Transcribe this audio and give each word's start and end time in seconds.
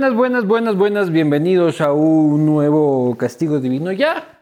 Buenas, 0.00 0.16
buenas, 0.16 0.46
buenas, 0.46 0.76
buenas. 0.76 1.10
Bienvenidos 1.10 1.82
a 1.82 1.92
un 1.92 2.46
nuevo 2.46 3.18
castigo 3.18 3.60
divino 3.60 3.92
ya 3.92 4.40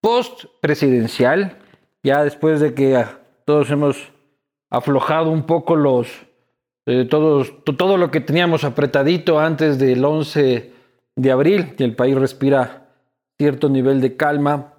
post 0.00 0.44
presidencial. 0.60 1.58
Ya 2.04 2.22
después 2.22 2.60
de 2.60 2.72
que 2.72 2.94
ah, 2.94 3.18
todos 3.44 3.68
hemos 3.72 4.12
aflojado 4.70 5.32
un 5.32 5.42
poco 5.42 5.74
los 5.74 6.06
eh, 6.86 7.04
todos, 7.10 7.52
todo 7.64 7.96
lo 7.96 8.12
que 8.12 8.20
teníamos 8.20 8.62
apretadito 8.62 9.40
antes 9.40 9.76
del 9.80 10.04
11 10.04 10.72
de 11.16 11.32
abril 11.32 11.74
y 11.76 11.82
el 11.82 11.96
país 11.96 12.14
respira 12.14 12.86
cierto 13.38 13.68
nivel 13.68 14.00
de 14.00 14.16
calma. 14.16 14.74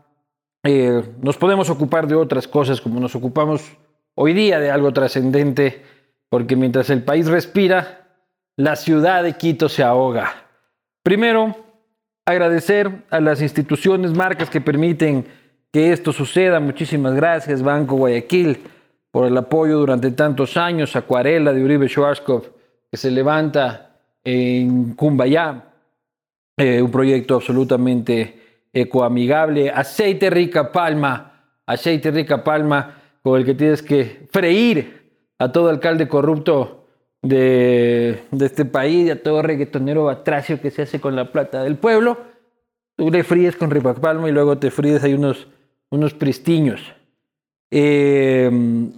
Eh, 0.63 1.03
nos 1.21 1.35
podemos 1.35 1.70
ocupar 1.70 2.07
de 2.07 2.15
otras 2.15 2.48
cosas 2.48 2.79
como 2.79 3.01
nos 3.01 3.13
ocupamos 3.13 3.73
hoy 4.15 4.31
día 4.31 4.62
de 4.62 4.71
algo 4.71 4.93
trascendente, 4.93 5.81
porque 6.29 6.55
mientras 6.55 6.90
el 6.90 7.03
país 7.03 7.27
respira, 7.27 8.02
la 8.55 8.75
ciudad 8.75 9.23
de 9.23 9.34
Quito 9.34 9.70
se 9.70 9.84
ahoga. 9.84 10.45
Primero, 11.02 11.55
agradecer 12.25 13.04
a 13.09 13.20
las 13.20 13.41
instituciones, 13.41 14.13
marcas 14.13 14.49
que 14.49 14.62
permiten 14.62 15.26
que 15.71 15.91
esto 15.91 16.13
suceda. 16.13 16.59
Muchísimas 16.59 17.15
gracias, 17.15 17.63
Banco 17.63 17.96
Guayaquil, 17.96 18.59
por 19.12 19.26
el 19.26 19.37
apoyo 19.37 19.79
durante 19.79 20.12
tantos 20.12 20.55
años. 20.55 20.96
Acuarela 20.96 21.51
de 21.51 21.63
Uribe 21.63 21.87
Schwarzkopf, 21.87 22.49
que 22.91 22.98
se 22.98 23.12
levanta 23.12 23.98
en 24.24 24.93
Cumbayá, 24.93 25.65
eh, 26.57 26.81
un 26.81 26.91
proyecto 26.91 27.35
absolutamente 27.35 28.40
ecoamigable. 28.71 29.71
Aceite 29.71 30.29
Rica 30.29 30.71
Palma, 30.71 31.57
aceite 31.65 32.12
Rica 32.12 32.43
Palma, 32.43 33.01
con 33.24 33.40
el 33.40 33.46
que 33.46 33.55
tienes 33.55 33.81
que 33.81 34.27
freír 34.31 35.01
a 35.40 35.51
todo 35.51 35.70
alcalde 35.70 36.07
corrupto 36.07 36.82
de, 37.24 38.20
este 38.40 38.66
país, 38.66 39.10
a 39.10 39.16
todo 39.16 39.41
reggaetonero 39.41 40.05
batracio 40.05 40.62
que 40.62 40.70
se 40.70 40.84
hace 40.84 40.99
con 40.99 41.16
la 41.16 41.32
plata 41.32 41.63
del 41.63 41.77
pueblo. 41.77 42.18
Tú 42.96 43.10
le 43.10 43.24
fríes 43.24 43.55
con 43.55 43.71
ripapalmo 43.71 44.27
y 44.27 44.32
luego 44.32 44.60
te 44.60 44.70
fríes 44.70 45.04
ahí 45.04 45.13
unos, 45.13 45.48
unos 45.90 46.13
pristiños. 46.13 46.93
Eh, 47.71 48.52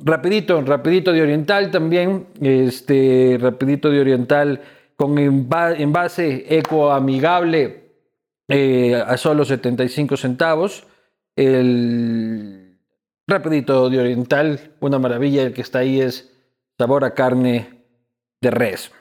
rapidito, 0.03 0.61
rapidito 0.61 1.13
de 1.13 1.21
Oriental 1.21 1.71
también, 1.71 2.27
este, 2.41 3.37
rapidito 3.39 3.89
de 3.89 4.01
Oriental 4.01 4.59
con 4.97 5.17
envase 5.17 6.45
ecoamigable 6.57 7.83
eh, 8.49 8.95
a 8.95 9.15
solo 9.17 9.45
75 9.45 10.17
centavos. 10.17 10.85
El 11.37 12.79
rapidito 13.27 13.89
de 13.89 13.99
Oriental, 13.99 14.59
una 14.79 14.99
maravilla, 14.99 15.43
el 15.43 15.53
que 15.53 15.61
está 15.61 15.79
ahí 15.79 16.01
es 16.01 16.33
sabor 16.77 17.05
a 17.05 17.13
carne 17.13 17.74
de 18.41 18.51
res. 18.51 18.91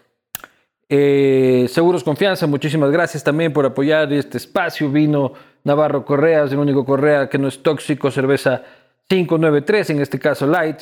Eh, 0.88 1.66
Seguros 1.68 2.04
Confianza, 2.04 2.46
muchísimas 2.46 2.90
gracias 2.90 3.24
también 3.24 3.52
por 3.52 3.66
apoyar 3.66 4.12
este 4.12 4.38
espacio. 4.38 4.90
Vino 4.90 5.32
Navarro 5.64 6.04
Correas, 6.04 6.52
el 6.52 6.58
único 6.58 6.84
Correa 6.84 7.28
que 7.28 7.38
no 7.38 7.48
es 7.48 7.62
tóxico, 7.62 8.10
cerveza 8.10 8.62
593, 9.08 9.90
en 9.90 10.00
este 10.00 10.18
caso 10.18 10.46
Light. 10.46 10.80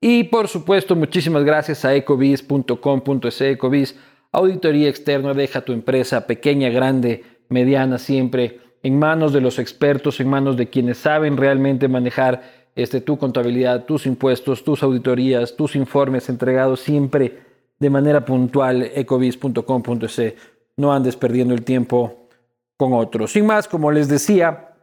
Y 0.00 0.24
por 0.24 0.48
supuesto, 0.48 0.96
muchísimas 0.96 1.44
gracias 1.44 1.84
a 1.84 1.94
ecovis.com.es, 1.94 3.40
Ecovis, 3.42 3.98
auditoría 4.32 4.88
externa, 4.88 5.34
deja 5.34 5.60
tu 5.60 5.72
empresa 5.72 6.26
pequeña, 6.26 6.70
grande, 6.70 7.24
mediana, 7.48 7.98
siempre 7.98 8.60
en 8.82 8.98
manos 8.98 9.32
de 9.32 9.40
los 9.40 9.58
expertos, 9.58 10.20
en 10.20 10.28
manos 10.28 10.56
de 10.56 10.70
quienes 10.70 10.98
saben 10.98 11.36
realmente 11.36 11.86
manejar 11.88 12.42
este, 12.76 13.00
tu 13.00 13.18
contabilidad, 13.18 13.84
tus 13.84 14.06
impuestos, 14.06 14.64
tus 14.64 14.82
auditorías, 14.82 15.54
tus 15.54 15.76
informes 15.76 16.28
entregados 16.28 16.80
siempre 16.80 17.49
de 17.80 17.90
manera 17.90 18.24
puntual 18.24 18.82
ecovis.com.es. 18.94 20.34
No 20.76 20.92
andes 20.92 21.16
perdiendo 21.16 21.54
el 21.54 21.64
tiempo 21.64 22.28
con 22.76 22.92
otros. 22.92 23.32
Sin 23.32 23.46
más, 23.46 23.66
como 23.66 23.90
les 23.90 24.08
decía, 24.08 24.74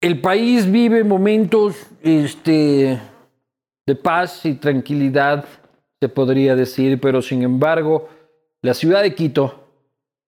el 0.00 0.20
país 0.20 0.70
vive 0.70 1.04
momentos 1.04 1.76
este, 2.02 2.98
de 3.86 3.94
paz 3.94 4.44
y 4.44 4.54
tranquilidad, 4.54 5.44
se 6.00 6.08
podría 6.08 6.56
decir, 6.56 7.00
pero 7.00 7.22
sin 7.22 7.42
embargo, 7.42 8.08
la 8.62 8.74
ciudad 8.74 9.02
de 9.02 9.14
Quito 9.14 9.68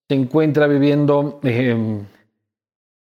se 0.08 0.14
encuentra 0.14 0.66
viviendo, 0.66 1.40
em, 1.42 2.04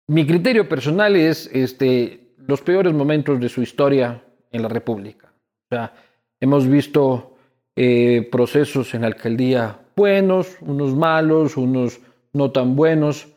mi 0.09 0.27
criterio 0.27 0.69
personal 0.69 1.17
es 1.17 1.51
este, 1.53 2.35
los 2.47 2.61
peores 2.61 2.93
momentos 2.93 3.41
de 3.41 3.49
su 3.49 3.63
historia 3.63 4.23
en 4.53 4.63
la 4.63 4.69
República. 4.69 5.33
O 5.71 5.75
sea, 5.75 5.93
Hemos 6.41 6.67
visto 6.67 7.37
eh, 7.77 8.29
procesos 8.33 8.95
en 8.95 9.03
la 9.03 9.09
alcaldía 9.09 9.81
buenos, 9.95 10.57
unos 10.63 10.95
malos, 10.95 11.59
unos 11.59 12.01
no 12.33 12.51
tan 12.51 12.77
buenos, 12.77 13.29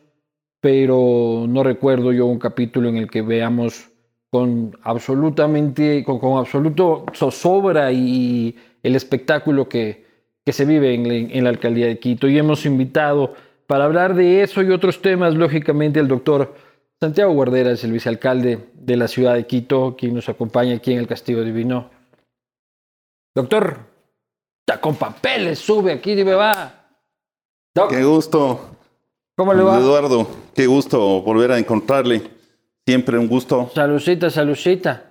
pero 0.60 1.44
no 1.46 1.62
recuerdo 1.62 2.12
yo 2.12 2.24
un 2.24 2.38
capítulo 2.38 2.88
en 2.88 2.96
el 2.96 3.10
que 3.10 3.20
veamos 3.20 3.90
con 4.30 4.76
absolutamente, 4.82 6.02
con, 6.02 6.18
con 6.18 6.38
absoluto 6.38 7.04
zozobra 7.14 7.92
y 7.92 8.56
el 8.82 8.96
espectáculo 8.96 9.68
que, 9.68 10.06
que 10.42 10.52
se 10.52 10.64
vive 10.64 10.94
en, 10.94 11.06
en, 11.30 11.44
la 11.44 11.50
alcaldía 11.50 11.86
de 11.86 11.98
Quito. 11.98 12.26
Y 12.28 12.38
hemos 12.38 12.64
invitado 12.64 13.34
para 13.66 13.84
hablar 13.84 14.14
de 14.14 14.42
eso 14.42 14.62
y 14.62 14.70
otros 14.70 15.02
temas, 15.02 15.34
lógicamente, 15.34 16.00
al 16.00 16.08
doctor 16.08 16.54
Santiago 16.98 17.32
Guarderas, 17.34 17.84
el 17.84 17.92
vicealcalde 17.92 18.58
de 18.72 18.96
la 18.96 19.08
ciudad 19.08 19.34
de 19.34 19.46
Quito, 19.46 19.94
quien 19.98 20.14
nos 20.14 20.28
acompaña 20.30 20.76
aquí 20.76 20.92
en 20.92 20.98
el 20.98 21.06
Castillo 21.06 21.44
Divino. 21.44 21.90
Doctor, 23.34 23.78
está 24.60 24.80
con 24.80 24.94
papeles, 24.94 25.58
sube 25.58 25.92
aquí, 25.92 26.14
dime, 26.14 26.34
va. 26.34 26.86
Qué 27.88 28.04
gusto. 28.04 28.76
¿Cómo 29.36 29.52
le 29.52 29.62
va? 29.64 29.78
Eduardo, 29.78 30.28
qué 30.54 30.66
gusto 30.66 31.22
volver 31.22 31.50
a 31.50 31.58
encontrarle. 31.58 32.30
Siempre 32.86 33.18
un 33.18 33.26
gusto. 33.26 33.70
Salucita, 33.74 34.30
salucita. 34.30 35.10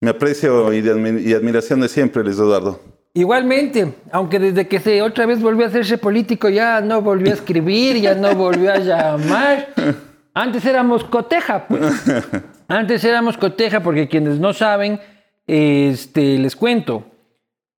Me 0.00 0.10
aprecio 0.10 0.72
y, 0.72 0.78
y 0.78 1.34
admiración 1.34 1.80
de 1.80 1.88
siempre, 1.88 2.24
Luis 2.24 2.38
Eduardo. 2.38 2.80
Igualmente, 3.12 3.94
aunque 4.10 4.38
desde 4.38 4.66
que 4.66 4.80
se 4.80 5.02
otra 5.02 5.26
vez 5.26 5.40
volvió 5.42 5.66
a 5.66 5.68
hacerse 5.68 5.98
político 5.98 6.48
ya 6.48 6.80
no 6.80 7.02
volvió 7.02 7.32
a 7.32 7.34
escribir, 7.34 7.96
ya 7.96 8.14
no 8.14 8.34
volvió 8.34 8.72
a 8.72 8.78
llamar. 8.78 9.68
Antes 10.34 10.64
éramos 10.64 11.04
coteja, 11.04 11.66
pues. 11.66 12.04
Antes 12.68 13.04
éramos 13.04 13.36
coteja 13.36 13.80
porque 13.80 14.08
quienes 14.08 14.38
no 14.38 14.52
saben, 14.52 15.00
este, 15.46 16.38
les 16.38 16.54
cuento. 16.54 17.04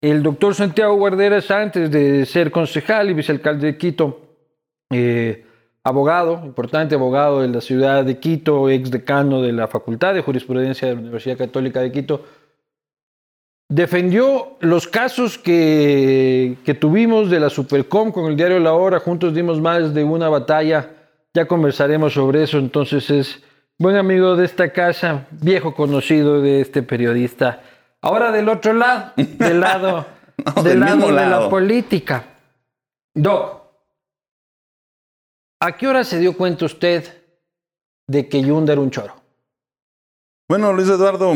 El 0.03 0.23
doctor 0.23 0.55
Santiago 0.55 0.97
Guarderas, 0.97 1.51
antes 1.51 1.91
de 1.91 2.27
ser 2.27 2.51
concejal 2.51 3.09
y 3.09 3.15
vicealcalde 3.15 3.69
de 3.69 3.79
Quito, 3.79 4.21
eh, 4.91 5.47
abogado, 5.85 6.43
importante 6.45 6.97
abogado 6.97 7.41
de 7.41 7.49
la 7.49 7.61
ciudad 7.61 8.05
de 8.05 8.19
Quito, 8.19 8.69
ex 8.69 8.91
decano 8.91 9.41
de 9.41 9.53
la 9.53 9.69
Facultad 9.69 10.13
de 10.13 10.21
Jurisprudencia 10.21 10.89
de 10.89 10.95
la 10.95 11.01
Universidad 11.01 11.39
Católica 11.39 11.81
de 11.81 11.93
Quito, 11.93 12.25
defendió 13.69 14.57
los 14.61 14.87
casos 14.87 15.39
que, 15.39 16.59
que 16.65 16.75
tuvimos 16.75 17.31
de 17.31 17.41
la 17.41 17.49
Supercom 17.49 18.13
con 18.13 18.27
el 18.27 18.37
diario 18.37 18.59
La 18.59 18.75
Hora. 18.75 18.99
Juntos 18.99 19.35
dimos 19.35 19.61
más 19.61 19.95
de 19.95 20.05
una 20.05 20.29
batalla. 20.29 20.91
Ya 21.35 21.47
conversaremos 21.47 22.15
sobre 22.15 22.43
eso. 22.43 22.59
Entonces 22.59 23.09
es 23.11 23.43
buen 23.79 23.97
amigo 23.97 24.37
de 24.37 24.45
esta 24.45 24.73
casa, 24.73 25.27
viejo 25.31 25.75
conocido 25.75 26.41
de 26.41 26.61
este 26.61 26.83
periodista. 26.83 27.63
Ahora 28.01 28.33
del 28.33 28.49
otro 28.49 28.73
lado, 28.73 29.13
del 29.17 29.61
lado, 29.61 30.07
del, 30.65 30.81
lado 30.81 31.07
de 31.07 31.27
la 31.27 31.49
política. 31.49 32.25
Doc, 33.15 33.63
¿a 35.61 35.77
qué 35.77 35.87
hora 35.87 36.05
se 36.05 36.19
dio 36.19 36.37
cuenta 36.37 36.65
usted 36.65 37.23
de 38.07 38.29
que 38.29 38.43
Yunda 38.43 38.73
era 38.73 38.83
un 38.83 38.91
choro? 38.91 39.15
Bueno, 40.49 40.73
Luis 40.73 40.89
Eduardo, 40.89 41.35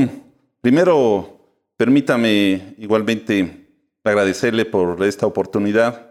primero 0.61 1.39
permítame 1.77 2.75
igualmente 2.79 3.67
agradecerle 4.05 4.65
por 4.65 5.03
esta 5.05 5.27
oportunidad. 5.27 6.06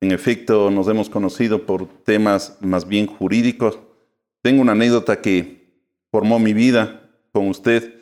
En 0.00 0.12
efecto, 0.12 0.70
nos 0.70 0.88
hemos 0.88 1.10
conocido 1.10 1.66
por 1.66 1.86
temas 2.04 2.56
más 2.60 2.86
bien 2.86 3.06
jurídicos. 3.06 3.78
Tengo 4.42 4.62
una 4.62 4.72
anécdota 4.72 5.20
que 5.20 5.82
formó 6.10 6.38
mi 6.38 6.52
vida 6.52 7.10
con 7.32 7.48
usted 7.48 7.94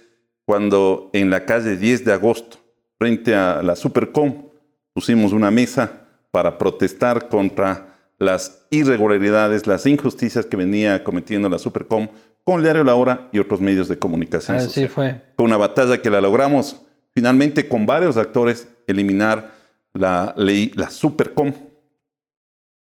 cuando 0.44 1.10
en 1.12 1.31
la 1.31 1.44
calle 1.44 1.76
10 1.76 2.04
de 2.04 2.12
agosto, 2.12 2.58
frente 2.98 3.34
a 3.34 3.62
la 3.62 3.75
Supercom, 3.75 4.48
pusimos 4.93 5.32
una 5.32 5.50
mesa 5.50 6.06
para 6.31 6.56
protestar 6.56 7.28
contra 7.28 7.94
las 8.19 8.66
irregularidades, 8.70 9.66
las 9.66 9.87
injusticias 9.87 10.46
que 10.46 10.56
venía 10.56 11.02
cometiendo 11.02 11.49
la 11.49 11.58
Supercom 11.58 12.08
con 12.44 12.58
el 12.58 12.62
diario 12.62 12.84
La 12.84 12.94
Hora 12.94 13.28
y 13.32 13.40
otros 13.40 13.60
medios 13.60 13.88
de 13.88 13.99
comunicación. 13.99 14.56
Así 14.56 14.87
fue. 14.87 15.20
Con 15.34 15.46
una 15.46 15.56
batalla 15.56 16.00
que 16.00 16.10
la 16.10 16.20
logramos 16.20 16.81
finalmente 17.16 17.66
con 17.66 17.87
varios 17.87 18.19
actores 18.19 18.69
eliminar 18.87 19.52
la 19.94 20.34
ley, 20.37 20.70
la 20.75 20.90
Supercom. 20.90 21.52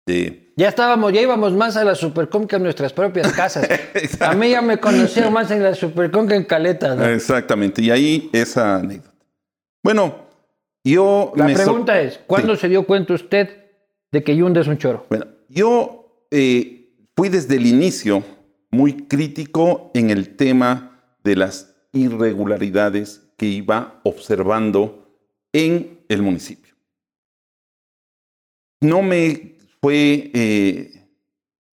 Ya 0.06 0.68
estábamos, 0.68 1.12
ya 1.12 1.20
íbamos 1.20 1.52
más 1.52 1.76
a 1.76 1.82
la 1.84 1.96
Supercom 1.96 2.46
que 2.46 2.56
a 2.56 2.58
nuestras 2.60 2.92
propias 2.92 3.32
casas. 3.32 3.68
a 4.20 4.34
mí 4.34 4.50
ya 4.50 4.62
me 4.62 4.78
conocieron 4.78 5.32
más 5.32 5.50
en 5.50 5.62
la 5.62 5.74
Supercom 5.74 6.28
que 6.28 6.36
en 6.36 6.44
Caleta. 6.44 7.12
Exactamente, 7.12 7.82
y 7.82 7.90
ahí 7.90 8.30
esa 8.32 8.76
anécdota. 8.76 9.14
Bueno, 9.82 10.26
Yo 10.84 11.32
La 11.34 11.46
pregunta 11.46 12.00
es, 12.00 12.20
¿cuándo 12.28 12.54
Sí. 12.54 12.60
se 12.60 12.68
dio 12.68 12.86
cuenta 12.86 13.12
usted 13.14 13.48
de 14.12 14.22
que 14.22 14.36
Yunda 14.36 14.60
es 14.60 14.68
un 14.68 14.78
choro? 14.78 15.04
Bueno, 15.08 15.26
yo 15.48 16.24
eh, 16.30 16.94
fui 17.16 17.28
desde 17.28 17.56
el 17.56 17.66
inicio 17.66 18.22
muy 18.70 19.08
crítico 19.08 19.90
en 19.94 20.10
el 20.10 20.36
tema 20.36 21.02
de 21.24 21.34
las 21.34 21.74
irregularidades 21.92 23.28
que 23.36 23.46
iba 23.46 24.00
observando 24.04 25.12
en 25.52 26.04
el 26.08 26.22
municipio. 26.22 26.76
No 28.80 29.02
me 29.02 29.55
fue 29.86 30.32
eh, 30.34 31.06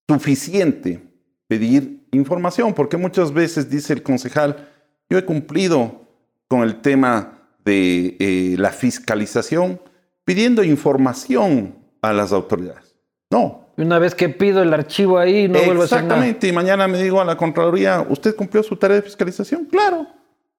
suficiente 0.08 1.02
pedir 1.48 2.06
información, 2.12 2.72
porque 2.72 2.96
muchas 2.96 3.32
veces 3.32 3.68
dice 3.68 3.92
el 3.92 4.04
concejal, 4.04 4.68
yo 5.10 5.18
he 5.18 5.24
cumplido 5.24 6.06
con 6.46 6.62
el 6.62 6.80
tema 6.80 7.40
de 7.64 8.16
eh, 8.20 8.54
la 8.56 8.70
fiscalización, 8.70 9.80
pidiendo 10.24 10.62
información 10.62 11.74
a 12.02 12.12
las 12.12 12.30
autoridades. 12.30 12.94
No, 13.32 13.70
Y 13.76 13.82
Una 13.82 13.98
vez 13.98 14.14
que 14.14 14.28
pido 14.28 14.62
el 14.62 14.72
archivo 14.72 15.18
ahí, 15.18 15.48
no 15.48 15.58
vuelvo 15.64 15.82
a 15.82 15.86
hacer 15.86 16.04
nada. 16.04 16.14
Exactamente, 16.14 16.46
y 16.46 16.52
mañana 16.52 16.86
me 16.86 17.02
digo 17.02 17.20
a 17.20 17.24
la 17.24 17.36
Contraloría, 17.36 18.06
¿usted 18.08 18.36
cumplió 18.36 18.62
su 18.62 18.76
tarea 18.76 18.98
de 18.98 19.02
fiscalización? 19.02 19.64
Claro. 19.64 20.06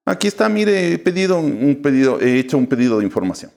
Aquí 0.03 0.27
está, 0.27 0.49
mire, 0.49 0.91
he 0.91 0.99
pedido 0.99 1.39
un 1.39 1.79
pedido, 1.81 2.19
he 2.19 2.37
hecho 2.37 2.57
un 2.57 2.67
pedido 2.67 2.97
de 2.99 3.05
información. 3.05 3.49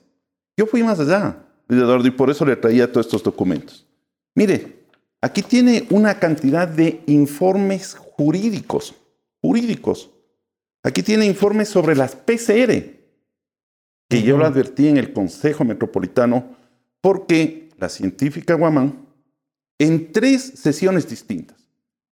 Yo 0.55 0.67
fui 0.67 0.83
más 0.83 1.01
allá, 1.01 1.35
Eduardo, 1.67 2.07
y 2.07 2.11
por 2.11 2.29
eso 2.29 2.45
le 2.45 2.55
traía 2.55 2.89
todos 2.89 3.07
estos 3.07 3.23
documentos. 3.23 3.88
Mire, 4.39 4.85
aquí 5.19 5.41
tiene 5.41 5.85
una 5.89 6.17
cantidad 6.17 6.65
de 6.65 7.01
informes 7.07 7.93
jurídicos, 7.93 8.95
jurídicos. 9.41 10.11
Aquí 10.81 11.03
tiene 11.03 11.25
informes 11.25 11.67
sobre 11.67 11.93
las 11.93 12.15
PCR, 12.15 12.71
que 14.07 14.23
yo 14.23 14.37
lo 14.37 14.45
advertí 14.45 14.87
en 14.87 14.95
el 14.95 15.11
Consejo 15.11 15.65
Metropolitano, 15.65 16.55
porque 17.01 17.67
la 17.79 17.89
científica 17.89 18.53
Guamán 18.53 19.07
en 19.77 20.13
tres 20.13 20.41
sesiones 20.55 21.09
distintas. 21.09 21.57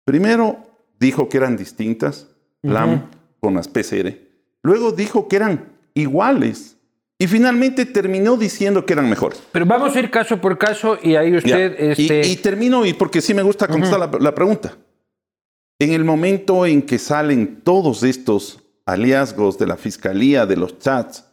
Primero 0.04 0.66
dijo 0.98 1.28
que 1.28 1.36
eran 1.36 1.56
distintas, 1.56 2.26
LAM 2.62 3.08
con 3.38 3.54
las 3.54 3.68
PCR. 3.68 4.18
Luego 4.62 4.90
dijo 4.90 5.28
que 5.28 5.36
eran 5.36 5.76
iguales. 5.94 6.75
Y 7.18 7.26
finalmente 7.26 7.86
terminó 7.86 8.36
diciendo 8.36 8.84
que 8.84 8.92
eran 8.92 9.08
mejores. 9.08 9.42
Pero 9.52 9.64
vamos 9.64 9.96
a 9.96 9.98
ir 9.98 10.10
caso 10.10 10.38
por 10.38 10.58
caso 10.58 10.98
y 11.02 11.16
ahí 11.16 11.34
usted... 11.34 11.76
Y- 11.96 12.02
este, 12.02 12.26
Y, 12.28 12.36
termino, 12.36 12.84
y 12.84 12.92
porque 12.92 13.22
sí 13.22 13.32
me 13.32 13.42
gusta 13.42 13.66
contestar 13.66 13.98
la, 14.00 14.10
la 14.20 14.34
pregunta. 14.34 14.76
En 15.78 15.92
el 15.92 16.04
momento 16.04 16.66
en 16.66 16.82
que 16.82 16.98
salen 16.98 17.60
todos 17.62 18.02
estos 18.02 18.60
hallazgos 18.86 19.58
de 19.58 19.66
la 19.66 19.76
fiscalía, 19.76 20.44
de 20.46 20.56
los 20.56 20.78
chats, 20.78 21.24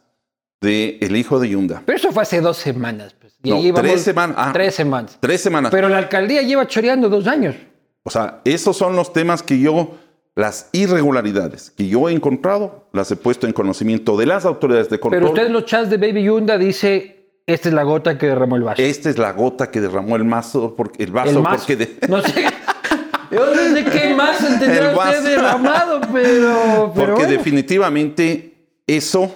de 0.60 0.98
el 1.02 1.16
hijo 1.16 1.38
de 1.38 1.50
Yunda. 1.50 1.82
Pero 1.84 1.96
eso 1.98 2.12
fue 2.12 2.22
hace 2.22 2.40
dos 2.40 2.56
semanas. 2.56 3.14
Pues. 3.20 3.36
Y 3.42 3.50
No, 3.70 3.74
tres 3.74 4.00
semanas. 4.02 4.36
Ah. 4.38 4.50
Tres 4.54 4.74
semanas. 4.74 5.18
Tres 5.20 5.40
semanas. 5.42 5.70
Pero 5.70 5.88
la 5.90 5.98
alcaldía 5.98 6.40
lleva 6.42 6.66
choreando 6.66 7.10
dos 7.10 7.26
años. 7.26 7.54
O 8.02 8.10
sea, 8.10 8.40
esos 8.44 8.76
son 8.76 8.96
los 8.96 9.12
temas 9.12 9.42
que 9.42 9.58
yo, 9.58 9.96
las 10.36 10.68
irregularidades 10.72 11.70
que 11.70 11.86
yo 11.86 12.08
he 12.08 12.12
encontrado, 12.12 12.88
las 12.92 13.10
he 13.10 13.16
puesto 13.16 13.46
en 13.46 13.52
conocimiento 13.52 14.16
de 14.16 14.26
las 14.26 14.44
autoridades 14.44 14.90
de 14.90 14.98
control. 14.98 15.20
Pero 15.20 15.32
usted 15.32 15.46
en 15.46 15.52
los 15.52 15.64
chats 15.64 15.90
de 15.90 15.96
Baby 15.96 16.24
Yunda 16.24 16.58
dice, 16.58 17.28
esta 17.46 17.68
es 17.68 17.74
la 17.74 17.84
gota 17.84 18.18
que 18.18 18.26
derramó 18.26 18.56
el 18.56 18.62
vaso. 18.64 18.82
Esta 18.82 19.10
es 19.10 19.18
la 19.18 19.32
gota 19.32 19.70
que 19.70 19.80
derramó 19.80 20.16
el 20.16 20.24
mazo, 20.24 20.74
porque, 20.76 21.04
el 21.04 21.12
vaso, 21.12 21.38
el 21.38 21.44
porque 21.44 21.76
de- 21.76 21.98
No 22.08 22.20
sé. 22.22 22.46
Yo 23.30 23.46
no 23.46 23.54
sé 23.54 23.84
qué 23.84 24.14
más 24.14 24.40
entenderá 24.44 24.90
El 24.92 24.96
usted 24.96 25.22
derramado, 25.24 26.00
pero... 26.12 26.12
pero 26.12 26.92
porque 26.94 27.12
bueno. 27.12 27.28
definitivamente 27.28 28.68
eso, 28.86 29.32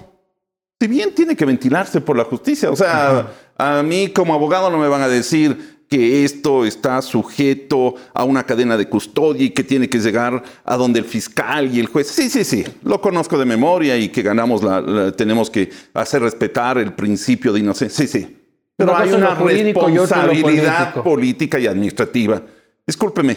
si 0.80 0.86
bien 0.86 1.14
tiene 1.14 1.34
que 1.36 1.44
ventilarse 1.44 2.00
por 2.00 2.16
la 2.16 2.24
justicia, 2.24 2.70
o 2.70 2.76
sea, 2.76 3.26
a 3.56 3.82
mí 3.82 4.08
como 4.12 4.34
abogado 4.34 4.70
no 4.70 4.78
me 4.78 4.86
van 4.88 5.02
a 5.02 5.08
decir 5.08 5.77
que 5.88 6.24
esto 6.24 6.66
está 6.66 7.00
sujeto 7.00 7.94
a 8.12 8.24
una 8.24 8.44
cadena 8.44 8.76
de 8.76 8.88
custodia 8.88 9.44
y 9.46 9.50
que 9.50 9.64
tiene 9.64 9.88
que 9.88 9.98
llegar 9.98 10.42
a 10.64 10.76
donde 10.76 10.98
el 11.00 11.04
fiscal 11.06 11.74
y 11.74 11.80
el 11.80 11.86
juez. 11.86 12.08
Sí, 12.08 12.28
sí, 12.28 12.44
sí, 12.44 12.64
lo 12.82 13.00
conozco 13.00 13.38
de 13.38 13.44
memoria 13.46 13.96
y 13.96 14.08
que 14.10 14.22
ganamos 14.22 14.62
la, 14.62 14.80
la- 14.82 15.12
tenemos 15.12 15.48
que 15.50 15.70
hacer 15.94 16.20
respetar 16.22 16.76
el 16.78 16.92
principio 16.92 17.52
de 17.52 17.60
inocencia. 17.60 18.06
Sí, 18.06 18.20
sí. 18.20 18.36
Pero 18.76 18.96
hay 18.96 19.10
una 19.12 19.34
jurídico 19.34 19.80
responsabilidad 19.88 20.94
política 21.02 21.58
y 21.58 21.66
administrativa. 21.66 22.42
Discúlpeme, 22.86 23.36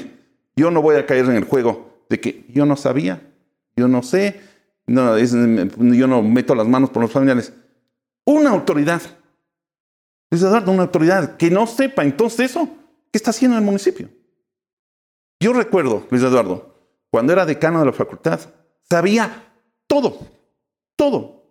yo 0.56 0.69
no 0.71 0.81
voy 0.81 0.97
a 0.97 1.06
caer 1.06 1.25
en 1.25 1.36
el 1.38 1.45
juego 1.45 2.04
de 2.09 2.19
que 2.19 2.45
yo 2.54 2.65
no 2.65 2.75
sabía, 2.75 3.21
yo 3.75 3.88
no 3.88 4.04
sé, 4.04 4.39
no, 4.88 5.15
es- 5.15 5.31
yo 5.33 6.07
no 6.07 6.21
meto 6.21 6.54
las 6.54 6.68
manos 6.68 6.89
por 6.89 7.01
los 7.01 7.12
familiares. 7.12 7.54
Una 8.25 8.50
autoridad, 8.51 9.01
Luis 10.31 10.44
Eduardo, 10.44 10.72
una 10.72 10.83
autoridad 10.83 11.36
que 11.36 11.51
no 11.51 11.68
sepa 11.68 12.04
entonces 12.04 12.51
eso, 12.51 12.69
¿qué 13.12 13.18
está 13.18 13.31
haciendo 13.31 13.57
en 13.57 13.63
el 13.63 13.66
municipio? 13.66 14.07
Yo 15.42 15.51
recuerdo, 15.51 16.07
Luis 16.10 16.24
Eduardo, 16.24 16.74
cuando 17.10 17.33
era 17.33 17.45
decano 17.45 17.80
de 17.80 17.88
la 17.88 17.92
facultad, 17.92 18.39
sabía 18.89 19.51
todo, 19.88 20.19
todo, 20.95 21.44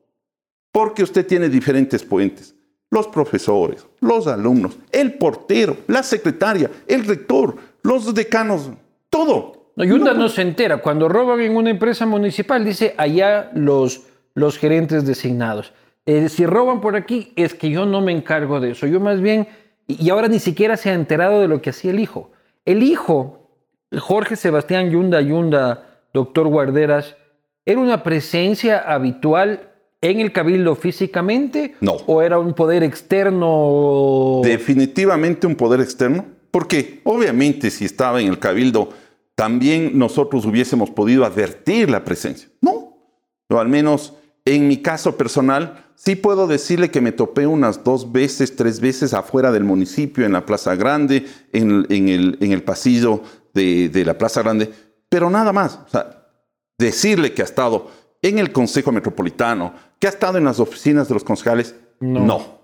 porque 0.73 1.03
usted 1.03 1.27
tiene 1.27 1.51
diferentes 1.51 2.03
puentes. 2.03 2.55
Los 2.91 3.07
profesores, 3.07 3.87
los 4.01 4.27
alumnos, 4.27 4.77
el 4.91 5.15
portero, 5.15 5.77
la 5.87 6.03
secretaria, 6.03 6.71
el 6.89 7.05
rector, 7.05 7.57
los 7.83 8.13
decanos, 8.15 8.71
todo. 9.11 9.73
No, 9.77 10.15
no 10.15 10.29
se 10.29 10.43
entera. 10.43 10.79
Cuando 10.79 11.09
roban 11.09 11.41
en 11.41 11.55
una 11.55 11.71
empresa 11.71 12.05
municipal, 12.07 12.65
dice 12.65 12.95
allá 12.97 13.51
los, 13.55 14.03
los 14.35 14.59
gerentes 14.59 15.07
designados. 15.07 15.73
Eh, 16.11 16.29
si 16.29 16.45
roban 16.45 16.81
por 16.81 16.97
aquí, 16.97 17.33
es 17.37 17.55
que 17.55 17.71
yo 17.71 17.87
no 17.87 18.01
me 18.01 18.11
encargo 18.11 18.59
de 18.59 18.73
eso. 18.73 18.89
Yo 18.89 18.99
más 18.99 19.21
bien, 19.21 19.47
y 19.87 20.11
ahora 20.11 20.27
ni 20.27 20.41
siquiera 20.41 20.77
se 20.77 20.91
ha 20.91 20.95
enterado 20.95 21.41
de 21.41 21.47
lo 21.47 21.63
que 21.63 21.71
hacía 21.71 21.93
el 21.93 22.01
hijo. 22.01 22.33
El 22.65 22.83
hijo, 22.83 23.49
Jorge 23.97 24.35
Sebastián 24.35 24.91
Yunda 24.91 25.21
Yunda, 25.21 26.01
doctor 26.13 26.49
Guarderas, 26.49 27.15
¿era 27.65 27.79
una 27.79 28.03
presencia 28.03 28.79
habitual 28.79 29.71
en 30.01 30.19
el 30.19 30.33
cabildo 30.33 30.75
físicamente? 30.75 31.77
No. 31.81 31.93
¿O 32.09 32.23
era 32.23 32.41
un 32.41 32.55
poder 32.55 32.83
externo? 32.83 34.41
Definitivamente 34.43 35.47
un 35.47 35.55
poder 35.55 35.79
externo, 35.79 36.27
porque 36.51 37.03
obviamente 37.05 37.71
si 37.71 37.85
estaba 37.85 38.21
en 38.21 38.27
el 38.27 38.41
cabildo, 38.41 38.89
también 39.37 39.97
nosotros 39.97 40.45
hubiésemos 40.45 40.91
podido 40.91 41.25
advertir 41.25 41.89
la 41.89 42.03
presencia. 42.03 42.49
No, 42.61 42.97
o 43.49 43.59
al 43.61 43.69
menos 43.69 44.15
en 44.45 44.69
mi 44.69 44.79
caso 44.79 45.17
personal, 45.17 45.85
sí 45.95 46.17
puedo 46.17 46.47
decirle 46.47 46.91
que 46.91 47.01
me 47.01 47.13
topé 47.13 47.47
unas 47.47 47.85
dos 47.85 48.11
veces, 48.11 48.57
tres 48.57 48.81
veces 48.81 49.15
afuera 49.15 49.53
del 49.53 49.65
municipio, 49.65 50.25
en 50.25 50.33
la 50.33 50.47
Plaza 50.47 50.75
Grande, 50.75 51.27
en, 51.53 51.87
en 51.91 52.09
el, 52.09 52.39
en 52.41 52.53
el 52.53 52.63
pasillo 52.63 53.23
de, 53.55 53.89
de 53.89 54.05
la 54.05 54.17
Plaza 54.17 54.43
Grande, 54.43 54.71
pero 55.09 55.29
nada 55.31 55.53
más. 55.53 55.79
O 55.87 55.89
sea, 55.89 56.29
decirle 56.79 57.33
que 57.35 57.43
ha 57.43 57.45
estado 57.45 57.91
en 58.23 58.39
el 58.39 58.53
Consejo 58.53 58.93
Metropolitano, 58.93 59.75
que 59.99 60.07
ha 60.07 60.11
estado 60.11 60.39
en 60.39 60.45
las 60.45 60.61
oficinas 60.61 61.09
de 61.09 61.15
los 61.15 61.25
concejales, 61.25 61.75
No. 62.01 62.21
no. 62.21 62.61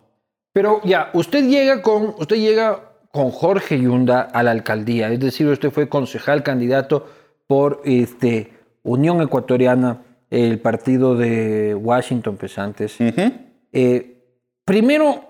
Pero 0.53 0.81
ya, 0.85 1.11
usted 1.13 1.47
llega 1.47 1.83
con, 1.83 2.15
usted 2.19 2.37
llega 2.37 2.93
con 3.13 3.31
Jorge 3.31 3.79
Yunda 3.79 4.23
a 4.23 4.43
la 4.43 4.53
alcaldía, 4.53 5.13
es 5.13 5.21
decir, 5.21 5.47
usted 5.49 5.71
fue 5.71 5.89
concejal 5.91 6.43
candidato 6.43 7.07
por 7.47 7.83
este, 7.85 8.53
Unión 8.83 9.21
Ecuatoriana, 9.21 10.03
el 10.31 10.59
partido 10.59 11.15
de 11.15 11.75
Washington 11.75 12.37
Pesantes. 12.37 12.97
Ujú. 13.01 13.33
Eh, 13.73 14.25
primero, 14.65 15.25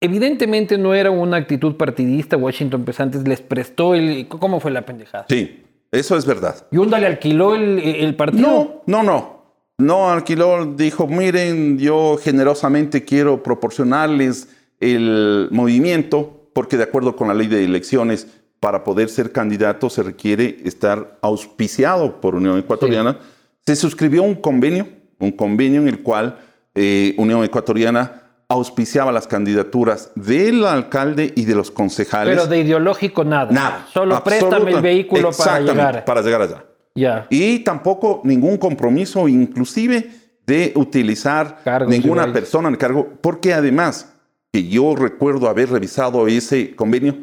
evidentemente 0.00 0.78
no 0.78 0.94
era 0.94 1.10
una 1.10 1.38
actitud 1.38 1.76
partidista, 1.76 2.36
Washington 2.36 2.84
Pesantes 2.84 3.26
les 3.26 3.40
prestó 3.40 3.94
el... 3.94 4.28
¿Cómo 4.28 4.60
fue 4.60 4.70
la 4.70 4.86
pendejada? 4.86 5.26
Sí, 5.28 5.62
eso 5.90 6.16
es 6.16 6.26
verdad. 6.26 6.66
Yunda 6.70 6.98
le 6.98 7.06
alquiló 7.06 7.54
el, 7.54 7.78
el 7.78 8.14
partido. 8.16 8.82
No, 8.86 9.02
no, 9.02 9.02
no. 9.02 9.42
No 9.78 10.10
alquiló, 10.10 10.66
dijo, 10.66 11.08
miren, 11.08 11.78
yo 11.78 12.16
generosamente 12.22 13.04
quiero 13.04 13.42
proporcionarles 13.42 14.48
el 14.78 15.48
movimiento, 15.50 16.50
porque 16.52 16.76
de 16.76 16.84
acuerdo 16.84 17.16
con 17.16 17.26
la 17.28 17.34
ley 17.34 17.48
de 17.48 17.64
elecciones, 17.64 18.28
para 18.60 18.84
poder 18.84 19.08
ser 19.08 19.32
candidato 19.32 19.90
se 19.90 20.04
requiere 20.04 20.58
estar 20.64 21.18
auspiciado 21.20 22.20
por 22.20 22.36
Unión 22.36 22.58
Ecuatoriana. 22.58 23.18
Se 23.66 23.76
suscribió 23.76 24.22
un 24.22 24.34
convenio, 24.34 24.88
un 25.18 25.32
convenio 25.32 25.80
en 25.82 25.88
el 25.88 26.02
cual 26.02 26.38
eh, 26.74 27.14
Unión 27.18 27.44
Ecuatoriana 27.44 28.18
auspiciaba 28.48 29.12
las 29.12 29.26
candidaturas 29.26 30.10
del 30.14 30.66
alcalde 30.66 31.32
y 31.36 31.44
de 31.44 31.54
los 31.54 31.70
concejales. 31.70 32.34
Pero 32.36 32.46
de 32.48 32.58
ideológico 32.58 33.24
nada. 33.24 33.50
Nada. 33.50 33.86
Solo 33.92 34.22
préstame 34.22 34.72
el 34.72 34.82
vehículo 34.82 35.30
para 35.32 35.60
llegar. 35.60 36.04
Para 36.04 36.22
llegar 36.22 36.42
allá. 36.42 36.64
Ya. 36.94 37.26
Y 37.30 37.60
tampoco 37.60 38.20
ningún 38.24 38.58
compromiso, 38.58 39.26
inclusive, 39.28 40.10
de 40.46 40.72
utilizar 40.74 41.60
Cargos 41.64 41.88
ninguna 41.90 42.30
persona 42.32 42.68
en 42.68 42.74
cargo, 42.76 43.08
porque 43.22 43.54
además, 43.54 44.12
que 44.52 44.66
yo 44.68 44.94
recuerdo 44.96 45.48
haber 45.48 45.70
revisado 45.70 46.26
ese 46.26 46.74
convenio, 46.74 47.16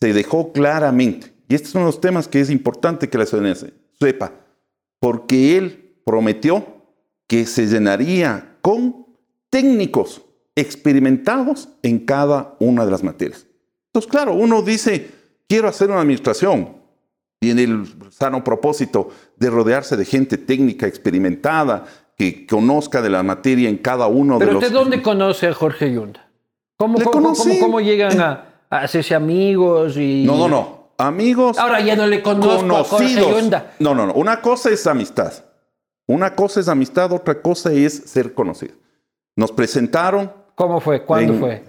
se 0.00 0.12
dejó 0.12 0.52
claramente, 0.52 1.32
y 1.48 1.54
estos 1.54 1.70
son 1.70 1.84
los 1.84 2.00
temas 2.00 2.26
que 2.26 2.40
es 2.40 2.50
importante 2.50 3.08
que 3.08 3.18
la 3.18 3.26
ciudadanía 3.26 3.54
se- 3.54 3.72
sepa, 4.00 4.32
porque 5.02 5.58
él 5.58 5.96
prometió 6.04 6.64
que 7.26 7.44
se 7.44 7.66
llenaría 7.66 8.56
con 8.62 9.04
técnicos 9.50 10.22
experimentados 10.54 11.70
en 11.82 11.98
cada 11.98 12.54
una 12.60 12.84
de 12.84 12.92
las 12.92 13.02
materias. 13.02 13.48
Entonces, 13.86 14.08
claro, 14.08 14.34
uno 14.34 14.62
dice, 14.62 15.10
quiero 15.48 15.66
hacer 15.66 15.90
una 15.90 16.02
administración, 16.02 16.76
tiene 17.40 17.64
el 17.64 17.84
sano 18.10 18.44
propósito 18.44 19.08
de 19.36 19.50
rodearse 19.50 19.96
de 19.96 20.04
gente 20.04 20.38
técnica, 20.38 20.86
experimentada, 20.86 21.84
que 22.16 22.46
conozca 22.46 23.02
de 23.02 23.10
la 23.10 23.24
materia 23.24 23.68
en 23.68 23.78
cada 23.78 24.06
uno 24.06 24.38
de 24.38 24.46
los... 24.46 24.54
¿Pero 24.54 24.58
usted 24.58 24.72
dónde 24.72 25.02
conoce 25.02 25.48
a 25.48 25.52
Jorge 25.52 25.92
Yunda? 25.92 26.30
¿Cómo, 26.76 27.00
cómo, 27.00 27.34
cómo, 27.60 27.80
llegan 27.80 28.20
a, 28.20 28.60
hacerse 28.70 29.16
amigos 29.16 29.96
y...? 29.96 30.22
No, 30.24 30.36
no, 30.36 30.48
no. 30.48 30.81
Amigos... 31.06 31.58
Ahora 31.58 31.80
ya 31.80 31.96
no 31.96 32.06
le 32.06 32.22
conozco 32.22 32.98
a 32.98 33.02
Yunda. 33.04 33.72
No, 33.78 33.94
no, 33.94 34.06
no. 34.06 34.14
Una 34.14 34.40
cosa 34.40 34.70
es 34.70 34.86
amistad. 34.86 35.32
Una 36.06 36.34
cosa 36.34 36.60
es 36.60 36.68
amistad, 36.68 37.12
otra 37.12 37.40
cosa 37.40 37.72
es 37.72 37.94
ser 37.94 38.34
conocido. 38.34 38.74
Nos 39.36 39.52
presentaron... 39.52 40.32
¿Cómo 40.54 40.80
fue? 40.80 41.04
¿Cuándo 41.04 41.34
fue? 41.34 41.64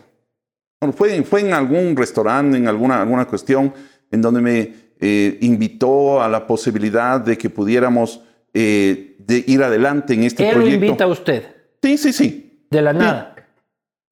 Fue, 0.96 1.24
fue 1.24 1.42
en 1.42 1.54
algún 1.54 1.96
restaurante, 1.96 2.58
en 2.58 2.68
alguna, 2.68 3.02
alguna 3.02 3.26
cuestión, 3.26 3.74
en 4.12 4.22
donde 4.22 4.42
me 4.42 4.74
eh, 5.00 5.38
invitó 5.42 6.22
a 6.22 6.28
la 6.28 6.46
posibilidad 6.46 7.20
de 7.20 7.38
que 7.38 7.50
pudiéramos 7.50 8.22
eh, 8.54 9.16
de 9.20 9.44
ir 9.48 9.64
adelante 9.64 10.14
en 10.14 10.24
este 10.24 10.44
proyecto. 10.44 10.62
¿Él 10.62 10.80
lo 10.80 10.86
invita 10.86 11.04
a 11.06 11.08
usted? 11.08 11.44
Sí, 11.82 11.98
sí, 11.98 12.14
sí. 12.14 12.68
¿De 12.70 12.82
la 12.82 12.94
nada? 12.94 13.33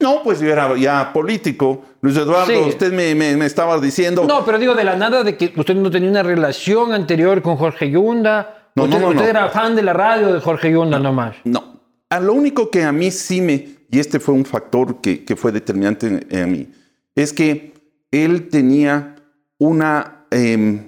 No, 0.01 0.23
pues 0.23 0.39
yo 0.39 0.51
era 0.51 0.75
ya 0.75 1.13
político. 1.13 1.83
Luis 2.01 2.17
Eduardo, 2.17 2.67
usted 2.67 2.91
me, 2.91 3.13
me, 3.13 3.45
estaba 3.45 3.79
diciendo... 3.79 4.25
No, 4.25 4.43
pero 4.43 4.57
digo 4.57 4.73
de 4.73 4.83
la 4.83 4.95
nada 4.95 5.23
de 5.23 5.37
que 5.37 5.53
usted 5.55 5.75
no 5.75 5.91
tenía 5.91 6.09
una 6.09 6.23
relación 6.23 6.91
anterior 6.91 7.41
con 7.41 7.55
Jorge 7.55 7.91
Yunda. 7.91 8.71
No, 8.75 8.83
usted, 8.83 8.99
no, 8.99 9.01
no, 9.05 9.09
usted 9.09 9.29
era 9.29 9.49
fan 9.49 9.75
de 9.75 9.83
la 9.83 9.93
radio 9.93 10.33
de 10.33 10.39
Jorge 10.39 10.71
Yunda 10.71 10.97
nomás. 10.97 11.35
No. 11.43 11.79
A 12.09 12.19
lo 12.19 12.33
único 12.33 12.71
que 12.71 12.83
a 12.83 12.91
mí 12.91 13.11
sí 13.11 13.41
me... 13.41 13.81
Y 13.89 13.99
este 13.99 14.19
fue 14.19 14.33
un 14.33 14.45
factor 14.45 15.01
que, 15.01 15.23
que 15.23 15.35
fue 15.35 15.51
determinante 15.51 16.25
en, 16.29 16.51
mí. 16.51 16.69
Es 17.15 17.31
que 17.31 17.73
él 18.09 18.49
tenía 18.49 19.15
una... 19.59 20.25
Eh, 20.31 20.87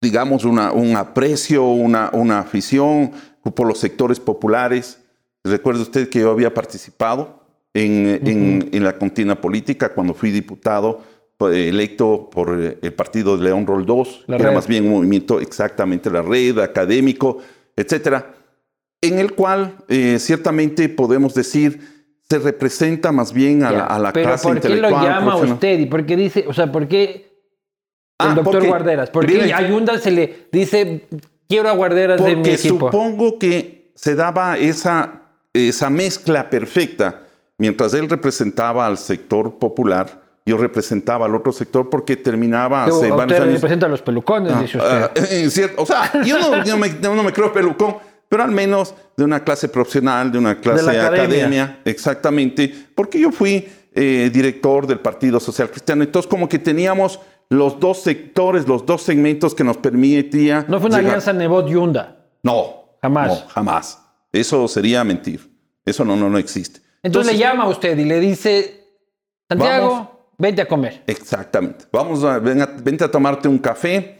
digamos, 0.00 0.44
una, 0.44 0.72
un 0.72 0.96
aprecio, 0.96 1.64
una, 1.64 2.10
una 2.12 2.40
afición 2.40 3.12
por 3.54 3.66
los 3.68 3.78
sectores 3.78 4.18
populares. 4.18 4.98
Recuerda 5.44 5.82
usted 5.82 6.08
que 6.08 6.20
yo 6.20 6.30
había 6.30 6.52
participado 6.52 7.41
en, 7.74 8.20
en, 8.26 8.68
en 8.72 8.84
la 8.84 8.98
contienda 8.98 9.40
política 9.40 9.90
cuando 9.94 10.14
fui 10.14 10.30
diputado 10.30 11.02
eh, 11.50 11.68
electo 11.68 12.28
por 12.30 12.50
el 12.80 12.92
partido 12.94 13.36
de 13.36 13.44
León 13.44 13.66
Roldós, 13.66 14.24
que 14.26 14.34
era 14.34 14.52
más 14.52 14.66
bien 14.68 14.84
un 14.84 14.90
movimiento 14.92 15.40
exactamente 15.40 16.10
la 16.10 16.22
red, 16.22 16.58
académico, 16.58 17.38
etcétera, 17.74 18.34
en 19.00 19.18
el 19.18 19.32
cual 19.32 19.76
eh, 19.88 20.18
ciertamente 20.20 20.88
podemos 20.88 21.34
decir 21.34 21.80
se 22.28 22.38
representa 22.38 23.10
más 23.12 23.32
bien 23.32 23.62
a, 23.64 23.72
la, 23.72 23.84
a 23.84 23.98
la 23.98 24.12
pero 24.12 24.28
clase 24.28 24.42
¿por 24.48 24.60
qué 24.60 24.68
intelectual. 24.68 25.02
lo 25.04 25.08
llama 25.10 25.36
usted? 25.36 25.78
¿Y 25.80 25.86
por 25.86 26.06
qué 26.06 26.16
dice, 26.16 26.44
o 26.46 26.52
sea, 26.54 26.70
por 26.70 26.86
qué 26.88 27.32
el 28.20 28.28
Ah, 28.28 28.34
doctor 28.34 28.52
porque- 28.54 28.68
Guarderas? 28.68 29.10
¿Por 29.10 29.26
qué 29.26 29.34
mire- 29.34 29.52
a 29.52 29.68
Yunda 29.68 29.98
se 29.98 30.10
le 30.12 30.46
dice, 30.52 31.06
quiero 31.48 31.68
a 31.68 31.72
Guarderas 31.72 32.22
de 32.22 32.28
mi 32.30 32.34
Porque 32.36 32.54
equipo? 32.54 32.86
supongo 32.90 33.38
que 33.38 33.90
se 33.96 34.14
daba 34.14 34.56
esa, 34.58 35.22
esa 35.52 35.90
mezcla 35.90 36.48
perfecta. 36.48 37.21
Mientras 37.62 37.94
él 37.94 38.08
representaba 38.10 38.88
al 38.88 38.98
sector 38.98 39.56
popular, 39.60 40.20
yo 40.44 40.56
representaba 40.56 41.26
al 41.26 41.34
otro 41.36 41.52
sector 41.52 41.88
porque 41.88 42.16
terminaba 42.16 42.82
hace 42.86 43.06
a 43.06 43.14
varios 43.14 43.20
usted 43.38 43.42
años. 43.44 43.54
representa 43.54 43.86
a 43.86 43.88
los 43.88 44.02
pelucones, 44.02 44.58
dice 44.60 44.78
usted. 44.78 44.90
Ah, 45.04 45.10
en 45.30 45.48
cierto- 45.48 45.80
o 45.80 45.86
sea, 45.86 46.10
yo 46.26 46.40
no, 46.40 46.64
yo 46.64 46.76
me, 46.76 46.88
yo 47.00 47.14
no 47.14 47.22
me 47.22 47.32
creo 47.32 47.52
pelucón, 47.52 47.98
pero 48.28 48.42
al 48.42 48.50
menos 48.50 48.96
de 49.16 49.22
una 49.22 49.44
clase 49.44 49.68
profesional, 49.68 50.32
de 50.32 50.38
una 50.38 50.58
clase 50.60 50.82
la 50.86 50.90
academia. 51.06 51.22
academia, 51.36 51.80
exactamente, 51.84 52.74
porque 52.96 53.20
yo 53.20 53.30
fui 53.30 53.68
eh, 53.94 54.28
director 54.34 54.84
del 54.88 54.98
Partido 54.98 55.38
Social 55.38 55.70
Cristiano, 55.70 56.02
entonces 56.02 56.28
como 56.28 56.48
que 56.48 56.58
teníamos 56.58 57.20
los 57.48 57.78
dos 57.78 58.02
sectores, 58.02 58.66
los 58.66 58.84
dos 58.84 59.02
segmentos 59.02 59.54
que 59.54 59.62
nos 59.62 59.76
permitía... 59.76 60.64
no 60.68 60.80
fue 60.80 60.88
una 60.88 60.98
llegar- 60.98 61.12
alianza 61.20 61.32
Nebot-Yunda. 61.32 62.16
No. 62.42 62.96
Jamás. 63.00 63.28
No, 63.28 63.48
jamás. 63.48 63.98
Eso 64.32 64.66
sería 64.66 65.04
mentir. 65.04 65.48
Eso 65.84 66.04
no, 66.04 66.16
no, 66.16 66.28
no 66.28 66.38
existe. 66.38 66.80
Entonces, 67.02 67.32
le 67.32 67.38
llama 67.38 67.64
a 67.64 67.68
usted 67.68 67.98
y 67.98 68.04
le 68.04 68.20
dice, 68.20 68.84
Santiago, 69.48 69.90
Vamos. 69.90 70.08
vente 70.38 70.62
a 70.62 70.68
comer. 70.68 71.02
Exactamente. 71.06 71.86
Vamos 71.92 72.22
a, 72.24 72.38
ven 72.38 72.62
a- 72.62 72.66
vente 72.66 73.04
a 73.04 73.10
tomarte 73.10 73.48
un 73.48 73.58
café. 73.58 74.18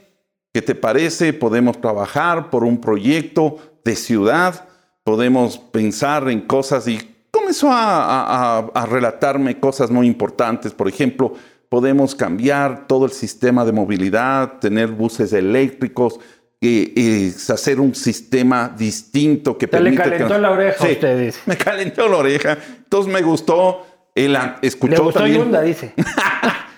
¿Qué 0.53 0.61
te 0.61 0.75
parece? 0.75 1.33
Podemos 1.33 1.79
trabajar 1.79 2.49
por 2.49 2.63
un 2.63 2.79
proyecto 2.79 3.57
de 3.83 3.95
ciudad. 3.95 4.67
Podemos 5.03 5.57
pensar 5.57 6.29
en 6.29 6.41
cosas 6.41 6.87
y 6.87 6.99
comenzó 7.31 7.71
a, 7.71 8.03
a- 8.03 8.57
a- 8.59 8.71
a 8.73 8.85
relatarme 8.85 9.59
cosas 9.59 9.89
muy 9.89 10.05
importantes. 10.07 10.73
Por 10.73 10.87
ejemplo, 10.87 11.33
podemos 11.69 12.13
cambiar 12.13 12.85
todo 12.87 13.05
el 13.05 13.11
sistema 13.11 13.65
de 13.65 13.71
movilidad, 13.71 14.59
tener 14.59 14.89
buses 14.89 15.33
eléctricos, 15.33 16.19
eh, 16.63 16.93
eh, 16.95 17.33
hacer 17.53 17.79
un 17.79 17.93
sistema 17.93 18.73
distinto 18.77 19.57
que 19.57 19.67
Se 19.67 19.71
le 19.79 19.91
permita... 19.91 20.03
calentó 20.03 20.33
que- 20.35 20.39
la 20.41 20.51
oreja 20.51 20.83
a 20.83 20.87
Sí, 20.87 20.93
usted, 20.93 21.25
dice. 21.25 21.39
Me 21.45 21.57
calentó 21.57 22.07
la 22.07 22.17
oreja. 22.17 22.57
Entonces 22.77 23.11
me 23.13 23.21
gustó. 23.21 23.85
A- 24.15 24.57
escuchó 24.61 24.93
Le 24.93 24.99
gustó 24.99 25.19
también. 25.19 25.41
Yunda, 25.41 25.61
dice. 25.61 25.93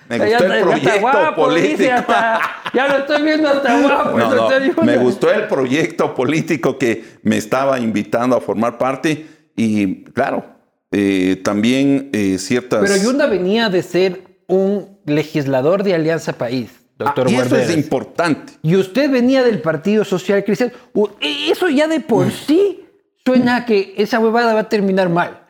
Me 0.07 0.19
gustó 0.19 0.43
el 0.53 0.61
proyecto 0.61 0.99
guapo, 1.01 1.41
político. 1.45 1.77
dice, 1.77 1.91
hasta- 1.91 2.39
ya 2.75 2.87
lo 2.87 2.97
estoy 2.99 3.21
viendo 3.23 3.49
hasta 3.49 3.81
guapo. 3.81 4.17
No, 4.19 4.51
el 4.51 4.75
no, 4.75 4.83
me 4.83 4.97
gustó 4.97 5.31
el 5.31 5.47
proyecto 5.47 6.13
político 6.13 6.77
que 6.77 7.03
me 7.23 7.37
estaba 7.37 7.79
invitando 7.79 8.35
a 8.37 8.41
formar 8.41 8.77
parte 8.77 9.25
y 9.55 10.03
claro, 10.05 10.45
eh, 10.91 11.41
también 11.43 12.11
eh, 12.13 12.37
ciertas... 12.37 12.81
Pero 12.81 12.95
Yunda 13.03 13.25
venía 13.25 13.69
de 13.69 13.81
ser 13.81 14.21
un 14.47 14.99
legislador 15.07 15.81
de 15.81 15.95
Alianza 15.95 16.33
País, 16.33 16.69
doctor 16.97 17.27
Ah, 17.27 17.31
y 17.31 17.35
eso 17.35 17.55
es 17.57 17.75
importante. 17.75 18.53
Y 18.61 18.75
usted 18.75 19.09
venía 19.09 19.43
del 19.43 19.61
Partido 19.61 20.03
Social 20.05 20.43
Cristiano. 20.43 20.73
E- 21.19 21.51
Eso 21.51 21.69
ya 21.69 21.87
de 21.87 21.99
por 21.99 22.31
sí 22.31 22.85
suena 23.25 23.57
a 23.57 23.65
que 23.65 23.93
esa 23.97 24.19
huevada 24.19 24.53
va 24.53 24.61
a 24.61 24.69
terminar 24.69 25.09
mal. 25.09 25.41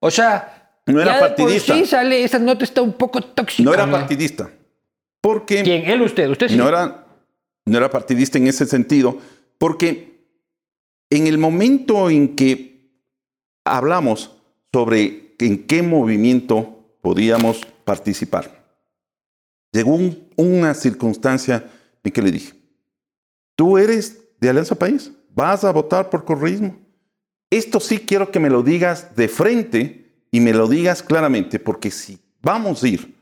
O 0.00 0.10
sea, 0.10 0.72
No 0.86 1.00
era 1.00 1.20
ya 1.20 1.28
de 1.28 1.34
por 1.34 1.50
sí 1.52 1.86
sale, 1.86 2.24
esa 2.24 2.38
nota 2.38 2.64
está 2.64 2.82
un 2.82 2.92
poco 2.94 3.20
tóxica. 3.20 3.62
No 3.64 3.74
era 3.74 3.90
partidista. 3.90 4.50
Porque 5.20 5.62
¿Quién? 5.62 5.84
Él, 5.88 6.02
usted. 6.02 6.28
Usted 6.30 6.48
sí. 6.48 6.56
no 6.56 6.66
era, 6.68 7.04
no 7.66 7.76
era 7.78 7.90
partidista 7.90 8.38
en 8.38 8.46
ese 8.46 8.64
sentido, 8.66 9.18
porque 9.58 10.24
en 11.10 11.26
el 11.26 11.36
momento 11.38 12.08
en 12.08 12.34
que 12.34 12.90
hablamos 13.64 14.30
sobre 14.72 15.34
en 15.38 15.66
qué 15.66 15.82
movimiento 15.82 16.78
podíamos 17.02 17.60
participar, 17.84 18.59
llegó 19.72 19.94
un- 19.94 20.28
una 20.36 20.74
circunstancia 20.74 21.70
en 22.02 22.12
que 22.12 22.22
le 22.22 22.32
dije, 22.32 22.54
tú 23.56 23.78
eres 23.78 24.18
de 24.40 24.48
Alianza 24.50 24.74
País, 24.74 25.12
vas 25.34 25.64
a 25.64 25.72
votar 25.72 26.10
por 26.10 26.24
correísmo. 26.24 26.76
Esto 27.50 27.80
sí 27.80 27.98
quiero 27.98 28.30
que 28.30 28.40
me 28.40 28.50
lo 28.50 28.62
digas 28.62 29.14
de 29.16 29.28
frente 29.28 30.24
y 30.30 30.40
me 30.40 30.52
lo 30.52 30.66
digas 30.68 31.02
claramente, 31.02 31.58
porque 31.58 31.90
si 31.90 32.18
vamos 32.42 32.82
a 32.82 32.88
ir 32.88 33.14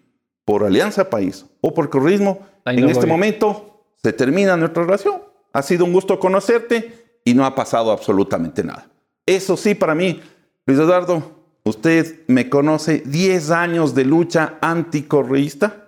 por 0.44 0.64
Alianza 0.64 1.08
País 1.10 1.44
o 1.60 1.72
por 1.74 1.90
correísmo, 1.90 2.46
en 2.66 2.84
este 2.90 3.06
momento 3.08 3.84
se 4.02 4.12
termina 4.12 4.56
nuestra 4.56 4.84
relación. 4.84 5.20
Ha 5.52 5.62
sido 5.62 5.84
un 5.86 5.92
gusto 5.92 6.18
conocerte 6.20 7.20
y 7.24 7.34
no 7.34 7.44
ha 7.44 7.54
pasado 7.54 7.90
absolutamente 7.90 8.62
nada. 8.62 8.88
Eso 9.26 9.56
sí, 9.56 9.74
para 9.74 9.94
mí, 9.94 10.20
Luis 10.66 10.78
Eduardo, 10.78 11.42
usted 11.64 12.20
me 12.28 12.48
conoce 12.48 13.02
10 13.04 13.50
años 13.50 13.94
de 13.94 14.04
lucha 14.04 14.58
anticorreísta, 14.60 15.87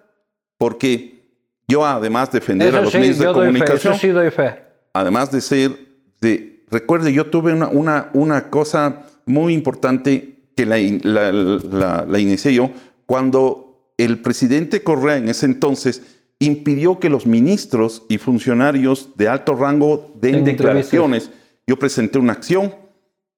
porque 0.61 1.23
yo 1.67 1.87
además 1.87 2.31
de 2.31 2.41
defender 2.41 2.77
a 2.77 2.83
los 2.83 2.93
sí, 2.93 2.99
medios 2.99 3.19
de 3.19 3.25
fe. 3.27 3.33
comunicación, 3.33 3.93
Eso 3.95 4.01
sí 4.03 4.09
doy 4.09 4.31
fe. 4.31 4.57
además 4.93 5.33
de 5.33 5.41
ser 5.41 5.71
de 6.21 6.65
recuerde 6.71 7.15
yo 7.15 7.31
tuve 7.31 7.55
una, 7.55 7.69
una, 7.69 8.11
una 8.13 8.51
cosa 8.51 9.07
muy 9.25 9.55
importante 9.55 10.51
que 10.55 10.67
la, 10.67 10.77
la, 11.03 11.33
la- 11.33 12.05
la 12.07 12.19
inicié 12.19 12.53
yo 12.53 12.71
cuando 13.07 13.93
el 13.97 14.21
presidente 14.21 14.83
Correa 14.83 15.17
en 15.17 15.31
ese 15.31 15.47
entonces 15.47 16.03
impidió 16.41 16.99
que 17.01 17.09
los 17.09 17.25
ministros 17.27 18.03
y 18.11 18.19
funcionarios 18.19 19.11
de 19.17 19.29
alto 19.29 19.55
rango 19.55 20.13
den 20.21 20.37
Den 20.37 20.45
declaraciones. 20.45 21.31
Yo 21.67 21.79
presenté 21.79 22.19
una 22.19 22.33
acción 22.35 22.75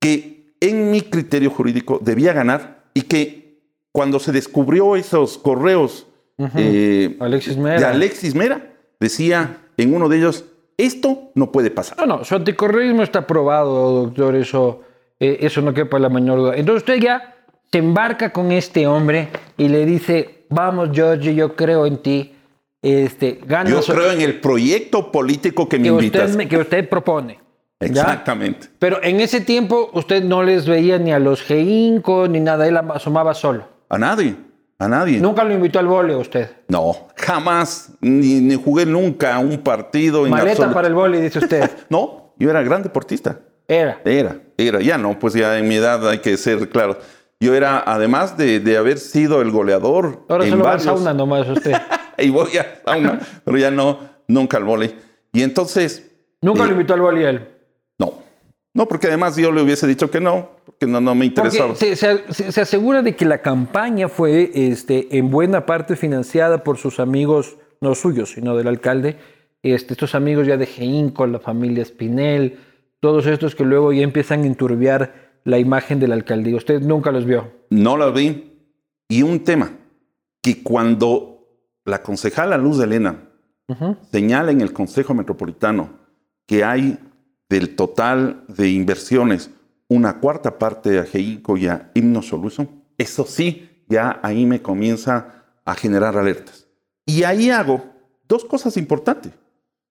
que 0.00 0.54
en 0.60 0.90
mi 0.90 1.02
criterio 1.02 1.50
jurídico 1.50 2.00
debía 2.02 2.32
ganar 2.32 2.84
y 2.94 3.02
que 3.02 3.60
cuando 3.92 4.18
se 4.18 4.32
descubrió 4.32 4.96
esos 4.96 5.38
correos 5.38 6.06
eh, 6.56 7.16
Alexis 7.20 7.56
Mera. 7.56 7.78
de 7.78 7.84
Alexis 7.86 8.34
Mera, 8.34 8.60
decía 9.00 9.58
en 9.76 9.94
uno 9.94 10.08
de 10.08 10.18
ellos, 10.18 10.44
esto 10.76 11.30
no 11.34 11.52
puede 11.52 11.70
pasar. 11.70 11.98
No, 11.98 12.06
no, 12.06 12.24
su 12.24 12.34
anticorreísmo 12.34 13.02
está 13.02 13.26
probado, 13.26 14.04
doctor, 14.04 14.34
eso, 14.36 14.82
eh, 15.20 15.38
eso 15.40 15.60
no 15.62 15.72
quepa 15.72 15.98
la 15.98 16.08
menor 16.08 16.38
duda. 16.38 16.56
Entonces 16.56 16.82
usted 16.82 17.00
ya 17.00 17.34
se 17.70 17.78
embarca 17.78 18.32
con 18.32 18.52
este 18.52 18.86
hombre 18.86 19.28
y 19.56 19.68
le 19.68 19.86
dice, 19.86 20.44
vamos, 20.48 20.90
George, 20.92 21.34
yo 21.34 21.54
creo 21.56 21.86
en 21.86 21.98
ti, 21.98 22.34
este, 22.82 23.40
gana 23.46 23.70
Yo 23.70 23.80
creo 23.80 24.12
en 24.12 24.20
el 24.20 24.40
proyecto 24.40 25.12
político 25.12 25.68
que 25.68 25.78
me 25.78 25.84
que, 25.84 25.88
invitas. 25.88 26.30
usted, 26.32 26.48
que 26.48 26.58
usted 26.58 26.88
propone. 26.88 27.38
Exactamente. 27.80 28.68
Pero 28.78 29.02
en 29.02 29.20
ese 29.20 29.40
tiempo 29.40 29.90
usted 29.92 30.22
no 30.22 30.42
les 30.42 30.66
veía 30.66 30.98
ni 30.98 31.12
a 31.12 31.18
los 31.18 31.42
Geinco 31.42 32.28
ni 32.28 32.40
nada, 32.40 32.66
él 32.68 32.76
asomaba 32.76 33.34
solo. 33.34 33.66
A 33.88 33.98
nadie, 33.98 34.36
a 34.82 34.88
nadie. 34.88 35.20
Nunca 35.20 35.44
lo 35.44 35.52
invitó 35.54 35.78
al 35.78 35.86
vole 35.86 36.14
usted. 36.16 36.50
No, 36.68 37.08
jamás, 37.16 37.90
ni, 38.00 38.40
ni 38.40 38.54
jugué 38.56 38.84
nunca 38.86 39.38
un 39.38 39.58
partido 39.58 40.24
en 40.26 40.30
Maleta 40.30 40.72
para 40.72 40.88
el 40.88 40.94
vole, 40.94 41.20
dice 41.20 41.38
usted. 41.38 41.70
No, 41.90 42.34
yo 42.38 42.50
era 42.50 42.62
gran 42.62 42.82
deportista. 42.82 43.38
Era. 43.68 44.00
Era, 44.04 44.36
era, 44.56 44.80
ya 44.80 44.98
no, 44.98 45.18
pues 45.18 45.34
ya 45.34 45.58
en 45.58 45.68
mi 45.68 45.76
edad 45.76 46.06
hay 46.08 46.18
que 46.18 46.36
ser 46.36 46.68
claro. 46.68 46.98
Yo 47.40 47.54
era, 47.54 47.82
además 47.84 48.36
de, 48.36 48.60
de 48.60 48.76
haber 48.76 48.98
sido 48.98 49.40
el 49.42 49.50
goleador. 49.50 50.24
Ahora 50.28 50.44
en 50.44 50.50
solo 50.50 50.64
va 50.64 50.72
al 50.72 50.78
varios- 50.78 50.94
sauna 50.96 51.14
nomás 51.14 51.48
usted. 51.48 51.72
y 52.18 52.30
voy 52.30 52.56
a 52.58 52.80
sauna, 52.84 53.18
pero 53.44 53.58
ya 53.58 53.70
no, 53.70 53.98
nunca 54.28 54.56
al 54.58 54.64
vole. 54.64 54.94
Y 55.32 55.42
entonces, 55.42 56.08
Nunca 56.40 56.64
Eh, 56.64 56.66
lo 56.66 56.72
invitó 56.72 56.94
al 56.94 57.00
vole 57.00 57.28
él. 57.28 57.48
No. 58.74 58.86
Porque 58.88 59.06
además 59.08 59.36
yo 59.36 59.52
le 59.52 59.62
hubiese 59.62 59.86
dicho 59.86 60.10
que 60.10 60.20
no, 60.20 60.50
porque 60.64 60.86
no, 60.86 61.00
no 61.00 61.14
me 61.14 61.24
interesaba. 61.26 61.74
Se, 61.74 61.96
se- 61.96 62.52
se 62.52 62.60
asegura 62.60 63.02
de 63.02 63.14
que 63.16 63.24
la 63.24 63.42
campaña 63.42 64.08
fue 64.08 64.50
este, 64.54 65.16
en 65.18 65.30
buena 65.30 65.66
parte 65.66 65.96
financiada 65.96 66.62
por 66.64 66.78
sus 66.78 67.00
amigos, 67.00 67.56
no 67.80 67.94
suyos, 67.94 68.30
sino 68.32 68.56
del 68.56 68.68
alcalde. 68.68 69.16
Este, 69.62 69.94
estos 69.94 70.14
amigos 70.14 70.46
ya 70.46 70.56
de 70.56 70.66
Geinco, 70.66 71.26
la 71.26 71.38
familia 71.38 71.84
Spinel, 71.84 72.58
todos 73.00 73.26
estos 73.26 73.54
que 73.54 73.64
luego 73.64 73.92
ya 73.92 74.02
empiezan 74.02 74.42
a 74.42 74.46
enturbiar 74.46 75.32
la 75.44 75.58
imagen 75.58 75.98
del 76.00 76.12
alcaldía. 76.12 76.56
Usted 76.56 76.80
nunca 76.80 77.10
los 77.12 77.24
vio. 77.24 77.50
No 77.70 77.96
la 77.96 78.10
vi. 78.10 78.52
Y 79.08 79.22
un 79.22 79.40
tema, 79.44 79.72
que 80.40 80.62
cuando 80.62 81.46
la 81.84 82.02
concejala 82.02 82.56
Luz 82.56 82.78
de 82.78 82.84
Elena 82.84 83.28
señala 84.10 84.50
en 84.52 84.60
el 84.60 84.72
Consejo 84.72 85.14
Metropolitano 85.14 85.90
que 86.46 86.62
hay 86.64 86.98
del 87.52 87.76
total 87.76 88.44
de 88.48 88.70
inversiones 88.70 89.50
una 89.88 90.20
cuarta 90.20 90.58
parte 90.58 90.98
a 90.98 91.04
Geico 91.04 91.58
y 91.58 91.66
a 91.66 91.90
Himno 91.92 92.22
Solution, 92.22 92.66
eso 92.96 93.26
sí, 93.26 93.84
ya 93.88 94.20
ahí 94.22 94.46
me 94.46 94.62
comienza 94.62 95.44
a 95.66 95.74
generar 95.74 96.16
alertas. 96.16 96.66
Y 97.04 97.24
ahí 97.24 97.50
hago 97.50 97.84
dos 98.26 98.46
cosas 98.46 98.78
importantes. 98.78 99.32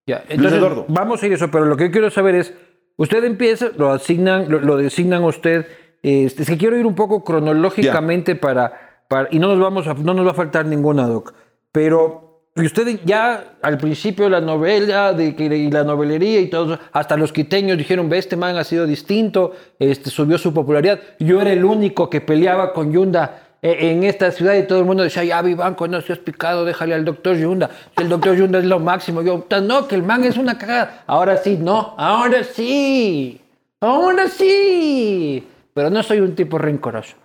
Ya, 0.08 0.24
entonces, 0.28 0.58
Eduardo. 0.58 0.86
vamos 0.88 1.22
a 1.22 1.28
ir 1.28 1.34
a 1.34 1.36
eso, 1.36 1.52
pero 1.52 1.66
lo 1.66 1.78
que 1.78 1.86
yo 1.86 1.92
quiero 1.92 2.10
saber 2.10 2.34
es, 2.34 2.52
usted 2.98 3.24
empieza, 3.24 3.70
lo 3.78 3.92
asignan, 3.92 4.50
lo, 4.50 4.60
lo 4.60 4.78
designan 4.78 5.22
a 5.22 5.28
usted, 5.28 5.68
este, 6.02 6.42
es 6.42 6.50
que 6.50 6.58
quiero 6.58 6.78
ir 6.78 6.88
un 6.88 6.96
poco 6.96 7.24
cronológicamente 7.24 8.36
para, 8.36 9.04
para, 9.08 9.28
y 9.30 9.38
no 9.38 9.50
nos 9.50 9.60
vamos 9.60 9.88
a, 9.88 9.94
no 9.94 10.16
nos 10.16 10.26
va 10.26 10.32
a 10.32 10.34
faltar 10.34 10.66
ninguna, 10.66 11.06
Doc, 11.06 11.36
pero 11.72 12.31
y 12.56 12.66
usted 12.66 13.00
ya 13.06 13.56
al 13.62 13.78
principio 13.78 14.30
la 14.30 14.42
novela 14.42 15.14
de, 15.14 15.28
y 15.38 15.72
la 15.72 15.84
novelería 15.84 16.40
y 16.42 16.48
todo, 16.48 16.78
hasta 16.92 17.16
los 17.16 17.32
quiteños 17.32 17.78
dijeron, 17.78 18.10
ve, 18.10 18.18
este 18.18 18.36
man 18.36 18.58
ha 18.58 18.64
sido 18.64 18.86
distinto, 18.86 19.54
este, 19.80 20.10
subió 20.10 20.38
su 20.38 20.54
popularidad, 20.54 21.00
yo 21.20 21.40
era 21.42 21.54
el 21.54 21.64
único 21.64 22.10
que 22.10 22.20
peleaba 22.20 22.74
con 22.74 22.92
Yunda 22.92 23.44
eh, 23.62 23.92
en 23.92 24.04
esta 24.04 24.32
ciudad 24.32 24.56
y 24.56 24.64
todo 24.68 24.80
el 24.80 24.86
mundo 24.86 25.04
decía, 25.04 25.24
ya 25.24 25.42
Vivanco, 25.42 25.88
no 25.88 26.02
seas 26.02 26.20
picado, 26.20 26.66
déjale 26.66 26.94
al 26.96 27.06
doctor 27.06 27.38
Yunda. 27.38 27.70
El 27.96 28.10
doctor 28.10 28.36
Yunda 28.36 28.60
es 28.60 28.66
lo 28.66 28.80
máximo. 28.80 29.22
Yo, 29.22 29.46
"Ta- 29.48 29.62
no, 29.62 29.88
que 29.88 29.96
el 29.96 30.02
man 30.04 30.24
es 30.24 30.36
una 30.38 30.58
cagada. 30.58 31.04
Ahora 31.08 31.38
sí, 31.38 31.58
no, 31.62 31.94
ahora 31.98 32.44
sí, 32.44 33.40
ahora 33.80 34.28
sí. 34.28 35.48
Pero 35.76 35.90
no 35.92 36.02
soy 36.04 36.20
un 36.22 36.34
tipo 36.36 36.58
rencoroso. 36.58 37.16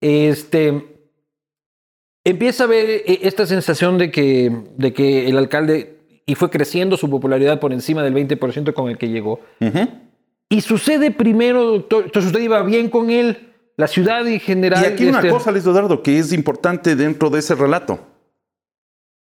Este, 0.00 0.91
empieza 2.24 2.64
a 2.64 2.66
ver 2.66 2.88
eh, 2.88 3.20
esta 3.22 3.46
sensación 3.46 3.98
de 3.98 4.10
que, 4.10 4.64
de 4.76 4.92
que 4.92 5.28
el 5.28 5.38
alcalde, 5.38 5.98
y 6.26 6.34
fue 6.34 6.50
creciendo 6.50 6.96
su 6.96 7.10
popularidad 7.10 7.60
por 7.60 7.72
encima 7.72 8.02
del 8.02 8.14
20% 8.14 8.72
con 8.74 8.90
el 8.90 8.98
que 8.98 9.08
llegó. 9.08 9.40
Y 10.48 10.60
sucede 10.60 11.10
primero, 11.10 11.64
doctor, 11.64 12.04
entonces 12.04 12.30
usted 12.30 12.42
iba 12.42 12.62
bien 12.62 12.90
con 12.90 13.10
él, 13.10 13.54
la 13.76 13.88
ciudad 13.88 14.26
en 14.26 14.38
general. 14.38 14.82
Y 14.82 14.86
aquí 14.86 15.06
una 15.06 15.18
este, 15.18 15.30
cosa, 15.30 15.50
Luis 15.50 15.64
Eduardo, 15.64 16.02
que 16.02 16.18
es 16.18 16.32
importante 16.32 16.94
dentro 16.94 17.30
de 17.30 17.38
ese 17.38 17.54
relato. 17.54 18.00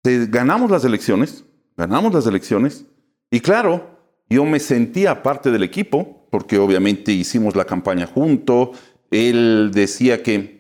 Eh, 0.05 0.27
Ganamos 0.29 0.71
las 0.71 0.85
elecciones, 0.85 1.45
ganamos 1.77 2.13
las 2.13 2.27
elecciones, 2.27 2.85
y 3.31 3.41
claro, 3.41 3.95
yo 4.29 4.45
me 4.45 4.59
sentía 4.59 5.23
parte 5.23 5.51
del 5.51 5.63
equipo, 5.63 6.27
porque 6.31 6.59
obviamente 6.59 7.13
hicimos 7.13 7.55
la 7.55 7.65
campaña 7.65 8.07
junto, 8.07 8.73
él 9.11 9.71
decía 9.73 10.23
que 10.23 10.54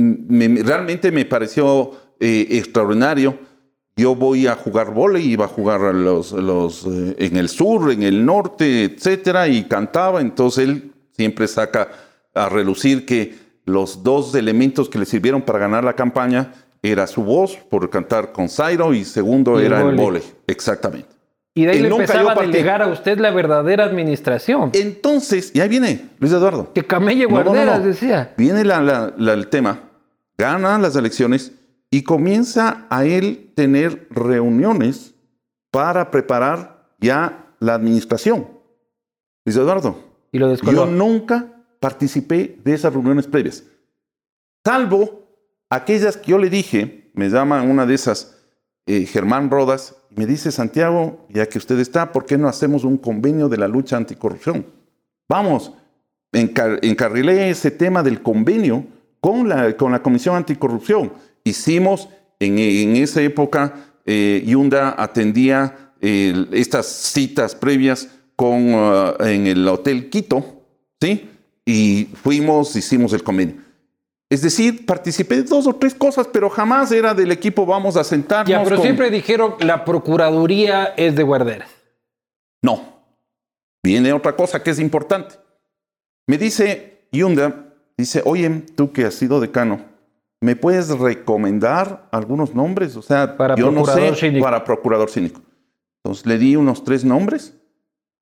me- 0.00 0.62
realmente 0.62 1.12
me 1.12 1.24
pareció 1.24 1.92
eh, 2.18 2.46
extraordinario. 2.50 3.38
Yo 3.96 4.14
voy 4.14 4.46
a 4.46 4.54
jugar 4.54 4.92
vóley, 4.94 5.24
iba 5.32 5.44
a 5.44 5.48
jugar 5.48 5.82
a 5.82 5.92
los, 5.92 6.32
los, 6.32 6.86
eh, 6.86 7.16
en 7.18 7.36
el 7.36 7.48
sur, 7.48 7.90
en 7.92 8.02
el 8.02 8.24
norte, 8.24 8.84
etcétera, 8.84 9.48
y 9.48 9.64
cantaba. 9.64 10.20
Entonces 10.20 10.64
él 10.68 10.92
siempre 11.12 11.46
saca 11.48 11.88
a 12.34 12.48
relucir 12.48 13.04
que 13.04 13.34
los 13.66 14.02
dos 14.02 14.34
elementos 14.34 14.88
que 14.88 14.98
le 14.98 15.04
sirvieron 15.04 15.42
para 15.42 15.58
ganar 15.58 15.84
la 15.84 15.94
campaña 15.94 16.52
era 16.82 17.06
su 17.06 17.22
voz 17.22 17.56
por 17.68 17.90
cantar 17.90 18.32
con 18.32 18.48
Zairo 18.48 18.94
y 18.94 19.04
segundo 19.04 19.60
Y 19.60 19.66
era 19.66 19.78
el 19.80 19.84
vóley. 19.84 19.98
vóley. 20.00 20.22
Exactamente. 20.46 21.08
Y 21.52 21.64
de 21.64 21.72
ahí 21.72 21.78
Y 21.78 21.82
le 21.82 21.88
nunca 21.90 22.04
empezaba 22.04 22.32
a 22.32 22.36
delegar 22.36 22.80
a 22.80 22.86
usted 22.86 23.18
la 23.18 23.32
verdadera 23.32 23.84
administración. 23.84 24.70
Entonces, 24.72 25.50
y 25.52 25.60
ahí 25.60 25.68
viene 25.68 26.06
Luis 26.20 26.32
Eduardo. 26.32 26.72
Que 26.72 26.84
camelle 26.84 27.24
No, 27.24 27.30
no, 27.30 27.36
no, 27.38 27.44
guarderas, 27.50 27.80
no. 27.80 27.86
decía. 27.86 28.32
Viene 28.38 28.64
la- 28.64 28.80
la- 28.80 29.12
la- 29.18 29.32
el 29.34 29.48
tema, 29.48 29.80
gana 30.40 30.78
las 30.78 30.96
elecciones 30.96 31.52
y 31.90 32.02
comienza 32.02 32.86
a 32.88 33.04
él 33.04 33.52
tener 33.54 34.06
reuniones 34.10 35.14
para 35.70 36.10
preparar 36.10 36.94
ya 36.98 37.52
la 37.60 37.74
administración. 37.74 38.48
Luis 39.44 39.56
Eduardo, 39.56 39.96
Y 40.32 40.38
lo 40.38 40.86
yo 40.86 40.86
nunca 40.86 41.46
participé 41.80 42.58
de 42.64 42.74
esas 42.74 42.92
reuniones 42.92 43.26
previas, 43.26 43.64
salvo 44.64 45.22
aquellas 45.70 46.16
que 46.16 46.30
yo 46.32 46.38
le 46.38 46.50
dije, 46.50 47.10
me 47.14 47.28
llama 47.28 47.62
una 47.62 47.86
de 47.86 47.94
esas, 47.94 48.36
eh, 48.86 49.06
Germán 49.06 49.50
Rodas, 49.50 49.96
y 50.10 50.18
me 50.18 50.26
dice, 50.26 50.50
Santiago, 50.52 51.26
ya 51.28 51.46
que 51.46 51.58
usted 51.58 51.78
está, 51.78 52.12
¿por 52.12 52.26
qué 52.26 52.36
no 52.36 52.48
hacemos 52.48 52.84
un 52.84 52.96
convenio 52.98 53.48
de 53.48 53.56
la 53.58 53.68
lucha 53.68 53.96
anticorrupción? 53.96 54.66
Vamos, 55.28 55.72
encar- 56.32 56.78
encarrilé 56.82 57.50
ese 57.50 57.70
tema 57.70 58.02
del 58.02 58.20
convenio 58.22 58.84
con 59.20 59.48
la, 59.48 59.76
con 59.76 59.92
la 59.92 60.02
Comisión 60.02 60.36
Anticorrupción. 60.36 61.12
Hicimos, 61.44 62.08
en, 62.38 62.58
en 62.58 62.96
esa 62.96 63.20
época, 63.22 63.74
eh, 64.06 64.42
Yunda 64.46 64.94
atendía 64.96 65.92
eh, 66.00 66.46
estas 66.52 66.86
citas 66.86 67.54
previas 67.54 68.08
con, 68.36 68.72
ah, 68.74 69.14
en 69.20 69.46
el 69.46 69.66
Hotel 69.68 70.08
Quito, 70.10 70.62
¿sí? 71.00 71.28
Y 71.66 72.08
fuimos, 72.22 72.74
hicimos 72.76 73.12
el 73.12 73.22
convenio. 73.22 73.56
Es 74.30 74.42
decir, 74.42 74.86
participé 74.86 75.36
de 75.36 75.42
dos 75.42 75.66
o 75.66 75.74
tres 75.74 75.94
cosas, 75.94 76.28
pero 76.32 76.48
jamás 76.48 76.92
era 76.92 77.14
del 77.14 77.32
equipo 77.32 77.66
vamos 77.66 77.96
a 77.96 78.04
sentarnos. 78.04 78.48
Ya, 78.48 78.62
pero 78.62 78.76
con- 78.76 78.84
siempre 78.84 79.10
dijeron 79.10 79.54
la 79.60 79.84
procuraduría 79.84 80.94
es 80.96 81.16
de 81.16 81.22
guarderas. 81.24 81.68
No. 82.62 83.00
Viene 83.82 84.12
otra 84.12 84.36
cosa 84.36 84.62
que 84.62 84.70
es 84.70 84.78
importante. 84.78 85.34
Me 86.28 86.38
dice 86.38 87.06
Yunda, 87.10 87.69
dice, 88.00 88.22
oye, 88.24 88.48
tú 88.76 88.92
que 88.92 89.04
has 89.04 89.14
sido 89.14 89.40
decano, 89.40 89.80
¿me 90.40 90.56
puedes 90.56 90.88
recomendar 90.98 92.08
algunos 92.10 92.54
nombres? 92.54 92.96
O 92.96 93.02
sea, 93.02 93.36
Para 93.36 93.54
yo 93.56 93.70
no 93.70 93.82
procurador 93.82 94.14
sé, 94.16 94.26
cínico. 94.26 94.44
para 94.44 94.64
procurador 94.64 95.10
cínico. 95.10 95.40
Entonces 96.02 96.26
le 96.26 96.38
di 96.38 96.56
unos 96.56 96.82
tres 96.84 97.04
nombres, 97.04 97.54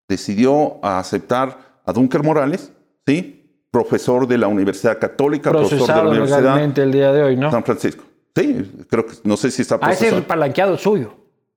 decidió 0.09 0.85
aceptar 0.85 1.81
a 1.85 1.93
Dunker 1.93 2.23
Morales, 2.23 2.73
¿sí? 3.07 3.35
Profesor 3.71 4.27
de 4.27 4.38
la 4.38 4.49
Universidad 4.49 4.99
Católica, 4.99 5.51
profesor 5.51 5.79
de 5.81 5.87
la 5.87 5.87
Procesado 5.87 6.11
Universidad 6.11 6.79
el 6.79 6.93
día 6.93 7.12
de 7.12 7.23
hoy, 7.23 7.37
¿no? 7.37 7.51
San 7.51 7.62
Francisco. 7.64 8.05
Sí, 8.35 8.85
creo 8.88 9.07
que, 9.07 9.14
no 9.25 9.37
sé 9.37 9.51
si 9.51 9.62
está 9.62 9.77
Ah, 9.77 9.93
ese 9.93 9.93
es 9.93 9.99
procesado. 10.12 10.27
palanqueado 10.27 10.79
suyo. 10.79 11.14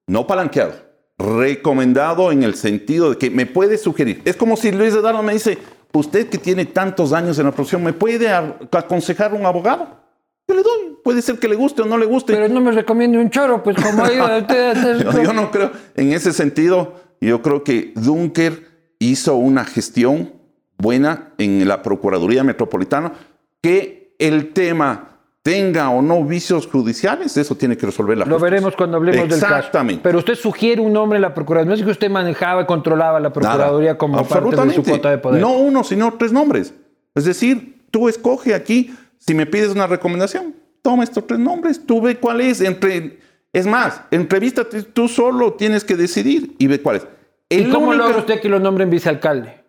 No 0.07 0.27
palanqueado. 0.27 0.73
Recomendado 1.17 2.31
en 2.31 2.43
el 2.43 2.55
sentido 2.55 3.12
de 3.12 3.17
que 3.17 3.29
me 3.29 3.45
puede 3.45 3.77
sugerir. 3.77 4.21
Es 4.25 4.36
como 4.36 4.57
si 4.57 4.71
Luis 4.71 4.93
Eduardo 4.93 5.21
me 5.23 5.34
dice, 5.34 5.57
usted 5.93 6.30
que 6.30 6.38
tiene 6.38 6.65
tantos 6.65 7.13
años 7.13 7.38
en 7.39 7.45
la 7.45 7.51
profesión, 7.51 7.84
¿me 7.84 7.93
puede 7.93 8.30
aconsejar 8.30 9.34
un 9.34 9.45
abogado? 9.45 9.99
Yo 10.47 10.56
le 10.56 10.63
doy. 10.63 10.97
Puede 11.04 11.21
ser 11.21 11.39
que 11.39 11.47
le 11.47 11.56
guste 11.56 11.82
o 11.82 11.86
no 11.86 11.97
le 11.97 12.06
guste. 12.06 12.34
Pero 12.34 12.47
no 12.47 12.62
me 12.62 12.71
recomiende 12.71 13.17
un 13.17 13.30
choro, 13.30 13.63
pues 13.63 13.75
como 13.82 14.06
ido 14.12 14.25
usted 14.39 14.67
a 14.67 14.71
hacer- 14.71 15.04
yo, 15.04 15.23
yo 15.23 15.34
no 15.34 15.49
creo. 15.49 15.71
En 15.95 16.13
ese 16.13 16.32
sentido, 16.32 16.93
yo 17.19 17.41
creo 17.41 17.63
que 17.63 17.91
Dunker 17.95 18.67
hizo 18.99 19.36
una 19.36 19.65
gestión 19.65 20.34
buena 20.77 21.30
en 21.39 21.67
la 21.67 21.82
Procuraduría 21.82 22.43
Metropolitana. 22.43 23.13
Que 23.62 24.15
el 24.19 24.54
tema 24.54 25.11
tenga 25.43 25.89
o 25.89 26.01
no 26.01 26.23
vicios 26.23 26.67
judiciales, 26.67 27.36
eso 27.38 27.56
tiene 27.56 27.75
que 27.75 27.86
resolver 27.88 28.17
la 28.17 28.25
Lo 28.25 28.36
justicia. 28.36 28.51
veremos 28.51 28.75
cuando 28.75 28.97
hablemos 28.97 29.27
del 29.27 29.39
caso. 29.39 29.56
Exactamente. 29.56 30.01
Pero 30.04 30.19
usted 30.19 30.36
sugiere 30.36 30.82
un 30.82 30.93
nombre 30.93 31.17
en 31.17 31.21
la 31.23 31.34
Procuraduría. 31.34 31.69
No 31.69 31.75
es 31.75 31.84
que 31.84 31.89
usted 31.91 32.10
manejaba 32.12 32.62
y 32.62 32.65
controlaba 32.65 33.19
la 33.19 33.34
Procuraduría 33.34 33.89
Nada, 33.91 33.97
como 33.97 34.27
parte 34.27 34.56
de 34.67 34.73
su 34.73 34.84
cuota 34.84 35.10
de 35.10 35.17
poder. 35.17 35.41
No 35.41 35.54
uno, 35.54 35.84
sino 35.84 36.13
tres 36.17 36.32
nombres. 36.32 36.73
Es 37.15 37.25
decir, 37.25 37.82
tú 37.89 38.08
escoge 38.08 38.54
aquí, 38.54 38.93
si 39.17 39.34
me 39.34 39.45
pides 39.47 39.69
una 39.69 39.88
recomendación, 39.88 40.56
toma 40.84 41.04
estos 41.04 41.25
tres 41.25 41.39
nombres, 41.39 41.86
tú 41.86 42.01
ve 42.01 42.17
cuál 42.17 42.41
es. 42.41 42.62
Entre, 42.62 43.19
es 43.51 43.65
más, 43.65 44.01
entrevístate, 44.12 44.84
tú 44.84 45.08
solo 45.08 45.54
tienes 45.54 45.84
que 45.84 45.95
decidir 45.95 46.56
y 46.60 46.67
ve 46.67 46.82
cuál 46.82 46.97
es. 46.97 47.08
¿Y 47.49 47.63
El 47.63 47.71
cómo 47.71 47.88
único- 47.89 48.04
logra 48.06 48.19
usted 48.19 48.39
que 48.39 48.47
lo 48.47 48.60
nombren 48.60 48.89
vicealcalde? 48.91 49.61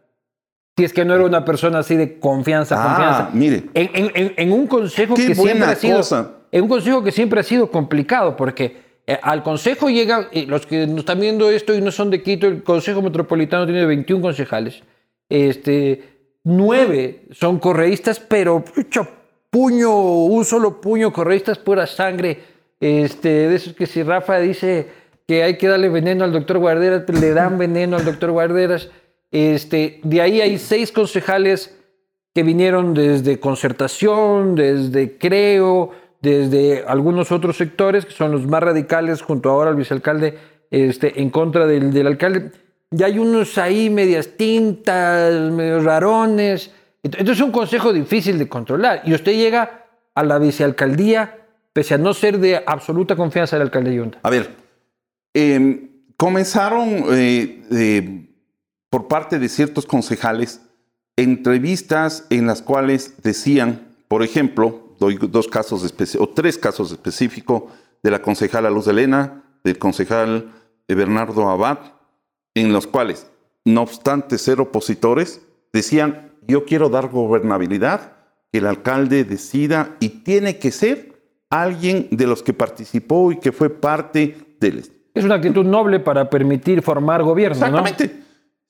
Si 0.77 0.85
es 0.85 0.93
que 0.95 1.05
no 1.05 1.15
era 1.15 1.25
una 1.25 1.45
persona 1.45 1.81
así 1.81 1.97
de 1.97 2.19
confianza, 2.19 2.77
Ah, 2.79 2.87
confianza. 2.97 3.31
mire. 3.35 3.65
En, 3.75 3.91
en- 3.93 4.11
en- 4.15 4.35
en 4.37 4.53
un 4.53 4.67
consejo 4.67 5.15
Qué 5.15 5.27
que 5.29 5.35
siempre 5.35 5.67
ha 5.67 5.75
sido. 5.77 5.99
cosa. 5.99 6.31
En 6.51 6.63
un 6.63 6.69
consejo 6.69 7.03
que 7.03 7.13
siempre 7.13 7.41
ha 7.41 7.43
sido 7.43 7.71
complicado, 7.71 8.37
porque 8.37 8.77
eh, 9.07 9.19
al 9.23 9.43
consejo 9.43 9.91
llegan, 9.91 10.29
los 10.47 10.65
que 10.65 10.87
nos 10.87 11.01
están 11.01 11.21
viendo 11.21 11.51
esto 11.51 11.75
y 11.75 11.81
no 11.83 11.91
son 11.91 12.09
de 12.11 12.23
Quito, 12.23 12.47
el 12.47 12.63
Consejo 12.63 13.03
Metropolitano 13.03 13.67
tiene 13.67 13.85
21 13.85 14.23
concejales. 14.23 14.83
Este, 15.29 16.03
nueve 16.45 17.25
son 17.33 17.59
correístas, 17.59 18.19
pero 18.21 18.65
puño, 19.51 19.91
un 19.95 20.45
solo 20.45 20.81
puño, 20.81 21.13
correístas 21.13 21.59
pura 21.59 21.87
sangre. 21.87 22.41
Este, 22.81 23.29
de 23.49 23.55
esos 23.55 23.75
que 23.75 23.87
si 23.87 24.03
Rafa 24.03 24.39
dice 24.39 24.89
que 25.29 25.43
hay 25.43 25.57
que 25.59 25.69
darle 25.69 25.89
veneno 25.89 26.25
al 26.25 26.33
doctor 26.33 26.59
Guarderas, 26.59 27.03
le 27.09 27.31
dan 27.33 27.59
veneno 27.59 27.97
al 27.97 28.05
doctor 28.05 28.31
Guarderas. 28.33 28.89
Este, 29.33 30.01
de 30.05 30.21
ahí 30.21 30.41
hay 30.41 30.59
seis 30.59 30.93
concejales 30.93 31.77
que 32.35 32.43
vinieron 32.43 32.95
desde 32.95 33.41
concertación, 33.41 34.55
desde 34.55 35.19
creo, 35.19 35.91
desde 36.21 36.85
algunos 36.87 37.33
otros 37.33 37.57
sectores 37.57 38.07
que 38.07 38.13
son 38.13 38.31
los 38.31 38.47
más 38.47 38.63
radicales, 38.63 39.23
junto 39.23 39.51
ahora 39.51 39.71
al 39.71 39.77
vicealcalde, 39.77 40.39
este, 40.71 41.21
en 41.21 41.31
contra 41.31 41.67
del, 41.67 41.93
del 41.93 42.07
alcalde. 42.07 42.53
Ya 42.91 43.07
hay 43.07 43.19
unos 43.19 43.57
ahí 43.59 43.91
medias 43.91 44.37
tintas, 44.37 45.33
medios 45.51 45.85
rarones. 45.85 46.71
Ent- 47.03 47.17
Entonces 47.19 47.39
es 47.39 47.43
un 47.43 47.53
consejo 47.53 47.93
difícil 47.93 48.39
de 48.39 48.49
controlar. 48.49 49.03
Y 49.05 49.15
usted 49.15 49.33
llega 49.33 49.87
a 50.15 50.23
la 50.23 50.39
vicealcaldía, 50.39 51.39
pese 51.73 51.95
a 51.95 51.99
no 51.99 52.13
ser 52.15 52.39
de 52.39 52.63
absoluta 52.67 53.17
confianza 53.17 53.57
del 53.57 53.63
alcalde 53.63 53.95
Yunta. 53.95 54.19
A 54.23 54.31
ver, 54.31 54.51
eh, 55.35 55.89
comenzaron 56.19 57.05
eh, 57.13 58.29
por 58.93 59.09
parte 59.09 59.39
de 59.39 59.49
ciertos 59.49 59.87
concejales 59.87 60.61
entrevistas 61.17 62.27
en 62.29 62.47
las 62.47 62.61
cuales 62.61 63.15
decían, 63.23 63.89
por 64.07 64.23
ejemplo, 64.23 64.95
doy 65.01 65.17
dos 65.17 65.49
casos 65.49 65.95
o 66.19 66.29
tres 66.29 66.59
casos 66.59 66.93
específicos 66.93 67.63
de 68.03 68.11
la 68.11 68.21
concejala 68.21 68.69
Luz 68.69 68.87
Elena, 68.89 69.45
del 69.65 69.79
concejal 69.79 70.53
eh, 70.89 70.95
Bernardo 70.95 71.49
Abad, 71.49 71.79
en 72.55 72.75
los 72.75 72.87
cuales, 72.87 73.31
no 73.65 73.81
obstante 73.81 74.37
ser 74.37 74.61
opositores, 74.61 75.41
decían, 75.73 76.33
yo 76.47 76.67
quiero 76.67 76.91
dar 76.91 77.09
gobernabilidad, 77.09 78.13
que 78.53 78.59
el 78.59 78.67
alcalde 78.67 79.25
decida 79.25 79.97
y 80.01 80.11
tiene 80.11 80.59
que 80.59 80.71
ser 80.71 81.15
alguien 81.49 82.09
de 82.11 82.27
los 82.27 82.43
que 82.43 82.53
participó 82.53 83.33
y 83.33 83.39
que 83.39 83.53
fue 83.53 83.71
parte 83.71 84.37
del... 84.61 84.85
Es 85.15 85.25
una 85.25 85.37
actitud 85.37 85.65
noble 85.65 85.99
para 85.99 86.29
permitir 86.29 86.83
formar 86.83 87.23
gobierno, 87.23 87.71
¿no? 87.71 87.85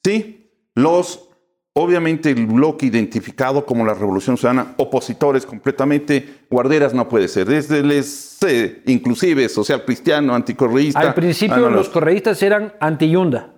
Sí, 0.04 0.50
los, 0.74 1.28
obviamente 1.74 2.30
el 2.30 2.46
bloque 2.46 2.86
identificado 2.86 3.64
como 3.64 3.84
la 3.86 3.94
Revolución 3.94 4.36
Ciudadana, 4.36 4.74
opositores 4.78 5.46
completamente, 5.46 6.40
guarderas 6.50 6.92
no 6.92 7.08
puede 7.08 7.28
ser, 7.28 7.46
desde 7.46 7.82
les, 7.82 8.38
eh, 8.42 8.82
inclusive 8.86 9.48
social 9.48 9.84
cristiano, 9.84 10.34
anticorreísta. 10.34 11.00
Al 11.00 11.14
principio 11.14 11.54
Ah, 11.54 11.60
no, 11.60 11.70
los 11.70 11.88
correístas 11.88 12.42
eran 12.42 12.72
anti-Yunda. 12.80 13.50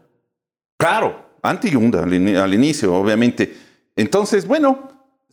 Claro, 0.76 1.38
anti-Yunda 1.42 2.02
al 2.02 2.54
inicio, 2.54 2.94
obviamente. 2.94 3.54
Entonces, 3.96 4.46
bueno, 4.46 4.88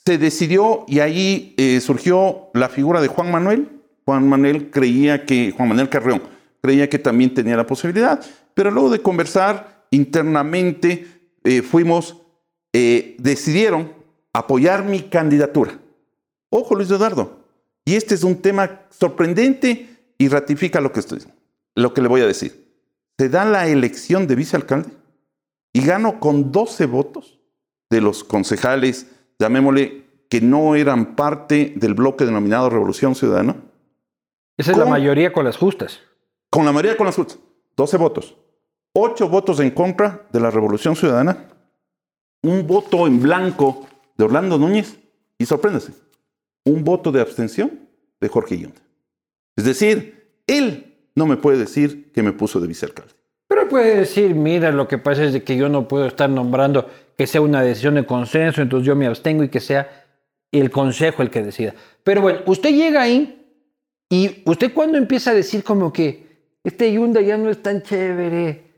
se 0.05 0.17
decidió 0.17 0.85
y 0.87 0.99
ahí 0.99 1.53
eh, 1.57 1.79
surgió 1.81 2.49
la 2.53 2.69
figura 2.69 3.01
de 3.01 3.07
Juan 3.07 3.31
Manuel. 3.31 3.69
Juan 4.05 4.27
Manuel 4.27 4.71
creía 4.71 5.25
que, 5.25 5.51
Juan 5.55 5.69
Manuel 5.69 5.89
Carreón, 5.89 6.21
creía 6.61 6.89
que 6.89 6.99
también 6.99 7.33
tenía 7.33 7.55
la 7.55 7.65
posibilidad, 7.65 8.19
pero 8.53 8.71
luego 8.71 8.89
de 8.89 9.01
conversar 9.01 9.70
internamente, 9.91 11.07
eh, 11.43 11.61
fuimos, 11.61 12.17
eh, 12.73 13.15
decidieron 13.19 13.93
apoyar 14.33 14.83
mi 14.85 15.01
candidatura. 15.03 15.79
Ojo, 16.49 16.75
Luis 16.75 16.89
Eduardo. 16.89 17.39
Y 17.85 17.95
este 17.95 18.15
es 18.15 18.23
un 18.23 18.41
tema 18.41 18.81
sorprendente 18.89 20.13
y 20.17 20.27
ratifica 20.27 20.81
lo 20.81 20.91
que 20.91 20.99
estoy, 20.99 21.19
lo 21.75 21.93
que 21.93 22.01
le 22.01 22.07
voy 22.07 22.21
a 22.21 22.27
decir. 22.27 22.67
Se 23.17 23.29
da 23.29 23.45
la 23.45 23.67
elección 23.67 24.27
de 24.27 24.35
vicealcalde 24.35 24.89
y 25.73 25.85
gano 25.85 26.19
con 26.19 26.51
12 26.51 26.85
votos 26.85 27.39
de 27.89 28.01
los 28.01 28.23
concejales, 28.23 29.07
llamémosle, 29.39 30.05
que 30.29 30.41
no 30.41 30.75
eran 30.75 31.15
parte 31.15 31.73
del 31.75 31.93
bloque 31.93 32.25
denominado 32.25 32.69
Revolución 32.69 33.15
Ciudadana, 33.15 33.57
Esa 34.57 34.71
es 34.71 34.77
la 34.77 34.85
mayoría 34.85 35.33
con 35.33 35.43
las 35.43 35.57
justas. 35.57 35.99
con 36.49 36.65
la 36.65 36.71
mayoría 36.71 36.95
con 36.95 37.05
las 37.05 37.15
justas, 37.15 37.39
12 37.75 37.97
votos, 37.97 38.37
8 38.93 39.29
votos 39.29 39.59
en 39.59 39.71
contra 39.71 40.27
de 40.31 40.39
la 40.39 40.51
Revolución 40.51 40.95
Ciudadana, 40.95 41.47
un 42.43 42.67
voto 42.67 43.07
en 43.07 43.21
blanco 43.21 43.87
de 44.17 44.25
Orlando 44.25 44.57
Núñez 44.57 44.99
y 45.37 45.45
sorpréndase, 45.45 45.93
un 46.65 46.83
voto 46.83 47.11
de 47.11 47.21
abstención 47.21 47.79
de 48.19 48.27
Jorge 48.27 48.57
Yunda. 48.57 48.81
Es 49.55 49.65
decir, 49.65 50.41
él 50.47 50.97
no 51.15 51.25
me 51.25 51.37
puede 51.37 51.57
decir 51.57 52.11
que 52.11 52.23
me 52.23 52.33
puso 52.33 52.59
de 52.59 52.67
vicealcalde. 52.67 53.13
Pero 53.47 53.67
puede 53.67 53.97
decir, 53.97 54.33
mira, 54.33 54.71
lo 54.71 54.87
que 54.87 54.97
pasa 54.97 55.23
es 55.23 55.33
de 55.33 55.43
que 55.43 55.57
yo 55.57 55.69
no 55.69 55.87
puedo 55.87 56.05
estar 56.05 56.29
nombrando 56.29 56.89
que 57.17 57.27
sea 57.27 57.41
una 57.41 57.61
decisión 57.61 57.95
de 57.95 58.05
consenso, 58.05 58.61
entonces 58.61 58.87
yo 58.87 58.95
me 58.95 59.07
abstengo 59.07 59.43
y 59.43 59.49
que 59.49 59.59
sea 59.59 60.05
el 60.51 60.71
consejo 60.71 61.21
el 61.21 61.29
que 61.29 61.43
decida. 61.43 61.73
Pero 62.03 62.21
bueno, 62.21 62.39
usted 62.45 62.71
llega 62.71 63.01
ahí 63.01 63.45
y 64.09 64.41
usted 64.45 64.73
cuando 64.73 64.97
empieza 64.97 65.31
a 65.31 65.33
decir 65.33 65.63
como 65.63 65.91
que 65.91 66.27
este 66.63 66.91
Yunda 66.91 67.21
ya 67.21 67.37
no 67.37 67.49
es 67.49 67.61
tan 67.61 67.81
chévere, 67.81 68.70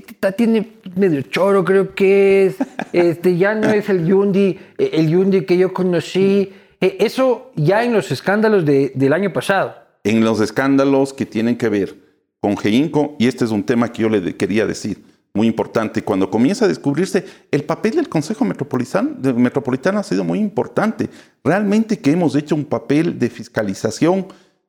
tiene 0.00 0.72
medio 0.94 1.22
choro 1.22 1.64
creo 1.64 1.94
que 1.94 2.46
es, 2.46 2.56
este 2.92 3.36
ya 3.36 3.54
no 3.54 3.68
es 3.70 3.88
el 3.88 4.06
Yundi, 4.06 4.58
eh, 4.78 4.90
el 4.94 5.08
Yundi 5.08 5.42
que 5.44 5.56
yo 5.58 5.72
conocí, 5.72 6.52
Eh, 6.80 6.98
eso 7.00 7.52
ya 7.56 7.84
en 7.84 7.94
los 7.94 8.10
escándalos 8.12 8.64
de- 8.66 8.92
del 8.94 9.12
año 9.14 9.32
pasado. 9.32 9.74
en 10.04 10.22
los 10.22 10.40
escándalos 10.40 11.12
que 11.14 11.24
tienen 11.24 11.56
que 11.56 11.68
ver 11.70 11.94
con 12.40 12.56
Geinco, 12.56 13.16
y 13.18 13.26
este 13.28 13.44
es 13.46 13.50
un 13.50 13.64
tema 13.64 13.90
que 13.90 14.02
yo 14.02 14.08
le 14.10 14.36
quería 14.36 14.66
decir, 14.66 15.02
muy 15.32 15.46
importante, 15.46 16.02
cuando 16.02 16.30
comienza 16.30 16.64
a 16.66 16.68
descubrirse 16.68 17.24
el 17.50 17.64
papel 17.64 17.96
del 17.96 18.08
Consejo 18.08 18.44
Metropolitano, 18.44 19.16
Metropolitano 19.36 19.98
ha 19.98 20.02
sido 20.02 20.22
muy 20.24 20.38
importante. 20.38 21.08
Realmente 21.42 21.98
que 21.98 22.10
hemos 22.12 22.34
hecho 22.36 22.54
un 22.54 22.64
papel 22.66 23.18
de 23.18 23.28
fiscalización 23.30 24.26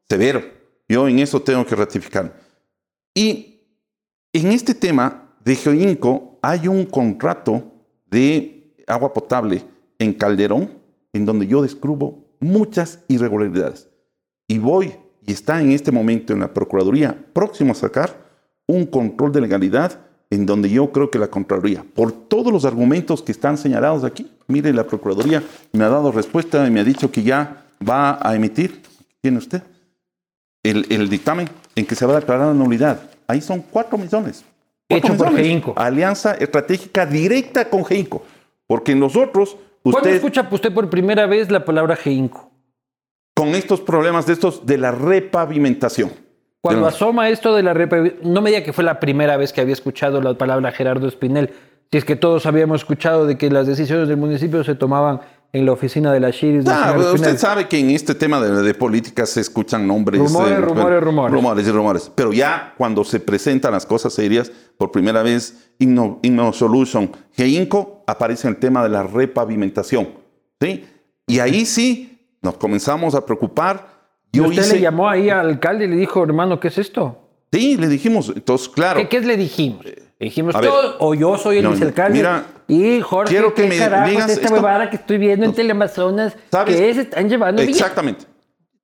severo. 0.09 0.41
Yo 0.89 1.07
en 1.07 1.19
eso 1.19 1.41
tengo 1.41 1.65
que 1.65 1.75
ratificar. 1.75 2.33
Y 3.13 3.56
en 4.39 4.51
este 4.51 4.75
tema 4.75 5.29
de 5.43 5.55
Geinco 5.55 6.37
hay 6.41 6.67
un 6.67 6.85
contrato 6.85 7.63
de 8.09 8.75
agua 8.85 9.13
potable 9.13 9.63
en 9.97 10.13
Calderón, 10.13 10.69
en 11.13 11.25
donde 11.25 11.47
yo 11.47 11.61
descubro 11.61 12.19
muchas 12.39 12.99
irregularidades. 13.07 13.89
Y 14.47 14.59
voy 14.59 14.93
y 15.25 15.31
está 15.31 15.59
en 15.61 15.71
este 15.71 15.91
momento 15.91 16.33
en 16.33 16.41
la 16.41 16.53
Procuraduría 16.53 17.17
próximo 17.33 17.71
a 17.71 17.75
sacar 17.75 18.15
un 18.67 18.85
control 18.85 19.31
de 19.31 19.41
legalidad 19.41 19.99
en 20.29 20.45
donde 20.45 20.69
yo 20.69 20.91
creo 20.91 21.09
que 21.09 21.19
la 21.19 21.29
Contraloría, 21.29 21.85
por 21.95 22.11
todos 22.11 22.51
los 22.51 22.65
argumentos 22.65 23.21
que 23.21 23.31
están 23.31 23.57
señalados 23.57 24.03
aquí, 24.03 24.31
mire, 24.47 24.71
la 24.73 24.85
Procuraduría 24.85 25.41
me 25.71 25.83
ha 25.83 25.89
dado 25.89 26.11
respuesta 26.11 26.67
y 26.67 26.71
me 26.71 26.81
ha 26.81 26.83
dicho 26.83 27.11
que 27.11 27.23
ya 27.23 27.65
va 27.87 28.19
a 28.21 28.35
emitir, 28.35 28.83
tiene 29.21 29.37
usted, 29.37 29.63
el, 30.63 30.85
el 30.89 31.09
dictamen 31.09 31.49
en 31.75 31.85
que 31.85 31.95
se 31.95 32.05
va 32.05 32.13
a 32.13 32.19
declarar 32.19 32.47
la 32.47 32.53
nulidad. 32.53 33.16
Ahí 33.27 33.41
son 33.41 33.61
cuatro 33.61 33.97
millones. 33.97 34.43
Cuatro 34.89 35.13
Hecho 35.13 35.23
por. 35.23 35.35
Geinco. 35.35 35.73
Alianza 35.75 36.33
estratégica 36.35 37.05
directa 37.05 37.69
con 37.69 37.83
Geinco. 37.85 38.23
Porque 38.67 38.95
nosotros, 38.95 39.57
¿Cuándo 39.83 39.99
usted, 39.99 40.15
escucha 40.15 40.47
usted 40.49 40.73
por 40.73 40.89
primera 40.89 41.25
vez 41.25 41.51
la 41.51 41.63
palabra 41.65 41.95
Geinco? 41.95 42.51
con 43.35 43.49
estos 43.49 43.81
problemas 43.81 44.25
de 44.25 44.33
estos 44.33 44.65
de 44.65 44.79
la 44.79 44.89
repavimentación. 44.91 46.11
Cuando 46.61 46.87
asoma 46.87 47.29
esto 47.29 47.55
de 47.55 47.61
la 47.61 47.73
repa- 47.75 48.15
no 48.23 48.41
me 48.41 48.49
diga 48.49 48.63
que 48.63 48.73
fue 48.73 48.83
la 48.83 48.99
primera 48.99 49.37
vez 49.37 49.53
que 49.53 49.61
había 49.61 49.73
escuchado 49.73 50.19
la 50.21 50.33
palabra 50.33 50.71
Gerardo 50.71 51.07
Espinel, 51.07 51.51
si 51.91 51.99
es 51.99 52.03
que 52.03 52.15
todos 52.15 52.47
habíamos 52.47 52.81
escuchado 52.81 53.27
de 53.27 53.37
que 53.37 53.51
las 53.51 53.67
decisiones 53.67 54.07
del 54.07 54.17
municipio 54.17 54.63
se 54.63 54.73
tomaban 54.73 55.21
en 55.53 55.65
la 55.65 55.71
oficina 55.71 56.11
de 56.13 56.19
la 56.19 56.31
Chiris. 56.31 56.65
del 56.65 56.73
Ah, 56.73 56.93
señor 56.93 57.15
usted 57.15 57.37
sabe 57.37 57.67
que 57.67 57.79
en 57.79 57.89
este 57.91 58.13
tema 58.15 58.39
de, 58.41 58.61
de 58.61 58.73
política 58.73 59.25
se 59.25 59.41
escuchan 59.41 59.87
nombres. 59.87 60.19
Rumores, 60.21 60.61
rumores, 60.61 61.01
rumores. 61.03 61.33
Rumores 61.33 61.67
y 61.67 61.71
rumores. 61.71 62.11
Pero 62.13 62.33
ya 62.33 62.73
cuando 62.77 63.03
se 63.03 63.19
presentan 63.19 63.71
las 63.71 63.85
cosas 63.85 64.13
serias, 64.13 64.51
por 64.77 64.91
primera 64.91 65.23
vez, 65.23 65.71
Inno, 65.79 66.19
Inno 66.21 66.51
Solution, 66.53 67.11
Geinco, 67.33 68.03
aparece 68.07 68.47
el 68.47 68.57
tema 68.57 68.83
de 68.83 68.89
la 68.89 69.03
repavimentación. 69.03 70.09
¿sí? 70.61 70.85
Y 71.27 71.39
ahí 71.39 71.65
sí 71.65 72.19
nos 72.41 72.57
comenzamos 72.57 73.15
a 73.15 73.25
preocupar. 73.25 73.97
¿Y 74.31 74.37
Yo 74.39 74.43
usted 74.45 74.61
hice- 74.63 74.75
le 74.75 74.81
llamó 74.81 75.09
ahí 75.09 75.29
al 75.29 75.47
alcalde 75.47 75.85
y 75.85 75.87
le 75.87 75.95
dijo, 75.95 76.23
hermano, 76.23 76.59
¿qué 76.59 76.67
es 76.67 76.77
esto? 76.77 77.17
Sí, 77.51 77.77
le 77.77 77.87
dijimos. 77.87 78.31
Entonces, 78.35 78.67
claro. 78.69 78.99
¿Qué, 78.99 79.07
qué 79.07 79.21
le 79.21 79.37
dijimos? 79.37 79.83
Le 79.85 80.06
dijimos 80.25 80.55
a 80.55 80.61
ver. 80.61 80.69
todo, 80.69 80.95
o 80.99 81.13
yo 81.13 81.37
soy 81.37 81.57
el 81.59 81.63
No, 81.63 81.71
vicealcalde. 81.71 82.17
mira, 82.17 82.45
y 82.67 82.99
Jorge, 83.01 83.29
quiero 83.33 83.53
que 83.53 83.63
¿qué 83.69 83.89
me 83.89 84.09
digas 84.09 84.29
esta 84.29 84.51
huevada 84.53 84.89
que 84.89 84.95
estoy 84.97 85.17
viendo 85.17 85.45
en 85.45 85.53
Teleamazonas? 85.53 86.35
¿Sabes? 86.51 86.75
Que 86.75 86.93
se 86.93 87.01
están 87.01 87.29
llevando 87.29 87.61
billetes? 87.61 87.81
Exactamente. 87.81 88.25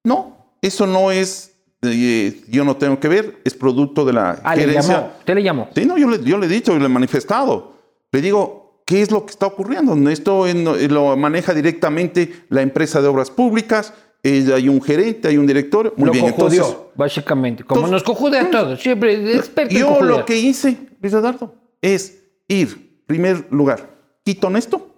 No, 0.04 0.56
eso 0.62 0.86
no 0.88 1.12
es. 1.12 1.50
eh, 1.82 2.42
yo 2.48 2.64
no 2.64 2.78
tengo 2.78 3.00
que 3.00 3.08
ver, 3.10 3.40
es 3.44 3.54
producto 3.54 4.06
de 4.06 4.14
la 4.14 4.40
Ah, 4.44 4.56
le 4.56 4.62
gerencia. 4.62 4.94
llamó. 4.94 5.12
Usted 5.20 5.36
le 5.36 5.44
llamó. 5.44 5.68
Sí, 5.76 5.86
no, 5.86 5.98
yo 5.98 6.10
le, 6.10 6.24
yo 6.24 6.38
le 6.38 6.46
he 6.46 6.50
dicho 6.50 6.74
y 6.74 6.80
le 6.80 6.86
he 6.86 6.90
manifestado. 6.90 7.74
Le 8.12 8.22
digo, 8.22 8.82
¿qué 8.86 9.02
es 9.02 9.12
lo 9.12 9.26
que 9.26 9.32
está 9.32 9.48
ocurriendo? 9.48 9.94
Esto 10.10 10.46
lo 10.48 11.18
maneja 11.18 11.54
directamente 11.54 12.46
la 12.50 12.62
empresa 12.62 13.02
de 13.02 13.08
obras 13.10 13.32
públicas, 13.32 13.94
hay 14.24 14.70
un 14.70 14.82
gerente, 14.82 15.28
hay 15.28 15.38
un 15.38 15.46
director. 15.46 15.94
Muy 15.98 16.08
lo 16.08 16.12
bien, 16.14 16.26
entonces. 16.28 16.64
básicamente. 16.96 17.64
Como 17.64 17.88
nos 17.88 18.04
cojude 18.04 18.40
a 18.40 18.50
todos, 18.50 18.82
siempre 18.82 19.36
experto 19.36 19.76
Yo 19.76 20.02
lo 20.02 20.26
que 20.26 20.38
hice, 20.38 20.78
Luis 21.02 21.14
Eduardo, 21.14 21.54
es 21.82 22.24
ir, 22.48 23.04
primer 23.06 23.48
lugar, 23.52 23.90
quito 24.24 24.48
honesto. 24.48 24.90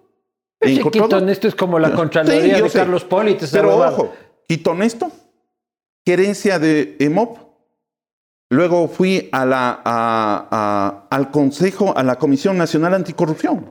quito 0.60 1.16
honesto 1.16 1.48
es 1.48 1.54
como 1.56 1.78
la 1.78 1.92
Contraloría 1.92 2.62
de 2.62 2.70
Carlos 2.70 3.04
Poli. 3.04 3.36
Pero 3.50 3.76
ojo, 3.76 4.12
quito 4.48 4.70
honesto, 4.70 5.10
gerencia 6.04 6.58
de 6.58 6.96
EMOP. 7.00 7.38
Luego 8.48 8.86
fui 8.86 9.28
a 9.32 9.44
la, 9.44 11.02
al 11.10 11.30
Consejo, 11.32 11.96
a 11.96 12.04
la 12.04 12.14
Comisión 12.16 12.56
Nacional 12.56 12.94
Anticorrupción. 12.94 13.68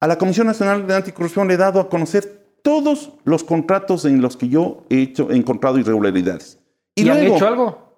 A 0.00 0.06
la 0.06 0.16
Comisión 0.16 0.46
Nacional 0.46 0.86
de 0.86 0.94
Anticorrupción 0.94 1.46
le 1.48 1.54
he 1.54 1.58
dado 1.58 1.80
a 1.80 1.90
conocer 1.90 2.39
todos 2.62 3.12
los 3.24 3.44
contratos 3.44 4.04
en 4.04 4.20
los 4.20 4.36
que 4.36 4.48
yo 4.48 4.84
he, 4.90 5.02
hecho, 5.02 5.30
encontrado 5.30 5.78
irregularidades. 5.78 6.58
¿Y, 6.94 7.08
han 7.08 7.18
hecho 7.18 7.46
algo? 7.46 7.90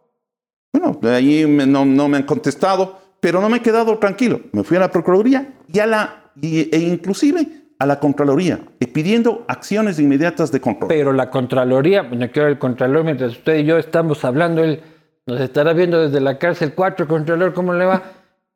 Bueno, 0.72 0.98
ahí 1.14 1.44
no, 1.46 1.85
me 1.85 2.16
han 2.16 2.22
contestado, 2.22 2.98
pero 3.20 3.40
no 3.40 3.48
me 3.48 3.59
he 3.59 3.62
quedado 3.62 3.98
tranquilo. 3.98 4.40
Me 4.53 4.64
fui 4.64 4.77
a 4.77 4.81
la 4.81 4.90
Procuraduría 4.90 5.55
y 5.72 5.79
a 5.79 5.87
la, 5.87 6.33
e 6.40 6.79
inclusive 6.79 7.46
a 7.79 7.87
la 7.87 7.98
Contraloría, 7.98 8.61
pidiendo 8.92 9.44
acciones 9.48 9.98
inmediatas 9.98 10.53
de 10.53 10.61
control. 10.61 10.88
Pero 10.88 11.12
la 11.12 11.31
Contraloría, 11.31 12.05
no 12.05 12.31
quiero 12.31 12.48
el 12.48 12.59
Contralor, 12.59 13.05
mientras 13.05 13.33
usted 13.33 13.59
y 13.59 13.64
yo 13.64 13.77
estamos 13.77 14.25
hablando, 14.25 14.62
él 14.62 14.81
nos 15.27 15.40
estará 15.40 15.72
viendo 15.72 16.01
desde 16.01 16.20
la 16.20 16.38
cárcel 16.38 16.75
4, 16.75 17.09
Contralor, 17.09 17.53
¿cómo 17.53 17.75
le 17.75 17.85
va? 17.85 18.03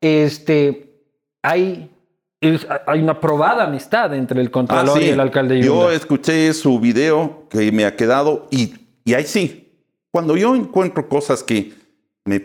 Este, 0.01 1.03
hay 1.42 1.90
hay 2.87 3.00
una 3.00 3.20
probada 3.20 3.64
amistad 3.64 4.14
entre 4.14 4.40
el 4.40 4.50
Contralor 4.50 4.98
ah, 4.98 5.02
y 5.02 5.09
el 5.09 5.20
alcalde 5.20 5.61
Yo 5.61 5.90
escuché 5.90 6.52
su 6.52 6.80
video 6.80 7.46
que 7.48 7.70
me 7.72 7.85
ha 7.85 7.96
quedado 7.96 8.48
y, 8.50 8.74
y 9.04 9.14
ahí 9.14 9.24
sí, 9.24 9.72
cuando 10.11 10.37
yo 10.37 10.54
encuentro 10.54 11.09
cosas 11.09 11.42
que 11.42 11.74
me, 12.24 12.42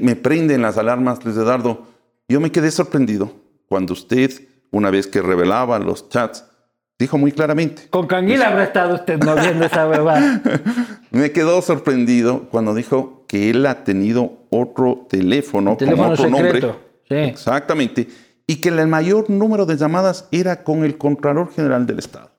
me 0.00 0.16
prenden 0.16 0.62
las 0.62 0.78
alarmas, 0.78 1.24
Luis 1.24 1.36
Eduardo, 1.36 1.86
yo 2.28 2.40
me 2.40 2.52
quedé 2.52 2.70
sorprendido 2.70 3.32
cuando 3.66 3.92
usted, 3.92 4.30
una 4.70 4.90
vez 4.90 5.06
que 5.06 5.22
revelaba 5.22 5.78
los 5.78 6.08
chats, 6.08 6.44
dijo 6.98 7.18
muy 7.18 7.32
claramente. 7.32 7.88
Con 7.90 8.06
Canguila 8.06 8.48
habrá 8.48 8.64
estado 8.64 8.94
usted 8.94 9.18
no 9.18 9.34
viendo 9.36 9.66
esa 9.66 9.88
huevada. 9.88 10.42
me 11.10 11.32
quedó 11.32 11.60
sorprendido 11.62 12.48
cuando 12.50 12.74
dijo 12.74 13.24
que 13.26 13.50
él 13.50 13.66
ha 13.66 13.84
tenido 13.84 14.46
otro 14.50 15.06
teléfono, 15.08 15.76
teléfono 15.76 16.16
con 16.16 16.34
otro 16.34 16.44
secreto. 16.44 16.66
nombre. 16.66 16.84
Sí. 17.08 17.14
Exactamente 17.16 18.08
y 18.46 18.56
que 18.56 18.68
el 18.68 18.86
mayor 18.86 19.30
número 19.30 19.66
de 19.66 19.76
llamadas 19.76 20.28
era 20.30 20.64
con 20.64 20.84
el 20.84 20.98
Contralor 20.98 21.52
General 21.52 21.86
del 21.86 21.98
Estado. 21.98 22.30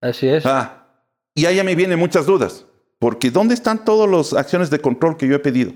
Así 0.00 0.28
es. 0.28 0.44
Ah, 0.46 0.86
y 1.34 1.46
ahí 1.46 1.62
me 1.64 1.74
vienen 1.74 1.98
muchas 1.98 2.26
dudas, 2.26 2.66
porque 2.98 3.30
¿dónde 3.30 3.54
están 3.54 3.84
todas 3.84 4.08
las 4.08 4.38
acciones 4.38 4.70
de 4.70 4.78
control 4.78 5.16
que 5.16 5.26
yo 5.26 5.34
he 5.34 5.40
pedido? 5.40 5.72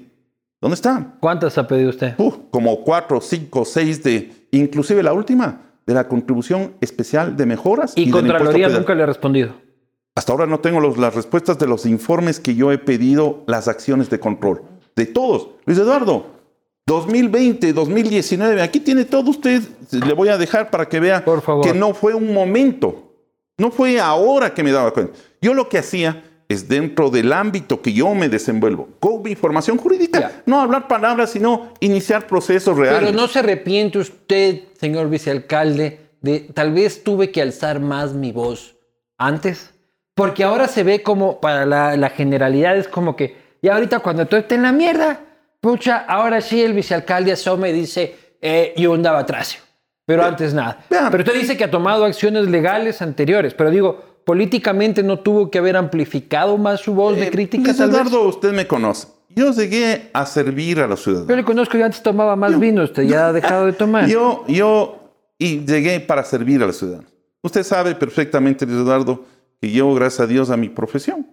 ¿Dónde 0.61 0.74
están? 0.74 1.16
¿Cuántas 1.20 1.57
ha 1.57 1.66
pedido 1.66 1.90
usted? 1.90 2.14
como 2.51 2.83
cuatro, 2.83 3.20
cinco, 3.20 3.64
seis 3.64 4.03
de, 4.03 4.48
inclusive 4.51 5.03
la 5.03 5.12
última, 5.12 5.62
de 5.87 5.94
la 5.94 6.09
contribución 6.09 6.74
especial 6.81 7.37
de 7.37 7.46
mejoras. 7.46 7.92
¿Y, 7.96 8.09
y 8.09 8.11
Contraloría 8.11 8.68
nunca 8.68 8.94
le 8.94 9.05
ha 9.05 9.07
respondido? 9.07 9.55
Hasta 10.14 10.33
ahora 10.33 10.46
no 10.46 10.59
tengo 10.59 10.81
las 10.81 11.14
respuestas 11.14 11.59
de 11.61 11.68
los 11.68 11.87
informes 11.87 12.40
que 12.40 12.57
yo 12.57 12.72
he 12.72 12.79
pedido, 12.79 13.44
las 13.46 13.68
acciones 13.68 14.11
de 14.11 14.18
control. 14.18 14.62
De 14.96 15.07
todos. 15.07 15.51
Luis 15.64 15.79
Eduardo, 15.79 16.27
2020, 16.88 17.74
2019, 17.74 18.62
aquí 18.62 18.81
tiene 18.81 19.05
todo 19.05 19.31
usted, 19.31 19.62
le 19.92 20.14
voy 20.14 20.31
a 20.31 20.38
dejar 20.38 20.70
para 20.70 20.88
que 20.88 20.98
vea 20.98 21.22
que 21.62 21.74
no 21.74 21.92
fue 21.92 22.14
un 22.14 22.33
momento, 22.33 23.12
no 23.59 23.70
fue 23.70 24.01
ahora 24.01 24.55
que 24.55 24.62
me 24.62 24.72
daba 24.72 24.90
cuenta. 24.92 25.12
Yo 25.42 25.53
lo 25.53 25.68
que 25.68 25.79
hacía 25.79 26.24
es 26.48 26.66
dentro 26.66 27.11
del 27.11 27.35
ámbito 27.35 27.83
que 27.83 27.92
yo 27.92 28.14
me 28.14 28.31
desenvuelvo, 28.31 28.88
con 29.01 29.22
mi 29.22 29.35
formación 29.35 29.77
jurídica, 29.77 30.42
no 30.46 30.62
hablar 30.62 30.88
palabras, 30.88 31.31
sino 31.31 31.74
iniciar 31.81 32.27
procesos 32.27 32.74
reales. 32.77 33.01
Pero 33.01 33.12
no 33.12 33.29
se 33.29 33.40
arrepiente 33.40 33.98
usted, 33.98 34.62
señor 34.81 35.11
vicealcalde, 35.11 36.01
de 36.22 36.40
tal 36.40 36.72
vez 36.72 37.05
tuve 37.05 37.31
que 37.31 37.42
alzar 37.42 37.81
más 37.81 38.14
mi 38.14 38.33
voz 38.33 38.77
antes, 39.18 39.74
porque 40.14 40.42
ahora 40.42 40.66
se 40.68 40.85
ve 40.85 41.03
como, 41.03 41.38
para 41.38 41.66
la, 41.66 41.98
la 41.98 42.09
generalidad 42.09 42.79
es 42.79 42.88
como 42.88 43.14
que, 43.14 43.37
y 43.61 43.68
ahorita 43.68 43.98
cuando 43.98 44.27
todo 44.27 44.40
esté 44.40 44.55
en 44.55 44.62
la 44.62 44.72
mierda, 44.72 45.20
pucha, 45.61 45.99
ahora 45.99 46.40
sí 46.40 46.62
el 46.62 46.73
vicealcalde 46.73 47.33
asome 47.33 47.73
dice 47.73 48.16
eh, 48.40 48.75
Yunda 48.77 49.12
Batracio. 49.12 49.61
Pero 50.05 50.25
antes 50.25 50.55
nada. 50.55 50.85
Pero 50.88 51.18
usted 51.18 51.35
dice 51.35 51.57
que 51.57 51.64
ha 51.64 51.71
tomado 51.71 52.07
acciones 52.07 52.49
legales 52.49 53.03
anteriores, 53.03 53.53
pero 53.53 53.71
digo, 53.71 54.23
políticamente 54.25 55.03
no 55.03 55.18
tuvo 55.18 55.51
que 55.51 55.59
haber 55.59 55.77
amplificado 55.77 56.57
más 56.57 56.81
su 56.81 56.94
voz 56.94 57.16
de 57.16 57.27
eh, 57.27 57.31
crítica. 57.31 57.73
Eduardo, 57.73 58.23
usted 58.23 58.53
me 58.53 58.66
conoce. 58.66 59.09
Yo 59.29 59.53
llegué 59.53 60.11
a 60.14 60.25
servir 60.25 60.81
a 60.81 60.87
los 60.87 61.03
ciudadanos. 61.03 61.29
Yo 61.29 61.37
le 61.37 61.44
conozco 61.44 61.77
y 61.77 61.83
antes 61.83 62.03
tomaba 62.03 62.37
más 62.37 62.59
vino, 62.59 62.83
usted 62.83 63.03
ya 63.03 63.29
ha 63.29 63.33
dejado 63.33 63.66
de 63.66 63.73
tomar. 63.73 64.07
Yo, 64.07 64.44
yo, 64.49 65.12
y 65.38 65.64
llegué 65.66 66.01
para 66.01 66.25
servir 66.25 66.62
a 66.62 66.66
los 66.66 66.79
ciudadanos. 66.79 67.12
Usted 67.42 67.62
sabe 67.62 67.94
perfectamente, 67.94 68.64
Eduardo, 68.64 69.25
que 69.61 69.71
yo, 69.71 69.94
gracias 69.94 70.21
a 70.21 70.27
Dios, 70.27 70.51
a 70.51 70.57
mi 70.57 70.68
profesión, 70.68 71.27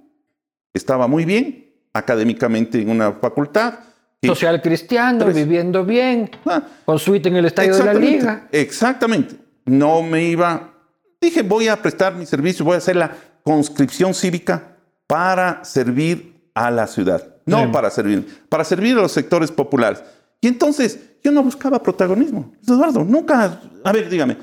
estaba 0.74 1.08
muy 1.08 1.26
bien 1.26 1.74
académicamente 1.94 2.82
en 2.82 2.90
una 2.90 3.14
facultad, 3.14 3.76
Social 4.24 4.62
cristiano, 4.62 5.26
viviendo 5.28 5.86
bien, 5.86 6.32
ah, 6.46 6.62
con 6.86 6.98
suite 6.98 7.30
en 7.30 7.36
el 7.36 7.46
estadio 7.46 7.76
de 7.76 7.84
la 7.84 7.94
liga. 7.94 8.48
Exactamente. 8.52 9.36
No 9.66 10.02
me 10.02 10.24
iba. 10.24 10.74
Dije, 11.22 11.42
voy 11.44 11.68
a 11.68 11.82
prestar 11.82 12.16
mi 12.16 12.26
servicio, 12.26 12.66
voy 12.66 12.76
a 12.76 12.78
hacer 12.78 12.96
la 12.96 13.12
conscripción 13.44 14.14
cívica 14.14 14.78
para 15.08 15.64
servir 15.64 16.50
a 16.54 16.72
la 16.72 16.88
ciudad. 16.88 17.36
No 17.46 17.72
para 17.72 17.92
servir, 17.92 18.44
para 18.50 18.64
servir 18.64 18.98
a 18.98 19.02
los 19.02 19.12
sectores 19.12 19.52
populares. 19.52 20.04
Y 20.42 20.48
entonces 20.48 21.00
yo 21.24 21.32
no 21.32 21.44
buscaba 21.44 21.82
protagonismo. 21.82 22.54
Eduardo, 22.64 23.04
nunca. 23.04 23.60
A 23.84 23.92
ver, 23.92 24.10
dígame, 24.10 24.38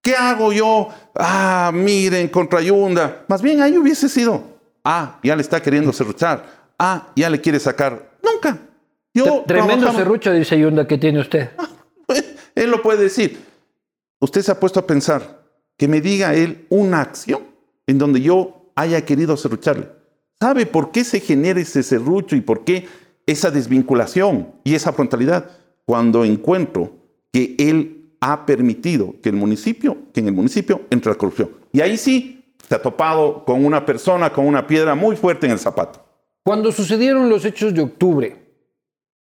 ¿qué 0.00 0.16
hago 0.16 0.52
yo? 0.52 0.88
Ah, 1.14 1.70
miren, 1.72 2.28
contra 2.28 2.60
Yunda. 2.60 3.24
Más 3.28 3.40
bien 3.40 3.62
ahí 3.62 3.78
hubiese 3.78 4.08
sido. 4.08 4.42
Ah, 4.84 5.18
ya 5.22 5.36
le 5.36 5.42
está 5.42 5.62
queriendo 5.62 5.92
cerruchar. 5.92 6.44
Ah, 6.78 7.08
ya 7.14 7.30
le 7.30 7.40
quiere 7.40 7.60
sacar. 7.60 8.10
Nunca. 8.22 8.58
Tremendo 9.46 9.92
serrucho, 9.92 10.32
dice 10.32 10.58
Yunda, 10.58 10.86
que 10.86 10.98
tiene 10.98 11.20
usted. 11.20 11.50
él 12.54 12.70
lo 12.70 12.82
puede 12.82 13.04
decir. 13.04 13.38
Usted 14.20 14.42
se 14.42 14.52
ha 14.52 14.58
puesto 14.58 14.80
a 14.80 14.86
pensar 14.86 15.44
que 15.76 15.88
me 15.88 16.00
diga 16.00 16.34
él 16.34 16.66
una 16.70 17.00
acción 17.00 17.42
en 17.86 17.98
donde 17.98 18.20
yo 18.20 18.72
haya 18.74 19.04
querido 19.04 19.36
serrucharle. 19.36 19.88
¿Sabe 20.40 20.66
por 20.66 20.90
qué 20.90 21.04
se 21.04 21.20
genera 21.20 21.60
ese 21.60 21.82
serrucho 21.82 22.36
y 22.36 22.40
por 22.40 22.64
qué 22.64 22.86
esa 23.26 23.50
desvinculación 23.50 24.48
y 24.64 24.74
esa 24.74 24.92
frontalidad? 24.92 25.50
Cuando 25.84 26.24
encuentro 26.24 26.92
que 27.32 27.54
él 27.58 28.16
ha 28.20 28.46
permitido 28.46 29.14
que 29.22 29.28
el 29.28 29.36
municipio, 29.36 29.98
que 30.12 30.20
en 30.20 30.28
el 30.28 30.34
municipio 30.34 30.82
entre 30.90 31.12
la 31.12 31.18
corrupción. 31.18 31.50
Y 31.72 31.80
ahí 31.80 31.96
sí 31.96 32.44
se 32.66 32.74
ha 32.74 32.82
topado 32.82 33.44
con 33.44 33.64
una 33.64 33.84
persona 33.84 34.32
con 34.32 34.46
una 34.46 34.66
piedra 34.66 34.94
muy 34.94 35.16
fuerte 35.16 35.46
en 35.46 35.52
el 35.52 35.58
zapato. 35.58 36.02
Cuando 36.42 36.72
sucedieron 36.72 37.28
los 37.28 37.44
hechos 37.44 37.74
de 37.74 37.82
octubre, 37.82 38.43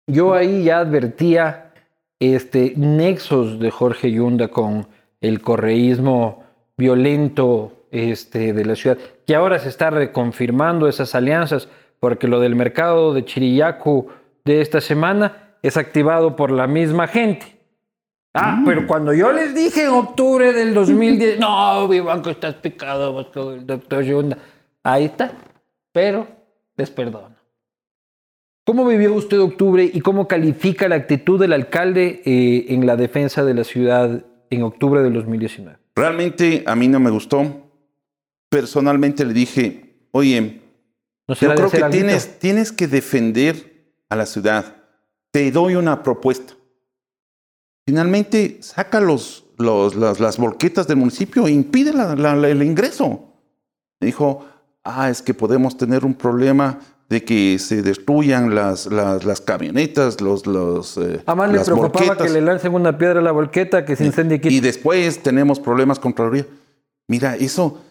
yo 0.07 0.35
ahí 0.35 0.65
ya 0.65 0.79
advertía 0.79 1.73
este, 2.21 2.75
nexos 2.77 3.59
de 3.59 3.71
Jorge 3.71 4.11
Yunda 4.13 4.49
con 4.49 4.87
el 5.21 5.41
correísmo 5.41 6.45
violento 6.77 7.87
este, 7.91 8.53
de 8.53 8.65
la 8.65 8.77
ciudad, 8.77 8.99
que 9.27 9.35
ahora 9.35 9.59
se 9.59 9.69
está 9.69 9.91
reconfirmando 9.91 10.89
esas 10.89 11.15
alianzas, 11.15 11.69
porque 12.01 12.29
lo 12.29 12.41
del 12.41 12.57
mercado 12.57 13.15
de 13.15 13.25
Chiriyacu 13.25 14.09
de 14.45 14.61
esta 14.61 14.81
semana 14.81 15.57
es 15.63 15.77
activado 15.77 16.37
por 16.37 16.51
la 16.51 16.67
misma 16.67 17.07
gente. 17.07 17.55
Ah, 18.35 18.57
mm. 18.57 18.65
pero 18.65 18.87
cuando 18.87 19.15
yo 19.15 19.33
les 19.33 19.55
dije 19.55 19.85
en 19.85 19.91
octubre 19.91 20.53
del 20.53 20.75
2010, 20.75 21.39
no, 21.41 21.89
Vivanco, 21.89 22.31
estás 22.31 22.55
picado 22.57 23.31
con 23.33 23.55
el 23.55 23.67
doctor 23.67 24.03
Yunda, 24.03 24.39
ahí 24.83 25.05
está, 25.05 25.33
pero 25.93 26.27
les 26.77 26.91
perdono. 26.91 27.34
¿Cómo 28.65 28.87
vivió 28.87 29.13
usted 29.13 29.39
octubre 29.41 29.91
y 29.93 30.01
cómo 30.01 30.27
califica 30.27 30.89
la 30.89 30.95
actitud 30.95 31.39
del 31.39 31.53
alcalde 31.53 32.23
eh, 32.25 32.67
en 32.71 32.87
la 32.87 32.97
defensa 32.97 33.45
de 33.45 33.53
la 33.53 33.63
ciudad 33.63 34.25
en 34.49 34.63
octubre 34.63 35.03
del 35.03 35.13
2019? 35.13 35.79
Realmente 35.95 36.65
a 36.67 36.75
mí 36.75 36.89
no 36.89 36.99
me 36.99 37.11
gustó. 37.11 37.45
Personalmente 38.49 39.27
le 39.27 39.35
dije, 39.35 40.07
oye, 40.13 40.63
yo 41.29 41.55
creo 41.55 41.71
que 41.71 41.83
tienes, 41.91 42.39
tienes, 42.39 42.73
que 42.73 42.87
defender 42.87 43.93
a 44.09 44.17
la 44.17 44.25
ciudad. 44.25 44.77
Te 45.31 45.51
doy 45.51 45.75
una 45.75 46.03
propuesta. 46.03 46.55
Finalmente, 47.87 48.59
saca 48.63 48.99
los, 48.99 49.45
las, 49.59 50.21
las, 50.21 50.39
volquetas 50.39 50.87
del 50.89 50.97
municipio 50.97 51.47
e 51.47 51.51
impide 51.51 51.91
el 51.91 52.63
ingreso. 52.63 53.35
Me 54.01 54.07
dijo, 54.07 54.47
ah, 54.85 55.11
es 55.11 55.21
que 55.21 55.35
podemos 55.35 55.77
tener 55.77 56.05
un 56.05 56.15
problema 56.15 56.79
de 57.09 57.25
que 57.25 57.59
se 57.59 57.83
destruyan 57.83 58.55
las, 58.55 58.87
las, 58.87 59.25
las 59.25 59.41
camionetas, 59.41 60.21
los, 60.21 60.47
los 60.47 60.97
eh, 60.97 61.21
Además 61.27 61.53
le 61.53 61.61
preocupaba 61.61 62.17
que 62.17 62.31
le 62.31 62.41
lancen 62.41 62.75
una 62.75 62.97
piedra 62.97 63.21
a 63.21 63.23
la 63.23 63.33
volqueta, 63.33 63.85
que 63.85 63.95
se 63.97 64.07
incendie. 64.07 64.41
Y, 64.43 64.57
y 64.57 64.61
después 64.61 65.23
tenemos 65.23 65.61
problemas 65.61 65.99
con 65.99 66.13
Contraloría. 66.13 66.47
Mira, 67.07 67.37
eso, 67.37 67.83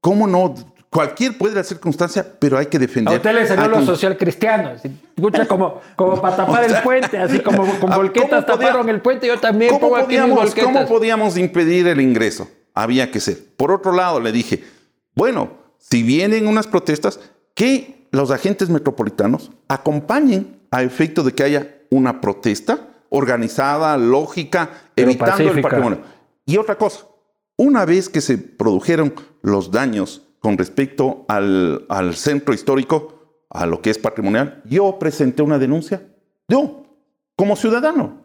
¿cómo 0.00 0.26
no? 0.26 0.54
Cualquier 0.88 1.38
puede 1.38 1.54
la 1.54 1.64
circunstancia, 1.64 2.26
pero 2.38 2.58
hay 2.58 2.66
que 2.66 2.78
defender. 2.78 3.14
A 3.14 3.16
usted 3.16 3.34
le 3.34 3.46
salió 3.46 3.68
lo 3.68 3.84
social 3.84 4.16
cristiano. 4.16 4.72
Escucha 5.16 5.46
como, 5.46 5.80
como 5.96 6.20
para 6.20 6.36
tapar 6.44 6.64
el 6.64 6.82
puente, 6.82 7.18
así 7.18 7.40
como 7.40 7.64
con 7.80 7.90
volquetas 7.90 8.44
taparon 8.44 8.88
el 8.88 9.00
puente, 9.00 9.26
yo 9.26 9.38
también 9.38 9.70
¿cómo 9.70 9.88
pongo 9.88 10.02
podíamos, 10.04 10.50
aquí 10.50 10.60
¿Cómo 10.60 10.86
podíamos 10.86 11.38
impedir 11.38 11.86
el 11.86 12.00
ingreso? 12.00 12.48
Había 12.74 13.10
que 13.10 13.20
ser. 13.20 13.38
Por 13.56 13.70
otro 13.70 13.92
lado, 13.92 14.20
le 14.20 14.32
dije, 14.32 14.64
bueno, 15.14 15.52
si 15.78 16.02
vienen 16.02 16.46
unas 16.46 16.66
protestas, 16.66 17.20
que 17.54 18.01
los 18.12 18.30
agentes 18.30 18.68
metropolitanos 18.68 19.50
acompañen 19.68 20.60
a 20.70 20.82
efecto 20.82 21.24
de 21.24 21.32
que 21.32 21.42
haya 21.42 21.78
una 21.90 22.20
protesta 22.20 22.88
organizada, 23.08 23.96
lógica, 23.96 24.70
evitando 24.94 25.50
el 25.50 25.60
patrimonio. 25.60 26.02
Y 26.46 26.58
otra 26.58 26.76
cosa, 26.76 27.06
una 27.56 27.84
vez 27.84 28.08
que 28.08 28.20
se 28.20 28.38
produjeron 28.38 29.14
los 29.42 29.70
daños 29.70 30.28
con 30.40 30.58
respecto 30.58 31.24
al, 31.28 31.86
centro 32.14 32.54
histórico, 32.54 33.44
a 33.50 33.66
lo 33.66 33.80
que 33.80 33.90
es 33.90 33.98
patrimonial, 33.98 34.62
yo 34.64 34.98
presenté 34.98 35.42
una 35.42 35.58
denuncia, 35.58 36.02
yo, 36.48 36.84
como 37.36 37.56
ciudadano, 37.56 38.24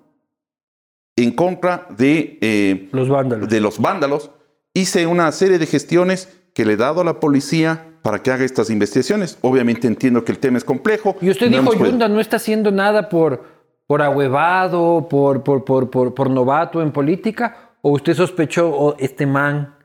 en 1.15 1.31
contra 1.31 1.87
de, 1.97 2.37
eh, 2.41 2.89
los 2.91 3.09
vándalos. 3.09 3.49
de 3.49 3.61
los 3.61 3.79
vándalos. 3.79 4.31
Hice 4.73 5.07
una 5.07 5.31
serie 5.31 5.57
de 5.57 5.65
gestiones 5.65 6.29
que 6.53 6.65
le 6.65 6.73
he 6.73 6.77
dado 6.77 7.01
a 7.01 7.03
la 7.03 7.19
policía 7.19 7.96
para 8.07 8.23
que 8.23 8.31
haga 8.31 8.45
estas 8.45 8.69
investigaciones. 8.69 9.37
Obviamente 9.41 9.85
entiendo 9.85 10.23
que 10.23 10.31
el 10.31 10.39
tema 10.39 10.57
es 10.57 10.63
complejo. 10.63 11.17
Y 11.19 11.29
usted 11.29 11.49
dijo, 11.49 11.73
Yunda 11.73 12.07
no 12.07 12.21
está 12.21 12.37
haciendo 12.37 12.71
nada 12.71 13.09
por, 13.09 13.43
por 13.85 14.01
ahuevado, 14.01 15.09
por, 15.09 15.43
por, 15.43 15.65
por, 15.65 16.13
por, 16.13 16.29
novato 16.29 16.81
en 16.81 16.93
política, 16.93 17.73
o 17.81 17.91
usted 17.91 18.13
sospechó, 18.13 18.69
o 18.69 18.95
este 18.97 19.25
man, 19.25 19.75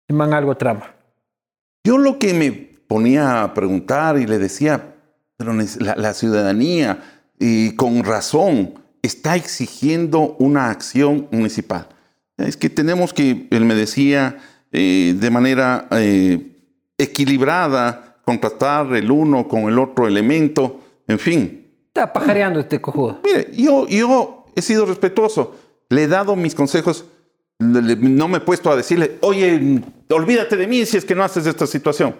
este 0.00 0.14
man 0.14 0.32
algo 0.32 0.56
trama. 0.56 0.94
Yo 1.84 1.98
lo 1.98 2.18
que 2.18 2.32
me 2.32 2.52
ponía 2.52 3.42
a 3.42 3.52
preguntar 3.52 4.16
y 4.16 4.26
le 4.26 4.38
decía, 4.38 4.94
pero 5.36 5.52
la, 5.52 6.14
ciudadanía, 6.14 7.00
y 7.38 7.76
con 7.76 8.02
razón, 8.02 8.80
está 9.02 9.36
exigiendo 9.36 10.36
una 10.38 10.70
acción 10.70 11.28
municipal. 11.30 11.86
Es 12.38 12.56
que 12.56 12.70
tenemos 12.70 13.12
que, 13.12 13.46
él 13.50 13.66
me 13.66 13.74
decía, 13.74 14.38
eh, 14.70 15.14
de 15.20 15.30
manera 15.30 15.86
eh, 15.90 16.51
equilibrada, 17.02 18.16
contrastar 18.24 18.94
el 18.94 19.10
uno 19.10 19.48
con 19.48 19.62
el 19.62 19.78
otro 19.78 20.06
elemento, 20.06 20.80
en 21.06 21.18
fin. 21.18 21.68
Está 21.88 22.12
pajareando 22.12 22.60
este 22.60 22.80
cojudo. 22.80 23.20
Mire, 23.24 23.50
yo, 23.52 23.86
yo 23.86 24.46
he 24.54 24.62
sido 24.62 24.86
respetuoso, 24.86 25.56
le 25.88 26.04
he 26.04 26.08
dado 26.08 26.36
mis 26.36 26.54
consejos 26.54 27.04
no 27.62 28.28
me 28.28 28.38
he 28.38 28.40
puesto 28.40 28.70
a 28.70 28.76
decirle, 28.76 29.18
oye, 29.20 29.80
olvídate 30.10 30.56
de 30.56 30.66
mí 30.66 30.84
si 30.84 30.96
es 30.96 31.04
que 31.04 31.14
no 31.14 31.24
haces 31.24 31.46
esta 31.46 31.66
situación. 31.66 32.14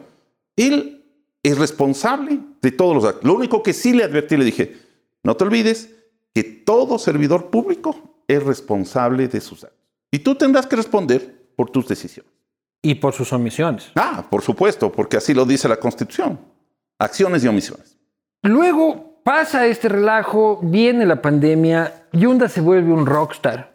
Él 0.56 1.04
es 1.42 1.58
responsable 1.58 2.38
de 2.60 2.70
todos 2.70 2.94
los 2.94 3.04
actos. 3.04 3.24
Lo 3.24 3.34
único 3.34 3.62
que 3.62 3.72
sí 3.72 3.92
le 3.92 4.04
advertí, 4.04 4.36
le 4.36 4.44
dije, 4.44 4.76
no 5.22 5.36
te 5.36 5.44
olvides 5.44 5.90
que 6.34 6.44
todo 6.44 6.98
servidor 6.98 7.50
público 7.50 8.22
es 8.28 8.42
responsable 8.42 9.28
de 9.28 9.40
sus 9.40 9.64
actos. 9.64 9.80
Y 10.10 10.20
tú 10.20 10.34
tendrás 10.34 10.66
que 10.66 10.76
responder 10.76 11.50
por 11.56 11.70
tus 11.70 11.88
decisiones. 11.88 12.31
Y 12.82 12.96
por 12.96 13.14
sus 13.14 13.32
omisiones. 13.32 13.92
Ah, 13.94 14.26
por 14.28 14.42
supuesto, 14.42 14.90
porque 14.90 15.16
así 15.16 15.32
lo 15.34 15.44
dice 15.44 15.68
la 15.68 15.76
Constitución. 15.76 16.40
Acciones 16.98 17.44
y 17.44 17.48
omisiones. 17.48 17.96
Luego 18.42 19.20
pasa 19.22 19.66
este 19.66 19.88
relajo, 19.88 20.58
viene 20.62 21.06
la 21.06 21.22
pandemia, 21.22 22.06
Yunda 22.12 22.48
se 22.48 22.60
vuelve 22.60 22.92
un 22.92 23.06
rockstar 23.06 23.72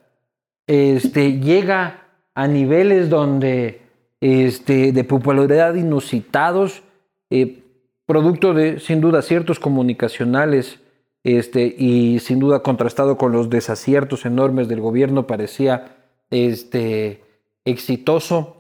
este, 0.68 1.40
llega 1.40 2.04
a 2.36 2.48
niveles 2.48 3.10
donde 3.10 3.82
este, 4.22 4.92
de 4.92 5.04
popularidad 5.04 5.74
inusitados, 5.74 6.84
eh, 7.30 7.64
producto 8.06 8.54
de, 8.54 8.80
sin 8.80 9.02
duda, 9.02 9.22
ciertos 9.22 9.60
comunicacionales 9.60 10.80
este, 11.24 11.66
y 11.66 12.20
sin 12.20 12.40
duda 12.40 12.62
contrastado 12.62 13.18
con 13.18 13.32
los 13.32 13.50
desaciertos 13.50 14.26
enormes 14.26 14.68
del 14.68 14.82
gobierno, 14.82 15.26
parecía 15.26 15.98
este, 16.30 17.24
exitoso. 17.66 18.57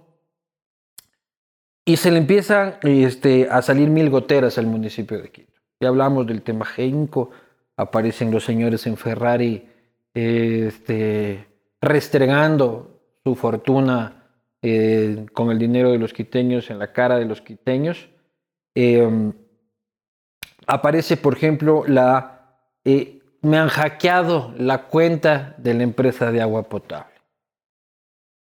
Y 1.87 1.95
se 1.95 2.11
le 2.11 2.17
empiezan 2.17 2.75
este, 2.81 3.47
a 3.49 3.61
salir 3.61 3.89
mil 3.89 4.09
goteras 4.09 4.57
al 4.57 4.65
municipio 4.65 5.21
de 5.21 5.29
Quito. 5.29 5.53
Ya 5.79 5.87
hablamos 5.87 6.27
del 6.27 6.41
tema 6.41 6.65
Genco, 6.65 7.29
aparecen 7.77 8.29
los 8.29 8.43
señores 8.43 8.85
en 8.87 8.97
Ferrari, 8.97 9.69
este, 10.13 11.47
restregando 11.79 12.99
su 13.23 13.35
fortuna 13.35 14.25
eh, 14.61 15.27
con 15.31 15.49
el 15.49 15.57
dinero 15.57 15.89
de 15.91 15.97
los 15.97 16.11
quiteños 16.11 16.69
en 16.69 16.79
la 16.79 16.91
cara 16.91 17.17
de 17.19 17.23
los 17.23 17.39
quiteños. 17.39 18.09
Em, 18.75 19.31
aparece, 20.65 21.15
por 21.15 21.37
ejemplo, 21.37 21.85
la... 21.87 22.57
Eh, 22.83 23.21
me 23.43 23.57
han 23.57 23.69
hackeado 23.69 24.53
la 24.57 24.87
cuenta 24.87 25.55
de 25.57 25.73
la 25.73 25.83
empresa 25.83 26.33
de 26.33 26.41
agua 26.41 26.63
potable. 26.63 27.15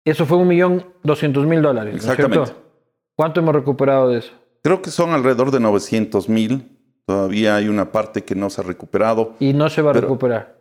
Eso 0.03 0.25
fue 0.25 0.37
un 0.37 0.49
millón 0.49 0.93
doscientos 1.03 1.45
mil 1.45 1.61
dólares. 1.61 1.95
Exactamente. 1.95 2.68
¿Cuánto 3.19 3.41
hemos 3.41 3.53
recuperado 3.53 4.07
de 4.07 4.19
eso? 4.19 4.31
Creo 4.63 4.81
que 4.81 4.91
son 4.91 5.09
alrededor 5.11 5.51
de 5.51 5.59
900 5.59 6.29
mil. 6.29 6.79
Todavía 7.05 7.57
hay 7.57 7.67
una 7.67 7.91
parte 7.91 8.23
que 8.23 8.33
no 8.33 8.49
se 8.49 8.61
ha 8.61 8.63
recuperado. 8.63 9.35
Y 9.41 9.51
no 9.51 9.67
se 9.69 9.81
va 9.81 9.91
a 9.91 9.93
recuperar 9.93 10.59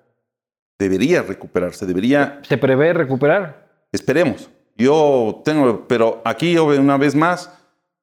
debería 0.79 1.23
recuperarse, 1.23 1.87
debería... 1.87 2.40
¿Se 2.49 2.57
prevé 2.57 2.92
recuperar? 2.92 3.68
Esperemos. 3.92 4.49
Yo 4.77 5.42
tengo, 5.44 5.87
pero 5.88 6.23
aquí 6.25 6.57
una 6.57 6.97
vez 6.97 7.14
más, 7.14 7.53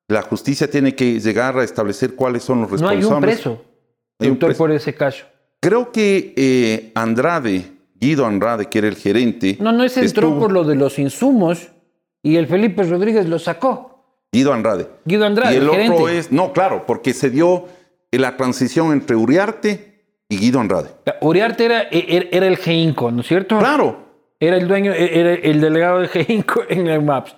la 0.07 0.21
justicia 0.21 0.69
tiene 0.69 0.93
que 0.93 1.19
llegar 1.19 1.57
a 1.57 1.63
establecer 1.63 2.15
cuáles 2.15 2.43
son 2.43 2.61
los 2.61 2.71
responsables. 2.71 3.05
No 3.05 3.11
hay 3.11 3.15
un 3.15 3.21
preso, 3.21 3.61
doctor, 4.19 4.57
por 4.57 4.71
ese 4.71 4.93
caso. 4.93 5.25
Creo 5.61 5.91
que 5.91 6.33
eh, 6.35 6.91
Andrade, 6.95 7.71
Guido 7.95 8.25
Andrade, 8.25 8.65
que 8.65 8.79
era 8.79 8.87
el 8.87 8.95
gerente... 8.95 9.57
No, 9.61 9.71
no, 9.71 9.85
ese 9.85 10.01
entró 10.01 10.37
por 10.37 10.51
lo 10.51 10.65
de 10.65 10.75
los 10.75 10.99
insumos 10.99 11.69
y 12.21 12.35
el 12.35 12.47
Felipe 12.47 12.83
Rodríguez 12.83 13.27
lo 13.27 13.39
sacó. 13.39 13.94
Guido 14.35 14.51
Andrade. 14.51 14.89
Guido 15.05 15.25
Andrade, 15.25 15.53
Y 15.53 15.57
el, 15.59 15.69
otro 15.69 16.09
es... 16.09 16.29
No, 16.29 16.51
claro, 16.51 16.85
porque 16.85 17.13
se 17.13 17.29
dio 17.29 17.69
la 18.11 18.35
transición 18.35 18.91
entre 18.91 19.15
Uriarte 19.15 20.03
y 20.27 20.37
Guido 20.37 20.59
Andrade. 20.59 20.89
Uriarte 21.21 21.63
era, 21.63 21.83
e, 21.83 22.27
era, 22.29 22.45
el 22.45 22.57
GEINCO, 22.57 23.11
¿no 23.11 23.21
es 23.21 23.27
cierto? 23.27 23.57
Claro. 23.59 24.03
Era 24.41 24.57
el 24.57 24.67
dueño, 24.67 24.91
e, 24.91 25.19
era 25.19 25.33
el 25.35 25.61
delegado 25.61 25.99
de 26.01 26.09
GEINCO 26.09 26.63
en 26.69 26.87
el 26.87 27.01
MAPS. 27.01 27.33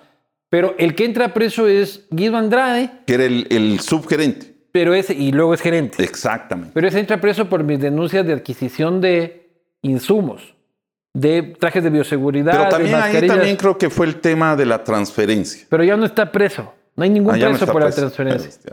Pero 0.50 0.74
el 0.76 0.96
que 0.96 1.04
entra 1.04 1.32
preso 1.32 1.68
es 1.68 2.06
Guido 2.10 2.36
Andrade. 2.36 2.90
Que 3.06 3.14
era 3.14 3.24
el, 3.24 3.78
subgerente. 3.78 4.56
Pero 4.72 4.92
ese, 4.92 5.14
y 5.14 5.30
luego 5.30 5.54
es 5.54 5.60
gerente. 5.60 6.02
Exactamente. 6.02 6.72
Pero 6.74 6.88
ese 6.88 6.98
entra 6.98 7.20
preso 7.20 7.48
por 7.48 7.62
mis 7.62 7.78
denuncias 7.78 8.26
de 8.26 8.32
adquisición 8.32 9.00
de 9.00 9.52
insumos, 9.82 10.56
de 11.14 11.54
trajes 11.60 11.84
de 11.84 11.90
bioseguridad. 11.90 12.52
Pero 12.52 12.68
también 12.68 12.94
ahí 12.96 13.26
también 13.26 13.54
creo 13.54 13.78
que 13.78 13.88
fue 13.88 14.06
el 14.06 14.16
tema 14.16 14.56
de 14.56 14.66
la 14.66 14.82
transferencia. 14.82 15.64
Pero 15.68 15.84
ya 15.84 15.96
no 15.96 16.06
está 16.06 16.32
preso. 16.32 16.74
No 16.98 17.04
hay 17.04 17.10
ningún 17.10 17.32
ah, 17.32 17.38
preso 17.38 17.66
por 17.68 17.80
la 17.80 17.92
transferencia. 17.92 18.72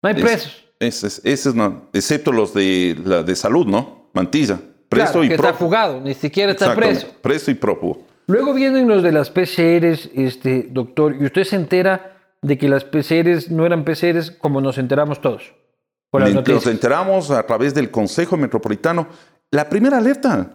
No 0.00 0.08
hay 0.08 0.14
presos. 0.14 0.64
Ese 0.78 1.20
es, 1.24 1.52
no, 1.52 1.88
excepto 1.92 2.30
los 2.30 2.54
de, 2.54 2.96
la 3.04 3.24
de 3.24 3.34
salud, 3.34 3.66
¿no? 3.66 4.08
Mantilla. 4.12 4.60
Preso 4.88 5.24
y 5.24 5.28
que 5.28 5.34
está 5.34 5.52
fugado, 5.52 6.00
ni 6.00 6.14
siquiera 6.14 6.52
está 6.52 6.76
preso. 6.76 7.08
Preso 7.20 7.50
y 7.50 7.54
prófugo. 7.54 8.06
Luego 8.28 8.54
vienen 8.54 8.86
los 8.86 9.02
de 9.02 9.10
las 9.10 9.30
PCRs, 9.30 10.10
este, 10.14 10.68
doctor, 10.70 11.16
y 11.20 11.24
usted 11.24 11.42
se 11.42 11.56
entera 11.56 12.20
de 12.40 12.56
que 12.56 12.68
las 12.68 12.84
PCRs 12.84 13.50
no 13.50 13.66
eran 13.66 13.84
PCRs 13.84 14.30
como 14.30 14.60
nos 14.60 14.78
enteramos 14.78 15.20
todos. 15.20 15.52
nos 16.12 16.66
enteramos 16.68 17.32
a 17.32 17.42
través 17.44 17.74
del 17.74 17.90
Consejo 17.90 18.36
Metropolitano. 18.36 19.08
La 19.50 19.68
primera 19.68 19.98
alerta, 19.98 20.52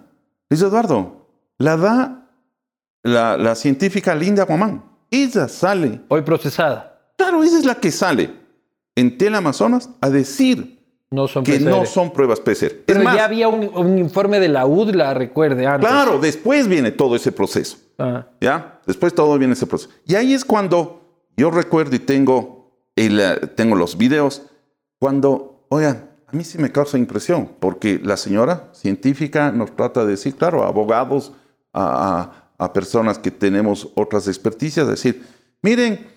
Luis 0.50 0.62
Eduardo, 0.62 1.28
la 1.58 1.76
da 1.76 2.30
la, 3.04 3.36
la 3.36 3.54
científica 3.56 4.16
Linda 4.16 4.46
Guamán. 4.46 4.93
Ella 5.14 5.48
sale. 5.48 6.02
Hoy 6.08 6.24
procesada. 6.24 7.12
Claro, 7.16 7.44
esa 7.44 7.60
es 7.60 7.66
la 7.66 7.76
que 7.76 7.92
sale 7.92 8.32
en 8.96 9.16
Teleamazonas 9.16 9.92
a 10.02 10.10
decir 10.10 10.80
que 11.46 11.60
no 11.60 11.86
son 11.86 12.12
pruebas 12.12 12.40
PCR. 12.40 12.72
Pero 12.88 13.04
ya 13.04 13.26
había 13.26 13.48
un, 13.48 14.00
informe 14.00 14.40
de 14.40 14.50
la 14.50 14.66
UDLA, 14.66 15.14
recuerde, 15.14 15.68
antes. 15.68 15.88
Claro, 15.88 16.18
después 16.18 16.68
viene 16.68 16.90
todo 16.92 17.16
ese 17.16 17.32
proceso. 17.32 17.78
Ah. 18.00 18.26
¿Ya? 18.42 18.80
Después 18.88 19.14
todo 19.14 19.38
viene 19.38 19.54
ese 19.54 19.68
proceso. 19.68 19.92
Y 20.08 20.16
ahí 20.16 20.34
es 20.34 20.44
cuando 20.44 21.28
yo 21.38 21.52
recuerdo 21.52 21.96
y 21.96 22.00
tengo, 22.00 22.72
el, 22.96 23.20
eh, 23.20 23.36
tengo 23.56 23.76
los 23.76 23.96
videos, 23.96 24.42
cuando, 24.98 25.68
oigan, 25.70 26.10
a 26.26 26.36
mí 26.36 26.44
sí 26.44 26.58
me 26.58 26.72
causa 26.72 26.98
impresión, 26.98 27.52
porque 27.60 28.02
la 28.04 28.18
señora 28.18 28.70
científica 28.74 29.52
nos 29.52 29.76
trata 29.76 30.06
de 30.06 30.12
decir, 30.12 30.36
claro, 30.36 30.64
abogados, 30.64 31.34
a, 31.72 32.43
a 32.64 32.74
personas 32.74 33.20
que 33.20 33.32
tenemos 33.32 33.90
otras 33.96 34.28
experticias, 34.28 34.88
decir, 34.88 35.26
miren, 35.62 36.08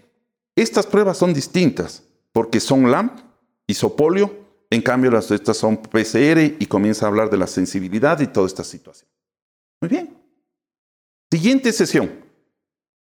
estas 0.55 0.87
pruebas 0.87 1.19
son 1.19 1.35
distintas 1.35 2.03
porque 2.33 2.61
son 2.61 2.91
LAMP 2.91 3.19
isopolio. 3.67 4.47
En 4.71 4.83
cambio, 4.83 5.11
las 5.11 5.31
estas 5.31 5.57
son 5.57 5.77
PCR 5.77 6.57
y 6.59 6.67
comienza 6.67 7.07
a 7.07 7.09
hablar 7.09 7.31
de 7.31 7.37
la 7.37 7.47
sensibilidad 7.47 8.19
y 8.21 8.27
toda 8.27 8.47
esta 8.47 8.65
situación. 8.65 9.09
Muy 9.81 9.89
bien. 9.89 10.17
Siguiente 11.31 11.73
sesión. 11.73 12.11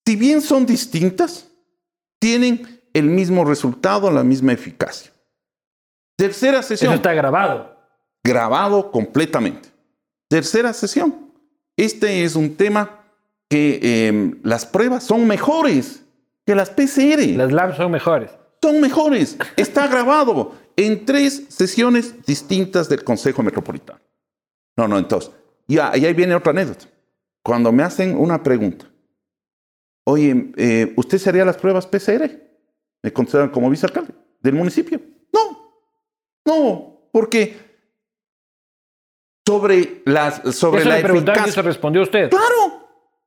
Si 0.06 0.16
bien 0.16 0.40
son 0.40 0.66
distintas, 0.66 1.48
tienen 2.20 2.80
el 2.92 3.06
mismo 3.06 3.44
resultado, 3.44 4.10
la 4.10 4.22
misma 4.22 4.52
eficacia. 4.52 5.12
Tercera 6.16 6.62
sesión. 6.62 6.92
Eso 6.92 6.96
está 6.96 7.12
grabado. 7.12 7.76
Grabado 8.24 8.90
completamente. 8.90 9.68
Tercera 10.28 10.72
sesión. 10.72 11.32
Este 11.76 12.24
es 12.24 12.34
un 12.34 12.56
tema 12.56 12.97
que 13.48 13.80
eh, 13.82 14.34
las 14.42 14.66
pruebas 14.66 15.04
son 15.04 15.26
mejores 15.26 16.04
que 16.46 16.54
las 16.54 16.70
PCR. 16.70 17.20
Las 17.36 17.52
labs 17.52 17.76
son 17.76 17.90
mejores. 17.90 18.30
Son 18.62 18.80
mejores. 18.80 19.36
Está 19.56 19.86
grabado 19.86 20.54
en 20.76 21.04
tres 21.04 21.44
sesiones 21.48 22.24
distintas 22.26 22.88
del 22.88 23.04
Consejo 23.04 23.42
Metropolitano. 23.42 24.00
No, 24.76 24.88
no, 24.88 24.98
entonces. 24.98 25.30
Y 25.66 25.78
ahí 25.78 26.12
viene 26.14 26.34
otra 26.34 26.50
anécdota. 26.50 26.86
Cuando 27.42 27.72
me 27.72 27.82
hacen 27.82 28.16
una 28.16 28.42
pregunta, 28.42 28.86
oye, 30.04 30.52
eh, 30.56 30.92
¿usted 30.96 31.18
se 31.18 31.28
haría 31.28 31.44
las 31.44 31.56
pruebas 31.56 31.86
PCR? 31.86 32.30
Me 33.02 33.12
consideran 33.12 33.50
como 33.50 33.70
vicealcalde 33.70 34.12
del 34.40 34.54
municipio. 34.54 35.00
No, 35.32 35.82
no, 36.44 37.08
porque 37.12 37.56
sobre 39.46 40.02
las 40.04 40.42
sobre 40.56 40.80
Eso 40.80 40.88
la 40.88 40.98
le 41.00 41.06
eficacia. 41.08 41.52
se 41.52 41.62
respondió 41.62 42.02
usted. 42.02 42.28
Claro. 42.30 42.67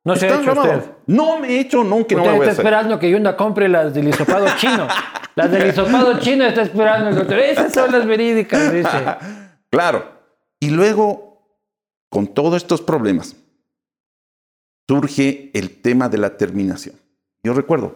No 0.03 0.15
se 0.15 0.27
ha 0.27 0.41
hecho 0.41 0.51
usted. 0.53 0.81
No 1.07 1.39
me 1.39 1.49
he 1.49 1.59
hecho 1.59 1.83
nunca, 1.83 2.13
y 2.13 2.17
no 2.17 2.23
Usted 2.23 2.31
me 2.31 2.37
voy 2.37 2.47
a 2.47 2.49
está 2.49 2.51
hacer. 2.53 2.65
esperando 2.65 2.97
que 2.99 3.09
Yunda 3.11 3.37
compre 3.37 3.67
las 3.69 3.93
del 3.93 4.07
hisopado 4.07 4.47
chino. 4.57 4.87
Las 5.35 5.51
del 5.51 5.69
hisopado 5.69 6.19
chino 6.19 6.43
está 6.45 6.63
esperando 6.63 7.09
el 7.09 7.15
doctor. 7.15 7.39
Esas 7.39 7.71
son 7.73 7.91
las 7.91 8.05
verídicas, 8.05 8.71
dice. 8.73 8.89
Claro. 9.69 10.03
Y 10.59 10.69
luego, 10.69 11.47
con 12.09 12.27
todos 12.27 12.57
estos 12.61 12.81
problemas, 12.81 13.37
surge 14.89 15.49
el 15.53 15.81
tema 15.81 16.09
de 16.09 16.17
la 16.17 16.35
terminación. 16.35 16.95
Yo 17.43 17.53
recuerdo, 17.53 17.95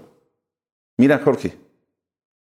mira 0.97 1.19
Jorge, 1.19 1.57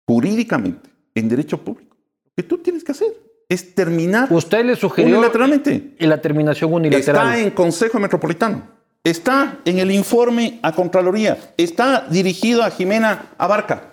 jurídicamente, 0.08 0.90
en 1.16 1.28
derecho 1.30 1.58
público, 1.64 1.98
lo 2.26 2.32
que 2.36 2.44
tú 2.44 2.60
tienes 2.60 2.84
que 2.84 2.92
hacer 2.92 3.08
es 3.50 3.74
terminar 3.74 4.28
Usted 4.32 4.64
le 4.66 4.76
sugirió 4.76 5.16
unilateralmente. 5.18 5.96
la 6.00 6.22
terminación 6.22 6.72
unilateral. 6.74 7.28
Está 7.30 7.40
en 7.40 7.52
Consejo 7.52 8.00
Metropolitano. 8.00 8.77
Está 9.08 9.60
en 9.64 9.80
el 9.80 9.90
informe 9.92 10.60
a 10.64 10.74
Contraloría. 10.74 11.38
Está 11.56 12.06
dirigido 12.10 12.62
a 12.64 12.72
Jimena 12.72 13.28
Abarca. 13.38 13.84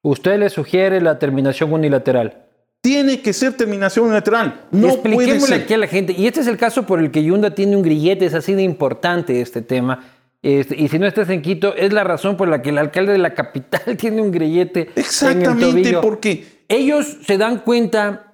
Usted 0.00 0.38
le 0.38 0.48
sugiere 0.48 1.02
la 1.02 1.18
terminación 1.18 1.70
unilateral. 1.70 2.46
Tiene 2.80 3.20
que 3.20 3.34
ser 3.34 3.52
terminación 3.58 4.06
unilateral. 4.06 4.62
No 4.70 4.80
puede 4.80 4.94
Expliquémosle 4.94 5.54
ser. 5.56 5.64
aquí 5.64 5.74
a 5.74 5.78
la 5.78 5.86
gente. 5.86 6.14
Y 6.16 6.26
este 6.26 6.40
es 6.40 6.46
el 6.46 6.56
caso 6.56 6.86
por 6.86 6.98
el 6.98 7.10
que 7.10 7.22
Yunda 7.22 7.54
tiene 7.54 7.76
un 7.76 7.82
grillete. 7.82 8.24
Es 8.24 8.32
así 8.32 8.54
de 8.54 8.62
importante 8.62 9.42
este 9.42 9.60
tema. 9.60 10.04
Este, 10.40 10.80
y 10.80 10.88
si 10.88 10.98
no 10.98 11.06
estás 11.06 11.28
en 11.28 11.42
Quito, 11.42 11.74
es 11.74 11.92
la 11.92 12.04
razón 12.04 12.38
por 12.38 12.48
la 12.48 12.62
que 12.62 12.70
el 12.70 12.78
alcalde 12.78 13.12
de 13.12 13.18
la 13.18 13.34
capital 13.34 13.96
tiene 13.98 14.22
un 14.22 14.30
grillete. 14.30 14.80
en 14.80 14.88
el 14.94 14.98
Exactamente, 14.98 15.66
tobillo. 15.72 16.00
porque 16.00 16.64
Ellos 16.68 17.18
se 17.26 17.36
dan 17.36 17.58
cuenta 17.58 18.32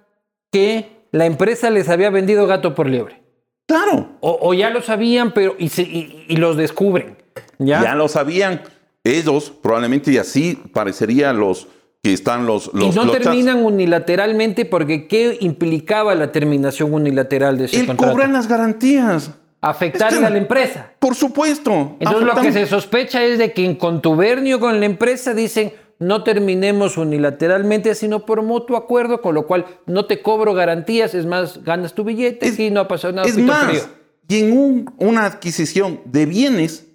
que 0.52 0.90
la 1.10 1.26
empresa 1.26 1.70
les 1.70 1.88
había 1.88 2.10
vendido 2.10 2.46
gato 2.46 2.72
por 2.76 2.88
liebre. 2.88 3.23
Claro, 3.66 4.10
O, 4.20 4.38
o 4.42 4.54
ya 4.54 4.70
lo 4.70 4.82
sabían, 4.82 5.32
pero 5.32 5.56
y, 5.58 5.68
se- 5.70 5.82
y- 5.82 6.26
y 6.28 6.36
los 6.36 6.56
descubren. 6.56 7.16
¿ya? 7.58 7.82
ya, 7.82 7.94
lo 7.94 8.08
sabían 8.08 8.62
ellos, 9.04 9.52
probablemente 9.62 10.10
y 10.12 10.18
así 10.18 10.58
parecería 10.72 11.32
los 11.32 11.66
que 12.02 12.12
están 12.12 12.44
los... 12.46 12.70
y 12.74 12.78
los 12.78 12.94
no 12.94 13.04
los 13.04 13.14
chats. 13.14 13.24
terminan 13.24 13.64
unilateralmente 13.64 14.66
porque 14.66 15.06
¿qué 15.08 15.38
implicaba 15.40 16.14
la 16.14 16.30
terminación 16.32 16.92
unilateral 16.92 17.56
de 17.56 17.64
ese 17.64 17.80
El 17.80 17.86
contrato? 17.86 18.12
cobrar 18.12 18.28
las 18.30 18.46
garantías. 18.48 19.30
Afectarle 19.62 20.16
Es 20.16 20.20
que- 20.20 20.26
a 20.26 20.30
la 20.30 20.36
empresa. 20.38 20.90
Por 20.98 21.14
supuesto. 21.14 21.96
Entonces 21.98 22.22
lo 22.26 22.34
que 22.42 22.52
se 22.52 22.66
sospecha 22.66 23.24
es 23.24 23.38
de 23.38 23.54
que 23.54 23.64
en 23.64 23.76
contubernio 23.76 24.60
con 24.60 24.78
la 24.78 24.84
empresa 24.84 25.32
dicen 25.32 25.72
no 26.06 26.22
terminemos 26.22 26.96
unilateralmente, 26.96 27.94
sino 27.94 28.26
por 28.26 28.42
mutuo 28.42 28.76
acuerdo, 28.76 29.20
con 29.20 29.34
lo 29.34 29.46
cual 29.46 29.66
no 29.86 30.06
te 30.06 30.22
cobro 30.22 30.54
garantías, 30.54 31.14
es 31.14 31.26
más, 31.26 31.62
ganas 31.64 31.94
tu 31.94 32.04
billete 32.04 32.48
Es- 32.48 32.58
y 32.58 32.70
no 32.70 32.80
ha 32.80 32.88
pasado 32.88 33.14
nada. 33.14 33.28
Es 33.28 33.38
más, 33.38 33.64
frío. 33.66 33.82
y 34.28 34.38
en 34.40 34.56
un- 34.56 34.94
una 34.98 35.24
adquisición 35.26 36.00
de 36.04 36.26
bienes 36.26 36.86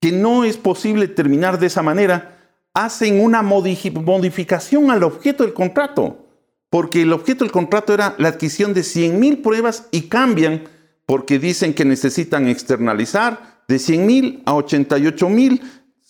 que 0.00 0.12
no 0.12 0.44
es 0.44 0.56
posible 0.56 1.08
terminar 1.08 1.58
de 1.58 1.66
esa 1.66 1.82
manera, 1.82 2.36
hacen 2.72 3.20
una 3.20 3.42
modifi- 3.42 3.92
modificación 3.92 4.90
al 4.90 5.02
objeto 5.02 5.44
del 5.44 5.52
contrato. 5.52 6.26
Porque 6.70 7.02
el 7.02 7.12
objeto 7.12 7.44
del 7.44 7.50
contrato 7.52 7.92
era 7.92 8.14
la 8.18 8.28
adquisición 8.28 8.72
de 8.74 8.84
100 8.84 9.18
mil 9.18 9.38
pruebas 9.38 9.88
y 9.90 10.02
cambian 10.02 10.62
porque 11.04 11.38
dicen 11.40 11.74
que 11.74 11.84
necesitan 11.84 12.46
externalizar 12.46 13.62
de 13.66 13.78
100 13.80 14.06
mil 14.06 14.42
a 14.46 14.54
88 14.54 15.28
mil, 15.28 15.60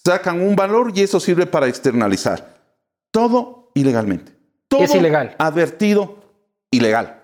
sacan 0.05 0.41
un 0.41 0.57
valor 0.57 0.93
y 0.95 1.03
eso 1.03 1.21
sirve 1.21 1.47
para 1.47 1.67
externalizar. 1.69 2.55
Todo 3.11 3.71
ilegalmente. 3.75 4.33
Todo 4.69 4.83
Es 4.85 4.95
ilegal. 4.95 5.35
Advertido 5.39 6.19
ilegal. 6.71 7.21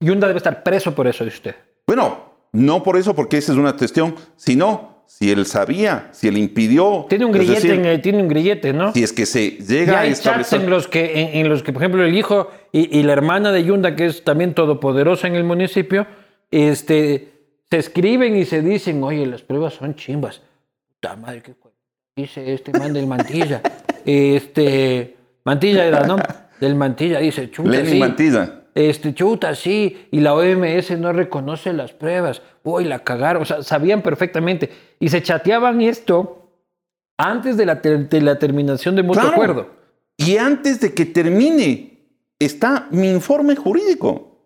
Yunda 0.00 0.26
debe 0.26 0.38
estar 0.38 0.62
preso 0.62 0.94
por 0.94 1.06
eso, 1.06 1.24
dice 1.24 1.36
usted. 1.36 1.54
Bueno, 1.86 2.30
no 2.52 2.82
por 2.82 2.96
eso, 2.96 3.14
porque 3.14 3.36
esa 3.38 3.52
es 3.52 3.58
una 3.58 3.76
cuestión, 3.76 4.14
sino 4.36 5.02
si 5.06 5.30
él 5.30 5.44
sabía, 5.44 6.08
si 6.12 6.28
él 6.28 6.38
impidió. 6.38 7.04
Tiene 7.08 7.24
un 7.26 7.32
grillete, 7.32 7.54
decir, 7.56 7.70
en 7.72 7.84
el- 7.84 8.00
tiene 8.00 8.22
un 8.22 8.28
grillete, 8.28 8.72
¿no? 8.72 8.92
Si 8.92 9.02
es 9.02 9.12
que 9.12 9.26
se 9.26 9.50
llega 9.50 9.92
Y 9.92 9.96
a 9.96 10.00
hay 10.00 10.08
chats 10.10 10.18
establecer. 10.20 10.60
en 10.62 10.70
los 10.70 10.88
que, 10.88 11.20
en, 11.20 11.36
en 11.40 11.48
los 11.48 11.62
que, 11.62 11.72
por 11.72 11.82
ejemplo, 11.82 12.02
el 12.04 12.16
hijo 12.16 12.48
y, 12.72 12.96
y 12.98 13.02
la 13.02 13.12
hermana 13.12 13.52
de 13.52 13.64
Yunda, 13.64 13.94
que 13.96 14.06
es 14.06 14.24
también 14.24 14.54
todopoderosa 14.54 15.26
en 15.26 15.34
el 15.34 15.44
municipio, 15.44 16.06
este, 16.50 17.32
se 17.70 17.76
escriben 17.78 18.36
y 18.36 18.44
se 18.46 18.62
dicen, 18.62 19.02
oye, 19.02 19.26
las 19.26 19.42
pruebas 19.42 19.74
son 19.74 19.94
chimbas. 19.96 20.40
Puta 20.94 21.16
madre, 21.16 21.42
qué 21.42 21.54
dice 22.16 22.52
este 22.54 22.72
man 22.78 22.92
del 22.92 23.06
Mantilla. 23.06 23.62
este, 24.04 25.16
Mantilla 25.44 25.84
era, 25.84 26.06
¿no? 26.06 26.16
Del 26.60 26.74
Mantilla, 26.74 27.18
dice, 27.20 27.50
chuta, 27.50 27.70
Lenin 27.70 27.92
sí. 27.92 27.98
Mantilla. 27.98 28.56
Este, 28.74 29.14
chuta, 29.14 29.54
sí, 29.54 30.06
y 30.10 30.20
la 30.20 30.34
OMS 30.34 30.92
no 30.98 31.12
reconoce 31.12 31.72
las 31.72 31.92
pruebas. 31.92 32.42
Uy, 32.62 32.84
la 32.84 33.00
cagaron. 33.00 33.42
O 33.42 33.44
sea, 33.44 33.62
sabían 33.62 34.02
perfectamente. 34.02 34.70
Y 35.00 35.08
se 35.08 35.22
chateaban 35.22 35.80
esto 35.80 36.52
antes 37.18 37.56
de 37.56 37.66
la, 37.66 37.76
de 37.76 38.20
la 38.20 38.38
terminación 38.38 38.94
de 38.96 39.02
mutuo 39.02 39.22
Claro. 39.22 39.34
acuerdo. 39.34 39.70
Y 40.16 40.36
antes 40.36 40.80
de 40.80 40.94
que 40.94 41.06
termine, 41.06 41.98
está 42.38 42.86
mi 42.90 43.10
informe 43.10 43.56
jurídico. 43.56 44.38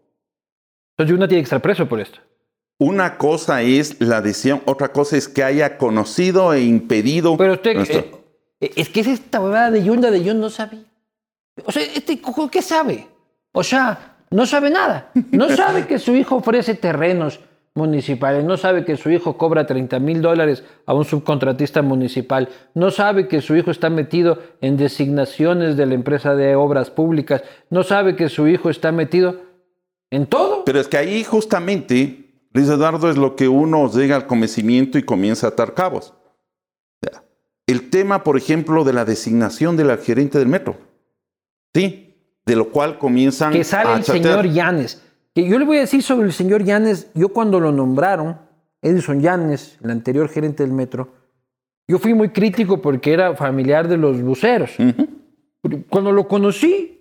Entonces 0.96 1.16
uno 1.16 1.28
tiene 1.28 1.42
que 1.42 1.46
estar 1.46 1.60
preso 1.60 1.86
por 1.88 2.00
esto. 2.00 2.20
Una 2.78 3.16
cosa 3.18 3.62
es 3.62 4.00
la 4.00 4.16
adhesión, 4.18 4.62
otra 4.66 4.88
cosa 4.92 5.16
es 5.16 5.28
que 5.28 5.44
haya 5.44 5.78
conocido 5.78 6.52
e 6.52 6.62
impedido. 6.64 7.36
Pero 7.36 7.52
usted, 7.54 7.74
nuestro- 7.74 8.24
eh, 8.60 8.70
es 8.76 8.88
que 8.88 9.00
es 9.00 9.06
esta 9.06 9.40
huevada 9.40 9.70
de 9.70 9.84
Yunda 9.84 10.10
de 10.10 10.22
yo 10.24 10.34
no 10.34 10.50
sabía. 10.50 10.80
O 11.64 11.70
sea, 11.72 11.82
este 11.82 12.20
cojo, 12.20 12.50
¿qué 12.50 12.62
sabe? 12.62 13.06
O 13.52 13.62
sea, 13.62 14.16
no 14.30 14.44
sabe 14.44 14.70
nada. 14.70 15.12
No 15.30 15.48
sabe 15.50 15.86
que 15.86 16.00
su 16.00 16.16
hijo 16.16 16.36
ofrece 16.36 16.74
terrenos 16.74 17.38
municipales, 17.76 18.44
no 18.44 18.56
sabe 18.56 18.84
que 18.84 18.96
su 18.96 19.10
hijo 19.10 19.36
cobra 19.36 19.66
30 19.66 19.98
mil 19.98 20.22
dólares 20.22 20.62
a 20.86 20.94
un 20.94 21.04
subcontratista 21.04 21.82
municipal, 21.82 22.48
no 22.74 22.92
sabe 22.92 23.26
que 23.26 23.40
su 23.40 23.56
hijo 23.56 23.72
está 23.72 23.90
metido 23.90 24.38
en 24.60 24.76
designaciones 24.76 25.76
de 25.76 25.86
la 25.86 25.94
empresa 25.94 26.36
de 26.36 26.54
obras 26.54 26.90
públicas, 26.90 27.42
no 27.70 27.82
sabe 27.82 28.14
que 28.14 28.28
su 28.28 28.46
hijo 28.46 28.70
está 28.70 28.92
metido 28.92 29.40
en 30.10 30.26
todo. 30.26 30.64
Pero 30.64 30.78
es 30.80 30.86
que 30.86 30.96
ahí 30.98 31.24
justamente, 31.24 32.23
Luis 32.54 32.68
Eduardo, 32.68 33.10
es 33.10 33.16
lo 33.16 33.34
que 33.34 33.48
uno 33.48 33.90
llega 33.90 34.14
al 34.14 34.26
convencimiento 34.26 34.96
y 34.96 35.02
comienza 35.02 35.48
a 35.48 35.50
atar 35.50 35.74
cabos. 35.74 36.14
El 37.66 37.90
tema, 37.90 38.22
por 38.22 38.36
ejemplo, 38.36 38.84
de 38.84 38.92
la 38.92 39.04
designación 39.04 39.76
de 39.76 39.84
la 39.84 39.96
gerente 39.96 40.38
del 40.38 40.48
metro. 40.48 40.76
Sí, 41.74 42.14
de 42.46 42.56
lo 42.56 42.70
cual 42.70 42.98
comienzan 42.98 43.52
que 43.52 43.64
sale 43.64 43.90
a 43.90 43.96
el 43.96 44.04
chatear. 44.04 44.42
señor 44.42 44.54
Llanes. 44.54 45.02
Que 45.34 45.48
yo 45.48 45.58
le 45.58 45.64
voy 45.64 45.78
a 45.78 45.80
decir 45.80 46.02
sobre 46.02 46.26
el 46.26 46.32
señor 46.32 46.62
Llanes, 46.62 47.10
yo 47.14 47.30
cuando 47.30 47.58
lo 47.58 47.72
nombraron, 47.72 48.38
Edison 48.82 49.20
Llanes, 49.20 49.78
el 49.82 49.90
anterior 49.90 50.28
gerente 50.28 50.62
del 50.62 50.72
metro, 50.72 51.08
yo 51.88 51.98
fui 51.98 52.14
muy 52.14 52.28
crítico 52.28 52.80
porque 52.80 53.12
era 53.12 53.34
familiar 53.34 53.88
de 53.88 53.96
los 53.96 54.22
buceros. 54.22 54.70
Cuando 55.88 56.12
lo 56.12 56.28
conocí, 56.28 57.00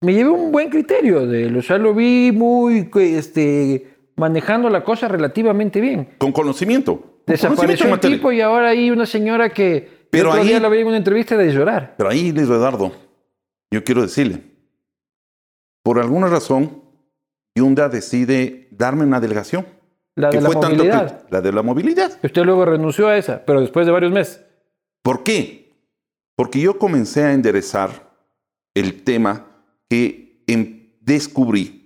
me 0.00 0.14
llevé 0.14 0.30
un 0.30 0.52
buen 0.52 0.70
criterio 0.70 1.26
de 1.26 1.46
él. 1.46 1.56
O 1.56 1.62
sea, 1.62 1.76
lo 1.78 1.94
vi 1.94 2.30
muy 2.32 2.88
este, 2.94 3.93
manejando 4.16 4.68
la 4.70 4.84
cosa 4.84 5.08
relativamente 5.08 5.80
bien. 5.80 6.14
Con 6.18 6.32
conocimiento. 6.32 7.00
con 7.00 7.12
Desapareció 7.26 7.88
materia. 7.88 8.16
tipo 8.16 8.32
y 8.32 8.40
ahora 8.40 8.68
hay 8.68 8.90
una 8.90 9.06
señora 9.06 9.48
que 9.50 10.06
Pero 10.10 10.28
otro 10.30 10.42
ahí- 10.42 10.48
día 10.48 10.60
la 10.60 10.68
vi 10.68 10.80
en 10.80 10.86
una 10.88 10.96
entrevista 10.98 11.36
de 11.36 11.52
llorar. 11.52 11.94
Pero 11.96 12.10
ahí, 12.10 12.32
Luis 12.32 12.48
Eduardo, 12.48 12.92
yo 13.72 13.82
quiero 13.82 14.02
decirle, 14.02 14.42
por 15.82 15.98
alguna 15.98 16.28
razón, 16.28 16.82
Yunda 17.56 17.88
decide 17.88 18.68
darme 18.72 19.04
una 19.04 19.20
delegación. 19.20 19.66
La 20.16 20.30
de 20.30 20.40
la 20.40 20.46
fue 20.46 20.54
tanto 20.60 20.76
movilidad. 20.76 21.26
la 21.30 21.40
de 21.40 21.52
la 21.52 21.62
movilidad. 21.62 22.18
Usted 22.22 22.42
luego 22.44 22.64
renunció 22.64 23.08
a 23.08 23.16
esa, 23.16 23.44
pero 23.44 23.60
después 23.60 23.84
de 23.86 23.92
varios 23.92 24.12
meses. 24.12 24.44
¿Por 25.02 25.24
qué? 25.24 25.72
Porque 26.36 26.60
yo 26.60 26.78
comencé 26.78 27.24
a 27.24 27.32
enderezar 27.32 28.12
el 28.74 29.02
tema 29.02 29.46
que 29.88 30.42
em- 30.46 30.90
descubrí 31.00 31.83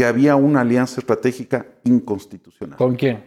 que 0.00 0.06
había 0.06 0.34
una 0.34 0.62
alianza 0.62 0.98
estratégica 0.98 1.66
inconstitucional 1.84 2.78
¿Con 2.78 2.94
quién? 2.96 3.22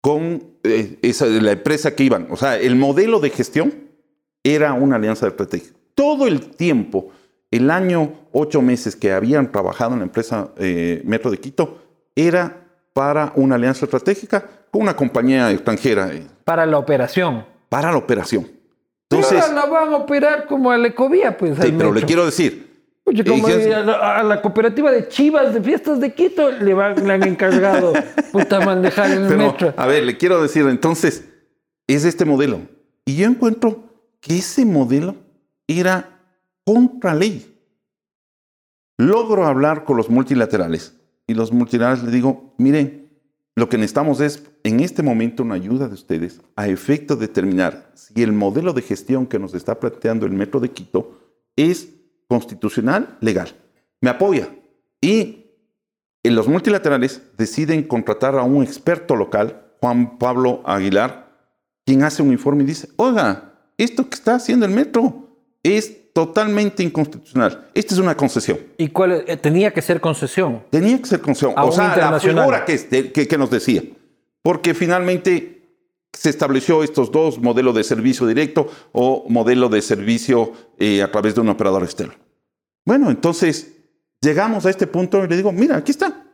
con 0.00 0.42
eh, 0.62 0.98
esa, 1.02 1.26
la 1.26 1.52
empresa 1.52 1.94
que 1.94 2.04
iban. 2.04 2.26
O 2.30 2.38
sea, 2.38 2.56
el 2.56 2.74
modelo 2.74 3.20
de 3.20 3.28
gestión 3.28 3.74
era 4.42 4.72
una 4.72 4.96
alianza 4.96 5.28
estratégica. 5.28 5.76
Todo 5.94 6.26
el 6.26 6.52
tiempo, 6.56 7.10
el 7.50 7.70
año, 7.70 8.14
ocho 8.32 8.62
meses 8.62 8.96
que 8.96 9.12
habían 9.12 9.52
trabajado 9.52 9.92
en 9.92 9.98
la 9.98 10.04
empresa 10.06 10.52
eh, 10.56 11.02
Metro 11.04 11.30
de 11.30 11.38
Quito, 11.38 11.82
era 12.16 12.66
para 12.94 13.34
una 13.36 13.56
alianza 13.56 13.84
estratégica 13.84 14.42
con 14.70 14.80
una 14.80 14.96
compañía 14.96 15.50
extranjera 15.50 16.14
eh, 16.14 16.26
Para 16.44 16.64
la 16.64 16.78
operación. 16.78 17.44
para 17.68 17.92
la 17.92 17.98
operación. 17.98 18.44
Pero 19.06 19.20
Entonces, 19.20 19.42
ahora 19.42 19.54
la 19.54 19.66
van 19.66 19.92
a 19.92 19.96
operar 19.98 20.46
como 20.46 20.70
a 20.70 20.78
la 20.78 20.88
Ecovía, 20.88 21.36
pues. 21.36 21.58
sí, 21.60 21.74
pero 21.76 21.92
le 21.92 22.04
quiero 22.04 22.24
decir, 22.24 22.69
Oye, 23.10 23.24
como 23.24 23.46
a, 23.48 23.50
la, 23.50 24.18
a 24.18 24.22
la 24.22 24.40
cooperativa 24.40 24.92
de 24.92 25.08
Chivas 25.08 25.52
de 25.52 25.60
Fiestas 25.60 25.98
de 25.98 26.14
Quito 26.14 26.52
le, 26.52 26.74
van, 26.74 27.04
le 27.04 27.12
han 27.12 27.24
encargado 27.24 27.92
puta 28.32 28.60
manejar 28.60 29.10
el 29.10 29.26
Pero, 29.26 29.36
metro. 29.36 29.74
a 29.76 29.86
ver, 29.86 30.04
le 30.04 30.16
quiero 30.16 30.40
decir, 30.40 30.64
entonces, 30.68 31.24
es 31.88 32.04
este 32.04 32.24
modelo. 32.24 32.60
Y 33.04 33.16
yo 33.16 33.26
encuentro 33.26 33.82
que 34.20 34.38
ese 34.38 34.64
modelo 34.64 35.16
era 35.66 36.20
contra 36.64 37.14
ley. 37.14 37.52
Logro 38.96 39.44
hablar 39.46 39.84
con 39.84 39.96
los 39.96 40.08
multilaterales 40.08 40.94
y 41.26 41.34
los 41.34 41.52
multilaterales 41.52 42.04
le 42.04 42.12
digo, 42.12 42.54
miren, 42.58 43.10
lo 43.56 43.68
que 43.68 43.76
necesitamos 43.76 44.20
es 44.20 44.44
en 44.62 44.78
este 44.78 45.02
momento 45.02 45.42
una 45.42 45.56
ayuda 45.56 45.88
de 45.88 45.94
ustedes 45.94 46.40
a 46.54 46.68
efecto 46.68 47.16
de 47.16 47.26
determinar 47.26 47.90
si 47.94 48.22
el 48.22 48.32
modelo 48.32 48.72
de 48.72 48.82
gestión 48.82 49.26
que 49.26 49.40
nos 49.40 49.54
está 49.54 49.80
planteando 49.80 50.26
el 50.26 50.32
Metro 50.32 50.60
de 50.60 50.70
Quito 50.70 51.18
es 51.56 51.88
constitucional, 52.40 53.18
legal. 53.20 53.48
Me 54.00 54.08
apoya. 54.08 54.48
Y 55.00 55.46
en 56.22 56.34
los 56.36 56.46
multilaterales 56.46 57.22
deciden 57.36 57.82
contratar 57.82 58.36
a 58.36 58.44
un 58.44 58.62
experto 58.62 59.16
local, 59.16 59.62
Juan 59.80 60.16
Pablo 60.18 60.62
Aguilar, 60.64 61.28
quien 61.84 62.04
hace 62.04 62.22
un 62.22 62.30
informe 62.32 62.62
y 62.62 62.66
dice, 62.66 62.88
oiga, 62.96 63.54
esto 63.76 64.08
que 64.08 64.14
está 64.14 64.36
haciendo 64.36 64.64
el 64.64 64.72
metro 64.72 65.28
es 65.64 66.12
totalmente 66.12 66.82
inconstitucional. 66.84 67.68
Esta 67.74 67.94
es 67.94 68.00
una 68.00 68.16
concesión. 68.16 68.58
¿Y 68.78 68.88
cuál? 68.88 69.24
Eh, 69.26 69.36
tenía 69.36 69.72
que 69.72 69.82
ser 69.82 70.00
concesión? 70.00 70.62
Tenía 70.70 70.98
que 70.98 71.06
ser 71.06 71.20
concesión. 71.20 71.54
A 71.56 71.64
o 71.64 71.72
sea, 71.72 71.96
la 72.10 72.20
figura 72.20 72.64
que, 72.64 72.74
es- 72.74 72.88
de- 72.90 73.10
que, 73.12 73.26
que 73.26 73.38
nos 73.38 73.50
decía. 73.50 73.82
Porque 74.42 74.72
finalmente 74.74 75.59
se 76.12 76.30
estableció 76.30 76.82
estos 76.82 77.10
dos 77.10 77.38
modelos 77.38 77.74
de 77.74 77.84
servicio 77.84 78.26
directo 78.26 78.68
o 78.92 79.24
modelo 79.28 79.68
de 79.68 79.82
servicio 79.82 80.52
eh, 80.78 81.02
a 81.02 81.10
través 81.10 81.34
de 81.34 81.40
un 81.40 81.48
operador 81.48 81.82
externo. 81.82 82.14
Bueno, 82.84 83.10
entonces 83.10 83.72
llegamos 84.20 84.66
a 84.66 84.70
este 84.70 84.86
punto 84.86 85.24
y 85.24 85.28
le 85.28 85.36
digo, 85.36 85.52
mira, 85.52 85.76
aquí 85.76 85.92
está. 85.92 86.26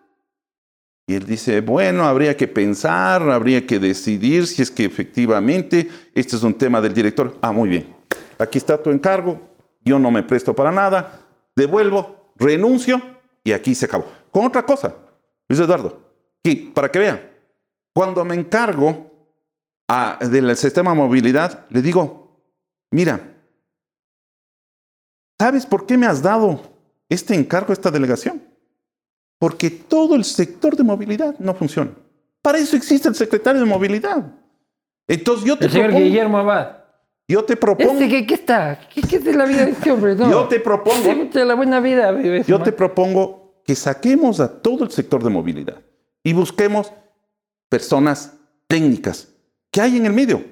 Y 1.09 1.15
él 1.15 1.25
dice, 1.25 1.61
bueno, 1.61 2.05
habría 2.05 2.37
que 2.37 2.49
pensar, 2.49 3.23
habría 3.31 3.65
que 3.65 3.79
decidir 3.79 4.47
si 4.47 4.63
es 4.63 4.71
que 4.71 4.85
efectivamente 4.85 5.89
este 6.15 6.35
es 6.35 6.43
un 6.43 6.55
tema 6.55 6.81
del 6.81 6.95
director. 6.95 7.37
Ah, 7.41 7.53
muy 7.53 7.69
bien. 7.69 7.95
Aquí 8.39 8.59
está 8.59 8.83
tu 8.83 8.91
encargo, 8.91 9.41
yo 9.85 9.99
no 9.99 10.11
me 10.11 10.25
presto 10.25 10.55
para 10.55 10.73
nada, 10.73 11.21
devuelvo, 11.55 12.33
renuncio 12.37 13.01
y 13.45 13.53
aquí 13.53 13.75
se 13.75 13.87
acabó. 13.87 14.07
Con 14.33 14.45
otra 14.45 14.67
cosa, 14.67 14.95
Luis 15.49 15.61
Eduardo, 15.61 16.01
que 16.43 16.71
para 16.75 16.91
que 16.91 16.99
vean, 16.99 17.21
cuando 17.95 18.25
me 18.25 18.35
encargo 18.35 19.16
a- 19.89 20.19
del 20.21 20.57
sistema 20.57 20.91
de 20.93 20.97
movilidad, 20.97 21.67
le 21.71 21.83
digo, 21.83 22.41
mira, 22.91 23.35
¿sabes 25.39 25.67
por 25.67 25.87
qué 25.87 25.97
me 25.97 26.07
has 26.07 26.23
dado 26.23 26.61
este 27.09 27.35
encargo, 27.35 27.73
esta 27.73 27.91
delegación? 27.91 28.43
Porque 29.39 29.71
todo 29.71 30.15
el 30.15 30.25
sector 30.25 30.77
de 30.77 30.83
movilidad 30.83 31.39
no 31.39 31.55
funciona. 31.55 31.91
Para 32.43 32.59
eso 32.59 32.77
existe 32.77 33.09
el 33.09 33.15
secretario 33.15 33.61
de 33.61 33.67
movilidad. 33.67 34.25
Entonces 35.09 35.45
yo 35.45 35.59
te 35.59 35.67
El 35.67 35.71
señor 35.71 35.87
propongo, 35.89 36.05
Guillermo 36.07 36.39
Abad. 36.39 36.77
yo 37.29 37.45
te 37.45 37.57
propongo, 37.57 37.93
¿Este 37.93 38.09
qué, 38.09 38.27
qué 38.27 38.35
está? 38.35 38.81
¿Qué, 38.93 39.03
qué 39.03 39.17
es 39.17 39.25
de 39.25 39.35
la 39.35 39.45
vida 39.45 39.65
de 39.67 39.73
este 39.73 39.91
hombre? 39.91 40.15
No. 40.17 40.31
yo 40.31 40.49
te 40.49 40.59
propongo 40.61 41.29
la 41.33 41.55
buena 41.55 41.81
vida. 41.81 42.13
Yo 42.47 42.63
te 42.63 42.73
propongo 42.73 43.63
que 43.65 43.75
saquemos 43.75 44.41
a 44.41 44.61
todo 44.63 44.85
el 44.85 44.91
sector 44.91 45.23
de 45.23 45.31
movilidad 45.31 45.81
y 46.25 46.33
busquemos 46.33 46.93
personas 47.69 48.33
técnicas 48.69 49.29
que 49.77 49.81
hay 49.83 49.97
en 49.99 50.07
el 50.07 50.13
medio. 50.13 50.43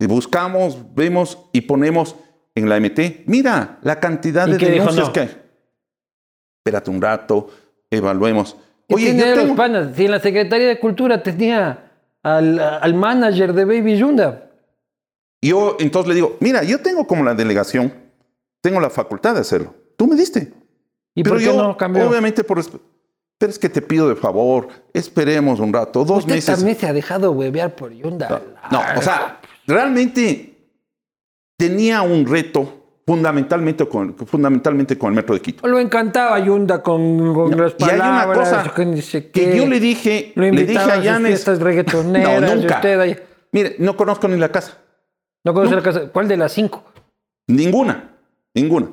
Y 0.00 0.06
buscamos, 0.06 0.78
vemos 0.94 1.38
y 1.52 1.60
ponemos 1.62 2.14
en 2.54 2.68
la 2.68 2.78
MT, 2.80 3.24
mira 3.26 3.78
la 3.82 3.98
cantidad 4.00 4.46
¿Y 4.48 4.52
de 4.52 4.58
qué 4.58 4.66
dijo 4.66 4.78
denuncias 4.86 5.06
no? 5.06 5.12
que 5.12 5.20
hay. 5.20 5.42
Espérate 6.60 6.90
un 6.90 7.00
rato, 7.00 7.48
evaluemos. 7.90 8.56
¿Qué 8.88 8.94
Oye, 8.94 9.16
yo 9.16 9.34
tengo- 9.34 9.54
panas? 9.56 9.94
Si 9.96 10.04
en 10.06 10.10
la 10.10 10.20
Secretaría 10.20 10.66
de 10.68 10.80
Cultura 10.80 11.22
tenía 11.22 11.92
al, 12.22 12.58
al 12.58 12.94
manager 12.94 13.52
de 13.52 13.64
Baby 13.64 13.96
Yunda. 13.98 14.50
yo 15.42 15.76
entonces 15.78 16.08
le 16.08 16.14
digo, 16.16 16.36
mira, 16.40 16.62
yo 16.64 16.80
tengo 16.80 17.06
como 17.06 17.22
la 17.24 17.34
delegación, 17.34 17.92
tengo 18.60 18.80
la 18.80 18.90
facultad 18.90 19.34
de 19.34 19.40
hacerlo. 19.40 19.74
Tú 19.96 20.06
me 20.06 20.16
diste. 20.16 20.52
¿Y 21.14 21.22
Pero 21.22 21.34
por 21.34 21.38
qué 21.38 21.44
yo, 21.46 21.56
no 21.62 21.76
cambió? 21.76 22.08
obviamente, 22.08 22.42
por 22.44 22.58
resp- 22.58 22.80
pero 23.38 23.50
es 23.50 23.58
que 23.58 23.68
te 23.68 23.80
pido 23.80 24.08
de 24.08 24.16
favor, 24.16 24.68
esperemos 24.92 25.60
un 25.60 25.72
rato, 25.72 26.04
dos 26.04 26.18
Usted 26.18 26.34
meses. 26.34 26.56
también 26.56 26.76
se 26.76 26.86
ha 26.88 26.92
dejado 26.92 27.30
huevear 27.32 27.74
por 27.76 27.92
Yunda. 27.92 28.42
No, 28.70 28.82
o 28.96 29.00
sea, 29.02 29.40
realmente 29.66 30.56
tenía 31.56 32.02
un 32.02 32.26
reto 32.26 32.74
fundamentalmente 33.06 33.86
con, 33.88 34.14
fundamentalmente 34.16 34.98
con 34.98 35.10
el 35.10 35.16
metro 35.16 35.34
de 35.34 35.40
Quito. 35.40 35.66
Lo 35.66 35.78
encantaba 35.78 36.38
Yunda 36.40 36.82
con, 36.82 37.32
con 37.34 37.56
las 37.56 37.74
Y 37.78 37.84
hay 37.84 37.94
una 37.94 38.04
palabras. 38.26 38.38
cosa 38.50 38.74
que, 39.32 39.56
yo 39.56 39.66
le 39.66 39.80
dije, 39.80 40.32
Lo 40.34 40.42
le 40.42 40.64
dije 40.64 40.78
a 40.78 41.00
Yanes, 41.00 41.46
reggaetoneras. 41.60 42.40
No, 42.42 42.54
nunca. 42.56 42.74
usted 42.76 43.00
ahí- 43.00 43.16
mire, 43.52 43.76
no 43.78 43.96
conozco 43.96 44.28
ni 44.28 44.36
la 44.36 44.50
casa, 44.50 44.76
¿No 45.44 45.54
conoce 45.54 45.76
la 45.76 45.82
casa? 45.82 46.08
¿Cuál 46.12 46.28
de 46.28 46.36
las 46.36 46.52
cinco? 46.52 46.82
ninguna, 47.46 48.10
ninguna. 48.54 48.88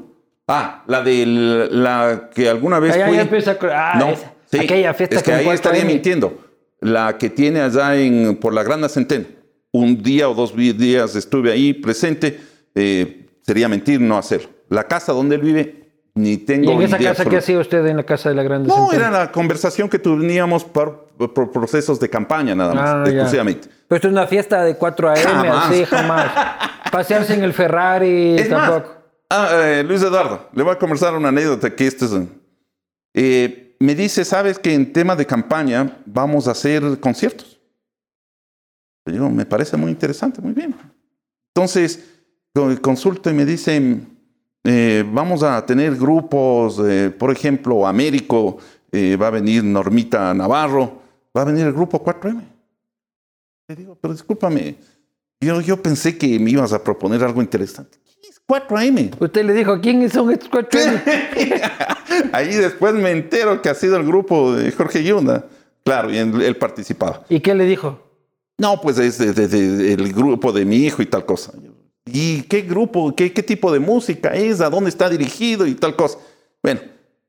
Ah, 0.48 0.84
la 0.88 1.02
de 1.02 1.26
la 1.72 2.30
que 2.34 2.48
alguna 2.48 2.80
vez 2.80 2.94
Allá 2.94 3.08
fui. 3.08 3.16
ya 3.18 3.24
empieza 3.24 3.52
a... 3.52 3.58
Ah, 3.94 3.96
no, 4.00 4.10
esa. 4.10 4.32
Sí, 4.52 4.60
Aquella 4.60 4.94
fiesta 4.94 5.16
es 5.18 5.24
que 5.24 5.32
con 5.32 5.40
ahí 5.40 5.48
estaría 5.50 5.86
mintiendo. 5.86 6.38
La 6.82 7.18
que 7.18 7.30
tiene 7.30 7.62
allá 7.62 7.96
en 7.96 8.36
por 8.38 8.54
la 8.54 8.64
Gran 8.64 8.88
Centena. 8.90 9.26
Un 9.72 10.02
día 10.02 10.30
o 10.30 10.34
dos 10.34 10.56
días 10.56 11.16
estuve 11.16 11.52
ahí 11.52 11.74
presente. 11.74 12.40
eh, 12.76 13.26
sería 13.42 13.68
mentir 13.70 14.02
no 14.02 14.18
hacerlo. 14.18 14.50
La 14.70 14.86
casa 14.86 15.14
donde 15.14 15.36
él 15.36 15.42
vive 15.42 15.82
ni 16.16 16.38
tengo 16.38 16.72
¿Y 16.72 16.76
en 16.76 16.82
esa 16.84 16.98
idea 16.98 17.12
casa 17.14 17.30
qué 17.30 17.38
hacía 17.38 17.60
usted 17.60 17.86
en 17.86 17.98
la 17.98 18.04
casa 18.04 18.30
de 18.30 18.36
la 18.36 18.44
Grande 18.44 18.68
No, 18.70 18.88
Centena? 18.90 19.08
era 19.10 19.20
la 19.20 19.32
conversación 19.32 19.90
que 19.90 20.00
teníamos 20.00 20.64
por, 20.64 21.08
por 21.34 21.52
procesos 21.52 22.00
de 22.00 22.10
campaña 22.10 22.56
nada 22.56 22.74
más, 22.74 22.90
Ah, 22.90 23.04
ya. 23.06 23.12
exclusivamente. 23.12 23.68
Pero 23.88 23.98
esto 23.98 24.08
es 24.08 24.12
una 24.14 24.26
fiesta 24.28 24.64
de 24.64 24.76
4 24.78 25.10
AM, 25.10 25.16
Jamás. 25.18 25.70
así, 25.70 25.86
jamás. 25.86 26.32
Pasearse 26.92 27.34
en 27.34 27.44
el 27.44 27.54
Ferrari, 27.54 28.36
Es 28.40 28.50
más, 28.50 28.70
tampoco. 28.72 28.96
ah, 29.30 29.50
eh, 29.66 29.84
Luis 29.86 30.02
Eduardo, 30.02 30.50
le 30.54 30.64
voy 30.64 30.72
a 30.74 30.78
conversar 30.80 31.14
una 31.16 31.30
anécdota 31.30 31.76
que 31.76 31.86
esto 31.88 32.06
es... 32.06 32.12
eh, 33.14 33.65
me 33.86 33.96
dice, 33.96 34.26
¿sabes 34.26 34.60
que 34.60 34.74
en 34.74 34.92
tema 34.92 35.16
de 35.16 35.26
campaña 35.26 35.98
vamos 36.06 36.48
a 36.48 36.52
hacer 36.52 37.00
conciertos? 37.00 37.60
Le 39.06 39.14
digo, 39.14 39.30
me 39.30 39.46
parece 39.46 39.78
muy 39.78 39.92
interesante, 39.92 40.42
muy 40.42 40.54
bien. 40.54 40.76
Entonces, 41.54 42.04
co- 42.54 42.70
consulto 42.82 43.30
y 43.30 43.34
me 43.34 43.46
dicen, 43.46 44.18
eh, 44.64 45.04
vamos 45.14 45.44
a 45.44 45.64
tener 45.66 45.96
grupos, 45.96 46.82
eh, 46.84 47.12
por 47.18 47.32
ejemplo, 47.32 47.86
Américo, 47.86 48.58
eh, 48.92 49.16
va 49.16 49.28
a 49.28 49.32
venir 49.32 49.64
Normita 49.64 50.34
Navarro, 50.34 51.02
va 51.36 51.42
a 51.44 51.46
venir 51.46 51.66
el 51.68 51.74
grupo 51.74 52.04
4M. 52.04 52.42
Le 53.68 53.76
digo, 53.76 53.96
pero 54.02 54.14
discúlpame, 54.14 54.76
yo, 55.42 55.62
yo 55.62 55.82
pensé 55.82 56.18
que 56.18 56.40
me 56.40 56.52
ibas 56.52 56.74
a 56.74 56.84
proponer 56.84 57.24
algo 57.24 57.42
interesante. 57.42 57.98
¿Qué 58.48 58.56
es 58.58 58.64
4M? 58.64 59.16
Usted 59.20 59.46
le 59.46 59.54
dijo, 59.54 59.80
¿quiénes 59.82 60.14
son 60.14 60.32
estos 60.32 60.50
4 60.50 60.80
AM? 60.80 61.02
Ahí 62.34 62.54
después 62.56 62.94
me 62.94 63.12
entero 63.12 63.62
que 63.62 63.70
ha 63.70 63.74
sido 63.76 63.98
el 63.98 64.06
grupo 64.06 64.54
de 64.54 64.72
Jorge 64.72 65.04
Yunda. 65.04 65.46
Claro, 65.84 66.12
y 66.12 66.18
él, 66.18 66.56
participaba. 66.58 67.22
¿Y 67.30 67.40
qué 67.40 67.54
le 67.54 67.66
dijo? 67.66 68.00
No, 68.58 68.80
pues 68.82 68.98
es 68.98 69.18
de- 69.18 69.34
de- 69.34 69.48
de- 69.48 69.94
el 69.94 70.14
grupo 70.14 70.52
de 70.52 70.66
mi 70.66 70.78
hijo 70.78 71.02
y 71.02 71.06
tal 71.06 71.26
cosa. 71.26 71.54
¿Y 72.06 72.44
qué 72.44 72.62
grupo, 72.62 73.16
qué, 73.16 73.34
qué 73.34 73.44
tipo 73.44 73.72
de 73.72 73.80
música 73.80 74.30
es? 74.30 74.62
¿A 74.62 74.70
dónde 74.70 74.90
está 74.90 75.10
dirigido 75.10 75.66
y 75.68 75.76
tal 75.76 75.96
cosa? 75.96 76.18
Bueno, 76.64 76.80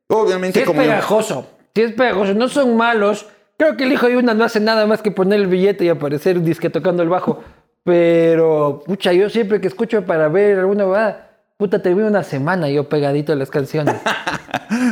obviamente 0.09 0.59
Si 0.59 0.61
es 0.61 0.67
como... 0.67 0.81
pegajoso, 0.81 1.47
si 1.75 1.83
es 1.83 1.93
pegajoso, 1.93 2.35
no 2.35 2.49
son 2.49 2.77
malos. 2.77 3.27
Creo 3.59 3.77
que 3.77 3.85
el 3.85 3.93
hijo 3.93 4.07
de 4.07 4.19
una 4.19 4.35
no 4.35 4.45
hace 4.45 4.61
nada 4.61 4.87
más 4.87 5.01
que 5.03 5.11
poner 5.11 5.41
el 5.41 5.47
billete 5.47 5.85
y 5.85 5.89
aparecer 5.89 6.37
un 6.39 6.45
disque 6.45 6.69
tocando 6.71 7.03
el 7.03 7.09
bajo. 7.09 7.43
Pero, 7.87 8.83
pucha, 8.85 9.13
yo 9.13 9.31
siempre 9.31 9.61
que 9.61 9.69
escucho 9.69 10.05
para 10.05 10.27
ver 10.29 10.59
alguna 10.59 10.85
verdad, 10.85 11.27
puta, 11.57 11.81
termino 11.81 12.09
una 12.09 12.25
semana 12.25 12.69
yo 12.69 12.89
pegadito 12.89 13.33
a 13.33 13.37
las 13.37 13.49
canciones. 13.51 13.95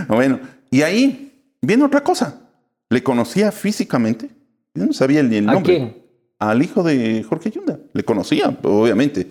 Bueno, 0.07 0.39
y 0.71 0.83
ahí 0.83 1.33
viene 1.61 1.83
otra 1.85 2.01
cosa. 2.03 2.41
Le 2.89 3.03
conocía 3.03 3.51
físicamente. 3.51 4.31
Yo 4.73 4.87
no 4.87 4.93
sabía 4.93 5.23
ni 5.25 5.37
el 5.39 5.49
¿A 5.49 5.53
nombre. 5.55 5.77
quién? 5.77 5.97
Al 6.39 6.63
hijo 6.63 6.85
de 6.85 7.25
Jorge 7.29 7.51
Yunda. 7.51 7.79
Le 7.93 8.05
conocía, 8.05 8.57
obviamente, 8.63 9.29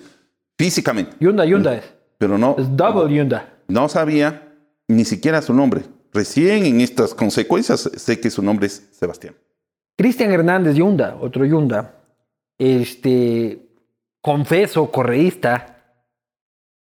físicamente. 0.58 1.16
Yunda, 1.22 1.46
Yunda 1.46 1.76
es. 1.76 1.86
Pero 2.18 2.38
no, 2.38 2.56
Es 2.60 2.76
double 2.76 3.16
Yunda. 3.16 3.48
no 3.70 3.88
sabía. 3.88 4.50
ni 4.90 5.06
siquiera 5.06 5.42
su 5.42 5.54
nombre. 5.54 5.84
Recién 6.12 6.66
en 6.66 6.82
estas 6.82 7.14
consecuencias 7.14 7.90
sé 7.96 8.20
que 8.20 8.30
su 8.30 8.42
nombre 8.44 8.68
es 8.68 8.86
Sebastián. 8.92 9.34
Cristian 9.98 10.32
Hernández 10.32 10.76
Yunda, 10.76 11.16
otro 11.22 11.46
Yunda, 11.46 11.94
este, 12.58 13.60
confeso, 14.22 14.92
correísta, 14.92 15.74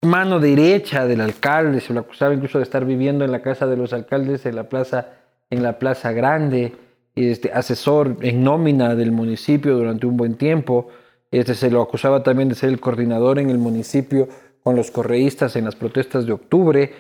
mano 0.02 0.40
derecha 0.40 1.06
del 1.06 1.22
alcalde, 1.22 1.82
se 1.82 1.94
lo 1.94 2.02
acusaba 2.02 2.34
incluso 2.34 2.60
de 2.60 2.64
estar 2.64 2.86
viviendo 2.86 3.26
en 3.26 3.32
la 3.32 3.42
casa 3.42 3.68
de 3.68 3.78
los 3.78 3.94
alcaldes 3.94 4.46
en 4.46 4.56
la 4.56 4.70
plaza, 4.70 5.10
en 5.50 5.64
la 5.64 5.80
plaza 5.80 6.12
grande, 6.12 6.76
este, 7.16 7.52
asesor 7.52 8.18
en 8.22 8.44
nómina 8.44 8.96
del 8.96 9.12
municipio 9.12 9.76
durante 9.76 10.06
un 10.06 10.18
buen 10.18 10.36
tiempo. 10.36 10.90
Este, 11.32 11.56
se 11.56 11.72
lo 11.72 11.82
acusaba 11.82 12.24
también 12.24 12.50
de 12.50 12.56
ser 12.56 12.70
el 12.70 12.80
coordinador 12.80 13.40
en 13.40 13.50
el 13.50 13.58
municipio 13.58 14.28
con 14.64 14.76
los 14.76 14.92
correístas 14.92 15.56
en 15.56 15.66
las 15.66 15.76
protestas 15.76 16.26
de 16.26 16.34
octubre. 16.34 16.94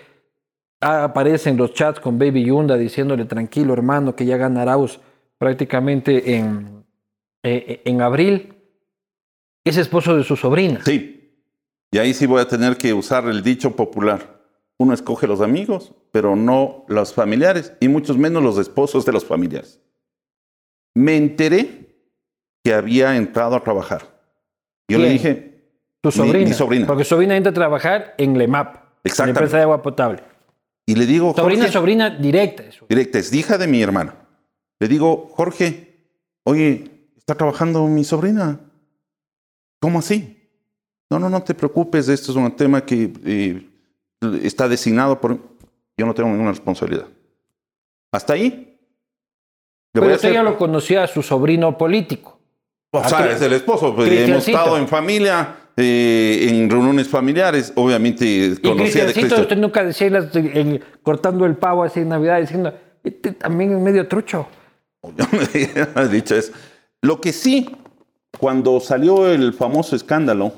Ah, 0.81 1.05
aparece 1.05 1.49
en 1.49 1.57
los 1.57 1.73
chats 1.73 1.99
con 1.99 2.19
Baby 2.19 2.45
Yunda 2.45 2.77
diciéndole 2.77 3.25
tranquilo 3.25 3.73
hermano 3.73 4.15
que 4.15 4.25
ya 4.25 4.37
ganarás 4.37 4.99
prácticamente 5.37 6.35
en, 6.35 6.84
eh, 7.47 7.81
en 7.85 8.01
abril. 8.01 8.53
Es 9.63 9.77
esposo 9.77 10.15
de 10.17 10.23
su 10.23 10.35
sobrina. 10.35 10.81
Sí. 10.85 11.11
Y 11.91 11.97
ahí 11.97 12.13
sí 12.13 12.25
voy 12.25 12.41
a 12.41 12.47
tener 12.47 12.77
que 12.77 12.93
usar 12.93 13.25
el 13.27 13.41
dicho 13.43 13.75
popular. 13.75 14.41
Uno 14.77 14.93
escoge 14.93 15.27
los 15.27 15.39
amigos, 15.41 15.93
pero 16.11 16.35
no 16.35 16.83
los 16.89 17.13
familiares, 17.13 17.73
y 17.79 17.87
muchos 17.87 18.17
menos 18.17 18.43
los 18.43 18.57
esposos 18.57 19.05
de 19.05 19.13
los 19.13 19.23
familiares. 19.25 19.79
Me 20.93 21.15
enteré 21.15 21.95
que 22.63 22.73
había 22.73 23.15
entrado 23.15 23.55
a 23.55 23.63
trabajar. 23.63 24.19
Yo 24.89 24.97
le 24.99 25.09
dije, 25.09 25.61
Tu 26.01 26.11
sobrina. 26.11 26.47
mi 26.47 26.53
sobrina. 26.53 26.87
Porque 26.87 27.03
su 27.03 27.09
sobrina 27.09 27.35
entra 27.37 27.51
a 27.51 27.53
trabajar 27.53 28.13
en 28.17 28.37
LEMAP, 28.37 28.75
la 28.75 28.81
Exactamente. 29.03 29.39
empresa 29.39 29.57
de 29.57 29.63
agua 29.63 29.81
potable. 29.81 30.23
y 30.87 30.93
le 30.95 31.05
digo, 31.07 31.33
Sobrina, 31.35 31.61
Jorge, 31.63 31.73
sobrina 31.73 32.09
directa. 32.11 32.61
de 32.63 32.71
su- 32.71 32.85
directa, 32.87 33.17
es 33.17 33.33
hija 33.33 33.57
de 33.57 33.65
mi 33.67 33.81
hermana. 33.81 34.15
Le 34.79 34.87
digo, 34.87 35.29
Jorge, 35.33 35.97
oye, 36.43 36.94
está 37.25 37.35
trabajando 37.35 37.87
mi 37.87 38.03
sobrina. 38.03 38.59
¿Cómo 39.81 39.99
así? 39.99 40.47
No, 41.09 41.17
no, 41.19 41.29
no 41.29 41.41
te 41.43 41.53
preocupes, 41.55 42.07
esto 42.07 42.31
es 42.31 42.37
un 42.37 42.55
tema 42.55 42.85
que 42.85 43.11
eh, 43.25 43.67
está 44.43 44.67
designado 44.67 45.19
por... 45.19 45.37
Yo 45.97 46.05
no 46.05 46.13
tengo 46.13 46.29
ninguna 46.29 46.51
responsabilidad. 46.51 47.07
Hasta 48.13 48.33
ahí. 48.33 48.49
Le 49.93 50.01
Pero 50.01 50.05
usted 50.07 50.15
hacer- 50.29 50.33
ya 50.33 50.43
lo 50.43 50.57
conocía 50.57 51.03
a 51.03 51.07
su 51.07 51.21
sobrino 51.23 51.77
político. 51.77 52.39
O 52.91 53.03
sea, 53.07 53.31
es 53.31 53.41
el 53.41 53.53
esposo. 53.53 53.95
pues, 53.95 54.11
hemos 54.11 54.47
estado 54.47 54.77
en 54.77 54.87
familia, 54.87 55.55
eh, 55.77 56.47
en 56.49 56.69
reuniones 56.69 57.07
familiares. 57.07 57.73
Obviamente 57.75 58.25
Y 58.25 58.55
conocía 58.57 59.05
de 59.05 59.13
Cristo. 59.13 59.41
usted 59.41 59.57
nunca 59.57 59.83
decía 59.83 60.09
las- 60.09 60.35
en- 60.35 60.83
cortando 61.01 61.45
el 61.45 61.55
pavo 61.55 61.83
así 61.83 62.01
en 62.01 62.09
Navidad 62.09 62.39
diciendo, 62.39 62.73
este 63.03 63.31
también 63.31 63.71
es 63.75 63.79
medio 63.81 64.07
trucho. 64.07 64.47
Yo 65.03 65.25
no 65.95 66.01
he 66.01 66.07
dicho 66.09 66.35
eso. 66.35 66.51
Lo 67.05 67.21
que 67.21 67.33
sí, 67.33 67.69
cuando 68.39 68.79
salió 68.79 69.27
el 69.29 69.53
famoso 69.53 69.95
escándalo 69.95 70.53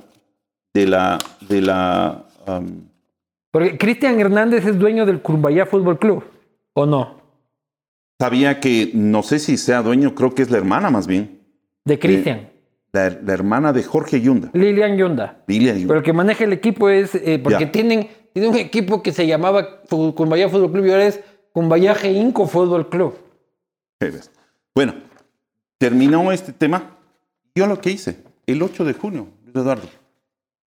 de 0.74 0.88
la, 0.88 1.18
de 1.50 1.62
la 1.62 2.26
um, 2.48 2.84
Porque 3.52 3.78
Cristian 3.78 4.18
Hernández 4.20 4.66
es 4.66 4.80
dueño 4.80 5.06
del 5.06 5.22
Cumbayá 5.22 5.66
Fútbol 5.66 6.00
Club, 6.00 6.24
¿o 6.74 6.86
no? 6.86 7.18
sabía 8.20 8.60
que, 8.60 8.92
no 8.94 9.22
sé 9.24 9.38
si 9.40 9.58
sea 9.58 9.84
dueño, 9.84 10.16
creo 10.16 10.34
que 10.34 10.42
es 10.42 10.50
la 10.50 10.58
hermana 10.58 10.90
más 10.90 11.06
bien, 11.06 11.40
De 11.86 12.00
Cristian. 12.00 12.50
la, 12.94 13.10
la 13.10 13.34
hermana 13.34 13.74
de 13.74 13.84
Jorge 13.84 14.22
Yunda. 14.22 14.50
Lilian 14.54 14.98
Yunda. 14.98 15.44
Lilia 15.48 15.74
Yunda. 15.74 15.88
Pero 15.90 16.00
el 16.00 16.04
que 16.06 16.14
maneja 16.14 16.44
el 16.46 16.54
equipo 16.54 16.90
es, 16.90 17.14
eh, 17.14 17.40
porque 17.44 17.66
Ya. 17.66 17.72
tienen, 17.72 18.08
tienen 18.34 18.52
un 18.52 18.58
equipo 18.58 19.04
que 19.04 19.12
se 19.12 19.28
llamaba 19.28 19.82
Cumbayá 19.90 20.48
Fútbol 20.50 20.72
Club 20.72 20.86
y 20.86 20.92
ahora 20.92 21.06
es 21.08 21.20
Cumbayá 21.52 21.96
Inco 22.08 22.48
Fútbol 22.48 22.90
Club. 22.90 23.14
Bueno, 24.74 24.94
terminó 25.78 26.32
este 26.32 26.54
tema. 26.54 26.98
Yo 27.56 27.68
lo 27.68 27.80
que 27.82 27.92
hice, 27.92 28.24
el 28.46 28.62
8 28.62 28.86
de 28.86 28.94
junio, 28.94 29.28
Eduardo, 29.54 29.88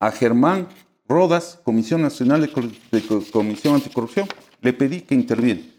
a 0.01 0.11
Germán 0.11 0.67
Rodas, 1.09 1.61
Comisión 1.65 2.03
Nacional 2.03 2.41
de, 2.41 2.51
Cor- 2.53 2.71
de 2.91 3.03
Co- 3.03 3.23
Comisión 3.33 3.75
Anticorrupción, 3.75 4.27
le 4.61 4.73
pedí 4.73 5.01
que 5.03 5.15
interviene. 5.15 5.71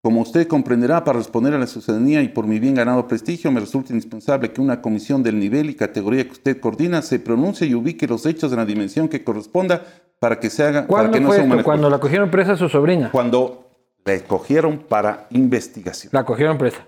Como 0.00 0.20
usted 0.20 0.46
comprenderá, 0.46 1.02
para 1.04 1.18
responder 1.18 1.52
a 1.54 1.58
la 1.58 1.66
ciudadanía 1.66 2.22
y 2.22 2.28
por 2.28 2.46
mi 2.46 2.60
bien 2.60 2.74
ganado 2.74 3.08
prestigio, 3.08 3.50
me 3.50 3.60
resulta 3.60 3.92
indispensable 3.92 4.52
que 4.52 4.60
una 4.60 4.80
comisión 4.80 5.22
del 5.22 5.38
nivel 5.40 5.68
y 5.70 5.74
categoría 5.74 6.24
que 6.24 6.32
usted 6.32 6.60
coordina 6.60 7.02
se 7.02 7.18
pronuncie 7.18 7.66
y 7.66 7.74
ubique 7.74 8.06
los 8.06 8.24
hechos 8.24 8.52
en 8.52 8.58
la 8.58 8.64
dimensión 8.64 9.08
que 9.08 9.24
corresponda 9.24 9.84
para 10.20 10.38
que 10.38 10.50
se 10.50 10.62
haga, 10.62 10.80
para 10.82 10.86
¿Cuándo 10.86 11.12
que 11.12 11.20
no 11.20 11.28
fue 11.28 11.40
esto? 11.42 11.64
Cuando 11.64 11.90
la 11.90 11.98
cogieron 11.98 12.30
presa 12.30 12.56
su 12.56 12.68
sobrina. 12.68 13.10
Cuando 13.10 13.70
la 14.04 14.14
escogieron 14.14 14.78
para 14.78 15.26
investigación. 15.30 16.10
La 16.14 16.24
cogieron 16.24 16.56
presa. 16.58 16.86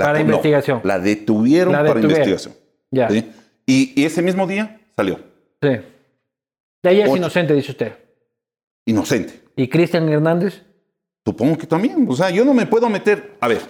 La- 0.00 0.06
para 0.06 0.18
no, 0.18 0.24
investigación. 0.26 0.80
la 0.84 0.98
detuvieron 0.98 1.72
La 1.72 1.78
para 1.80 1.94
detuvieron. 1.94 2.28
investigación. 2.28 2.54
Ya. 2.90 3.08
¿sí? 3.08 3.30
Y, 3.66 4.00
y 4.02 4.04
ese 4.04 4.20
mismo 4.22 4.46
día 4.46 4.80
salió. 4.96 5.16
Sí. 5.62 5.68
De 6.82 6.90
ella 6.90 7.04
es 7.04 7.10
Ocho. 7.10 7.16
inocente, 7.18 7.54
dice 7.54 7.70
usted. 7.72 7.92
Inocente. 8.86 9.40
¿Y 9.56 9.68
Cristian 9.68 10.08
Hernández? 10.08 10.62
Supongo 11.24 11.56
que 11.58 11.66
también. 11.66 12.06
O 12.08 12.16
sea, 12.16 12.30
yo 12.30 12.44
no 12.44 12.54
me 12.54 12.66
puedo 12.66 12.88
meter. 12.88 13.36
A 13.40 13.48
ver, 13.48 13.60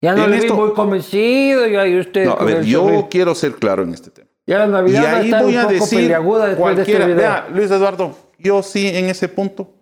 Ya 0.00 0.14
no 0.14 0.26
le 0.26 0.40
vi 0.40 0.48
muy 0.50 0.72
convencido, 0.72 1.66
ya 1.66 1.86
y 1.86 1.98
usted. 1.98 2.24
no, 2.24 2.32
a 2.32 2.44
ver, 2.44 2.62
yo 2.64 3.08
quiero 3.10 3.34
ser 3.34 3.52
claro 3.56 3.82
en 3.82 3.92
este 3.92 4.10
tema. 4.10 4.28
Ya 4.46 4.58
la 4.60 4.66
Y 4.66 4.70
Navidad 4.70 5.04
a 5.04 5.16
ahí 5.18 5.24
estar 5.26 5.42
voy 5.44 5.52
un 5.54 5.58
a 5.58 5.62
poco 5.62 5.74
decir 5.74 6.08
después 6.08 6.42
de 6.42 6.50
este 6.50 6.60
cualquiera. 6.62 7.06
Vea, 7.06 7.48
Luis 7.52 7.70
Eduardo, 7.70 8.16
yo 8.38 8.62
sí 8.62 8.86
en 8.88 9.06
ese 9.06 9.28
punto 9.28 9.74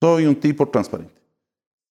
soy 0.00 0.24
un 0.26 0.36
tipo 0.36 0.66
transparente. 0.68 1.20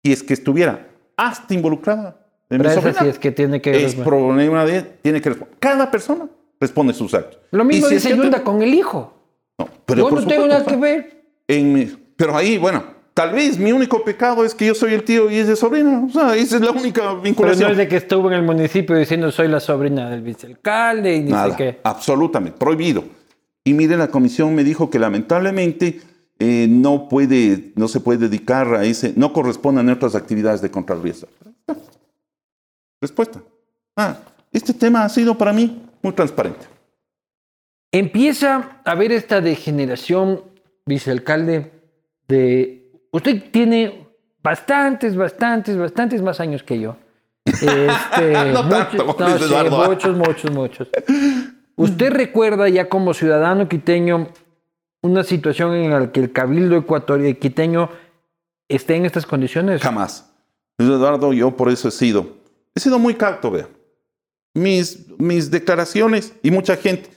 Y 0.04 0.12
es 0.14 0.24
que 0.24 0.34
estuviera 0.34 0.88
hasta 1.16 1.54
involucrada 1.54 2.27
en 2.50 2.58
Pero 2.60 2.70
esa 2.70 2.82
sobrina, 2.82 3.00
sí 3.02 3.08
es 3.10 3.20
que 3.20 3.32
tiene 3.32 3.62
que 3.62 3.86
es 3.86 3.96
problema 3.96 4.66
de 4.66 4.82
tiene 5.02 5.22
que 5.22 5.30
responder. 5.30 5.56
Cada 5.60 5.90
persona 5.92 6.28
responde 6.60 6.94
sus 6.94 7.14
actos. 7.14 7.40
Lo 7.52 7.64
mismo 7.66 7.88
si 7.88 7.96
dice 7.96 8.10
que- 8.10 8.16
Yunda 8.18 8.44
con 8.44 8.62
el 8.62 8.74
hijo. 8.74 9.14
No, 9.58 9.68
pero 9.86 10.10
Yo 10.10 10.16
no 10.16 10.28
tengo 10.28 10.48
nada 10.48 10.66
que 10.66 10.76
ver. 10.76 11.24
en 11.48 11.74
mi- 11.74 11.92
pero 12.16 12.36
ahí, 12.36 12.58
bueno, 12.58 12.84
tal 13.14 13.34
vez 13.34 13.58
mi 13.60 13.72
único 13.72 14.04
pecado 14.04 14.46
es 14.46 14.54
que 14.56 14.66
yo 14.68 14.76
soy 14.76 14.94
el 14.94 15.04
tío 15.04 15.30
y 15.30 15.36
es 15.36 15.48
de 15.48 15.56
sobrina. 15.56 16.04
O 16.08 16.10
sea, 16.12 16.36
esa 16.36 16.56
es 16.58 16.62
la 16.62 16.72
única 16.72 17.02
Pero 17.02 17.22
vinculación. 17.22 17.68
no 17.68 17.72
es 17.72 17.78
de 17.78 17.88
que 17.88 17.98
estuvo 17.98 18.28
en 18.30 18.34
el 18.36 18.44
municipio 18.44 18.96
diciendo 18.96 19.32
soy 19.32 19.48
la 19.48 19.60
sobrina 19.60 20.10
del 20.10 20.22
vicealcalde 20.22 21.16
y 21.18 21.28
sé 21.28 21.54
qué. 21.58 21.80
absolutamente, 21.84 22.58
prohibido. 22.58 23.04
Y 23.64 23.74
mire, 23.74 23.98
la 23.98 24.08
comisión 24.08 24.56
me 24.56 24.64
dijo 24.64 24.90
que 24.90 24.98
lamentablemente 25.00 26.00
eh, 26.40 26.68
no 26.70 27.10
puede, 27.10 27.72
no 27.76 27.88
se 27.88 28.00
puede 28.00 28.20
dedicar 28.30 28.76
a 28.76 28.86
ese, 28.86 29.12
no 29.16 29.34
corresponde 29.34 29.82
a 29.82 29.84
nuestras 29.84 30.14
actividades 30.14 30.62
de 30.62 30.70
Contraloría. 30.70 31.14
Respuesta. 33.02 33.42
Ah, 33.96 34.18
este 34.52 34.74
tema 34.74 35.04
ha 35.04 35.10
sido 35.10 35.38
para 35.38 35.54
mí 35.54 35.84
muy 36.02 36.14
transparente. 36.14 36.66
Empieza 37.92 38.82
a 38.84 38.92
haber 38.92 39.12
esta 39.12 39.42
degeneración, 39.42 40.44
vicealcalde, 40.86 41.72
de... 42.28 42.92
Usted 43.12 43.52
tiene 43.52 44.08
bastantes, 44.44 45.16
bastantes, 45.16 45.78
bastantes 45.78 46.22
más 46.22 46.40
años 46.40 46.64
que 46.64 46.80
yo. 46.80 46.98
Este, 47.46 48.34
No 48.54 48.68
tanto, 48.68 49.06
muchos, 49.06 49.42
sí, 49.42 49.54
muchos, 49.70 50.18
muchos, 50.18 50.52
muchos. 50.52 50.88
¿Usted 51.76 52.12
recuerda 52.12 52.68
ya 52.70 52.90
como 52.90 53.14
ciudadano 53.14 53.70
quiteño 53.70 54.28
una 55.02 55.24
situación 55.24 55.74
en 55.76 55.92
la 55.92 56.12
que 56.12 56.20
el 56.20 56.32
cabildo 56.32 56.76
ecuatoriano 56.76 57.38
quiteño 57.40 57.90
esté 58.68 58.96
en 58.96 59.06
estas 59.06 59.26
condiciones? 59.26 59.82
Jamás. 59.82 60.34
Luis 60.78 60.92
Eduardo, 60.92 61.34
yo 61.34 61.56
por 61.56 61.70
eso 61.70 61.88
he 61.88 61.92
sido, 61.92 62.37
he 62.78 62.80
sido 62.80 63.00
muy 63.00 63.16
cauto, 63.16 63.52
vea. 63.52 63.68
Mis, 64.54 65.08
mis 65.20 65.52
declaraciones 65.52 66.34
y 66.42 66.52
mucha 66.52 66.76
gente 66.78 67.10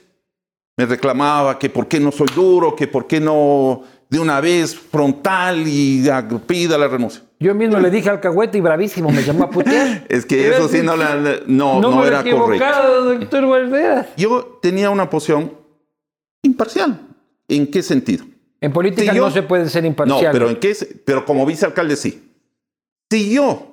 me 0.77 0.85
reclamaba 0.85 1.57
que 1.57 1.69
por 1.69 1.87
qué 1.87 1.99
no 1.99 2.11
soy 2.11 2.27
duro, 2.35 2.75
que 2.75 2.87
por 2.87 3.07
qué 3.07 3.19
no 3.19 3.83
de 4.09 4.19
una 4.19 4.41
vez 4.41 4.75
frontal 4.75 5.67
y 5.67 6.07
ah, 6.09 6.27
pida 6.45 6.77
la 6.77 6.87
renuncia. 6.87 7.21
Yo 7.39 7.55
mismo 7.55 7.79
le 7.79 7.89
dije 7.89 8.09
al 8.09 8.19
cahuete 8.19 8.57
y 8.57 8.61
bravísimo 8.61 9.09
me 9.09 9.23
llamó 9.23 9.45
a 9.45 9.49
putear. 9.49 10.05
Es 10.09 10.25
que 10.25 10.49
eso 10.49 10.67
sí 10.67 10.81
no, 10.83 10.95
la- 10.95 11.15
no, 11.47 11.79
no, 11.79 11.91
no 11.91 12.05
era 12.05 12.23
correcto. 12.23 13.03
doctor. 13.15 14.07
Yo 14.17 14.59
tenía 14.61 14.89
una 14.89 15.09
posición 15.09 15.53
imparcial. 16.43 16.99
¿En 17.47 17.69
qué 17.69 17.81
sentido? 17.81 18.25
En 18.59 18.71
política 18.73 19.11
Si 19.11 19.17
yo- 19.17 19.25
no 19.25 19.31
se 19.31 19.43
puede 19.43 19.67
ser 19.69 19.83
No, 19.83 19.87
imparcial. 19.89 20.31
pero 20.31 20.49
en 20.49 20.57
qué, 20.57 20.75
pero 21.05 21.25
como 21.25 21.45
vicealcalde 21.45 21.95
sí. 21.95 22.31
Si 23.09 23.33
yo 23.33 23.70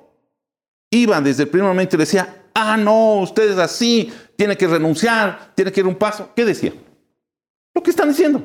iba 0.89 1.21
desde 1.21 1.43
el 1.43 1.49
primer 1.49 1.67
momento 1.67 1.95
y 1.95 1.99
decía, 1.99 2.43
ah, 2.53 2.77
no, 2.77 3.21
usted 3.21 3.51
es 3.51 3.57
así, 3.57 4.11
tiene 4.35 4.57
que 4.57 4.67
renunciar, 4.67 5.53
tiene 5.55 5.71
que 5.71 5.79
ir 5.79 5.87
un 5.87 5.95
paso, 5.95 6.31
¿qué 6.35 6.45
decía? 6.45 6.73
Lo 7.73 7.83
que 7.83 7.91
están 7.91 8.09
diciendo. 8.09 8.41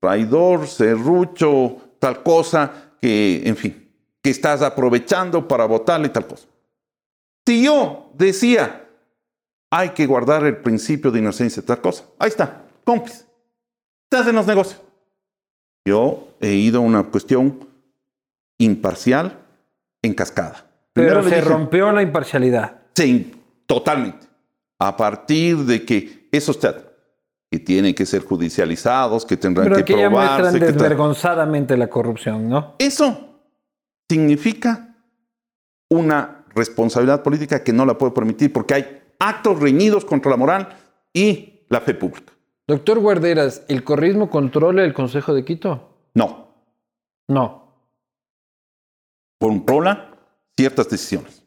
Traidor, 0.00 0.66
serrucho, 0.66 1.76
tal 1.98 2.22
cosa, 2.22 2.92
que, 3.00 3.42
en 3.44 3.56
fin, 3.56 3.90
que 4.22 4.30
estás 4.30 4.62
aprovechando 4.62 5.46
para 5.46 5.64
votarle 5.66 6.08
tal 6.08 6.26
cosa. 6.26 6.46
Si 7.46 7.64
yo 7.64 8.10
decía, 8.14 8.88
hay 9.70 9.90
que 9.90 10.06
guardar 10.06 10.44
el 10.44 10.58
principio 10.58 11.10
de 11.10 11.20
inocencia, 11.20 11.64
tal 11.64 11.80
cosa, 11.80 12.04
ahí 12.18 12.28
está, 12.28 12.64
cómplice. 12.84 13.24
Estás 14.10 14.26
en 14.26 14.36
los 14.36 14.46
negocios. 14.46 14.80
Yo 15.84 16.34
he 16.40 16.52
ido 16.52 16.78
a 16.78 16.82
una 16.82 17.04
cuestión 17.04 17.66
imparcial 18.58 19.38
en 20.02 20.14
cascada. 20.14 20.67
Pero 20.92 21.08
Primero 21.20 21.22
se 21.28 21.36
dije, 21.36 21.40
rompió 21.48 21.92
la 21.92 22.02
imparcialidad. 22.02 22.82
Sí, 22.94 23.32
totalmente. 23.66 24.26
A 24.80 24.96
partir 24.96 25.58
de 25.58 25.84
que 25.84 26.28
esos 26.32 26.58
teatros 26.58 26.86
que 27.50 27.58
tienen 27.58 27.94
que 27.94 28.04
ser 28.04 28.22
judicializados, 28.24 29.24
que 29.24 29.36
tendrán 29.36 29.68
Pero 29.70 29.84
que 29.84 29.96
ya 29.96 30.10
muestran 30.10 30.36
probarse, 30.38 30.58
que 30.58 30.64
tal. 30.66 30.74
desvergonzadamente 30.74 31.76
la 31.76 31.88
corrupción, 31.88 32.48
¿no? 32.48 32.74
Eso 32.78 33.40
significa 34.10 34.96
una 35.90 36.44
responsabilidad 36.54 37.22
política 37.22 37.62
que 37.64 37.72
no 37.72 37.86
la 37.86 37.96
puede 37.96 38.12
permitir 38.12 38.52
porque 38.52 38.74
hay 38.74 39.02
actos 39.18 39.60
reñidos 39.60 40.04
contra 40.04 40.30
la 40.30 40.36
moral 40.36 40.68
y 41.14 41.60
la 41.68 41.80
fe 41.80 41.94
pública. 41.94 42.32
Doctor 42.66 42.98
Guarderas, 42.98 43.62
¿el 43.68 43.82
correísmo 43.82 44.28
controla 44.28 44.84
el 44.84 44.92
Consejo 44.92 45.32
de 45.32 45.44
Quito? 45.44 45.88
No, 46.14 46.48
No. 47.28 47.64
controla 49.40 50.07
ciertas 50.58 50.88
decisiones. 50.90 51.44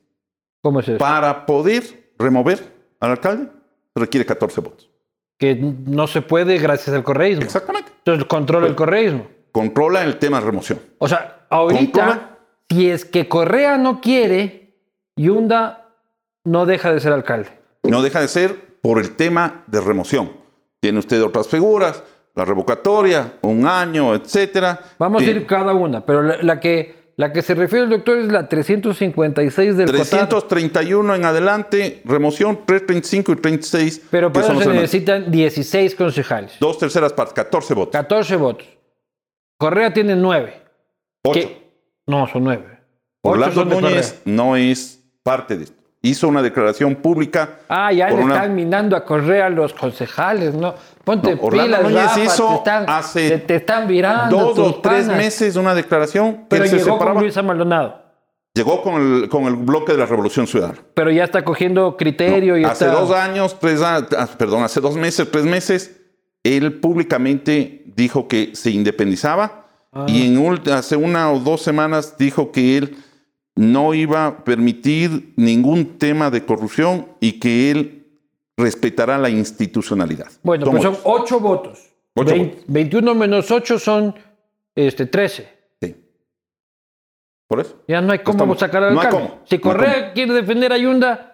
¿Cómo 0.62 0.80
es 0.80 0.88
eso? 0.88 0.98
Para 0.98 1.46
poder 1.46 1.84
remover 2.18 2.60
al 3.02 3.12
alcalde 3.12 3.50
requiere 3.94 4.26
14 4.26 4.62
votos. 4.62 4.90
que 5.38 5.56
no 5.56 6.08
se 6.08 6.22
puede 6.22 6.58
gracias 6.60 6.96
al 6.96 7.04
correísmo. 7.04 7.44
Exactamente. 7.44 7.92
Entonces 7.98 8.24
controla 8.26 8.68
el 8.68 8.76
correísmo. 8.76 9.28
Controla 9.52 10.04
el 10.06 10.18
tema 10.18 10.40
de 10.40 10.46
remoción. 10.46 10.80
O 11.00 11.10
sea, 11.10 11.46
ahorita, 11.50 12.06
Controla. 12.06 12.38
si 12.70 12.90
es 12.90 13.04
que 13.04 13.28
Correa 13.28 13.78
no 13.78 14.00
quiere, 14.00 14.76
Yunda 15.18 15.90
no 16.46 16.66
deja 16.66 16.94
de 16.94 17.00
ser 17.02 17.12
alcalde. 17.12 17.50
No 17.84 18.02
deja 18.02 18.22
de 18.22 18.30
ser 18.30 18.78
por 18.82 18.98
el 19.00 19.18
tema 19.18 19.64
de 19.68 19.82
remoción. 19.82 20.32
Tiene 20.80 21.00
usted 21.00 21.22
otras 21.22 21.48
figuras, 21.50 22.02
la 22.34 22.46
revocatoria, 22.46 23.34
un 23.42 23.68
año, 23.68 24.16
etcétera. 24.16 24.80
Vamos 25.00 25.22
a 25.22 25.26
ir 25.26 25.46
cada 25.46 25.74
una, 25.74 26.06
pero 26.06 26.22
la, 26.24 26.38
la 26.42 26.60
que, 26.62 27.01
la 27.18 27.32
que 27.34 27.42
se 27.42 27.54
refiere 27.56 27.86
el 27.86 27.90
doctor 27.90 28.18
es 28.18 28.28
la 28.28 28.48
356 28.48 29.78
del 29.78 29.86
COTAD. 29.88 30.30
331 30.30 31.16
en 31.16 31.26
adelante, 31.26 32.02
remoción 32.06 32.66
335 32.66 33.32
y 33.32 33.36
36. 33.36 34.02
Pero 34.10 34.32
para 34.32 34.48
eso 34.48 34.62
se 34.62 34.70
necesitan 34.70 35.30
16 35.30 35.96
concejales. 35.96 36.54
Dos 36.60 36.78
terceras 36.78 37.14
partes, 37.14 37.34
14 37.34 37.74
votos. 37.74 37.92
14 37.92 38.36
votos. 38.38 38.68
Correa 39.58 39.94
tiene 39.94 40.16
9. 40.16 40.62
8. 41.24 41.52
No, 42.08 42.28
son 42.28 42.44
9. 42.46 42.80
Orlando 43.24 43.66
Núñez 43.66 44.22
no 44.26 44.56
es 44.56 45.04
parte 45.24 45.58
de 45.58 45.66
esto. 45.66 45.81
Hizo 46.04 46.28
una 46.28 46.42
declaración 46.42 46.96
pública. 46.96 47.60
Ah, 47.70 47.92
ya 47.94 48.10
le 48.10 48.16
una- 48.24 48.34
están 48.36 48.56
minando 48.56 48.96
a 48.96 49.06
Correa 49.06 49.50
los 49.50 49.72
concejales, 49.74 50.56
¿no? 50.56 50.74
Ponte 51.04 51.36
No, 51.36 51.50
pilas, 51.50 51.94
Rafa, 51.94 52.20
hizo 52.24 52.48
te 52.50 52.56
están, 52.56 52.86
hace 52.88 53.30
te, 53.30 53.38
te 53.40 53.56
están 53.58 53.88
virando 53.88 54.54
Dos 54.54 54.58
o 54.60 54.76
tres 54.82 55.06
panas. 55.06 55.18
meses 55.18 55.56
una 55.56 55.76
declaración 55.76 56.46
Pero 56.50 56.66
se 56.66 56.78
llegó 56.78 56.94
separaba. 56.94 57.14
con 57.14 57.24
Luisa 57.24 57.44
Maldonado. 57.44 58.02
Llegó 58.56 58.82
con 58.82 58.96
el, 59.02 59.30
con 59.30 59.44
el 59.46 59.56
bloque 59.56 59.92
de 59.94 60.00
la 60.00 60.06
Revolución 60.08 60.48
Ciudadana. 60.48 60.80
Pero 60.96 61.12
ya 61.12 61.24
está 61.24 61.44
cogiendo 61.44 61.96
criterio 61.96 62.58
y 62.58 62.66
hace 62.66 62.86
está... 62.86 63.00
dos 63.00 63.12
años, 63.12 63.58
tres 63.60 63.82
a- 63.82 63.98
ah, 64.18 64.28
perdón, 64.38 64.64
hace 64.64 64.82
dos 64.82 64.96
meses, 64.96 65.30
tres 65.32 65.46
meses, 65.46 66.02
él 66.44 66.80
públicamente 66.80 67.84
dijo 67.96 68.28
que 68.28 68.52
se 68.56 68.72
independizaba 68.72 69.60
Ah. 69.94 70.06
y 70.08 70.28
en 70.28 70.72
hace 70.72 70.96
una 70.96 71.32
o 71.32 71.40
dos 71.40 71.62
semanas 71.62 72.18
dijo 72.18 72.52
que 72.54 72.78
él 72.78 72.98
no 73.56 73.94
iba 73.94 74.26
a 74.28 74.44
permitir 74.44 75.34
ningún 75.36 75.98
tema 75.98 76.30
de 76.32 76.46
corrupción 76.46 77.08
y 77.20 77.34
que 77.40 77.72
él 77.72 78.08
respetará 78.58 79.18
la 79.18 79.30
institucionalidad. 79.30 80.28
Bueno, 80.44 80.66
Son 80.66 80.72
pues 80.74 80.84
son 80.84 80.94
ocho. 81.04 81.24
8 81.24 81.40
votos. 81.40 81.80
Ocho 82.16 82.30
Vein- 82.32 82.48
votos. 82.50 82.64
21 82.68 83.16
menos 83.16 83.52
8 83.52 83.80
son 83.80 84.16
este, 84.76 85.06
13. 85.06 85.50
Sí. 85.82 85.96
Por 87.48 87.60
eso. 87.60 87.82
Ya 87.88 88.02
no 88.02 88.14
hay 88.14 88.20
cómo 88.20 88.38
Estamos- 88.38 88.60
sacar 88.60 88.84
al 88.84 88.94
no 88.94 89.02
hay 89.02 89.08
alcalde. 89.08 89.30
cómo, 89.30 89.42
Si 89.46 89.56
no 89.56 89.62
Correa 89.62 90.14
quiere 90.14 90.34
defender 90.34 90.72
a 90.74 90.78
Yunda, 90.78 91.10
ya 91.18 91.28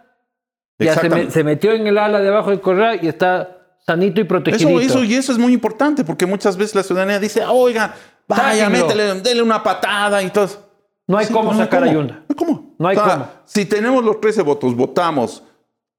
se, 0.77 0.85
me- 0.85 0.91
Exactamente. 0.91 1.31
se 1.31 1.43
metió 1.43 1.71
en 1.73 1.87
el 1.87 1.97
ala 1.97 2.19
debajo 2.19 2.51
de 2.51 2.59
Correa 2.61 2.95
y 3.01 3.07
está 3.07 3.75
sanito 3.85 4.19
y 4.21 4.23
protegido. 4.25 4.79
Eso, 4.79 4.79
eso, 4.79 5.03
y 5.03 5.13
eso 5.15 5.31
es 5.31 5.37
muy 5.37 5.53
importante 5.53 6.03
porque 6.03 6.25
muchas 6.25 6.57
veces 6.57 6.75
la 6.75 6.83
ciudadanía 6.83 7.19
dice, 7.19 7.43
oiga, 7.45 7.93
vaya, 8.27 8.65
Sáquenlo. 8.65 8.87
métele, 8.87 9.21
dele 9.21 9.41
una 9.41 9.61
patada 9.63 10.21
y 10.23 10.29
todo. 10.29 10.66
No 11.07 11.17
hay 11.17 11.25
Sí, 11.25 11.33
cómo 11.33 11.53
no 11.53 11.57
sacar 11.57 11.83
a 11.83 11.87
cómo. 11.87 11.97
Yunda. 11.99 12.13
No 12.15 12.25
hay 12.29 12.35
cómo. 12.35 12.75
No 12.77 12.87
hay 12.89 12.97
cómo. 12.97 13.27
Si 13.45 13.65
tenemos 13.65 14.03
los 14.03 14.19
13 14.19 14.41
votos, 14.41 14.75
votamos 14.75 15.43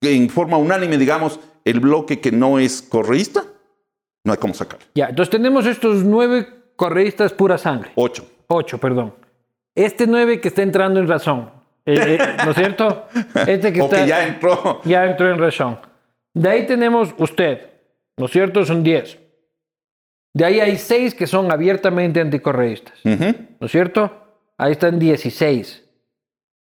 en 0.02 0.28
forma 0.28 0.56
unánime, 0.56 0.98
digamos, 0.98 1.40
el 1.64 1.80
bloque 1.80 2.20
que 2.20 2.30
no 2.30 2.58
es 2.58 2.82
correísta, 2.82 3.44
no 4.24 4.32
hay 4.32 4.38
cómo 4.38 4.54
sacarlo. 4.54 4.86
Ya, 4.94 5.06
entonces 5.06 5.30
tenemos 5.30 5.66
estos 5.66 6.04
nueve 6.04 6.46
correístas 6.76 7.32
pura 7.32 7.58
sangre. 7.58 7.92
Ocho. 7.94 8.26
Ocho, 8.46 8.78
perdón. 8.78 9.14
Este 9.74 10.06
nueve 10.06 10.40
que 10.40 10.48
está 10.48 10.62
entrando 10.62 11.00
en 11.00 11.08
razón. 11.08 11.50
Eh, 11.84 12.18
eh, 12.20 12.36
¿No 12.44 12.50
es 12.50 12.56
cierto? 12.56 13.06
Este 13.46 13.72
que 13.72 13.80
O 13.80 13.84
está, 13.84 14.02
que 14.02 14.08
ya 14.08 14.26
entró. 14.26 14.80
ya 14.84 15.04
entró 15.06 15.30
en 15.30 15.38
razón. 15.38 15.78
De 16.34 16.48
ahí 16.48 16.66
tenemos 16.66 17.14
usted. 17.18 17.70
¿No 18.16 18.26
es 18.26 18.32
cierto? 18.32 18.64
Son 18.64 18.82
diez. 18.82 19.18
De 20.34 20.44
ahí 20.44 20.60
hay 20.60 20.76
seis 20.76 21.14
que 21.14 21.26
son 21.26 21.50
abiertamente 21.50 22.20
anticorreístas. 22.20 22.94
¿No 23.04 23.66
es 23.66 23.72
cierto? 23.72 24.27
Ahí 24.58 24.72
están 24.72 24.98
16. 24.98 25.84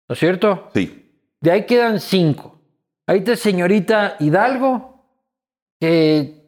¿No 0.07 0.13
es 0.13 0.19
cierto? 0.19 0.69
Sí. 0.73 1.09
De 1.41 1.51
ahí 1.51 1.65
quedan 1.65 1.99
cinco. 1.99 2.59
Ahí 3.07 3.19
está 3.19 3.35
señorita 3.35 4.17
Hidalgo, 4.19 5.05
que 5.79 6.43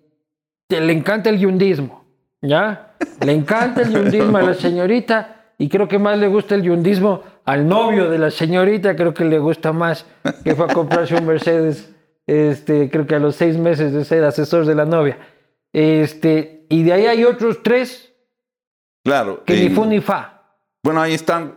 te- 0.68 0.82
le 0.82 0.94
encanta 0.94 1.30
el 1.30 1.40
yundismo, 1.40 2.06
¿ya? 2.42 2.96
Le 3.26 3.32
encanta 3.32 3.82
el 3.82 3.92
yundismo 3.94 4.38
a 4.38 4.42
la 4.44 4.54
señorita 4.54 5.54
y 5.58 5.70
creo 5.70 5.88
que 5.88 5.98
más 6.00 6.18
le 6.20 6.28
gusta 6.28 6.56
el 6.56 6.64
yundismo 6.64 7.24
al 7.46 7.68
novio 7.68 8.10
de 8.10 8.20
la 8.20 8.30
señorita, 8.30 8.96
creo 8.96 9.14
que 9.14 9.24
le 9.26 9.40
gusta 9.40 9.72
más, 9.74 10.06
que 10.44 10.54
fue 10.54 10.66
a 10.66 10.74
comprarse 10.74 11.16
un 11.16 11.26
Mercedes, 11.26 11.92
este, 12.28 12.90
creo 12.92 13.08
que 13.08 13.16
a 13.16 13.20
los 13.20 13.36
seis 13.36 13.58
meses 13.58 13.92
de 13.94 14.06
ser 14.06 14.24
asesor 14.24 14.66
de 14.66 14.76
la 14.76 14.86
novia. 14.86 15.18
Este, 15.74 16.66
y 16.70 16.84
de 16.84 16.94
ahí 16.94 17.06
hay 17.06 17.24
otros 17.24 17.64
tres 17.64 18.14
Claro. 19.04 19.44
que 19.46 19.56
ni 19.56 19.70
fu 19.70 19.86
ni 19.86 20.00
fa. 20.02 20.41
Bueno, 20.84 21.02
ahí 21.02 21.14
están. 21.14 21.56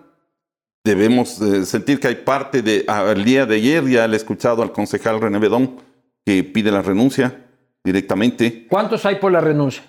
Debemos 0.84 1.40
eh, 1.40 1.64
sentir 1.64 1.98
que 1.98 2.08
hay 2.08 2.16
parte 2.16 2.62
de. 2.62 2.84
ah, 2.88 3.14
día 3.14 3.46
de 3.46 3.56
ayer 3.56 3.84
ya 3.88 4.06
le 4.06 4.14
he 4.14 4.16
escuchado 4.16 4.62
al 4.62 4.72
concejal 4.72 5.20
René 5.20 5.38
Bedón 5.38 5.76
que 6.24 6.44
pide 6.44 6.70
la 6.70 6.82
renuncia 6.82 7.46
directamente. 7.82 8.66
¿Cuántos 8.68 9.04
hay 9.06 9.16
por 9.16 9.32
la 9.32 9.40
renuncia? 9.40 9.82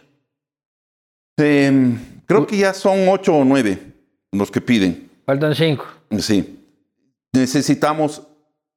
Eh, 1.38 1.98
creo 2.26 2.48
que 2.48 2.58
ya 2.58 2.74
son 2.74 3.10
ocho 3.10 3.36
o 3.36 3.44
nueve 3.44 3.94
los 4.32 4.52
que 4.52 4.62
piden. 4.62 5.10
Faltan 5.26 5.56
cinco. 5.56 5.86
Sí. 6.20 6.60
Necesitamos 7.34 8.22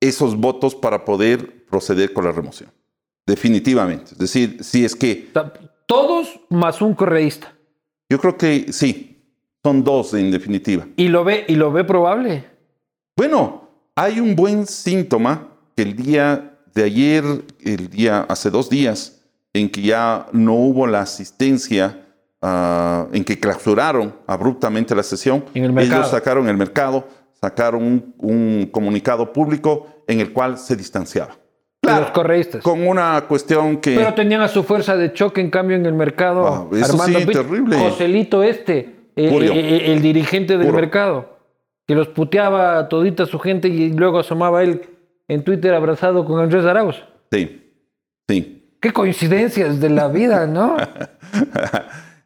esos 0.01 0.37
votos 0.37 0.75
para 0.75 1.05
poder 1.05 1.67
proceder 1.67 2.13
con 2.13 2.25
la 2.25 2.33
remoción. 2.33 2.71
Definitivamente. 3.27 4.13
Es 4.13 4.19
decir, 4.19 4.65
si 4.65 4.85
es 4.85 4.97
que. 4.97 5.31
Todos 5.87 6.41
más 6.51 6.83
un 6.83 6.95
correísta. 6.95 7.55
Yo 8.11 8.19
creo 8.19 8.37
que 8.37 8.73
sí. 8.73 9.18
Son 9.65 9.83
dos 9.83 10.15
en 10.15 10.31
definitiva. 10.31 10.87
¿Y 10.97 11.09
lo 11.09 11.25
ve, 11.25 11.45
y 11.49 11.55
lo 11.57 11.73
ve 11.73 11.85
probable? 11.85 12.45
Bueno, 13.17 13.69
hay 13.97 14.21
un 14.21 14.37
buen 14.37 14.67
síntoma 14.67 15.49
que 15.77 15.83
el 15.83 15.97
día 15.97 16.59
de 16.75 16.85
ayer, 16.85 17.25
el 17.65 17.91
día 17.91 18.21
hace 18.29 18.51
dos 18.51 18.71
días, 18.71 19.21
en 19.53 19.69
que 19.69 19.83
ya 19.83 20.27
no 20.33 20.55
hubo 20.55 20.87
la 20.87 21.01
asistencia, 21.01 22.07
ah, 22.41 23.09
en 23.13 23.25
que 23.25 23.41
clausuraron 23.41 24.15
abruptamente 24.27 24.95
la 24.95 25.03
sesión. 25.03 25.45
En 25.55 25.65
el 25.65 25.73
mercado. 25.73 26.03
Ellos 26.03 26.11
sacaron 26.13 26.49
el 26.49 26.57
mercado, 26.57 27.09
sacaron 27.41 27.83
un, 27.83 28.15
un 28.19 28.69
comunicado 28.71 29.33
público 29.33 29.89
en 30.07 30.21
el 30.21 30.33
cual 30.33 30.57
se 30.59 30.77
distanciaba. 30.77 31.37
de 31.83 32.01
los 32.01 32.11
correístas. 32.11 32.63
Con 32.63 32.87
una 32.87 33.21
cuestión 33.27 33.79
que... 33.79 33.97
Pero 33.97 34.15
tenían 34.15 34.43
a 34.43 34.49
su 34.49 34.63
fuerza 34.63 34.97
de 34.97 35.13
choque, 35.13 35.41
en 35.41 35.51
cambio, 35.51 35.77
en 35.77 35.87
el 35.87 35.95
mercado. 35.95 36.47
Ah, 36.47 36.77
eso 36.77 36.99
sí, 36.99 37.15
Pitt, 37.15 37.33
terrible. 37.33 37.77
Joselito 37.77 38.43
este, 38.43 38.98
eh, 39.19 39.31
eh, 39.31 39.51
eh, 39.53 39.93
el 39.93 40.03
dirigente 40.03 40.59
del 40.59 40.73
mercado, 40.73 41.39
que 41.87 41.95
los 41.95 42.09
puteaba 42.09 42.79
a 42.79 42.89
todita 42.89 43.27
su 43.27 43.39
gente 43.39 43.69
y 43.69 43.91
luego 43.91 44.19
asomaba 44.19 44.62
él 44.62 44.83
en 45.27 45.43
Twitter 45.43 45.75
abrazado 45.75 46.25
con 46.25 46.41
Andrés 46.41 46.64
Arauz. 46.64 46.97
Sí, 47.31 47.73
sí. 48.29 48.64
Qué 48.81 48.93
coincidencias 48.93 49.81
de 49.81 49.91
la 49.91 50.09
vida, 50.09 50.47
¿no? 50.47 50.77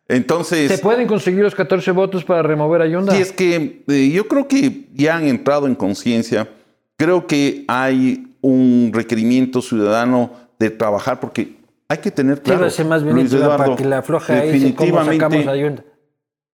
Entonces... 0.09 0.71
¿Se 0.71 0.79
pueden 0.79 1.07
conseguir 1.07 1.43
los 1.43 1.55
14 1.55 1.91
votos 1.93 2.25
para 2.25 2.43
remover 2.43 2.83
a 2.83 2.87
Yunda? 2.87 3.15
Sí, 3.15 3.23
es 3.23 3.33
que 3.33 3.83
eh, 3.89 4.11
yo 4.11 4.29
creo 4.29 4.47
que 4.47 4.89
ya 4.93 5.17
han 5.17 5.27
entrado 5.27 5.67
en 5.67 5.75
conciencia. 5.75 6.49
Creo 6.97 7.27
que 7.27 7.65
hay 7.69 8.37
un 8.43 8.91
requerimiento 8.93 9.63
ciudadano 9.63 10.33
de 10.59 10.69
trabajar 10.69 11.19
porque 11.21 11.57
hay 11.89 11.99
que 11.99 12.11
tener 12.11 12.43
claro. 12.43 12.69
Más 12.87 13.03
bien 13.03 13.17
Luis 13.17 13.31
para 13.31 13.45
Eduardo, 13.45 13.77
que 13.77 13.85
la 13.87 13.99
afloje 13.99 14.33
ahí 14.35 14.73
cómo 14.75 15.03
sacamos 15.05 15.47
a 15.47 15.57
Yunda. 15.57 15.85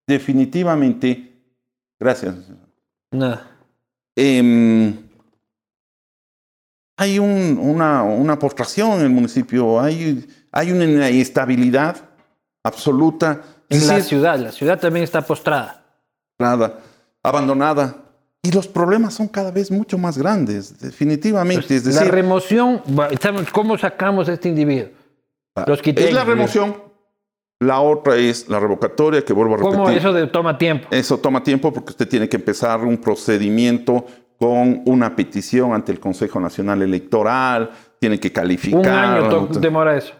Definitivamente, 0.08 1.32
gracias. 2.00 2.34
Nada. 3.12 3.46
Em, 4.16 4.96
hay 6.96 7.18
un- 7.18 7.58
una, 7.60 8.02
una 8.02 8.38
postración 8.38 8.92
en 8.98 9.02
el 9.02 9.10
municipio, 9.10 9.80
hay, 9.80 10.26
hay 10.50 10.72
una 10.72 10.84
inestabilidad 10.84 11.96
absoluta. 12.64 13.42
En 13.68 13.86
la 13.86 14.00
ciudad, 14.00 14.38
la 14.38 14.50
ciudad 14.50 14.80
también 14.80 15.04
está 15.04 15.20
postrada. 15.22 15.84
Nada. 16.40 16.80
abandonada. 17.22 17.96
Y 18.42 18.52
los 18.52 18.66
problemas 18.68 19.12
son 19.12 19.26
cada 19.28 19.50
vez 19.50 19.70
mucho 19.70 19.98
más 19.98 20.16
grandes, 20.16 20.78
definitivamente. 20.78 21.74
es 21.76 21.84
la 21.94 22.04
remoción, 22.04 22.80
va- 22.98 23.10
¿sabes 23.20 23.50
¿cómo 23.50 23.76
sacamos 23.76 24.28
a 24.28 24.32
este 24.34 24.48
individuo? 24.48 24.88
Los 25.66 25.80
es 25.82 26.12
la 26.14 26.24
remoción. 26.24 26.87
La 27.60 27.80
otra 27.80 28.16
es 28.16 28.48
la 28.48 28.60
revocatoria, 28.60 29.24
que 29.24 29.32
vuelvo 29.32 29.54
a 29.54 29.56
repetir. 29.56 29.78
¿Cómo 29.78 29.90
eso 29.90 30.12
de 30.12 30.26
toma 30.28 30.56
tiempo? 30.56 30.86
Eso 30.90 31.18
toma 31.18 31.42
tiempo 31.42 31.72
porque 31.72 31.90
usted 31.90 32.08
tiene 32.08 32.28
que 32.28 32.36
empezar 32.36 32.80
un 32.80 32.98
procedimiento 32.98 34.06
con 34.38 34.82
una 34.86 35.16
petición 35.16 35.72
ante 35.72 35.90
el 35.90 35.98
Consejo 35.98 36.38
Nacional 36.38 36.82
Electoral, 36.82 37.70
tiene 37.98 38.20
que 38.20 38.32
calificar. 38.32 38.80
Un 38.80 38.88
año 38.88 39.46
demora 39.46 39.96
eso. 39.96 40.14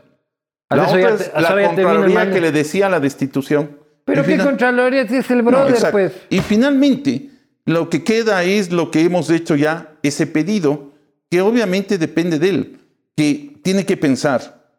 La 0.70 0.82
otra 0.82 1.00
ya 1.00 1.08
es 1.10 1.32
la 1.34 1.66
Contraloría 1.66 2.30
que 2.30 2.40
le 2.40 2.50
decía 2.50 2.88
la 2.88 2.98
destitución. 2.98 3.78
Pero 4.04 4.24
qué 4.24 4.38
Contraloría 4.38 5.02
es 5.02 5.30
el 5.30 5.42
brother, 5.42 5.92
pues. 5.92 6.12
Y 6.30 6.40
finalmente, 6.40 7.30
lo 7.64 7.88
que 7.88 8.02
queda 8.02 8.42
es 8.42 8.72
lo 8.72 8.90
que 8.90 9.02
hemos 9.02 9.30
hecho 9.30 9.54
ya, 9.54 9.94
ese 10.02 10.26
pedido, 10.26 10.92
que 11.30 11.40
obviamente 11.40 11.98
depende 11.98 12.38
de 12.38 12.48
él, 12.48 12.80
que 13.16 13.60
tiene 13.62 13.86
que 13.86 13.96
pensar 13.96 14.72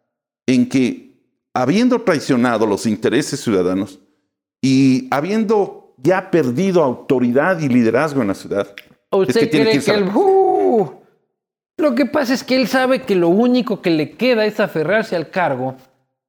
en 0.46 0.68
que 0.68 1.09
habiendo 1.62 2.02
traicionado 2.02 2.66
los 2.66 2.86
intereses 2.86 3.40
ciudadanos 3.42 4.00
y 4.62 5.08
habiendo 5.12 5.94
ya 5.98 6.32
perdido 6.32 6.84
autoridad 6.84 7.60
y 7.60 7.68
liderazgo 7.68 8.22
en 8.22 8.30
la 8.30 8.34
ciudad, 8.34 8.74
¿Usted 9.12 9.36
es 9.36 9.44
que 9.44 9.48
tiene 9.48 9.66
cree 9.66 9.80
que 9.80 9.86
que, 9.86 9.92
irse 9.92 10.06
la- 10.06 10.16
¡Uh! 10.18 10.92
Lo 11.78 11.96
que 11.96 12.06
pasa 12.06 12.34
es 12.34 12.44
que 12.44 12.56
él 12.56 12.68
sabe 12.68 13.02
que 13.04 13.16
lo 13.16 13.30
único 13.30 13.82
que 13.82 13.90
le 13.90 14.12
queda 14.12 14.46
es 14.46 14.60
aferrarse 14.60 15.16
al 15.16 15.30
cargo, 15.30 15.76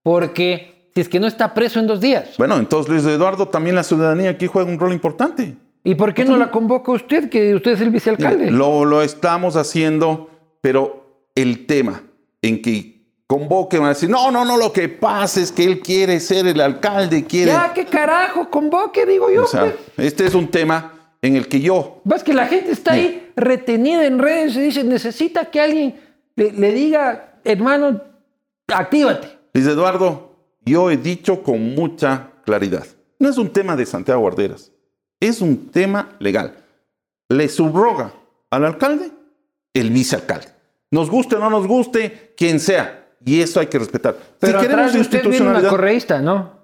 porque 0.03 0.89
si 0.95 1.01
es 1.01 1.09
que 1.09 1.21
no 1.21 1.27
está 1.27 1.55
preso 1.55 1.79
en 1.81 1.87
dos 1.87 2.01
días. 2.01 2.37
Bueno, 2.39 2.57
entonces 2.57 2.91
Luis 2.91 3.05
Eduardo, 3.05 3.47
también 3.49 3.77
la 3.77 3.83
ciudadanía 3.83 4.31
aquí 4.31 4.47
juega 4.47 4.71
un 4.71 4.79
rol 4.79 4.93
importante. 4.93 5.57
¿Y 5.83 5.95
por 5.95 6.13
qué 6.15 6.25
no 6.25 6.37
la 6.37 6.51
convoca 6.51 6.93
usted, 6.93 7.29
que 7.31 7.55
usted 7.55 7.73
es 7.73 7.81
el 7.81 7.91
vicealcalde? 7.91 8.51
Lo, 8.51 8.85
lo 8.85 9.03
estamos 9.03 9.57
haciendo, 9.57 10.29
pero 10.61 11.25
el 11.35 11.67
tema 11.67 12.03
en 12.43 12.61
que 12.63 13.00
convoquen 13.31 13.85
a 13.85 13.91
decir, 13.91 14.11
no, 14.11 14.33
no, 14.33 14.45
no, 14.45 14.57
lo 14.57 14.73
que 14.73 14.89
pasa 14.89 15.41
es 15.41 15.53
que 15.53 15.63
él 15.63 15.79
quiere 15.79 16.19
ser 16.19 16.49
el 16.49 16.61
alcalde, 16.61 17.25
quiere... 17.25 17.53
Ya, 17.53 17.73
qué 17.73 17.85
carajo, 17.85 18.51
convoque, 18.51 19.07
digo 19.07 19.31
yo. 19.31 19.45
o 19.45 19.47
sea, 19.47 19.73
pues. 19.95 20.09
este 20.09 20.27
es 20.27 20.35
un 20.35 20.49
tema 20.49 21.15
en 21.23 21.37
el 21.37 21.47
que 21.47 21.61
yo, 21.61 22.01
Vas 22.03 22.25
que 22.25 22.35
la 22.35 22.49
gente 22.49 22.73
está 22.73 22.95
ahí 22.95 23.31
retenida 23.37 24.05
en 24.05 24.19
redes 24.19 24.57
y 24.57 24.61
dice, 24.63 24.83
necesita 24.83 25.45
que 25.45 25.61
alguien 25.61 26.01
le, 26.35 26.51
le 26.51 26.73
diga, 26.73 27.39
hermano, 27.45 28.03
actívate. 28.67 29.29
Luis 29.55 29.69
Eduardo, 29.69 30.35
yo 30.65 30.91
he 30.91 30.97
dicho 30.97 31.41
con 31.45 31.77
mucha 31.77 32.33
claridad, 32.45 32.85
no 33.21 33.29
es 33.29 33.39
un 33.39 33.53
tema 33.53 33.77
de 33.77 33.87
Santiago 33.87 34.23
Guarderas, 34.23 34.73
es 35.21 35.41
un 35.41 35.69
tema 35.69 36.17
legal. 36.19 36.57
Le 37.29 37.49
subroga 37.49 38.13
al 38.51 38.65
alcalde 38.65 39.13
el 39.73 39.91
vicealcalde. 39.91 40.49
Nos 40.91 41.09
guste 41.09 41.37
o 41.37 41.39
no 41.39 41.49
nos 41.49 41.69
guste, 41.69 42.35
quien 42.37 42.59
sea. 42.59 43.00
Y 43.25 43.41
eso 43.41 43.61
hay 43.61 43.67
que 43.67 43.79
respetar. 43.79 44.17
Pero 44.39 44.61
si 44.61 44.67
queremos 44.67 44.93
de 44.93 45.01
usted 45.01 45.19
institucionalidad, 45.25 45.71
correísta, 45.71 46.21
¿no? 46.21 46.59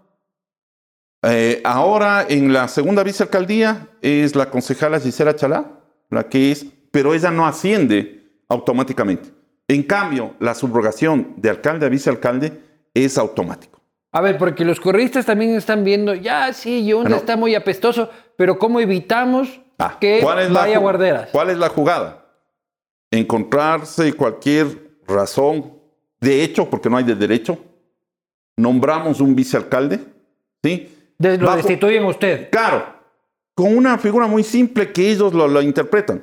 eh, 1.23 1.61
ahora 1.65 2.25
en 2.29 2.53
la 2.53 2.69
segunda 2.69 3.03
vicealcaldía 3.03 3.89
es 4.01 4.35
la 4.37 4.49
concejala 4.51 5.01
Gisela 5.01 5.35
Chalá, 5.35 5.65
la 6.11 6.29
que 6.29 6.53
es, 6.53 6.67
pero 6.91 7.15
ella 7.15 7.31
no 7.31 7.47
asciende 7.47 8.41
automáticamente. 8.49 9.31
En 9.69 9.83
cambio, 9.83 10.35
la 10.39 10.55
subrogación 10.55 11.35
de 11.37 11.51
alcalde 11.51 11.87
a 11.87 11.89
vicealcalde 11.89 12.61
es 12.95 13.19
automático. 13.19 13.81
A 14.13 14.21
ver, 14.21 14.39
porque 14.39 14.65
los 14.65 14.81
correístas 14.81 15.27
también 15.27 15.55
están 15.57 15.85
viendo, 15.85 16.15
ya 16.15 16.53
sí, 16.53 16.87
Yonda 16.87 17.03
Bueno. 17.03 17.17
está 17.17 17.37
muy 17.37 17.55
apestoso, 17.55 18.09
pero 18.37 18.59
¿cómo 18.59 18.81
evitamos 18.81 19.61
Ah, 19.79 19.99
que 20.01 20.21
¿cuál 20.23 20.39
es 20.39 20.51
la 20.51 20.61
vaya 20.61 20.77
a 20.77 20.81
guarderas? 20.81 21.29
¿Cuál 21.33 21.51
es 21.51 21.59
la 21.59 21.69
jugada? 21.69 22.25
Encontrarse 23.11 24.13
cualquier 24.15 24.99
razón 25.07 25.76
de 26.21 26.43
hecho, 26.43 26.69
porque 26.69 26.89
no 26.91 26.97
hay 26.97 27.05
de 27.05 27.15
derecho, 27.15 27.59
nombramos 28.57 29.21
un 29.21 29.35
vicealcalde, 29.35 30.01
¿sí? 30.63 30.89
De- 31.19 31.39
lo 31.39 31.47
Bajo- 31.47 31.57
destituyen 31.59 32.05
usted. 32.05 32.51
Claro, 32.51 32.85
con 33.55 33.77
una 33.77 33.99
figura 33.99 34.27
muy 34.27 34.43
simple 34.43 34.93
que 34.93 35.11
ellos 35.11 35.33
lo, 35.33 35.49
lo 35.49 35.63
interpretan. 35.63 36.23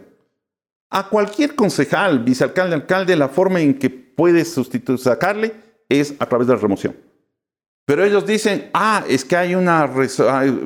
A 0.92 1.10
cualquier 1.10 1.56
concejal, 1.56 2.20
vicealcalde, 2.20 2.76
alcalde, 2.76 3.16
la 3.16 3.28
forma 3.30 3.60
en 3.62 3.74
que 3.78 3.90
puedes 3.90 4.54
sustituir, 4.54 5.00
sacarle 5.00 5.52
es 5.90 6.14
a 6.20 6.26
través 6.28 6.48
de 6.48 6.54
la 6.54 6.60
remoción. 6.60 6.96
Pero 7.86 8.04
ellos 8.06 8.26
dicen, 8.26 8.70
ah, 8.74 9.04
es 9.10 9.26
que 9.26 9.36
hay 9.36 9.56
una 9.56 9.90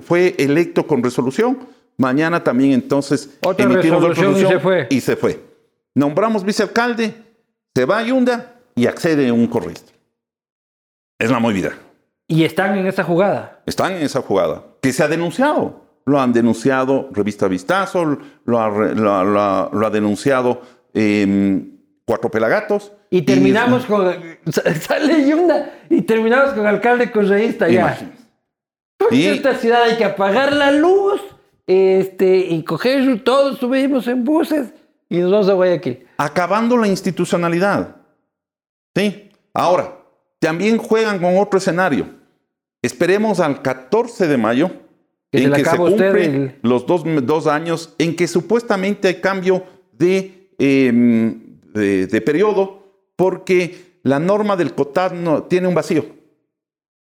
fue 0.02 0.36
electo 0.38 0.86
con 0.86 1.02
resolución, 1.02 1.58
mañana 1.98 2.44
también 2.44 2.74
entonces 2.74 3.38
Otra 3.42 3.66
emitimos 3.66 4.00
otra 4.04 4.10
resolución 4.14 4.46
y 4.52 4.54
se 4.54 4.60
fue. 4.60 4.88
y 4.90 5.02
se 5.02 5.16
fue. 5.16 5.40
Nombramos 5.96 6.44
vicealcalde, 6.44 7.16
se 7.74 7.86
va 7.86 8.00
a 8.00 8.04
Yunda 8.04 8.57
y 8.78 8.88
accede 8.88 9.30
un 9.32 9.48
correísta. 9.48 9.92
Es 11.20 11.30
la 11.32 11.40
movida. 11.40 11.74
Y 12.28 12.44
están 12.46 12.78
en 12.78 12.88
esa 12.88 13.04
jugada. 13.04 13.62
Están 13.66 13.94
en 13.94 14.04
esa 14.04 14.22
jugada, 14.22 14.64
que 14.82 14.94
se 14.94 15.04
ha 15.04 15.08
denunciado. 15.10 15.86
Lo 16.06 16.22
han 16.22 16.32
denunciado 16.32 17.10
Revista 17.12 17.48
Vistazo, 17.50 18.18
lo 18.46 18.60
ha, 18.60 18.70
re- 18.70 18.96
lo 18.96 19.14
ha- 19.14 19.24
lo 19.26 19.42
ha- 19.42 19.70
lo 19.74 19.88
ha 19.88 19.90
denunciado 19.90 20.62
em, 20.94 21.72
Cuatro 22.06 22.32
Pelagatos. 22.32 22.94
Y 23.10 23.24
terminamos 23.24 23.86
con. 23.86 24.14
Sale 24.82 25.28
Yunda 25.30 25.74
y 25.90 26.02
terminamos 26.04 26.54
con 26.54 26.66
alcalde 26.66 27.12
correísta 27.12 27.68
ya. 27.68 27.98
Porque 28.98 29.16
Y- 29.16 29.26
esta 29.26 29.56
ciudad 29.56 29.84
hay 29.84 29.98
que 29.98 30.06
apagar 30.06 30.54
la 30.54 30.72
luz 30.72 31.20
este, 31.68 32.38
y 32.38 32.64
coger, 32.64 33.24
todos 33.26 33.58
subimos 33.60 34.08
en 34.08 34.24
buses 34.24 34.74
y 35.10 35.18
nos 35.20 35.32
vamos 35.32 35.50
a 35.50 35.54
Guayaquil. 35.54 36.08
acabando 36.18 36.78
la 36.78 36.88
institucionalidad. 36.88 37.96
¿Sí? 38.98 39.30
Ahora, 39.54 39.96
también 40.40 40.78
juegan 40.78 41.20
con 41.20 41.38
otro 41.38 41.60
escenario. 41.60 42.08
Esperemos 42.82 43.40
al 43.40 43.62
14 43.62 44.28
de 44.28 44.38
mayo, 44.38 44.72
Que 45.32 45.44
en 45.44 45.52
que 45.52 45.66
se 45.66 45.78
cumplen 45.78 46.16
el- 46.36 46.56
los 46.64 46.86
dos, 46.88 47.04
dos 47.24 47.48
años, 47.48 47.94
en 47.98 48.16
que 48.16 48.28
supuestamente 48.28 49.08
hay 49.08 49.22
cambio 49.22 49.64
de, 49.92 50.50
em, 50.58 51.60
de, 51.74 52.08
de 52.08 52.22
periodo, 52.22 52.84
porque 53.16 54.00
la 54.04 54.20
norma 54.20 54.56
del 54.56 54.74
COTAD 54.74 55.12
no, 55.14 55.44
tiene 55.44 55.68
un 55.68 55.76
vacío. 55.76 56.06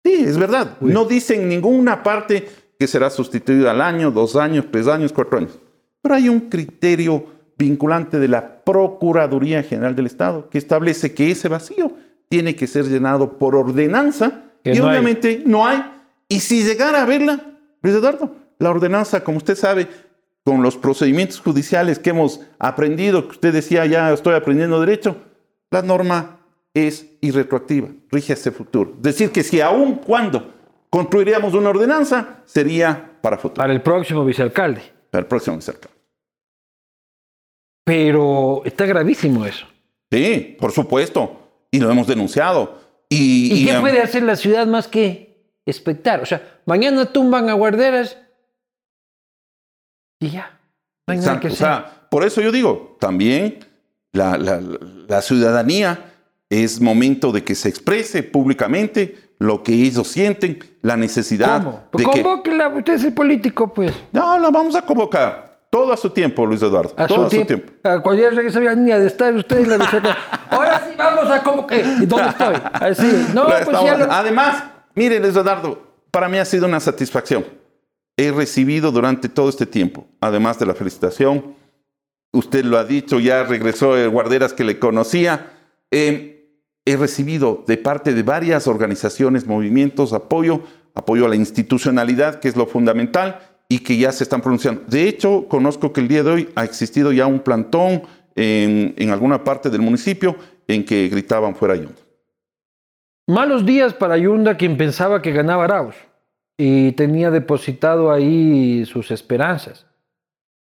Sí, 0.05 0.13
es 0.27 0.39
verdad. 0.39 0.77
No 0.81 1.05
dice 1.05 1.35
en 1.37 1.49
ninguna 1.49 2.03
parte 2.03 2.49
que 2.79 2.87
será 2.87 3.11
sustituido 3.11 3.71
al 3.71 3.81
año, 3.81 4.11
dos 4.11 4.37
años, 4.37 4.67
tres 4.71 4.87
años, 4.89 5.13
cuatro 5.13 5.39
años. 5.39 5.59
Pero 6.03 6.15
hay 6.15 6.29
un 6.29 6.41
criterio 6.41 7.25
vinculante 7.65 8.19
de 8.19 8.29
la 8.29 8.63
Procuraduría 8.65 9.63
General 9.63 9.95
del 9.97 10.07
Estado 10.07 10.49
que 10.51 10.59
establece 10.59 11.15
que 11.15 11.31
ese 11.31 11.49
vacío 11.49 11.93
tiene 12.29 12.55
que 12.57 12.67
ser 12.67 12.85
llenado 12.87 13.39
por 13.39 13.55
ordenanza 13.57 14.43
Que 14.63 14.73
y 14.75 14.79
no 14.79 14.85
hay. 14.85 14.91
obviamente 14.91 15.43
no 15.47 15.67
hay. 15.67 15.83
Y 16.29 16.41
si 16.41 16.63
llegara 16.65 17.03
a 17.03 17.07
verla, 17.07 17.41
Luis 17.83 17.95
Eduardo, 17.97 18.35
la 18.59 18.71
ordenanza, 18.71 19.23
como 19.25 19.39
usted 19.39 19.57
sabe, 19.57 19.89
con 20.45 20.63
los 20.63 20.77
procedimientos 20.77 21.41
judiciales 21.41 21.99
que 21.99 22.11
hemos 22.11 22.41
aprendido, 22.59 23.27
que 23.27 23.33
usted 23.33 23.53
decía, 23.53 23.87
ya 23.87 24.13
estoy 24.13 24.35
aprendiendo 24.35 24.81
derecho, 24.81 25.17
la 25.71 25.83
norma 25.83 26.39
es 26.75 27.07
irretroactiva, 27.21 27.89
rige 28.11 28.33
hacia 28.33 28.51
el 28.51 28.55
futuro. 28.57 28.93
Es 28.97 29.03
decir, 29.03 29.31
que 29.31 29.43
si 29.43 29.61
aún 29.61 29.97
cuando 29.97 30.53
construiríamos 30.91 31.55
una 31.55 31.71
ordenanza, 31.71 32.41
sería 32.47 33.13
para 33.21 33.37
futuro, 33.39 33.63
Para 33.63 33.73
el 33.73 33.81
próximo 33.83 34.25
vicealcalde. 34.25 34.83
para 35.11 35.21
el 35.23 35.27
próximo 35.27 35.61
cerca. 35.61 35.89
Pero 37.85 38.63
está 38.65 38.87
gravísimo 38.87 39.45
eso. 39.45 39.67
Sí, 40.11 40.57
por 40.59 40.73
supuesto. 40.73 41.41
Y 41.71 41.79
lo 41.81 41.91
hemos 41.91 42.07
denunciado. 42.07 42.79
Y, 43.09 43.53
¿Y, 43.53 43.63
y, 43.63 43.67
qué 43.67 43.79
puede 43.81 44.01
hacer 44.01 44.23
la 44.23 44.37
ciudad 44.37 44.67
más 44.67 44.89
que 44.89 45.45
expectar? 45.67 46.21
O 46.23 46.27
sea, 46.27 46.61
mañana 46.67 47.07
tumban 47.07 47.49
a 47.49 47.53
guarderas 47.55 48.17
y 50.21 50.31
ya. 50.31 50.59
No 51.07 51.15
Exacto. 51.15 51.49
O 51.49 51.51
sea, 51.51 52.07
por 52.11 52.25
eso 52.25 52.41
yo 52.41 52.51
digo, 52.53 52.97
también 53.01 53.59
la, 54.13 54.39
la- 54.39 54.63
la 55.09 55.21
ciudadanía 55.23 56.13
es 56.49 56.81
momento 56.81 57.33
de 57.33 57.45
que 57.45 57.55
se 57.55 57.69
exprese 57.69 58.23
públicamente 58.23 59.19
lo 59.39 59.63
que 59.63 59.73
ellos 59.75 60.09
sienten, 60.09 60.61
la 60.83 60.97
necesidad 60.97 61.63
¿Cómo? 61.63 61.73
de 61.73 61.79
Pues 61.91 62.07
que... 62.09 62.23
convóquela, 62.23 62.69
usted 62.69 62.95
es 62.95 63.05
el 63.05 63.13
político, 63.13 63.75
pues. 63.75 63.93
No, 64.13 64.39
la 64.39 64.49
vamos 64.51 64.75
a 64.77 64.83
convocar. 64.83 65.44
Todo 65.75 65.93
a 65.93 65.97
su 65.97 66.09
tiempo, 66.11 66.47
Luis 66.47 66.63
Eduardo. 66.63 66.95
A 66.97 67.09
todo 67.09 67.29
su 67.29 67.45
tiempo. 67.45 67.73
A 67.83 67.99
cualquier 68.01 68.33
regresa 68.33 68.61
venía 68.61 68.97
de 68.97 69.09
estar 69.09 69.35
usted 69.35 69.59
en 69.59 69.71
la 69.71 69.77
bicicleta. 69.77 70.17
Ahora 70.49 70.81
sí 70.89 70.95
vamos 70.97 71.29
a 71.29 71.43
convocar. 71.43 71.81
¿Y 72.01 72.07
dónde 72.07 72.29
estoy? 72.29 72.55
Así. 72.75 73.27
No, 73.35 73.43
Lo 73.43 73.65
pues 73.65 73.83
ya 73.83 73.97
lo- 73.99 74.13
Además, 74.13 74.63
mire, 74.95 75.19
Luis 75.19 75.35
Eduardo, 75.35 75.83
para 76.13 76.29
mí 76.29 76.39
ha 76.39 76.45
sido 76.45 76.69
una 76.69 76.79
satisfacción. 76.79 77.45
He 78.17 78.31
recibido 78.31 78.93
durante 78.93 79.29
todo 79.29 79.49
este 79.49 79.67
tiempo, 79.67 80.07
además 80.21 80.61
de 80.61 80.67
la 80.67 80.75
felicitación, 80.77 81.57
usted 82.33 82.65
lo 82.65 82.79
ha 82.79 82.85
dicho, 82.85 83.19
ya 83.19 83.43
regresó 83.43 83.97
el 83.97 84.11
guarderas 84.11 84.53
que 84.53 84.63
le 84.63 84.79
conocía, 84.79 85.55
eh, 85.91 86.53
he 86.85 86.97
recibido 86.97 87.65
de 87.67 87.79
parte 87.79 88.15
de 88.15 88.23
varias 88.23 88.69
organizaciones, 88.69 89.49
movimientos, 89.49 90.13
apoyo, 90.13 90.61
apoyo 90.95 91.27
a 91.27 91.29
la 91.29 91.35
institucionalidad, 91.35 92.39
que 92.39 92.47
es 92.47 92.55
lo 92.55 92.69
fundamental, 92.69 93.41
y 93.75 93.81
que 93.81 93.97
ya 93.97 94.13
se 94.13 94.23
están 94.23 94.41
pronunciando. 94.41 94.83
De 94.87 95.09
hecho, 95.09 95.47
conozco 95.49 95.93
que 95.93 96.01
el 96.01 96.07
día 96.07 96.23
de 96.23 96.31
hoy 96.31 96.49
ha 96.55 96.63
existido 96.63 97.11
ya 97.11 97.27
un 97.27 97.41
plantón 97.41 98.03
en, 98.37 98.95
en 98.97 99.11
alguna 99.11 99.43
parte 99.43 99.69
del 99.69 99.83
municipio 99.83 100.37
en 100.69 100.85
que 100.85 101.09
gritaban 101.09 101.57
fuera 101.57 101.75
Yunda. 101.75 102.01
Malos 103.27 103.67
días 103.67 103.93
para 103.93 104.17
Yunda, 104.17 104.57
quien 104.57 104.77
pensaba 104.77 105.21
que 105.21 105.33
ganaba 105.33 105.65
Arauz 105.65 105.97
y 106.57 106.93
tenía 106.93 107.33
depositado 107.33 108.13
ahí 108.13 108.85
sus 108.87 109.11
esperanzas. 109.11 109.87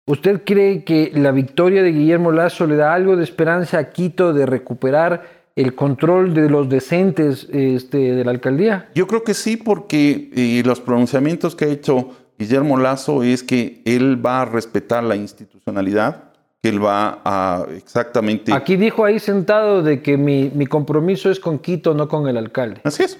¿Usted 0.08 0.42
cree 0.44 0.82
que 0.82 1.12
la 1.14 1.30
victoria 1.30 1.84
de 1.84 1.92
Guillermo 1.92 2.32
Lazo 2.32 2.66
le 2.66 2.74
da 2.74 2.94
algo 2.94 3.14
de 3.16 3.22
esperanza 3.22 3.78
a 3.78 3.90
Quito 3.90 4.32
de 4.32 4.44
recuperar 4.44 5.44
el 5.54 5.76
control 5.76 6.34
de 6.34 6.50
los 6.50 6.68
decentes 6.68 7.48
este, 7.52 7.98
de 7.98 8.24
la 8.24 8.32
alcaldía? 8.32 8.88
Yo 8.96 9.06
creo 9.06 9.22
que 9.22 9.34
sí, 9.34 9.56
porque 9.56 10.30
eh, 10.34 10.62
los 10.66 10.80
pronunciamientos 10.80 11.54
que 11.54 11.66
ha 11.66 11.68
hecho 11.68 12.24
Guillermo 12.39 12.76
Lazo 12.78 13.22
es 13.22 13.43
que 13.43 13.82
él 13.85 14.24
va 14.24 14.43
a 14.43 14.45
respetar 14.45 15.05
la 15.05 15.16
institucionalidad, 15.16 16.24
que 16.62 16.68
él 16.70 16.85
va 16.85 17.20
a 17.24 17.66
exactamente... 17.76 18.53
Aquí 18.53 18.76
dijo 18.76 19.05
ahí 19.05 19.18
sentado 19.20 19.82
de 19.82 20.03
que 20.03 20.16
mi, 20.16 20.51
mi 20.55 20.66
compromiso 20.66 21.30
es 21.30 21.39
con 21.41 21.59
Quito, 21.59 21.95
no 21.95 22.09
con 22.09 22.26
el 22.28 22.37
alcalde. 22.37 22.80
Así 22.85 23.03
es. 23.05 23.18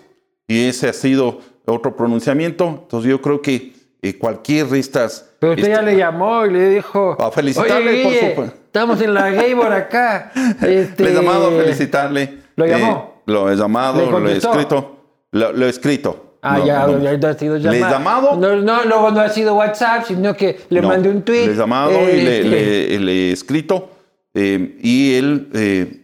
Y 0.49 0.67
ese 0.67 0.89
ha 0.89 0.93
sido 0.93 1.41
otro 1.67 1.97
pronunciamiento. 1.97 2.67
Entonces 2.83 3.11
yo 3.11 3.21
creo 3.23 3.41
que 3.41 3.73
eh, 4.03 4.19
cualquier 4.19 4.67
de 4.67 4.79
estas... 4.81 5.31
Pero 5.39 5.53
usted 5.53 5.69
ya 5.69 5.75
este- 5.75 5.87
le 5.93 5.97
llamó 5.97 6.45
y 6.47 6.51
le 6.53 6.69
dijo... 6.71 7.17
A 7.21 7.31
felicitarle, 7.31 7.91
"Oye, 7.91 8.03
por 8.03 8.13
supuesto". 8.31 8.57
Estamos 8.67 9.01
en 9.01 9.15
la 9.15 9.31
Gaybor 9.31 9.73
acá. 9.73 10.33
Este, 10.63 11.05
Le 11.05 11.11
he 11.11 11.15
llamado 11.15 11.49
a 11.49 11.63
felicitarle. 11.63 12.39
¿Lo 12.57 12.65
Eh, 12.65 12.69
llamó? 12.71 13.23
lo 13.27 13.51
he 13.51 13.57
llamado, 13.57 14.05
¿Le 14.05 14.11
lo 14.21 14.29
he 14.29 14.37
escrito. 14.37 14.97
Lo, 15.33 15.53
lo 15.53 15.67
he 15.67 15.69
escrito. 15.71 16.24
Ah, 16.47 16.59
No, 16.59 16.67
ya, 16.67 16.87
no. 16.87 16.99
ya 17.03 17.17
no 17.17 17.29
ha 17.29 17.35
sido 17.35 17.57
¿Le 17.57 17.69
he 17.71 17.73
llamado. 17.81 17.93
llamado? 17.95 18.37
No, 18.37 18.57
no, 18.57 18.85
luego 18.85 19.11
no 19.11 19.21
ha 19.21 19.31
sido 19.31 19.55
WhatsApp, 19.55 20.05
sino 20.07 20.35
que 20.37 20.61
le 20.69 20.83
No, 20.83 20.89
mandé 20.89 21.09
un 21.09 21.23
tweet. 21.23 21.47
Le 21.47 21.53
he 21.53 21.57
llamado 21.57 21.91
eh, 21.93 22.19
y 22.19 22.23
le, 22.23 22.37
este, 22.37 22.49
le- 22.51 22.99
le 23.01 23.13
he 23.13 23.33
escrito. 23.33 23.91
eh, 24.35 24.77
y 24.83 25.15
él, 25.15 25.49
eh, 25.55 26.01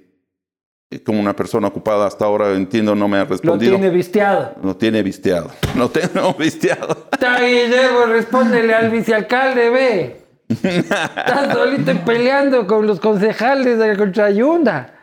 como 1.04 1.20
una 1.20 1.36
persona 1.36 1.68
ocupada 1.68 2.06
hasta 2.06 2.24
ahora, 2.24 2.52
entiendo, 2.54 2.94
no 2.94 3.06
me 3.06 3.18
ha 3.18 3.24
Lo 3.24 3.28
respondido. 3.28 3.72
tiene 3.72 3.90
visteado. 3.90 4.54
Lo 4.62 4.74
tiene 4.76 5.02
visteado. 5.02 5.50
Lo 5.76 5.90
tengo 5.90 6.32
visteado. 6.38 7.06
Está 7.12 7.40
Guillermo, 7.42 8.06
respóndele 8.08 8.72
al 8.74 8.90
vicealcalde, 8.90 9.68
ve. 9.70 10.16
Estás 10.48 11.52
solito 11.52 11.92
peleando 12.06 12.66
con 12.66 12.86
los 12.86 12.98
concejales 12.98 13.78
de 13.78 13.96
contra 13.96 14.30
Yunda. 14.30 14.94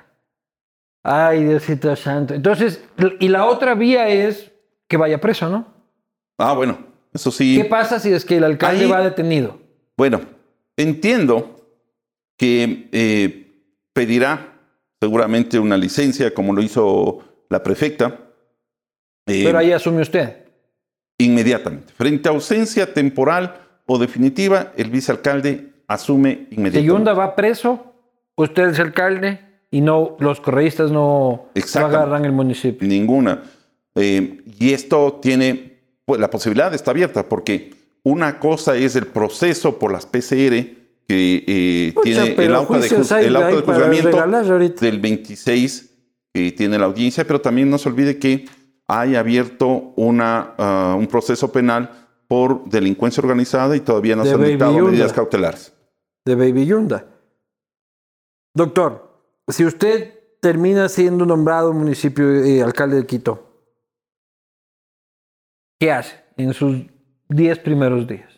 Ay, 1.03 1.43
Diosito 1.45 1.95
Santo. 1.95 2.33
Entonces, 2.33 2.83
y 3.19 3.29
la 3.29 3.45
otra 3.45 3.73
vía 3.75 4.09
es 4.09 4.51
que 4.88 4.97
vaya 4.97 5.19
preso, 5.19 5.49
¿no? 5.49 5.65
Ah, 6.38 6.53
bueno, 6.53 6.77
eso 7.13 7.31
sí. 7.31 7.57
¿Qué 7.57 7.65
pasa 7.65 7.99
si 7.99 8.11
es 8.13 8.23
que 8.25 8.38
el 8.38 8.43
alcalde 8.43 8.85
Ahí- 8.85 8.91
va 8.91 9.01
detenido? 9.01 9.59
Bueno, 9.97 10.21
entiendo 10.75 11.55
que 12.38 12.88
eh, 12.91 13.51
pedirá 13.93 14.53
seguramente 14.99 15.59
una 15.59 15.77
licencia, 15.77 16.33
como 16.33 16.53
lo 16.53 16.61
hizo 16.61 17.19
la 17.49 17.63
prefecta, 17.63 18.19
eh, 19.25 19.41
Pero 19.43 19.57
ahí 19.57 19.71
asume 19.71 20.01
usted. 20.01 20.45
inmediatamente. 21.17 21.93
Frente 21.93 22.29
a 22.29 22.31
ausencia 22.31 22.93
temporal 22.93 23.55
o 23.88 23.97
definitiva, 23.97 24.71
el 24.77 24.89
vicealcalde 24.91 25.73
asume 25.88 26.47
Si 26.49 26.55
inmediatamente. 26.55 26.83
Yunda 26.83 27.13
va 27.13 27.35
preso, 27.35 27.93
usted 28.35 28.69
es 28.69 28.79
alcalde 28.79 29.39
y 29.71 29.81
no 29.81 30.15
los 30.19 30.39
correístas 30.41 30.91
no, 30.91 31.47
no 31.55 31.85
agarran 31.85 32.23
el 32.25 32.31
municipio. 32.31 32.88
Ninguna. 32.88 33.43
Eh, 33.98 34.43
y 34.60 34.74
esto 34.74 35.20
tiene, 35.22 35.80
pues 36.06 36.20
la 36.22 36.30
posibilidad 36.30 36.74
está 36.74 36.91
abierta, 36.91 37.28
porque 37.28 37.74
una 38.04 38.39
cosa 38.39 38.76
es 38.76 38.95
el 38.95 39.08
proceso 39.08 39.78
por 39.80 39.91
las 39.91 40.06
PCR 40.06 40.76
que 41.08 41.43
eh, 41.48 41.93
tiene 42.04 42.36
el 42.38 42.54
auto 42.56 42.80
de, 42.80 42.89
juz- 42.89 43.12
hay- 43.12 43.26
el 43.26 43.36
auto 43.36 43.56
de 43.58 43.62
juzgamiento 43.64 44.18
del 44.82 45.00
26 45.00 45.93
que 46.34 46.52
tiene 46.52 46.78
la 46.78 46.86
audiencia, 46.86 47.26
pero 47.26 47.41
también 47.41 47.70
no 47.70 47.78
se 47.78 47.89
olvide 47.89 48.20
que 48.20 48.45
hay 48.88 49.16
abierto 49.16 49.93
una, 49.95 50.54
ah, 50.58 50.95
un 50.98 51.08
proceso 51.08 51.52
penal 51.52 52.08
por 52.28 52.66
delincuencia 52.70 53.22
organizada 53.22 53.76
y 53.76 53.80
todavía 53.80 54.16
no 54.16 54.24
De 54.24 54.30
se 54.30 54.36
han 54.36 54.43
dictado 54.43 54.74
Yunda. 54.78 54.91
medidas 54.91 55.14
cautelares. 55.14 55.74
de 56.26 56.36
Baby 56.36 56.66
Yunda. 56.66 57.06
Doctor, 58.54 59.22
si 59.48 59.66
usted 59.66 60.14
termina 60.41 60.89
siendo 60.89 61.26
nombrado 61.26 61.74
municipio 61.74 62.30
eh, 62.43 62.62
alcalde 62.62 62.98
de 62.98 63.06
Quito, 63.06 63.47
¿qué 65.80 65.91
hace 65.91 66.15
en 66.38 66.53
sus 66.53 66.78
10 67.30 67.59
primeros 67.59 68.07
días? 68.07 68.32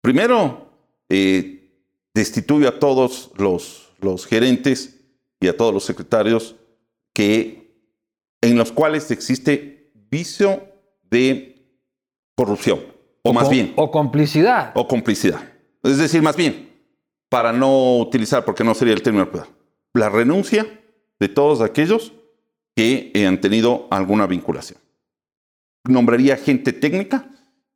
Primero, 0.00 0.68
eh, 1.08 1.70
destituye 2.14 2.66
a 2.66 2.78
todos 2.78 3.30
los, 3.36 3.92
los 4.00 4.26
gerentes 4.26 5.00
y 5.40 5.48
a 5.48 5.56
todos 5.56 5.72
los 5.72 5.84
secretarios 5.84 6.56
que, 7.12 7.74
en 8.40 8.56
los 8.56 8.72
cuales 8.72 9.10
existe 9.10 9.92
vicio 10.10 10.62
de 11.10 11.64
corrupción, 12.34 12.80
o, 13.22 13.32
más 13.32 13.48
bien, 13.48 13.72
O 13.76 13.90
complicidad. 13.90 14.72
o 14.74 14.88
complicidad. 14.88 15.40
Es 15.82 15.98
decir, 15.98 16.22
más 16.22 16.36
bien, 16.36 16.70
para 17.28 17.52
no 17.52 17.98
utilizar, 17.98 18.44
porque 18.44 18.64
no 18.64 18.74
sería 18.74 18.94
el 18.94 19.02
término 19.02 19.28
la 19.94 20.08
renuncia 20.08 20.66
de 21.18 21.28
todos 21.28 21.60
aquellos 21.60 22.12
que 22.74 23.12
han 23.26 23.40
tenido 23.40 23.86
alguna 23.90 24.26
vinculación. 24.26 24.78
Nombraría 25.92 26.36
gente 26.36 26.72
técnica 26.72 27.24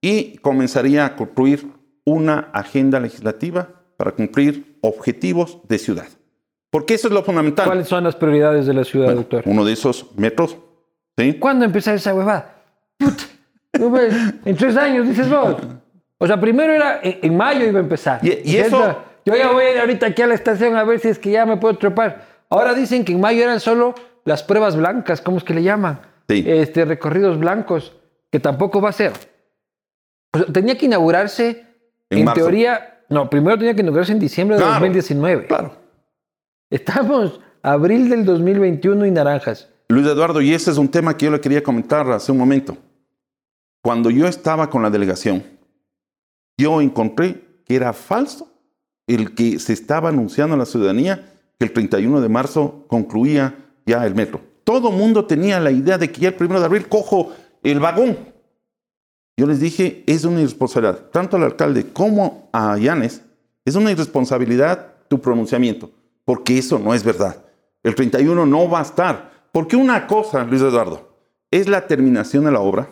y 0.00 0.36
comenzaría 0.38 1.04
a 1.06 1.16
construir 1.16 1.66
una 2.04 2.50
agenda 2.52 3.00
legislativa 3.00 3.68
para 3.96 4.12
cumplir 4.12 4.78
objetivos 4.80 5.58
de 5.68 5.78
ciudad. 5.78 6.06
Porque 6.70 6.94
eso 6.94 7.08
es 7.08 7.14
lo 7.14 7.24
fundamental. 7.24 7.66
¿Cuáles 7.66 7.88
son 7.88 8.04
las 8.04 8.14
prioridades 8.14 8.66
de 8.66 8.74
la 8.74 8.84
ciudad, 8.84 9.06
Bueno, 9.06 9.20
doctor? 9.22 9.42
uno 9.46 9.64
de 9.64 9.72
esos 9.72 10.06
metros, 10.16 10.56
¿sí? 11.18 11.34
¿Cuándo 11.34 11.64
empezar 11.64 11.94
esa 11.96 12.14
huevada? 12.14 12.62
En 14.44 14.56
tres 14.56 14.76
años, 14.76 15.08
dices 15.08 15.28
vos. 15.28 15.56
O 16.18 16.26
sea, 16.26 16.40
primero 16.40 16.72
era 16.72 17.00
en, 17.02 17.18
en 17.22 17.36
mayo 17.36 17.66
iba 17.66 17.78
a 17.78 17.82
empezar. 17.82 18.20
Y- 18.22 18.40
y 18.44 18.56
eso- 18.56 18.76
Entonces, 18.76 18.96
Yo 19.24 19.34
ya 19.36 19.50
voy 19.50 19.64
a 19.64 19.72
ir 19.72 19.78
ahorita 19.80 20.06
aquí 20.06 20.22
a 20.22 20.28
la 20.28 20.34
estación 20.34 20.76
a 20.76 20.84
ver 20.84 21.00
si 21.00 21.08
es 21.08 21.18
que 21.18 21.30
ya 21.32 21.44
me 21.44 21.56
puedo 21.56 21.76
trepar. 21.76 22.24
Ahora 22.48 22.74
dicen 22.74 23.04
que 23.04 23.12
en 23.12 23.20
mayo 23.20 23.42
eran 23.42 23.58
solo 23.58 23.94
las 24.24 24.44
pruebas 24.44 24.76
blancas, 24.76 25.20
¿cómo 25.20 25.38
es 25.38 25.42
que 25.44 25.52
le 25.54 25.64
llaman? 25.64 25.98
Sí. 26.28 26.44
Este, 26.46 26.84
recorridos 26.84 27.38
blancos, 27.38 27.92
que 28.30 28.40
tampoco 28.40 28.80
va 28.80 28.90
a 28.90 28.92
ser. 28.92 29.12
O 30.32 30.38
sea, 30.38 30.46
tenía 30.52 30.76
que 30.76 30.86
inaugurarse, 30.86 31.64
En 32.10 32.28
en, 32.28 32.34
teoría, 32.34 33.04
no, 33.08 33.30
primero 33.30 33.56
tenía 33.56 33.74
que 33.74 33.82
inaugurarse 33.82 34.12
en 34.12 34.18
diciembre 34.18 34.56
de 34.56 34.62
Claro, 34.62 34.74
2019. 34.74 35.46
Claro. 35.46 35.76
Estamos 36.70 37.40
abril 37.62 38.08
del 38.08 38.24
2021 38.24 39.06
y 39.06 39.10
naranjas. 39.10 39.68
Luis 39.88 40.06
Eduardo, 40.06 40.40
y 40.40 40.52
ese 40.52 40.70
es 40.70 40.78
un 40.78 40.88
tema 40.88 41.16
que 41.16 41.26
yo 41.26 41.32
le 41.32 41.40
quería 41.40 41.62
comentar 41.62 42.10
hace 42.10 42.32
un 42.32 42.38
momento. 42.38 42.76
Cuando 43.82 44.10
yo 44.10 44.26
estaba 44.26 44.68
con 44.68 44.82
la 44.82 44.90
delegación, 44.90 45.44
yo 46.58 46.80
encontré 46.80 47.62
que 47.64 47.76
era 47.76 47.92
falso 47.92 48.48
el 49.06 49.34
que 49.34 49.60
se 49.60 49.72
estaba 49.72 50.08
anunciando 50.08 50.54
a 50.54 50.58
la 50.58 50.66
ciudadanía 50.66 51.32
que 51.58 51.66
el 51.66 51.72
31 51.72 52.20
de 52.20 52.28
marzo 52.28 52.84
concluía 52.88 53.54
ya 53.86 54.04
el 54.04 54.14
metro. 54.14 54.40
Todo 54.66 54.90
mundo 54.90 55.26
tenía 55.26 55.60
la 55.60 55.70
idea 55.70 55.96
de 55.96 56.10
que 56.10 56.22
ya 56.22 56.30
el 56.30 56.36
1 56.36 56.58
de 56.58 56.66
abril 56.66 56.88
cojo 56.88 57.30
el 57.62 57.78
vagón. 57.78 58.18
Yo 59.36 59.46
les 59.46 59.60
dije, 59.60 60.02
es 60.08 60.24
una 60.24 60.40
irresponsabilidad, 60.40 61.02
tanto 61.12 61.36
al 61.36 61.44
alcalde 61.44 61.92
como 61.92 62.48
a 62.52 62.76
Llanes, 62.76 63.22
es 63.64 63.76
una 63.76 63.92
irresponsabilidad 63.92 64.94
tu 65.06 65.20
pronunciamiento, 65.20 65.92
porque 66.24 66.58
eso 66.58 66.80
no 66.80 66.94
es 66.94 67.04
verdad. 67.04 67.44
El 67.84 67.94
31 67.94 68.44
no 68.44 68.68
va 68.68 68.80
a 68.80 68.82
estar, 68.82 69.30
porque 69.52 69.76
una 69.76 70.08
cosa, 70.08 70.42
Luis 70.42 70.62
Eduardo, 70.62 71.16
es 71.52 71.68
la 71.68 71.86
terminación 71.86 72.44
de 72.44 72.50
la 72.50 72.58
obra, 72.58 72.88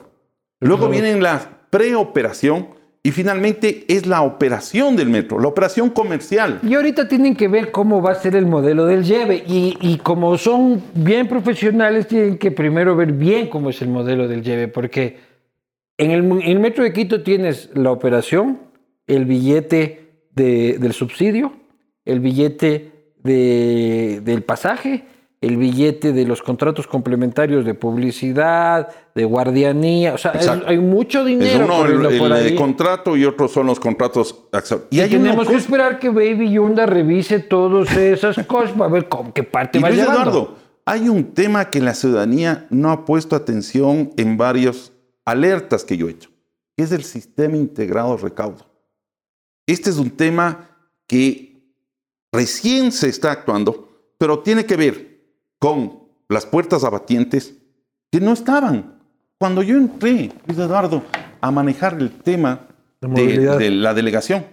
luego 0.60 0.88
viene 0.88 1.20
la 1.20 1.66
preoperación 1.70 2.68
y 3.06 3.12
finalmente 3.12 3.84
es 3.86 4.06
la 4.06 4.22
operación 4.22 4.96
del 4.96 5.10
metro, 5.10 5.38
la 5.38 5.48
operación 5.48 5.90
comercial. 5.90 6.58
Y 6.62 6.72
ahorita 6.74 7.06
tienen 7.06 7.36
que 7.36 7.48
ver 7.48 7.70
cómo 7.70 8.00
va 8.00 8.12
a 8.12 8.14
ser 8.14 8.34
el 8.34 8.46
modelo 8.46 8.86
del 8.86 9.04
lleve. 9.04 9.44
Y, 9.46 9.98
como 10.02 10.38
son 10.38 10.82
bien 10.94 11.28
profesionales, 11.28 12.08
tienen 12.08 12.38
que 12.38 12.50
primero 12.50 12.96
ver 12.96 13.12
bien 13.12 13.48
cómo 13.48 13.68
es 13.68 13.82
el 13.82 13.88
modelo 13.88 14.26
del 14.26 14.42
lleve. 14.42 14.68
Porque 14.68 15.18
en 15.98 16.12
el, 16.12 16.24
en 16.24 16.42
el 16.42 16.60
metro 16.60 16.82
de 16.82 16.94
Quito 16.94 17.22
tienes 17.22 17.68
la 17.74 17.90
operación, 17.92 18.58
el 19.06 19.26
billete 19.26 20.24
de- 20.34 20.78
del 20.78 20.94
subsidio, 20.94 21.52
el 22.06 22.20
billete 22.20 22.90
de- 23.22 24.22
del 24.24 24.42
pasaje, 24.44 25.04
el 25.44 25.56
billete 25.56 26.12
de 26.12 26.24
los 26.24 26.42
contratos 26.42 26.86
complementarios 26.86 27.64
de 27.64 27.74
publicidad, 27.74 28.88
de 29.14 29.24
guardianía. 29.24 30.14
O 30.14 30.18
sea, 30.18 30.32
es- 30.32 30.48
hay 30.48 30.78
mucho 30.78 31.20
Es 31.20 31.26
dinero 31.26 31.64
uno 31.66 31.76
corriendo 31.76 32.08
el, 32.08 32.18
por 32.18 32.32
el 32.32 32.54
contrato 32.54 33.16
y 33.16 33.24
otros 33.24 33.52
son 33.52 33.66
los 33.66 33.78
contratos. 33.78 34.44
Y, 34.90 35.00
tenemos 35.00 35.48
que 35.48 35.56
esperar 35.56 35.98
que 35.98 36.08
Baby 36.08 36.52
Yunda 36.52 36.86
revise 36.86 37.40
todas 37.40 37.94
esas 37.96 38.38
cosas 38.46 38.72
para 38.72 38.90
ver 38.90 39.08
qué 39.34 39.42
parte 39.42 39.78
Y 39.78 39.82
va 39.82 39.90
Luis 39.90 40.00
llevando. 40.00 40.22
Eduardo, 40.22 40.56
hay 40.86 41.08
un 41.08 41.32
tema 41.32 41.70
que 41.70 41.80
la 41.80 41.94
ciudadanía 41.94 42.66
no 42.70 42.90
ha 42.90 43.04
puesto 43.04 43.36
atención 43.36 44.10
en 44.16 44.36
varios 44.36 44.92
alertas 45.24 45.84
que 45.84 45.96
yo 45.96 46.08
he 46.08 46.12
hecho, 46.12 46.30
que 46.76 46.84
es 46.84 46.92
el 46.92 47.04
sistema 47.04 47.56
integrado 47.56 48.16
de 48.16 48.22
recaudo. 48.22 48.66
Este 49.66 49.90
es 49.90 49.96
un 49.96 50.10
tema 50.10 50.70
que 51.06 51.62
recién 52.32 52.92
se 52.92 53.08
está 53.08 53.32
actuando, 53.32 53.88
pero 54.18 54.40
tiene 54.40 54.66
que 54.66 54.76
ver 54.76 55.13
con 55.64 55.98
las 56.28 56.44
puertas 56.44 56.84
abatientes 56.84 57.54
que 58.12 58.20
no 58.20 58.34
estaban. 58.34 58.98
Cuando 59.38 59.62
yo 59.62 59.78
entré, 59.78 60.30
Luis 60.46 60.58
Eduardo, 60.58 61.02
a 61.40 61.50
manejar 61.50 61.94
el 61.94 62.10
tema 62.10 62.66
De 63.00 63.38
de, 63.38 63.70
la 63.70 63.94
delegación, 63.94 64.44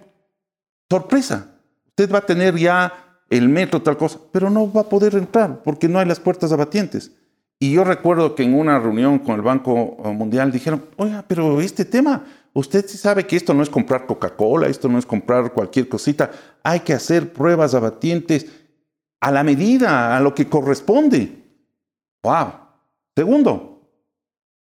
sorpresa, 0.89 1.51
usted 1.88 2.09
va 2.09 2.20
a 2.20 2.26
tener 2.26 2.55
ya 2.55 3.20
el 3.30 3.49
metro, 3.49 3.82
tal 3.82 3.97
cosa, 3.97 4.20
pero 4.32 4.49
no 4.49 4.72
va 4.72 4.82
a 4.82 4.89
poder 4.89 5.16
entrar 5.16 5.62
porque 5.64 5.89
no 5.89 5.99
hay 5.99 6.05
las 6.05 6.22
puertas 6.22 6.53
abatientes. 6.53 7.12
Y 7.59 7.74
yo 7.74 7.84
recuerdo 7.84 8.34
que 8.34 8.43
en 8.43 8.53
una 8.57 8.80
reunión 8.80 9.20
con 9.20 9.36
el 9.36 9.41
Banco 9.41 9.97
Mundial 10.14 10.49
dijeron, 10.49 10.86
oiga, 10.95 11.26
pero 11.28 11.59
este 11.59 11.84
tema, 11.84 12.24
usted 12.53 12.86
sí 12.88 12.97
sabe 12.97 13.28
que 13.28 13.36
esto 13.36 13.53
no 13.53 13.64
es 13.64 13.70
comprar 13.70 14.05
Coca-Cola, 14.05 14.68
esto 14.68 14.88
no 14.88 14.97
es 14.97 15.05
comprar 15.05 15.51
cualquier 15.51 15.89
cosita, 15.89 16.32
hay 16.64 16.80
que 16.80 16.93
hacer 16.93 17.34
pruebas 17.34 17.76
abatientes 17.76 18.61
a 19.22 19.32
la 19.32 19.43
medida, 19.43 20.17
a 20.17 20.19
lo 20.19 20.36
que 20.36 20.49
corresponde. 20.49 21.45
¡Wow! 22.24 22.53
Segundo, 23.15 23.88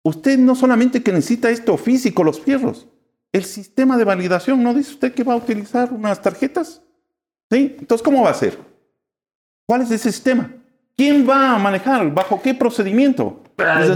usted 0.03 0.39
no 0.39 0.55
solamente 0.55 1.03
que 1.03 1.13
necesita 1.13 1.51
esto 1.51 1.77
físico, 1.77 2.25
los 2.25 2.41
fierros, 2.41 2.89
el 3.33 3.45
sistema 3.45 3.99
de 3.99 4.05
validación, 4.05 4.63
¿no 4.63 4.73
dice 4.73 4.93
usted 4.93 5.15
que 5.15 5.25
va 5.25 5.35
a 5.35 5.37
utilizar 5.37 5.93
unas 5.93 6.21
tarjetas? 6.23 6.83
¿Sí? 7.51 7.77
Entonces, 7.79 8.03
¿cómo 8.03 8.23
va 8.23 8.31
a 8.31 8.35
ser? 8.35 8.59
¿Cuál 9.67 9.83
es 9.83 9.91
ese 9.91 10.11
sistema? 10.11 10.51
¿Quién 10.97 11.29
va 11.29 11.55
a 11.55 11.59
manejar? 11.59 12.13
¿Bajo 12.13 12.41
qué 12.41 12.55
procedimiento? 12.55 13.43
Ay, 13.59 13.91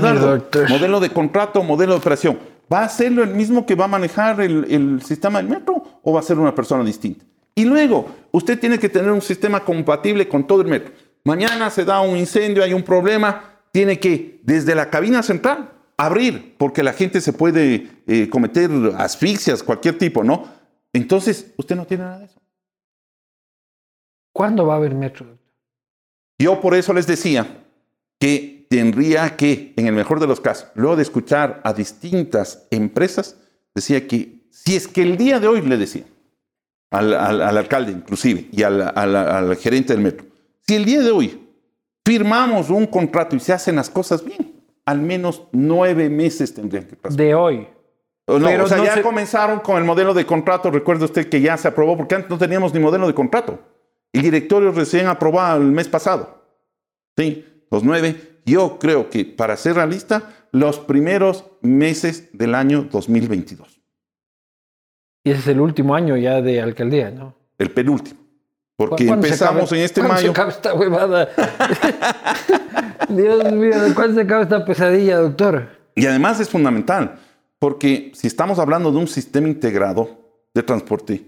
modelo 0.69 1.01
de 1.01 1.11
contrato, 1.11 1.63
modelo 1.63 1.93
de 1.93 1.99
operación. 1.99 2.39
¿Va 2.73 2.85
a 2.85 2.89
ser 2.89 3.13
el 3.19 3.35
mismo 3.35 3.65
que 3.65 3.75
va 3.75 3.87
a 3.87 3.89
manejar 3.89 4.41
el, 4.41 4.67
el 4.71 5.03
sistema 5.03 5.39
del 5.39 5.49
metro 5.49 6.01
o 6.03 6.13
va 6.13 6.21
a 6.21 6.23
ser 6.23 6.39
una 6.39 6.55
persona 6.55 6.85
distinta? 6.85 7.25
Y 7.61 7.67
luego, 7.67 8.09
usted 8.33 8.59
tiene 8.59 8.79
que 8.79 8.89
tener 8.89 9.11
un 9.11 9.21
sistema 9.21 9.63
compatible 9.63 10.27
con 10.27 10.47
todo 10.47 10.63
el 10.63 10.69
metro. 10.69 10.95
Mañana 11.25 11.69
se 11.69 11.85
da 11.85 12.01
un 12.01 12.17
incendio, 12.17 12.65
hay 12.65 12.73
un 12.73 12.83
problema, 12.83 13.61
tiene 13.71 14.01
que, 14.01 14.41
desde 14.45 14.75
la 14.75 14.89
cabina 14.89 15.23
central, 15.23 15.71
abrir, 15.99 16.55
porque 16.57 16.83
la 16.83 16.95
gente 16.95 17.21
se 17.21 17.35
puede 17.35 17.87
eh, 18.07 18.31
cometer 18.31 18.71
asfixias, 18.97 19.63
cualquier 19.63 19.99
tipo, 19.99 20.25
¿no? 20.25 20.49
Entonces, 20.95 21.53
usted 21.59 21.77
no 21.77 21.85
tiene 21.85 22.05
nada 22.05 22.21
de 22.21 22.25
eso. 22.25 22.41
¿Cuándo 24.33 24.65
va 24.65 24.73
a 24.73 24.77
haber 24.79 24.95
metro? 24.95 25.27
doctor? 25.27 25.53
Yo 26.39 26.63
por 26.63 26.75
eso 26.75 26.95
les 26.95 27.07
decía 27.07 27.63
que 28.19 28.67
tendría 28.71 29.37
que, 29.37 29.75
en 29.77 29.87
el 29.87 29.93
mejor 29.93 30.19
de 30.19 30.27
los 30.27 30.41
casos, 30.41 30.69
luego 30.75 30.97
de 30.97 31.03
escuchar 31.03 31.61
a 31.63 31.75
distintas 31.75 32.67
empresas, 32.71 33.37
decía 33.75 34.09
que 34.09 34.47
si 34.49 34.77
es 34.77 34.89
que 34.89 35.03
el 35.03 35.19
día 35.19 35.39
de 35.39 35.47
hoy 35.47 35.61
le 35.61 35.77
decía, 35.77 36.05
al, 36.91 37.15
al- 37.15 37.43
al 37.43 37.57
alcalde 37.59 37.93
inclusive, 37.93 38.49
y 38.53 38.63
al, 38.63 38.81
al- 38.95 39.17
al 39.17 39.57
gerente 39.57 39.93
del 39.93 40.03
metro, 40.03 40.27
si 40.67 40.75
el 40.75 40.85
día 40.85 41.01
de 41.01 41.11
hoy 41.11 41.49
firmamos 42.05 42.71
un 42.71 42.87
contrato 42.87 43.37
y 43.37 43.41
se 43.41 43.53
hacen 43.53 43.77
las 43.77 43.91
cosas 43.91 44.25
bien, 44.25 44.63
al 44.87 45.01
menos 45.01 45.45
nueve 45.53 46.09
meses 46.09 46.53
tendrían 46.55 46.85
que 46.85 46.97
pasar. 46.97 47.17
De 47.17 47.35
hoy. 47.35 47.69
No, 48.27 48.39
pero 48.47 48.65
o 48.65 48.69
sea, 48.69 48.77
no 48.79 48.85
ya 48.85 48.95
se- 48.95 49.03
comenzaron 49.03 49.61
con 49.61 49.77
el 49.79 49.85
modelo 49.85 50.15
de 50.15 50.25
contrato. 50.25 50.71
Recuerde 50.71 51.05
usted 51.05 51.29
que 51.29 51.41
ya 51.41 51.57
se 51.57 51.67
aprobó, 51.69 51.97
porque 51.97 52.15
antes 52.15 52.31
no 52.31 52.39
teníamos 52.39 52.73
ni 52.73 52.79
modelo 52.81 53.07
de 53.09 53.15
contrato. 53.15 53.59
El 54.13 54.23
directorio 54.23 54.71
recién 54.73 55.07
aprobado 55.09 55.61
el 55.61 55.71
mes 55.73 55.89
pasado. 55.89 56.45
Sí, 57.17 57.45
los 57.71 57.83
nueve. 57.85 58.41
Yo 58.47 58.79
creo 58.79 59.11
que, 59.11 59.25
para 59.25 59.57
ser 59.57 59.75
realista, 59.75 60.33
los 60.53 60.79
primeros 60.79 61.45
meses 61.61 62.29
del 62.33 62.55
año 62.55 62.89
2022. 62.91 63.80
Y 65.25 65.31
ese 65.31 65.41
es 65.41 65.47
el 65.49 65.61
último 65.61 65.95
año 65.95 66.17
ya 66.17 66.41
de 66.41 66.61
alcaldía, 66.61 67.11
¿no? 67.11 67.35
El 67.59 67.71
penúltimo. 67.71 68.19
Porque 68.77 69.07
¿Cuándo 69.07 69.27
se 69.27 69.33
empezamos 69.35 69.63
acaba- 69.65 69.77
en 69.79 69.85
este 69.85 70.01
cuándo 70.01 70.17
se 70.17 70.23
mayo. 70.23 70.31
acaba 70.33 70.51
esta 70.51 70.75
huevada? 70.75 71.29
Dios 73.09 73.53
mío, 73.53 73.73
¿cuándo 73.95 74.15
se 74.15 74.21
acaba 74.23 74.43
esta 74.43 74.65
pesadilla, 74.65 75.19
doctor? 75.19 75.69
Y 75.95 76.07
además 76.07 76.41
es 76.41 76.49
fundamental, 76.49 77.19
porque 77.59 78.13
si 78.15 78.27
estamos 78.27 78.59
hablando 78.59 78.91
de 78.91 78.99
un 78.99 79.09
sistema 79.09 79.49
integrado 79.49 80.09
de 80.55 80.63
transporte, 80.63 81.23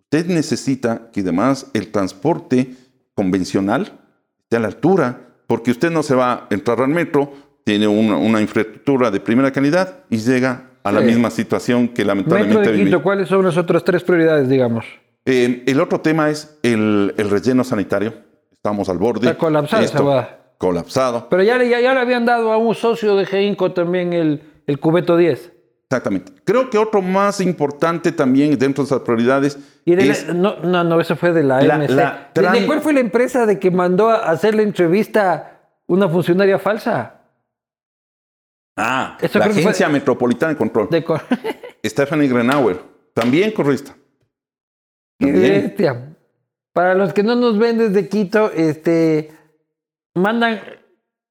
usted 0.00 0.26
necesita 0.26 1.10
que 1.12 1.20
además 1.20 1.66
el 1.74 1.92
transporte 1.92 2.74
convencional 3.14 3.92
esté 4.42 4.56
a 4.56 4.60
la 4.60 4.68
altura, 4.68 5.20
porque 5.46 5.70
usted 5.70 5.90
no 5.90 6.02
se 6.02 6.14
va 6.14 6.32
a 6.32 6.46
entrar 6.50 6.80
al 6.80 6.88
metro, 6.88 7.32
tiene 7.64 7.86
una, 7.86 8.16
una 8.16 8.40
infraestructura 8.40 9.10
de 9.10 9.20
primera 9.20 9.52
calidad 9.52 10.04
y 10.10 10.18
llega 10.18 10.70
a 10.88 10.92
la 10.92 11.00
Sí. 11.00 11.06
misma 11.06 11.30
situación 11.30 11.88
que 11.88 12.04
Metro 12.04 12.14
lamentablemente 12.14 12.72
de. 12.72 12.84
Quito, 12.84 13.02
¿cuáles 13.02 13.28
son 13.28 13.44
las 13.44 13.56
otras 13.56 13.82
tres 13.84 14.02
prioridades, 14.04 14.48
digamos? 14.48 14.84
Eh, 15.24 15.64
el 15.66 15.80
otro 15.80 16.00
tema 16.00 16.30
es 16.30 16.58
el, 16.62 17.12
el 17.16 17.30
relleno 17.30 17.64
sanitario. 17.64 18.14
Estamos 18.52 18.88
al 18.88 18.98
borde. 18.98 19.28
Está 19.30 19.80
esa 19.82 20.02
huevada. 20.02 20.38
Colapsado. 20.58 21.28
Pero 21.28 21.42
ya, 21.42 21.58
le- 21.58 21.68
ya, 21.68 21.80
ya 21.80 21.92
le 21.94 22.00
habían 22.00 22.24
dado 22.24 22.52
a 22.52 22.56
un 22.56 22.74
socio 22.74 23.16
de 23.16 23.26
Geinco 23.26 23.72
también 23.72 24.12
el, 24.12 24.42
el 24.66 24.78
cubeto 24.80 25.16
10. 25.16 25.52
Exactamente. 25.88 26.32
Creo 26.44 26.68
que 26.70 26.78
otro 26.78 27.00
más 27.02 27.40
importante 27.40 28.10
también 28.10 28.58
dentro 28.58 28.82
de 28.82 28.86
esas 28.86 29.00
prioridades 29.02 29.58
Y 29.84 29.94
de 29.94 30.04
la- 30.06 30.12
es 30.12 30.34
no, 30.34 30.56
no, 30.62 30.82
no, 30.82 31.00
eso 31.00 31.14
fue 31.14 31.32
de 31.32 31.42
la, 31.44 31.60
La- 31.62 31.76
MC. 31.78 31.90
la 31.94 32.30
¿De- 32.34 32.40
¿De 32.42 32.48
tran- 32.48 32.66
cuál 32.66 32.80
fue 32.80 32.92
la 32.92 33.00
empresa 33.00 33.46
de 33.46 33.58
que 33.60 33.70
mandó 33.70 34.08
a 34.10 34.30
hacer 34.30 34.54
la 34.54 34.62
entrevista 34.62 35.60
una 35.86 36.08
funcionaria 36.08 36.58
falsa? 36.58 37.15
Ah, 38.76 39.16
Eso 39.20 39.38
la 39.38 39.46
Agencia 39.46 39.88
Metropolitana 39.88 40.52
de 40.52 40.58
Control. 40.58 40.88
De 40.90 41.02
co- 41.02 41.20
Stephanie 41.84 42.28
Grenauer, 42.28 42.78
también 43.14 43.52
corrista. 43.52 43.94
También. 45.18 45.74
Para 46.72 46.94
los 46.94 47.12
que 47.14 47.22
no 47.22 47.34
nos 47.36 47.58
ven 47.58 47.78
desde 47.78 48.08
Quito, 48.08 48.50
este, 48.52 49.30
mandan 50.14 50.60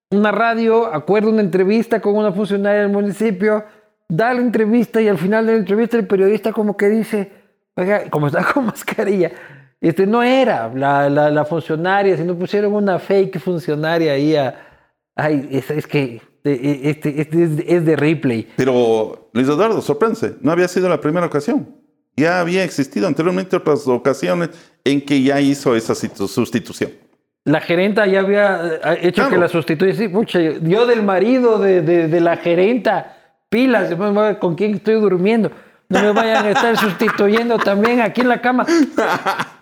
una 0.10 0.32
radio, 0.32 0.88
acuerda 0.88 1.30
una 1.30 1.42
entrevista 1.42 2.00
con 2.02 2.16
una 2.16 2.32
funcionaria 2.32 2.82
del 2.82 2.92
municipio, 2.92 3.64
da 4.10 4.34
la 4.34 4.42
entrevista 4.42 5.02
y 5.02 5.08
al 5.08 5.18
final 5.20 5.46
de 5.46 5.54
la 5.54 5.60
entrevista 5.60 5.98
el 5.98 6.08
periodista 6.08 6.52
como 6.52 6.76
que 6.76 6.90
dice, 6.90 7.32
oiga, 7.76 8.10
como 8.10 8.28
está 8.28 8.44
con 8.54 8.66
mascarilla, 8.66 9.32
este 9.82 10.08
no 10.08 10.24
era 10.24 10.72
la, 10.74 11.10
la, 11.12 11.30
la 11.30 11.46
funcionaria, 11.46 12.18
sino 12.18 12.36
pusieron 12.36 12.74
una 12.74 12.98
fake 12.98 13.40
funcionaria 13.40 14.14
ahí 14.14 14.36
a... 14.36 14.62
Ay, 15.16 15.48
es, 15.52 15.70
es 15.70 15.86
que 15.86 16.22
este, 16.54 17.22
este 17.22 17.44
es, 17.44 17.50
es 17.66 17.86
de 17.86 17.96
replay. 17.96 18.48
Pero, 18.56 19.30
Luis 19.34 19.48
Eduardo, 19.48 19.82
sorpréndese, 19.82 20.36
no 20.42 20.52
había 20.52 20.68
sido 20.68 20.88
la 20.90 21.00
primera 21.02 21.26
ocasión. 21.26 21.68
Ya 22.18 22.40
había 22.40 22.64
existido 22.64 23.08
anteriormente 23.08 23.56
otras 23.56 23.88
ocasiones 23.88 24.50
en 24.84 25.02
que 25.02 25.22
ya 25.22 25.42
hizo 25.42 25.76
esa 25.76 25.94
sustitución. 25.96 26.92
La 27.44 27.60
gerenta 27.62 28.08
ya 28.08 28.22
había 28.22 28.80
eh, 28.84 29.00
hecho 29.02 29.16
Claro. 29.22 29.32
que 29.32 29.38
la 29.38 29.48
sustituya. 29.50 29.94
Sí, 29.94 30.08
pucha, 30.08 30.40
yo 30.40 30.86
del 30.88 31.04
marido 31.04 31.60
de, 31.60 31.82
de- 31.82 32.08
de 32.08 32.20
la 32.22 32.38
gerenta, 32.38 33.18
pilas, 33.50 33.94
con 34.40 34.56
quién 34.56 34.76
estoy 34.76 34.96
durmiendo. 34.96 35.52
No 35.90 36.02
me 36.02 36.12
vayan 36.14 36.46
a 36.46 36.50
estar 36.52 36.76
sustituyendo 36.78 37.58
también 37.60 38.02
aquí 38.02 38.22
en 38.22 38.30
la 38.30 38.42
cama. 38.42 38.66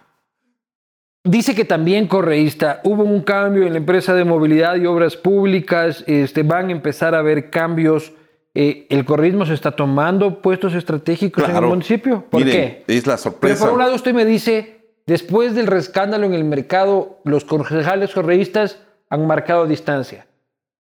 Dice 1.26 1.56
que 1.56 1.64
también 1.64 2.08
correísta, 2.08 2.82
hubo 2.84 3.04
un 3.04 3.22
cambio 3.22 3.66
en 3.66 3.72
la 3.72 3.78
empresa 3.78 4.14
de 4.14 4.26
movilidad 4.26 4.76
y 4.76 4.86
obras 4.86 5.16
públicas, 5.16 6.04
este, 6.06 6.44
van 6.44 6.68
a 6.68 6.72
empezar 6.74 7.16
a 7.16 7.20
haber 7.20 7.50
cambios. 7.50 8.12
Eh, 8.54 8.86
el 8.90 9.06
correísmo 9.06 9.46
se 9.46 9.54
está 9.54 9.72
tomando 9.72 10.42
puestos 10.42 10.74
estratégicos 10.74 11.48
en 11.48 11.56
el 11.56 11.62
municipio. 11.62 12.26
¿Por 12.30 12.44
qué? 12.44 12.84
Es 12.88 13.08
la 13.08 13.14
Pero 13.14 13.18
sorpresa. 13.18 13.64
por 13.66 13.74
un 13.74 13.80
lado 13.80 13.96
usted 13.96 14.14
me 14.14 14.26
dice, 14.26 14.82
después 15.08 15.56
del 15.56 15.72
escándalo 15.72 16.26
en 16.26 16.34
el 16.34 16.44
mercado, 16.44 17.22
los 17.24 17.46
concejales 17.46 18.14
correístas 18.14 18.80
han 19.10 19.26
marcado 19.26 19.66
distancia. 19.66 20.28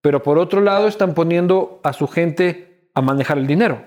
Pero 0.01 0.23
por 0.23 0.37
otro 0.37 0.59
lado 0.59 0.89
están 0.89 1.13
poniendo 1.13 1.79
a 1.83 1.93
su 1.93 2.07
gente 2.07 2.89
a 2.93 3.01
manejar 3.01 3.37
el 3.37 3.47
dinero. 3.47 3.85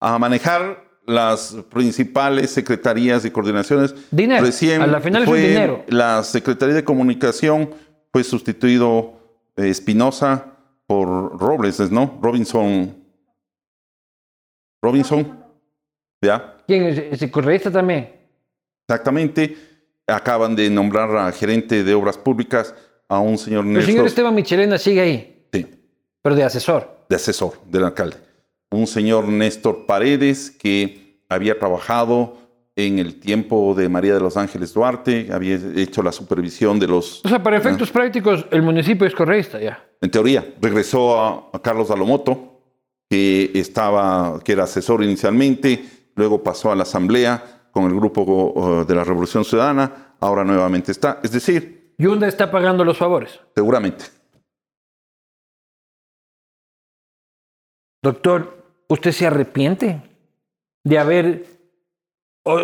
a 0.00 0.18
manejar 0.18 0.87
las 1.08 1.56
principales 1.70 2.50
secretarías 2.50 3.24
y 3.24 3.30
coordinaciones. 3.30 3.94
Dinero. 4.10 4.44
Recién 4.44 4.82
A 4.82 4.86
la 4.86 5.00
final 5.00 5.22
es 5.22 5.28
un 5.28 5.34
fue 5.34 5.48
dinero. 5.48 5.84
La 5.88 6.22
Secretaría 6.22 6.74
de 6.74 6.84
Comunicación 6.84 7.70
fue 8.12 8.22
sustituido 8.22 9.18
eh, 9.56 9.70
Espinosa 9.70 10.52
por 10.86 11.08
Robles, 11.40 11.90
¿no? 11.90 12.18
Robinson. 12.20 12.94
Robinson. 14.82 15.44
¿Ya? 16.20 16.58
¿Quién 16.66 16.84
es? 16.84 17.22
¿Es 17.22 17.30
correísta 17.30 17.70
también? 17.70 18.12
Exactamente. 18.86 19.56
Acaban 20.06 20.54
de 20.54 20.68
nombrar 20.68 21.16
a 21.16 21.32
gerente 21.32 21.84
de 21.84 21.94
obras 21.94 22.18
públicas 22.18 22.74
a 23.08 23.18
un 23.18 23.38
señor 23.38 23.64
El 23.64 23.72
Néstor, 23.72 23.90
señor 23.90 24.06
Esteban 24.06 24.34
Michelena 24.34 24.76
sigue 24.76 25.00
ahí, 25.00 25.46
sí, 25.52 25.66
pero 26.20 26.34
de 26.34 26.44
asesor. 26.44 27.04
de 27.08 27.16
asesor 27.16 27.54
del 27.66 27.84
alcalde. 27.84 28.16
Un 28.70 28.86
señor 28.86 29.28
Néstor 29.28 29.86
Paredes 29.86 30.50
que 30.50 31.22
había 31.28 31.58
trabajado 31.58 32.36
en 32.76 32.98
el 32.98 33.18
tiempo 33.18 33.74
de 33.74 33.88
María 33.88 34.14
de 34.14 34.20
los 34.20 34.36
Ángeles 34.36 34.72
Duarte, 34.72 35.28
había 35.32 35.58
hecho 35.76 36.00
la 36.02 36.12
supervisión 36.12 36.78
de 36.78 36.86
los, 36.86 37.24
O 37.24 37.28
sea, 37.28 37.42
para 37.42 37.56
efectos 37.56 37.90
prácticos, 37.90 38.46
el 38.52 38.62
municipio 38.62 39.04
es 39.04 39.14
correísta 39.14 39.60
ya. 39.60 39.84
en 40.00 40.10
teoría, 40.10 40.54
regresó 40.60 41.18
a, 41.20 41.50
a 41.52 41.60
Carlos 41.60 41.88
Dalomoto, 41.88 42.62
que 43.10 43.50
estaba, 43.54 44.38
que 44.44 44.52
era 44.52 44.64
asesor 44.64 45.02
inicialmente, 45.02 45.84
luego 46.14 46.42
pasó 46.42 46.70
a 46.70 46.76
la 46.76 46.82
asamblea 46.82 47.68
con 47.72 47.84
el 47.84 47.94
grupo 47.96 48.22
uh, 48.22 48.84
de 48.84 48.94
la 48.94 49.02
Revolución 49.02 49.44
Ciudadana, 49.44 50.14
ahora 50.20 50.44
nuevamente 50.44 50.92
está. 50.92 51.18
Es 51.22 51.32
decir... 51.32 51.94
Yunda 51.98 52.28
está 52.28 52.50
pagando 52.50 52.84
los 52.84 52.96
favores. 52.96 53.40
Seguramente. 53.56 54.04
Doctor, 58.02 58.57
¿usted 58.88 59.12
se 59.12 59.26
arrepiente 59.26 60.02
de 60.84 60.98
haber, 60.98 61.46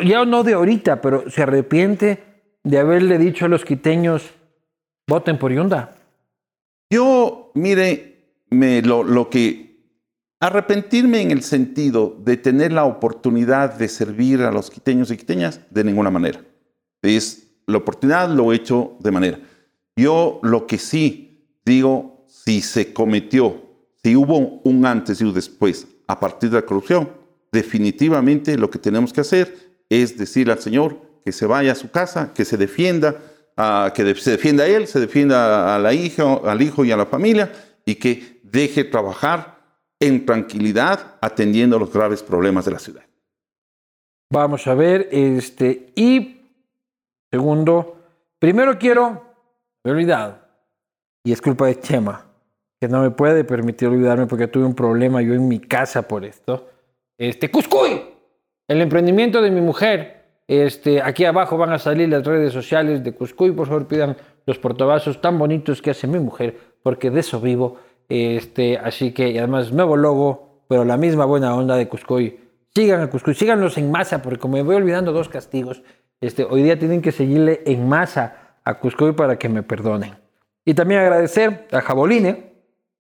ya 0.05 0.25
no 0.25 0.43
de 0.43 0.55
ahorita, 0.55 1.01
pero 1.01 1.31
se 1.31 1.43
arrepiente 1.43 2.23
de 2.63 2.79
haberle 2.79 3.19
dicho 3.19 3.45
a 3.45 3.49
los 3.49 3.65
quiteños, 3.65 4.31
voten 5.07 5.39
por 5.39 5.53
Yunda? 5.53 5.97
Yo, 6.91 7.53
mire, 7.55 8.41
me, 8.51 8.83
lo, 8.83 9.03
lo 9.03 9.29
que 9.29 9.75
arrepentirme 10.41 11.23
en 11.23 11.31
el 11.31 11.43
sentido 11.43 12.17
de 12.21 12.37
tener 12.37 12.73
la 12.73 12.85
oportunidad 12.85 13.75
de 13.75 13.89
servir 13.89 14.43
a 14.43 14.53
los 14.53 14.71
quiteños 14.71 15.11
y 15.11 15.17
quiteñas, 15.17 15.61
de 15.71 15.85
ninguna 15.85 16.11
manera. 16.11 16.43
Es 17.03 17.49
la 17.67 17.79
oportunidad, 17.79 18.29
lo 18.29 18.53
he 18.53 18.57
hecho 18.57 18.97
de 19.01 19.11
manera. 19.11 19.39
Yo 19.97 20.41
lo 20.43 20.67
que 20.67 20.79
sí 20.79 21.47
digo, 21.65 22.25
si 22.29 22.61
se 22.61 22.93
cometió, 22.93 23.63
si 24.03 24.17
hubo 24.17 24.61
un 24.65 24.85
antes 24.85 25.21
y 25.21 25.25
un 25.25 25.33
después 25.33 25.87
a 26.07 26.21
partir 26.21 26.51
de 26.51 26.57
la 26.57 26.67
corrupción, 26.67 27.11
definitivamente 27.53 28.59
lo 28.59 28.71
que 28.71 28.79
tenemos 28.79 29.13
que 29.13 29.21
hacer 29.21 29.57
es 29.89 30.19
decirle 30.19 30.53
al 30.53 30.61
Señor 30.61 30.99
que 31.25 31.33
se 31.33 31.47
vaya 31.47 31.73
a 31.73 31.75
su 31.75 31.91
casa, 31.91 32.33
que 32.35 32.45
se 32.45 32.57
defienda, 32.57 33.17
que 33.95 34.15
se 34.17 34.33
defienda 34.33 34.65
a 34.65 34.67
él, 34.67 34.87
se 34.87 35.01
defienda 35.01 35.75
a 35.75 35.79
la 35.79 35.93
hija, 35.93 36.41
al 36.45 36.61
hijo 36.61 36.85
y 36.85 36.93
a 36.93 36.97
la 36.97 37.07
familia 37.07 37.53
y 37.85 37.95
que 37.95 38.41
deje 38.43 38.85
trabajar 38.85 39.59
en 40.01 40.27
tranquilidad 40.27 41.17
atendiendo 41.21 41.79
los 41.79 41.93
graves 41.93 42.23
problemas 42.23 42.65
de 42.65 42.71
la 42.73 42.79
ciudad. 42.79 43.05
Vamos 44.31 44.67
a 44.67 44.75
ver, 44.75 45.09
este, 45.13 45.93
y 45.95 46.41
segundo, 47.31 47.97
primero 48.39 48.79
quiero, 48.79 49.23
me 49.85 49.93
olvidado, 49.93 50.39
y 51.23 51.33
es 51.33 51.41
culpa 51.41 51.67
de 51.67 51.79
Chema, 51.81 52.24
que 52.85 52.93
no 52.93 53.01
me 53.01 53.11
puede 53.11 53.45
permitir 53.45 53.89
olvidarme 53.89 54.27
porque 54.27 54.47
tuve 54.47 54.67
un 54.67 54.75
problema 54.75 55.23
yo 55.23 55.33
en 55.33 55.49
mi 55.49 55.59
casa 55.59 56.07
por 56.07 56.23
esto. 56.23 56.69
Este, 57.17 57.51
Cuscuy, 57.51 57.99
el 58.69 58.81
emprendimiento 58.83 59.41
de 59.41 59.51
mi 59.51 59.63
mujer, 59.63 60.25
este, 60.47 61.01
aquí 61.01 61.25
abajo 61.25 61.57
van 61.57 61.73
a 61.73 61.79
salir 61.79 62.11
las 62.11 62.27
redes 62.27 62.53
sociales 62.53 63.03
de 63.03 63.13
Cuscuy. 63.13 63.53
Por 63.53 63.69
favor, 63.69 63.87
pidan 63.87 64.19
los 64.45 64.59
portavasos 64.59 65.23
tan 65.23 65.39
bonitos 65.39 65.81
que 65.81 65.93
hace 65.93 66.07
mi 66.07 66.19
mujer, 66.19 66.59
porque 66.83 67.11
de 67.11 67.21
eso 67.21 67.41
vivo. 67.41 67.79
Este, 68.11 68.77
así 68.77 69.13
que, 69.13 69.31
y 69.31 69.39
además, 69.39 69.73
nuevo 69.73 69.97
logo, 69.97 70.65
pero 70.69 70.85
la 70.85 70.99
misma 70.99 71.25
buena 71.25 71.57
onda 71.57 71.77
de 71.77 71.89
Cuscuy. 71.89 72.39
Sigan 72.75 73.01
a 73.01 73.09
Cuscuy, 73.09 73.33
síganlos 73.33 73.79
en 73.79 73.91
masa, 73.91 74.21
porque 74.21 74.39
como 74.39 74.59
me 74.59 74.63
voy 74.63 74.77
olvidando 74.77 75.13
dos 75.13 75.31
castigos, 75.31 75.83
este, 76.21 76.45
hoy 76.45 76.63
día 76.63 76.79
tienen 76.79 77.01
que 77.01 77.13
seguirle 77.13 77.63
en 77.65 77.89
masa 77.89 78.59
a 78.63 78.79
Cuscuy 78.79 79.13
para 79.13 79.39
que 79.39 79.49
me 79.49 79.63
perdonen. 79.63 80.17
Y 80.67 80.75
también 80.75 81.01
agradecer 81.01 81.67
a 81.73 81.81
Jaboline, 81.81 82.54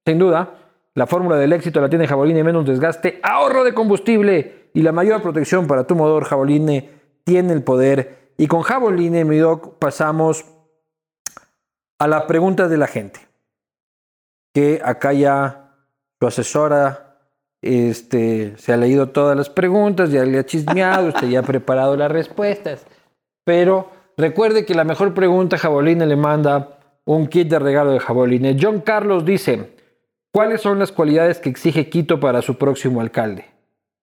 sin 0.06 0.18
duda, 0.18 0.54
la 0.94 1.06
fórmula 1.06 1.36
del 1.36 1.52
éxito 1.52 1.80
la 1.80 1.88
tiene 1.88 2.06
Jaboline, 2.06 2.44
menos 2.44 2.66
desgaste, 2.66 3.20
ahorro 3.22 3.64
de 3.64 3.74
combustible 3.74 4.68
y 4.74 4.82
la 4.82 4.92
mayor 4.92 5.22
protección 5.22 5.66
para 5.66 5.86
tu 5.86 5.94
motor, 5.94 6.24
Jaboline 6.24 6.90
tiene 7.24 7.52
el 7.52 7.62
poder. 7.62 8.32
Y 8.36 8.46
con 8.46 8.62
Jaboline, 8.62 9.24
mi 9.24 9.38
doc, 9.38 9.78
pasamos 9.78 10.44
a 11.98 12.06
las 12.06 12.24
preguntas 12.24 12.70
de 12.70 12.76
la 12.76 12.86
gente. 12.86 13.20
Que 14.52 14.80
acá 14.84 15.12
ya 15.12 15.72
su 16.20 16.26
asesora 16.26 17.18
este, 17.62 18.56
se 18.56 18.72
ha 18.72 18.76
leído 18.76 19.08
todas 19.08 19.36
las 19.36 19.48
preguntas, 19.48 20.10
ya 20.10 20.24
le 20.24 20.38
ha 20.38 20.46
chismeado, 20.46 21.08
usted 21.08 21.28
ya 21.28 21.40
ha 21.40 21.44
preparado 21.44 21.96
las 21.96 22.10
respuestas. 22.10 22.86
Pero 23.44 23.90
recuerde 24.16 24.64
que 24.64 24.74
la 24.74 24.84
mejor 24.84 25.14
pregunta 25.14 25.58
Jaboline 25.58 26.06
le 26.06 26.16
manda 26.16 26.78
un 27.04 27.26
kit 27.26 27.48
de 27.48 27.58
regalo 27.58 27.92
de 27.92 28.00
Jaboline. 28.00 28.56
John 28.60 28.80
Carlos 28.80 29.24
dice, 29.24 29.74
¿cuáles 30.34 30.62
son 30.62 30.80
las 30.80 30.90
cualidades 30.90 31.38
que 31.38 31.48
exige 31.48 31.88
Quito 31.88 32.18
para 32.18 32.42
su 32.42 32.56
próximo 32.56 33.00
alcalde? 33.00 33.46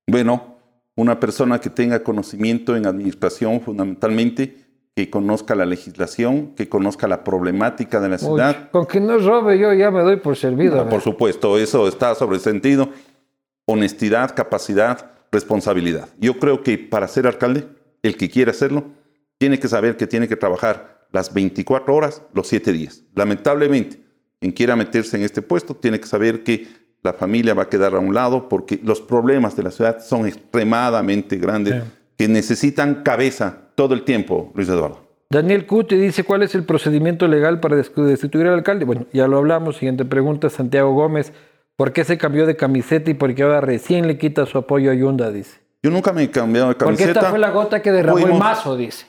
Bueno, 0.08 0.56
una 0.95 1.20
persona 1.20 1.60
que 1.60 1.70
tenga 1.70 2.03
conocimiento 2.03 2.76
en 2.78 2.88
administración 2.88 3.60
fundamentalmente, 3.60 4.56
que 4.95 5.10
conozca 5.10 5.56
la 5.56 5.66
legislación, 5.66 6.56
que 6.56 6.70
conozca 6.70 7.08
la 7.08 7.26
problemática 7.26 7.99
de 7.99 8.10
la 8.10 8.18
ciudad. 8.18 8.72
con 8.72 8.86
que 8.86 9.02
no 9.02 9.18
robe 9.18 9.60
yo 9.60 9.74
ya 9.74 9.91
me 9.91 10.02
doy 10.02 10.18
por 10.18 10.38
servido. 10.38 10.88
por 10.88 11.02
supuesto, 11.02 11.58
eso 11.58 11.88
está 11.88 12.16
sobre 12.16 12.40
sentido. 12.40 12.90
Honestidad, 13.66 14.34
capacidad, 14.34 15.12
responsabilidad. 15.32 16.08
Yo 16.18 16.40
creo 16.40 16.64
que 16.64 16.78
para 16.78 17.10
ser 17.10 17.28
alcalde, 17.28 17.68
el 18.03 18.16
que 18.16 18.30
quiera 18.30 18.52
hacerlo, 18.52 18.86
tiene 19.38 19.60
que 19.60 19.68
saber 19.68 19.98
que 19.98 20.08
tiene 20.08 20.30
que 20.30 20.38
trabajar 20.38 21.08
las 21.12 21.34
24 21.34 21.94
horas, 21.94 22.22
los 22.34 22.48
7 22.48 22.72
días. 22.72 23.03
Lamentablemente, 23.16 24.11
quien 24.41 24.51
quiera 24.53 24.76
meterse 24.76 25.18
en 25.18 25.23
este 25.23 25.43
puesto 25.43 25.76
tiene 25.76 25.99
que 25.99 26.07
saber 26.07 26.43
que 26.43 26.68
la 27.03 27.13
familia 27.13 27.53
va 27.53 27.63
a 27.63 27.69
quedar 27.69 27.93
a 27.93 27.99
un 27.99 28.13
lado 28.13 28.49
porque 28.49 28.80
los 28.84 28.99
problemas 28.99 29.55
de 29.55 29.63
la 29.63 29.69
ciudad 29.72 30.03
son 30.03 30.26
extremadamente 30.26 31.38
grandes 31.38 31.84
que 32.18 32.27
necesitan 32.27 33.03
cabeza 33.03 33.69
todo 33.76 33.93
el 33.93 34.03
tiempo, 34.03 34.51
Luis 34.55 34.68
Eduardo. 34.68 34.99
Daniel 35.30 35.68
Cuti 35.68 35.95
dice, 35.95 36.23
¿cuál 36.23 36.41
es 36.41 36.55
el 36.55 36.65
procedimiento 36.65 37.27
legal 37.27 37.59
para 37.59 37.76
destituir 37.76 38.47
al 38.47 38.55
alcalde? 38.55 38.84
Bueno, 38.84 39.05
ya 39.13 39.27
lo 39.27 39.38
hablamos. 39.38 39.77
Siguiente 39.77 40.05
pregunta, 40.05 40.49
Santiago 40.49 40.91
Gómez. 40.93 41.31
¿Por 41.77 41.93
qué 41.93 42.03
se 42.03 42.18
cambió 42.18 42.45
de 42.47 42.57
camiseta 42.57 43.11
y 43.11 43.13
por 43.13 43.34
qué 43.34 43.43
ahora 43.43 43.61
recién 43.61 44.07
le 44.07 44.18
quita 44.18 44.47
su 44.47 44.57
apoyo 44.57 44.91
a 44.91 44.93
Yunda? 44.95 45.31
Dice. 45.31 45.59
Yo 45.84 45.91
nunca 45.91 46.11
me 46.13 46.23
he 46.23 46.31
cambiado 46.31 46.69
de 46.69 46.76
camiseta. 46.76 47.07
Porque 47.07 47.19
esta 47.19 47.30
fue 47.30 47.39
la 47.39 47.51
gota 47.51 47.81
que 47.81 47.91
derramó 47.91 48.18
el 48.18 48.34
mazo, 48.34 48.76
dice. 48.76 49.05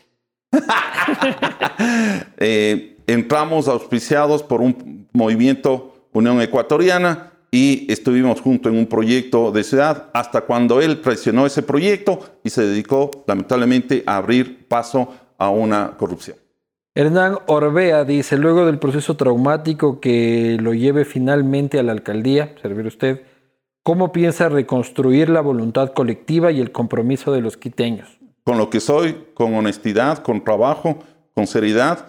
Eh, 2.37 2.92
entramos 3.07 3.69
auspiciados 3.69 4.43
por 4.43 4.61
un 4.61 5.09
movimiento 5.13 5.93
Unión 6.13 6.41
Ecuatoriana 6.41 7.33
y 7.51 7.91
estuvimos 7.93 8.41
juntos 8.41 8.73
en 8.73 8.79
un 8.79 8.87
proyecto 8.87 9.53
de 9.53 9.63
ciudad 9.63 10.11
hasta 10.15 10.43
cuando 10.43 10.81
él 10.81 11.01
presionó 11.01 11.47
ese 11.47 11.63
proyecto 11.63 12.19
y 12.43 12.51
se 12.51 12.67
dedicó 12.67 13.11
lamentablemente 13.27 14.03
a 14.07 14.17
abrir 14.17 14.67
paso 14.69 15.13
a 15.39 15.51
una 15.51 15.97
corrupción. 15.99 16.37
Hernán 16.95 17.39
Orbea 17.47 18.05
dice, 18.05 18.37
luego 18.37 18.67
del 18.67 18.79
proceso 18.79 19.17
traumático 19.17 20.01
que 20.01 20.59
lo 20.61 20.75
lleve 20.75 21.05
finalmente 21.05 21.79
a 21.79 21.83
la 21.83 21.93
alcaldía, 21.93 22.55
servir 22.61 22.87
usted, 22.87 23.23
¿cómo 23.83 24.13
piensa 24.13 24.51
reconstruir 24.51 25.31
la 25.31 25.41
voluntad 25.41 25.93
colectiva 25.95 26.53
y 26.53 26.61
el 26.61 26.71
compromiso 26.71 27.33
de 27.33 27.41
los 27.41 27.57
quiteños? 27.57 28.19
Con 28.45 28.59
lo 28.59 28.69
que 28.69 28.81
soy, 28.81 29.17
con 29.35 29.55
honestidad, 29.55 30.19
con 30.19 30.45
trabajo, 30.45 30.99
con 31.35 31.47
seriedad 31.47 32.09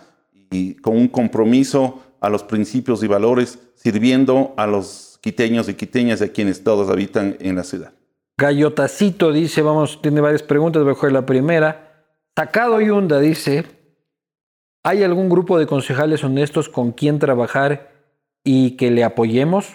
y 0.54 0.76
con 0.76 0.96
un 0.96 1.08
compromiso 1.08 2.02
a 2.22 2.30
los 2.30 2.44
principios 2.44 3.04
y 3.04 3.08
valores, 3.08 3.60
sirviendo 3.76 4.54
a 4.56 4.68
los 4.68 5.20
quiteños 5.22 5.68
y 5.68 5.74
quiteñas 5.74 6.20
de 6.20 6.32
quienes 6.32 6.64
todos 6.64 6.90
habitan 6.90 7.36
en 7.40 7.56
la 7.56 7.64
ciudad. 7.64 7.94
Gallotacito 8.38 9.32
dice, 9.32 9.62
vamos, 9.62 10.02
tiene 10.02 10.22
varias 10.22 10.44
preguntas, 10.44 10.84
voy 10.84 10.96
a 11.02 11.10
la 11.10 11.26
primera. 11.26 12.06
Sacado 12.36 12.82
Yunda 12.82 13.20
dice, 13.20 13.66
¿hay 14.84 15.04
algún 15.04 15.30
grupo 15.30 15.60
de 15.60 15.68
concejales 15.68 16.24
honestos 16.24 16.70
con 16.70 16.92
quien 16.92 17.20
trabajar 17.20 17.92
y 18.44 18.72
que 18.72 18.90
le 18.90 19.04
apoyemos? 19.04 19.68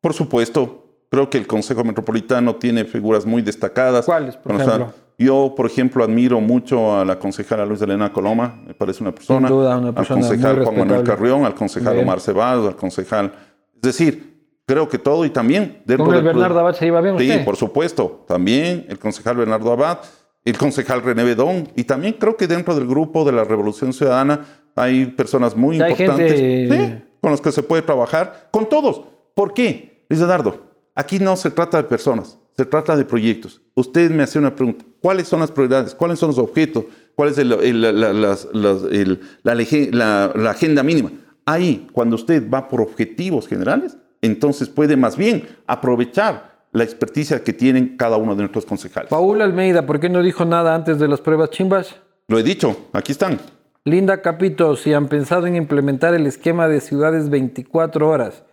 Por 0.00 0.14
supuesto, 0.14 1.06
creo 1.10 1.30
que 1.30 1.38
el 1.38 1.46
Consejo 1.46 1.84
Metropolitano 1.84 2.56
tiene 2.56 2.84
figuras 2.84 3.24
muy 3.24 3.42
destacadas. 3.42 4.06
¿Cuáles, 4.06 4.36
por 4.36 4.56
ejemplo? 4.56 4.92
Yo, 5.18 5.54
por 5.56 5.66
ejemplo, 5.66 6.02
admiro 6.02 6.40
mucho 6.40 6.96
a 6.96 7.04
la 7.04 7.18
concejala 7.18 7.64
Luis 7.64 7.80
Elena 7.82 8.12
Coloma, 8.12 8.60
me 8.66 8.74
parece 8.74 9.02
una 9.02 9.14
persona. 9.14 9.46
Sin 9.46 9.56
duda, 9.56 9.78
una 9.78 9.94
persona 9.94 10.20
al 10.20 10.28
concejal 10.28 10.64
Juan 10.64 10.78
Manuel 10.78 11.02
Carrión, 11.04 11.44
al 11.44 11.54
concejal 11.54 11.98
Omar 11.98 12.20
Ceballos, 12.20 12.66
al 12.66 12.76
concejal... 12.76 13.32
Es 13.74 13.82
decir, 13.82 14.32
creo 14.66 14.88
que 14.88 14.98
todo 14.98 15.24
y 15.24 15.30
también 15.30 15.82
dentro 15.84 16.06
¿Con 16.06 16.14
el 16.14 16.22
Bernardo 16.22 16.60
Abad 16.60 16.74
se 16.74 16.86
iba 16.86 17.00
bien 17.00 17.18
Sí, 17.18 17.32
por 17.44 17.56
supuesto. 17.56 18.24
También 18.26 18.86
el 18.88 18.98
concejal 18.98 19.36
Bernardo 19.36 19.72
Abad, 19.72 19.98
el 20.44 20.58
concejal 20.58 21.02
René 21.02 21.24
Bedón 21.24 21.68
y 21.76 21.84
también 21.84 22.14
creo 22.14 22.36
que 22.36 22.46
dentro 22.46 22.74
del 22.74 22.86
grupo 22.86 23.24
de 23.24 23.32
la 23.32 23.44
Revolución 23.44 23.92
Ciudadana 23.92 24.40
hay 24.74 25.06
personas 25.06 25.56
muy 25.56 25.76
importantes 25.76 27.02
con 27.20 27.30
los 27.30 27.40
que 27.40 27.52
se 27.52 27.62
puede 27.62 27.82
trabajar, 27.82 28.48
con 28.50 28.68
todos. 28.68 29.02
¿Por 29.34 29.54
qué? 29.54 30.04
Luis 30.08 30.20
Eduardo, 30.20 30.72
aquí 30.94 31.18
no 31.18 31.36
se 31.36 31.50
trata 31.50 31.76
de 31.76 31.84
personas, 31.84 32.38
se 32.56 32.64
trata 32.64 32.96
de 32.96 33.04
proyectos. 33.04 33.60
Usted 33.74 34.10
me 34.10 34.22
hace 34.22 34.38
una 34.38 34.54
pregunta, 34.54 34.84
¿cuáles 35.00 35.28
son 35.28 35.40
las 35.40 35.50
prioridades? 35.50 35.94
¿Cuáles 35.94 36.18
son 36.18 36.28
los 36.28 36.38
objetos? 36.38 36.84
¿Cuál 37.14 37.30
es 37.30 37.38
la 37.38 38.70
agenda 40.50 40.82
mínima? 40.82 41.10
Ahí, 41.44 41.88
cuando 41.92 42.16
usted 42.16 42.48
va 42.48 42.68
por 42.68 42.80
objetivos 42.80 43.48
generales, 43.48 43.96
entonces 44.20 44.68
puede 44.68 44.96
más 44.96 45.16
bien 45.16 45.48
aprovechar 45.66 46.52
la 46.72 46.84
experticia 46.84 47.42
que 47.42 47.52
tienen 47.52 47.96
cada 47.96 48.16
uno 48.16 48.34
de 48.34 48.42
nuestros 48.42 48.64
concejales. 48.64 49.10
Paul 49.10 49.42
Almeida, 49.42 49.84
¿por 49.84 50.00
qué 50.00 50.08
no 50.08 50.22
dijo 50.22 50.44
nada 50.44 50.74
antes 50.74 50.98
de 50.98 51.08
las 51.08 51.20
pruebas 51.20 51.50
chimbas? 51.50 51.96
Lo 52.28 52.38
he 52.38 52.42
dicho, 52.42 52.88
aquí 52.92 53.12
están. 53.12 53.38
Linda 53.84 54.22
Capito, 54.22 54.76
si 54.76 54.94
han 54.94 55.08
pensado 55.08 55.46
en 55.46 55.56
implementar 55.56 56.14
el 56.14 56.26
esquema 56.26 56.68
de 56.68 56.80
ciudades 56.80 57.28
24 57.28 58.08
horas 58.08 58.44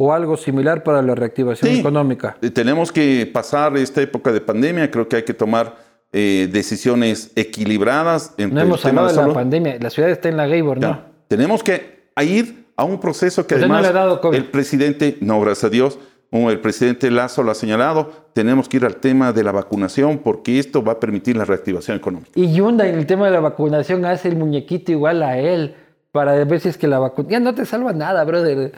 o 0.00 0.12
algo 0.12 0.36
similar 0.36 0.82
para 0.84 1.02
la 1.02 1.14
reactivación 1.14 1.74
económica. 1.74 2.38
Eh, 2.40 2.50
tenemos 2.50 2.90
que 2.92 3.28
pasar 3.30 3.76
esta 3.76 4.00
época 4.00 4.32
de 4.32 4.40
pandemia, 4.40 4.90
creo 4.90 5.08
que 5.08 5.16
hay 5.16 5.24
que 5.24 5.34
tomar 5.34 5.74
eh, 6.12 6.48
decisiones 6.50 7.32
equilibradas. 7.36 8.34
No 8.38 8.44
entre 8.44 8.60
el 8.60 8.66
hemos 8.68 8.80
tema 8.80 9.00
hablado 9.02 9.08
de 9.08 9.14
la 9.16 9.22
salud. 9.22 9.34
pandemia. 9.34 9.76
La 9.80 9.90
ciudad 9.90 10.08
está 10.10 10.28
en 10.28 10.36
la 10.36 10.46
Gaybor, 10.46 10.80
¿no? 10.80 10.88
Ya. 10.88 11.06
Tenemos 11.26 11.62
que 11.62 12.08
ir 12.22 12.66
a 12.76 12.84
un 12.84 13.00
proceso 13.00 13.46
que 13.46 13.56
Usted 13.56 13.66
no 13.66 13.74
además 13.74 13.92
le 13.92 13.98
ha 13.98 14.02
dado 14.04 14.20
COVID. 14.20 14.36
el 14.36 14.44
presidente, 14.46 15.18
no, 15.20 15.40
gracias 15.40 15.64
a 15.64 15.68
Dios, 15.70 15.98
como 16.30 16.50
el 16.50 16.60
presidente 16.60 17.10
Lazo 17.10 17.42
lo 17.42 17.50
ha 17.50 17.54
señalado, 17.54 18.12
tenemos 18.34 18.68
que 18.68 18.76
ir 18.76 18.84
al 18.84 18.96
tema 18.96 19.32
de 19.32 19.42
la 19.42 19.50
vacunación 19.50 20.18
porque 20.18 20.58
esto 20.60 20.84
va 20.84 20.92
a 20.92 21.00
permitir 21.00 21.36
la 21.36 21.44
reactivación 21.44 21.96
económica. 21.96 22.30
Y 22.36 22.52
Hyundai 22.52 22.90
en 22.90 22.98
el 22.98 23.06
tema 23.06 23.26
de 23.26 23.32
la 23.32 23.40
vacunación 23.40 24.04
hace 24.04 24.28
el 24.28 24.36
muñequito 24.36 24.92
igual 24.92 25.22
a 25.22 25.38
él 25.38 25.74
para 26.12 26.32
ver 26.44 26.60
si 26.60 26.68
es 26.68 26.78
que 26.78 26.86
la 26.86 26.98
vacuna... 26.98 27.28
Ya 27.30 27.40
no 27.40 27.54
te 27.54 27.64
salva 27.66 27.92
nada, 27.92 28.24
brother. 28.24 28.72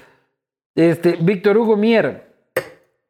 Este, 0.74 1.18
Víctor 1.20 1.58
Hugo 1.58 1.76
Mier, 1.76 2.26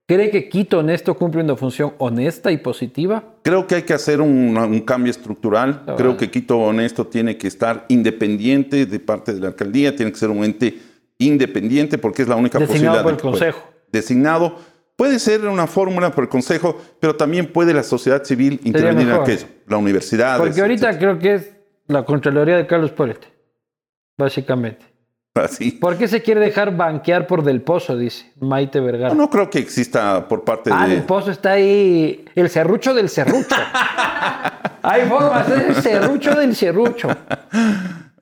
¿cree 0.07 0.31
que 0.31 0.49
Quito 0.49 0.81
en 0.81 0.91
esto 0.91 1.15
cumple 1.15 1.43
una 1.43 1.57
función 1.57 1.95
honesta 1.99 2.51
y 2.51 2.57
positiva? 2.57 3.23
Creo 3.43 3.67
que 3.67 3.77
hay 3.77 3.83
que 3.83 3.93
hacer 3.93 4.21
un, 4.21 4.57
un 4.57 4.81
cambio 4.81 5.11
estructural. 5.11 5.83
Creo 5.97 6.11
vale. 6.11 6.17
que 6.17 6.31
Quito 6.31 6.59
Honesto 6.59 7.07
tiene 7.07 7.37
que 7.37 7.47
estar 7.49 7.85
independiente 7.89 8.87
de 8.87 9.01
parte 9.01 9.35
de 9.35 9.41
la 9.41 9.49
alcaldía, 9.49 9.95
tiene 9.95 10.13
que 10.13 10.19
ser 10.19 10.31
un 10.31 10.45
ente 10.45 10.79
independiente 11.19 11.99
porque 11.99 12.23
es 12.23 12.29
la 12.29 12.37
única 12.37 12.59
Designado 12.59 13.03
posibilidad. 13.03 13.03
por 13.03 13.13
de 13.13 13.17
el. 13.17 13.23
Consejo. 13.23 13.71
Designado. 13.93 14.57
Puede 14.97 15.19
ser 15.19 15.47
una 15.47 15.67
fórmula 15.67 16.11
por 16.11 16.25
el 16.25 16.31
Consejo, 16.31 16.79
pero 17.01 17.17
también 17.17 17.53
puede 17.53 17.73
la 17.73 17.83
sociedad 17.83 18.23
civil 18.25 18.61
intervenir 18.65 19.09
en 19.09 19.15
aquello. 19.15 19.47
La 19.67 19.79
universidad. 19.79 20.37
Porque 20.39 20.61
ahorita 20.61 20.99
creo 20.99 21.19
que 21.19 21.35
es 21.35 21.53
la 21.87 22.05
Contraloría 22.05 22.57
de 22.59 22.67
Carlos 22.67 22.91
Porete, 22.91 23.29
básicamente. 24.19 24.90
Así. 25.41 25.73
¿Por 25.73 25.97
qué 25.97 26.07
se 26.09 26.23
quiere 26.23 26.41
dejar 26.41 26.77
banquear 26.77 27.27
por 27.27 27.43
Del 27.43 27.63
Pozo? 27.63 27.97
Dice 27.97 28.33
Maite 28.41 28.81
Vergara. 28.81 29.15
No, 29.15 29.23
no 29.23 29.31
creo 29.31 29.49
que 29.51 29.59
exista 29.59 30.27
por 30.29 30.45
parte 30.45 30.71
Ah, 30.73 30.87
de... 30.87 30.95
Del 30.97 31.03
Pozo 31.05 31.31
está 31.31 31.53
ahí, 31.53 32.25
el 32.35 32.49
serrucho 32.51 32.95
del 32.95 33.09
serrucho. 33.09 33.57
Hay 34.83 35.03
formas, 35.09 35.49
es 35.51 35.77
el 35.77 35.83
serrucho 35.83 36.35
del 36.35 36.55
serrucho. 36.57 37.09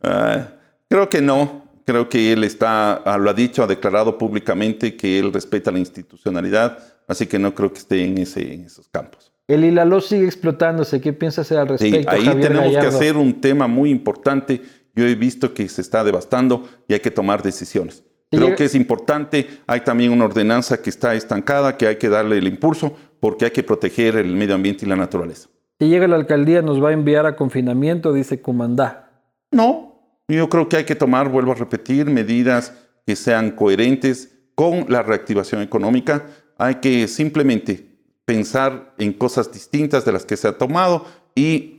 Ah, 0.02 0.48
creo 0.88 1.08
que 1.08 1.20
no. 1.20 1.66
Creo 1.84 2.08
que 2.10 2.32
él 2.34 2.44
está, 2.44 2.92
ah, 2.96 3.16
lo 3.16 3.30
ha 3.30 3.34
dicho, 3.34 3.62
ha 3.62 3.66
declarado 3.66 4.18
públicamente 4.18 4.94
que 4.94 5.18
él 5.18 5.32
respeta 5.32 5.70
la 5.70 5.78
institucionalidad, 5.78 6.78
así 7.06 7.26
que 7.26 7.38
no 7.38 7.54
creo 7.54 7.72
que 7.72 7.78
esté 7.78 8.04
en, 8.04 8.18
ese, 8.18 8.52
en 8.52 8.64
esos 8.66 8.88
campos. 8.88 9.32
El 9.46 9.64
Hilaló 9.64 10.02
sigue 10.02 10.26
explotándose. 10.26 11.00
¿Qué 11.00 11.14
piensa 11.14 11.40
hacer 11.40 11.56
al 11.56 11.66
Sí, 11.78 11.90
respecto? 11.90 12.10
ahí 12.10 12.26
Javier 12.26 12.42
tenemos 12.48 12.68
que 12.68 12.74
Gallardo? 12.74 12.98
hacer 12.98 13.16
un 13.16 13.40
tema 13.40 13.66
muy 13.66 13.88
importante. 13.90 14.60
Yo 14.98 15.06
he 15.06 15.14
visto 15.14 15.54
que 15.54 15.68
se 15.68 15.80
está 15.80 16.02
devastando 16.02 16.68
y 16.88 16.94
hay 16.94 16.98
que 16.98 17.12
tomar 17.12 17.40
decisiones. 17.40 18.02
Creo 18.32 18.56
que 18.56 18.64
es 18.64 18.74
importante. 18.74 19.46
Hay 19.68 19.82
también 19.82 20.10
una 20.10 20.24
ordenanza 20.24 20.82
que 20.82 20.90
está 20.90 21.14
estancada, 21.14 21.76
que 21.76 21.86
hay 21.86 21.96
que 21.98 22.08
darle 22.08 22.38
el 22.38 22.48
impulso 22.48 22.96
porque 23.20 23.44
hay 23.44 23.52
que 23.52 23.62
proteger 23.62 24.16
el 24.16 24.34
medio 24.34 24.56
ambiente 24.56 24.84
y 24.84 24.88
la 24.88 24.96
naturaleza. 24.96 25.48
Si 25.78 25.86
llega 25.86 26.08
la 26.08 26.16
alcaldía 26.16 26.62
nos 26.62 26.82
va 26.82 26.88
a 26.88 26.92
enviar 26.94 27.26
a 27.26 27.36
confinamiento, 27.36 28.12
dice 28.12 28.42
Comandá. 28.42 29.22
No, 29.52 30.02
yo 30.26 30.48
creo 30.48 30.68
que 30.68 30.78
hay 30.78 30.84
que 30.84 30.96
tomar, 30.96 31.28
vuelvo 31.28 31.52
a 31.52 31.54
repetir, 31.54 32.06
medidas 32.06 32.74
que 33.06 33.14
sean 33.14 33.52
coherentes 33.52 34.36
con 34.56 34.86
la 34.88 35.04
reactivación 35.04 35.62
económica. 35.62 36.26
Hay 36.58 36.76
que 36.76 37.06
simplemente 37.06 37.86
pensar 38.24 38.94
en 38.98 39.12
cosas 39.12 39.52
distintas 39.52 40.04
de 40.04 40.10
las 40.10 40.26
que 40.26 40.36
se 40.36 40.48
ha 40.48 40.58
tomado 40.58 41.06
y 41.36 41.76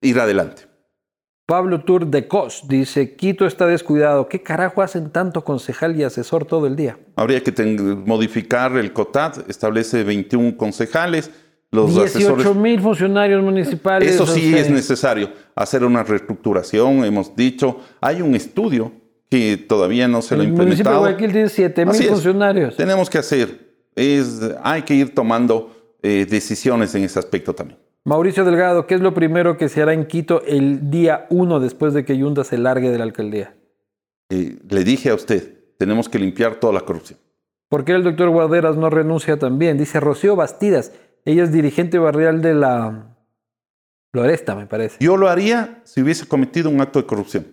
ir 0.00 0.20
adelante. 0.20 0.71
Pablo 1.52 1.80
Tour 1.80 2.06
de 2.06 2.26
Cos 2.28 2.62
dice, 2.66 3.14
Quito 3.14 3.44
está 3.44 3.66
descuidado. 3.66 4.26
¿Qué 4.26 4.40
carajo 4.42 4.80
hacen 4.80 5.10
tanto 5.10 5.44
concejal 5.44 5.94
y 6.00 6.02
asesor 6.02 6.46
todo 6.46 6.66
el 6.66 6.76
día? 6.76 6.98
Habría 7.14 7.42
que 7.42 7.52
modificar 8.06 8.74
el 8.78 8.94
COTAD, 8.94 9.50
establece 9.50 10.02
21 10.02 10.56
concejales, 10.56 11.30
los 11.70 11.94
18 11.94 12.06
asesores. 12.06 12.56
mil 12.56 12.80
funcionarios 12.80 13.42
municipales. 13.42 14.14
Eso 14.14 14.26
sí 14.26 14.56
es 14.56 14.70
necesario, 14.70 15.30
hacer 15.54 15.84
una 15.84 16.02
reestructuración, 16.02 17.04
hemos 17.04 17.36
dicho. 17.36 17.80
Hay 18.00 18.22
un 18.22 18.34
estudio 18.34 18.90
que 19.28 19.58
todavía 19.58 20.08
no 20.08 20.22
se 20.22 20.36
lo 20.36 20.40
ha 20.40 20.46
El 20.46 20.52
municipio 20.52 20.68
de 20.68 20.78
implementado. 20.78 21.00
Guayaquil 21.00 21.32
tiene 21.32 21.48
7 21.50 21.82
Así 21.82 22.00
mil 22.04 22.08
funcionarios. 22.12 22.76
tenemos 22.76 23.10
que 23.10 23.18
hacer 23.18 23.74
es 23.94 24.40
hay 24.62 24.80
que 24.84 24.94
ir 24.94 25.14
tomando 25.14 25.70
eh, 26.02 26.26
decisiones 26.26 26.94
en 26.94 27.04
ese 27.04 27.18
aspecto 27.18 27.54
también. 27.54 27.81
Mauricio 28.04 28.44
Delgado, 28.44 28.86
¿qué 28.88 28.94
es 28.94 29.00
lo 29.00 29.14
primero 29.14 29.56
que 29.56 29.68
se 29.68 29.80
hará 29.80 29.92
en 29.92 30.06
Quito 30.06 30.42
el 30.44 30.90
día 30.90 31.26
1 31.30 31.60
después 31.60 31.94
de 31.94 32.04
que 32.04 32.18
Yunda 32.18 32.42
se 32.42 32.58
largue 32.58 32.90
de 32.90 32.98
la 32.98 33.04
alcaldía? 33.04 33.54
Eh, 34.28 34.58
le 34.68 34.82
dije 34.82 35.10
a 35.10 35.14
usted, 35.14 35.56
tenemos 35.78 36.08
que 36.08 36.18
limpiar 36.18 36.56
toda 36.56 36.72
la 36.72 36.80
corrupción. 36.80 37.20
¿Por 37.68 37.84
qué 37.84 37.92
el 37.92 38.02
doctor 38.02 38.28
Guarderas 38.30 38.76
no 38.76 38.90
renuncia 38.90 39.38
también? 39.38 39.78
Dice 39.78 40.00
Rocío 40.00 40.34
Bastidas. 40.34 40.92
Ella 41.24 41.44
es 41.44 41.52
dirigente 41.52 41.98
barrial 41.98 42.42
de 42.42 42.54
la 42.54 43.16
Floresta, 44.10 44.56
me 44.56 44.66
parece. 44.66 44.96
Yo 45.00 45.16
lo 45.16 45.28
haría 45.28 45.80
si 45.84 46.02
hubiese 46.02 46.26
cometido 46.26 46.70
un 46.70 46.80
acto 46.80 47.00
de 47.00 47.06
corrupción. 47.06 47.46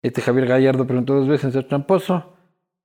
Este 0.00 0.22
Javier 0.22 0.46
Gallardo 0.46 0.86
preguntó 0.86 1.14
dos 1.14 1.26
veces 1.26 1.54
el 1.56 1.66
tramposo. 1.66 2.34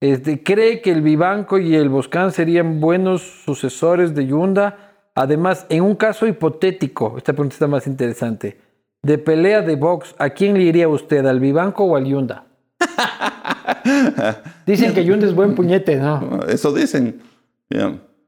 Este, 0.01 0.41
¿Cree 0.41 0.81
que 0.81 0.91
el 0.91 1.03
Vivanco 1.03 1.60
y 1.60 1.76
el 1.76 1.89
Boscán 1.89 2.31
serían 2.31 2.81
buenos 2.81 3.22
sucesores 3.45 4.15
de 4.15 4.26
Yunda? 4.26 4.92
Además, 5.15 5.65
en 5.69 5.84
un 5.84 5.95
caso 5.95 6.26
hipotético, 6.27 7.15
esta 7.18 7.34
pregunta 7.34 7.53
está 7.53 7.68
más 7.68 7.85
interesante, 7.88 8.57
de 9.03 9.18
pelea 9.18 9.61
de 9.61 9.76
box, 9.76 10.15
¿a 10.18 10.30
quién 10.31 10.56
le 10.56 10.64
iría 10.64 10.88
usted? 10.88 11.26
¿Al 11.26 11.40
Vivanco 11.40 11.84
o 11.84 11.95
al 11.95 12.06
Yunda? 12.06 12.45
Dicen 14.65 14.94
que 14.94 15.03
Yunda 15.06 15.26
es 15.27 15.35
buen 15.35 15.56
puñete, 15.56 15.98
¿no? 15.98 16.40
Eso 16.48 16.72
dicen. 16.73 17.22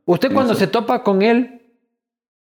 Usted 0.05 0.33
cuando 0.33 0.53
se 0.55 0.67
topa 0.67 1.01
con 1.03 1.21
él, 1.21 1.61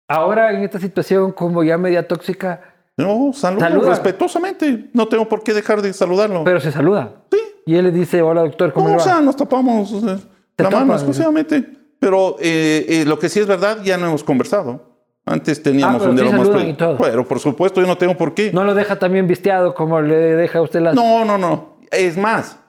ahora 0.07 0.51
en 0.53 0.63
esta 0.63 0.79
situación 0.79 1.31
como 1.31 1.63
ya 1.63 1.77
media 1.77 2.07
tóxica, 2.07 2.61
No, 2.97 3.31
saludo 3.33 3.61
Saluda. 3.61 3.89
respetuosamente. 3.89 4.89
No 4.93 5.07
tengo 5.07 5.27
por 5.29 5.43
qué 5.43 5.53
dejar 5.53 5.81
de 5.81 5.93
saludarlo. 5.93 6.43
pero 6.43 6.59
se 6.59 6.71
saluda. 6.71 7.13
sí. 7.31 7.37
Y 7.65 7.75
él 7.75 7.83
le 7.85 7.91
dice, 7.91 8.21
hola 8.21 8.41
doctor, 8.43 8.71
¿cómo 8.71 8.85
No, 8.87 8.91
le 8.91 8.95
o 8.95 8.99
va? 8.99 9.03
sea, 9.03 9.19
nos 9.21 9.35
tapamos 9.35 9.91
eh, 9.91 10.17
Te 10.55 10.63
la 10.63 10.69
mano 10.69 10.93
exclusivamente. 10.93 11.69
Pero 11.99 12.37
eh, 12.39 12.85
eh, 12.87 13.05
lo 13.05 13.17
que 13.19 13.29
sí 13.29 13.39
es 13.39 13.47
verdad, 13.47 13.81
ya 13.83 13.97
no 13.97 14.07
hemos 14.07 14.23
conversado. 14.23 14.97
Antes 15.25 15.61
teníamos 15.61 15.95
Ah, 15.95 15.99
pero 15.99 16.11
un 16.11 16.15
diálogo 16.15 16.53
más 16.53 16.63
y 16.63 16.73
todo. 16.73 16.97
Pero 16.97 17.27
por 17.27 17.39
supuesto, 17.39 17.81
yo 17.81 17.87
no 17.87 17.97
tengo 17.97 18.15
por 18.15 18.33
qué. 18.33 18.51
No 18.53 18.63
lo 18.63 18.73
deja 18.73 18.97
también 18.97 19.27
visteado 19.27 19.73
como 19.73 19.99
le 20.01 20.15
deja 20.15 20.59
a 20.59 20.61
usted 20.61 20.79
las... 20.79 20.95
No, 20.95 21.25
no, 21.25 21.37
no. 21.37 21.79
Es 21.91 22.17
más, 22.17 22.59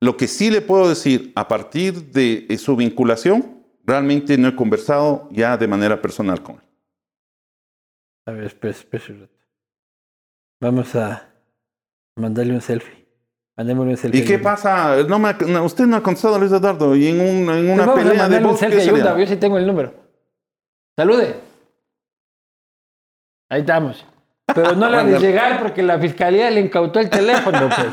lo 0.00 0.16
que 0.16 0.26
sí 0.26 0.50
le 0.50 0.60
puedo 0.60 0.88
decir, 0.88 1.32
a 1.36 1.46
partir 1.46 2.10
de 2.12 2.46
eh, 2.48 2.58
su 2.58 2.74
vinculación, 2.74 3.62
realmente 3.84 4.36
no 4.36 4.48
he 4.48 4.56
conversado 4.56 5.28
ya 5.30 5.56
de 5.56 5.68
manera 5.68 6.00
personal 6.02 6.42
con 6.42 6.56
él. 6.56 6.62
A 8.26 8.32
ver, 8.32 8.44
espera. 8.44 8.74
Vamos 10.60 10.94
a 10.96 11.28
mandarle 12.16 12.54
un 12.54 12.60
selfie. 12.60 12.97
Selfie. 13.96 14.20
¿Y 14.20 14.24
qué 14.24 14.38
pasa? 14.38 14.96
No 15.08 15.18
me 15.18 15.34
no, 15.46 15.64
usted 15.64 15.84
no 15.86 15.96
ha 15.96 16.02
contestado 16.02 16.36
a 16.36 16.38
Luis 16.38 16.52
Eduardo 16.52 16.94
y 16.94 17.08
en, 17.08 17.20
un- 17.20 17.26
en 17.26 17.44
Pues 17.46 17.58
una 17.72 17.86
vamos 17.86 17.94
a 17.94 17.94
pelea 17.96 18.12
de 18.12 18.18
mandarle 18.18 18.46
un 18.46 18.52
box, 18.52 18.60
¿qué 18.60 18.66
a 18.66 19.18
yo 19.18 19.26
sí 19.26 19.36
tengo 19.36 19.58
el 19.58 19.66
número. 19.66 19.92
Salude. 20.96 21.34
Ahí 23.50 23.60
estamos. 23.60 24.06
Pero 24.54 24.74
no 24.76 24.88
le 24.90 24.96
Bueno. 25.02 25.10
de 25.18 25.26
llegar 25.26 25.60
porque 25.60 25.82
la 25.82 25.98
fiscalía 25.98 26.50
le 26.50 26.60
incautó 26.60 27.00
el 27.00 27.10
teléfono, 27.10 27.58
pues. 27.68 27.88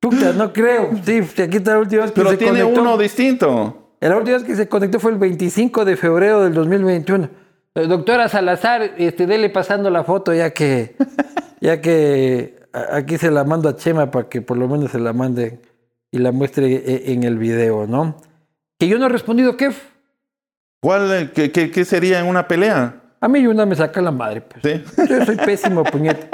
Puta, 0.00 0.32
no 0.32 0.52
creo. 0.52 0.90
Sí, 1.04 1.18
aquí 1.42 1.56
está 1.56 1.72
la 1.72 1.78
última 1.80 2.02
vez 2.02 2.10
que 2.12 2.16
Pero 2.20 2.30
se 2.30 2.36
tiene 2.36 2.60
conectó. 2.60 2.80
uno 2.82 2.98
distinto. 2.98 3.96
La 4.00 4.16
última 4.16 4.36
vez 4.36 4.46
que 4.46 4.54
se 4.54 4.68
conectó 4.68 5.00
fue 5.00 5.12
el 5.12 5.18
25 5.18 5.84
de 5.86 5.96
febrero 5.96 6.42
del 6.42 6.52
2021. 6.52 7.28
Eh, 7.74 7.86
Doctora 7.86 8.28
Salazar, 8.28 8.82
este, 8.98 9.26
dele 9.26 9.48
pasando 9.48 9.88
la 9.90 10.04
foto 10.04 10.34
ya 10.34 10.50
que, 10.52 10.94
ya 11.60 11.80
que 11.80 12.54
a- 12.60 12.63
aquí 12.92 13.18
se 13.18 13.30
la 13.30 13.44
mando 13.44 13.68
a 13.68 13.76
Chema 13.76 14.10
para 14.10 14.28
que 14.28 14.42
por 14.42 14.56
lo 14.58 14.68
menos 14.68 14.90
se 14.90 14.98
la 14.98 15.12
mande 15.12 15.60
y 16.10 16.18
la 16.18 16.32
muestre 16.32 16.66
e- 16.74 17.12
en 17.12 17.22
el 17.24 17.38
video, 17.38 17.86
¿no? 17.86 18.16
Que 18.78 18.88
yo 18.88 18.98
no 18.98 19.06
he 19.06 19.08
respondido, 19.08 19.56
¿qué? 19.56 19.70
¿Cuál, 20.80 21.12
eh, 21.12 21.30
qué, 21.34 21.50
qué- 21.50 21.70
qué 21.70 21.84
sería 21.84 22.20
en 22.20 22.26
una 22.26 22.46
pelea? 22.48 23.00
A 23.20 23.28
mí 23.28 23.46
una 23.46 23.64
me 23.64 23.74
saca 23.74 24.00
la 24.02 24.10
madre, 24.10 24.42
pues. 24.42 24.62
¿Sí? 24.62 25.02
Yo 25.08 25.24
soy 25.24 25.36
pésimo 25.36 25.82
puñete. 25.84 26.28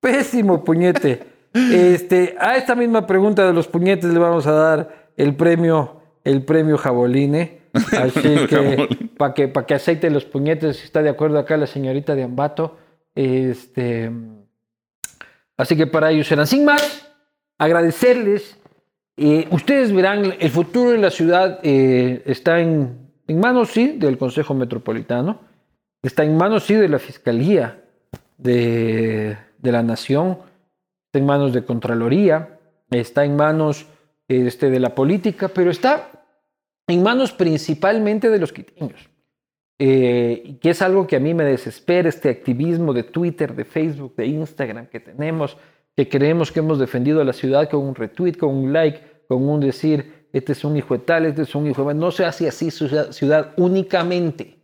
Pésimo 0.00 0.64
puñete. 0.64 1.22
Este, 1.54 2.36
a 2.38 2.56
esta 2.56 2.74
misma 2.74 3.06
pregunta 3.06 3.46
de 3.46 3.52
los 3.52 3.68
puñetes 3.68 4.12
le 4.12 4.18
vamos 4.18 4.46
a 4.46 4.52
dar 4.52 5.10
el 5.16 5.34
premio, 5.36 6.00
el 6.24 6.44
premio 6.44 6.76
Jaboline. 6.76 7.58
Así 7.96 8.46
que 8.46 8.88
para 9.16 9.34
que, 9.34 9.46
pa' 9.48 9.64
que 9.66 9.74
aceite 9.74 10.10
los 10.10 10.24
puñetes, 10.24 10.78
si 10.78 10.84
está 10.84 11.02
de 11.02 11.10
acuerdo 11.10 11.38
acá 11.38 11.56
la 11.56 11.66
señorita 11.66 12.14
de 12.14 12.24
Ambato. 12.24 12.76
Este, 13.14 14.10
así 15.58 15.76
que 15.76 15.86
para 15.86 16.10
ellos 16.10 16.26
serán. 16.26 16.46
Sin 16.46 16.64
más, 16.64 17.12
agradecerles. 17.58 18.58
Eh, 19.18 19.46
ustedes 19.50 19.92
verán, 19.92 20.34
el 20.38 20.50
futuro 20.50 20.92
de 20.92 20.98
la 20.98 21.10
ciudad 21.10 21.60
eh, 21.62 22.22
está 22.24 22.60
en, 22.60 23.10
manos, 23.28 23.72
sí, 23.72 23.98
del 23.98 24.16
Consejo 24.16 24.54
Metropolitano. 24.54 25.40
Está 26.02 26.24
en 26.24 26.36
manos, 26.38 26.64
sí, 26.64 26.74
de 26.74 26.88
la 26.88 26.98
Fiscalía 26.98 27.84
de, 28.38 29.36
de 29.58 29.72
la 29.72 29.82
Nación, 29.82 30.38
está 31.06 31.18
en 31.18 31.26
manos 31.26 31.52
de 31.52 31.64
Contraloría, 31.64 32.58
está 32.90 33.24
en 33.24 33.36
manos 33.36 33.86
este, 34.28 34.70
de 34.70 34.80
la 34.80 34.94
política, 34.94 35.48
pero 35.48 35.70
está 35.70 36.10
en 36.86 37.02
manos 37.02 37.32
principalmente 37.32 38.30
de 38.30 38.38
los 38.38 38.52
quiteños. 38.52 39.08
Eh, 39.78 40.58
que 40.60 40.70
es 40.70 40.82
algo 40.82 41.06
que 41.06 41.16
a 41.16 41.20
mí 41.20 41.34
me 41.34 41.44
desespera, 41.44 42.08
este 42.08 42.28
activismo 42.30 42.92
de 42.92 43.04
Twitter, 43.04 43.54
de 43.54 43.64
Facebook, 43.64 44.16
de 44.16 44.26
Instagram 44.26 44.86
que 44.86 44.98
tenemos, 44.98 45.56
que 45.96 46.08
creemos 46.08 46.50
que 46.50 46.58
hemos 46.58 46.78
defendido 46.78 47.20
a 47.20 47.24
la 47.24 47.32
ciudad 47.32 47.70
con 47.70 47.80
un 47.86 47.94
retweet, 47.94 48.34
con 48.34 48.54
un 48.54 48.72
like, 48.72 49.00
con 49.28 49.48
un 49.48 49.60
decir, 49.60 50.26
este 50.32 50.52
es 50.52 50.64
un 50.64 50.76
hijo 50.76 50.94
de 50.94 51.04
tal, 51.04 51.26
este 51.26 51.42
es 51.42 51.54
un 51.54 51.66
hijo 51.66 51.86
de... 51.86 51.94
No 51.94 52.10
se 52.10 52.24
hace 52.24 52.48
así 52.48 52.70
ciudad, 52.70 53.12
ciudad 53.12 53.54
únicamente. 53.56 54.58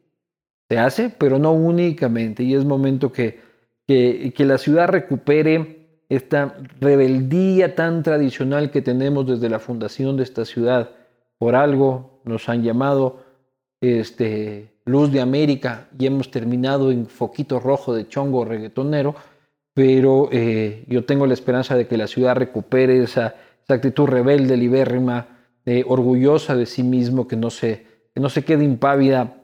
Se 0.68 0.78
hace, 0.78 1.10
pero 1.10 1.38
no 1.38 1.52
únicamente. 1.52 2.42
Y 2.42 2.54
es 2.54 2.64
momento 2.64 3.12
que, 3.12 3.40
que 3.86 4.44
la 4.44 4.58
ciudad 4.58 4.88
recupere 4.88 6.02
esta 6.08 6.56
rebeldía 6.80 7.74
tan 7.74 8.02
tradicional 8.02 8.70
que 8.70 8.82
tenemos 8.82 9.26
desde 9.26 9.48
la 9.48 9.58
fundación 9.58 10.16
de 10.16 10.24
esta 10.24 10.44
ciudad. 10.44 10.90
Por 11.38 11.54
algo 11.54 12.20
nos 12.24 12.48
han 12.48 12.62
llamado 12.62 13.24
este, 13.80 14.73
Luz 14.86 15.10
de 15.10 15.20
América 15.20 15.88
y 15.98 16.06
hemos 16.06 16.30
terminado 16.30 16.90
en 16.90 17.06
foquito 17.06 17.58
rojo 17.58 17.94
de 17.94 18.06
chongo 18.06 18.44
reggaetonero, 18.44 19.14
pero 19.72 20.28
eh, 20.30 20.84
yo 20.88 21.04
tengo 21.04 21.26
la 21.26 21.34
esperanza 21.34 21.74
de 21.74 21.86
que 21.86 21.96
la 21.96 22.06
ciudad 22.06 22.36
recupere 22.36 23.02
esa, 23.02 23.34
actitud 23.66 24.06
rebelde, 24.06 24.56
libérrima, 24.56 25.26
eh, 25.64 25.84
orgullosa 25.86 26.54
de 26.54 26.66
sí 26.66 26.82
mismo, 26.82 27.26
que 27.26 27.36
no, 27.36 27.48
se, 27.48 27.86
que 28.14 28.20
no 28.20 28.28
se 28.28 28.44
quede 28.44 28.64
impávida 28.64 29.42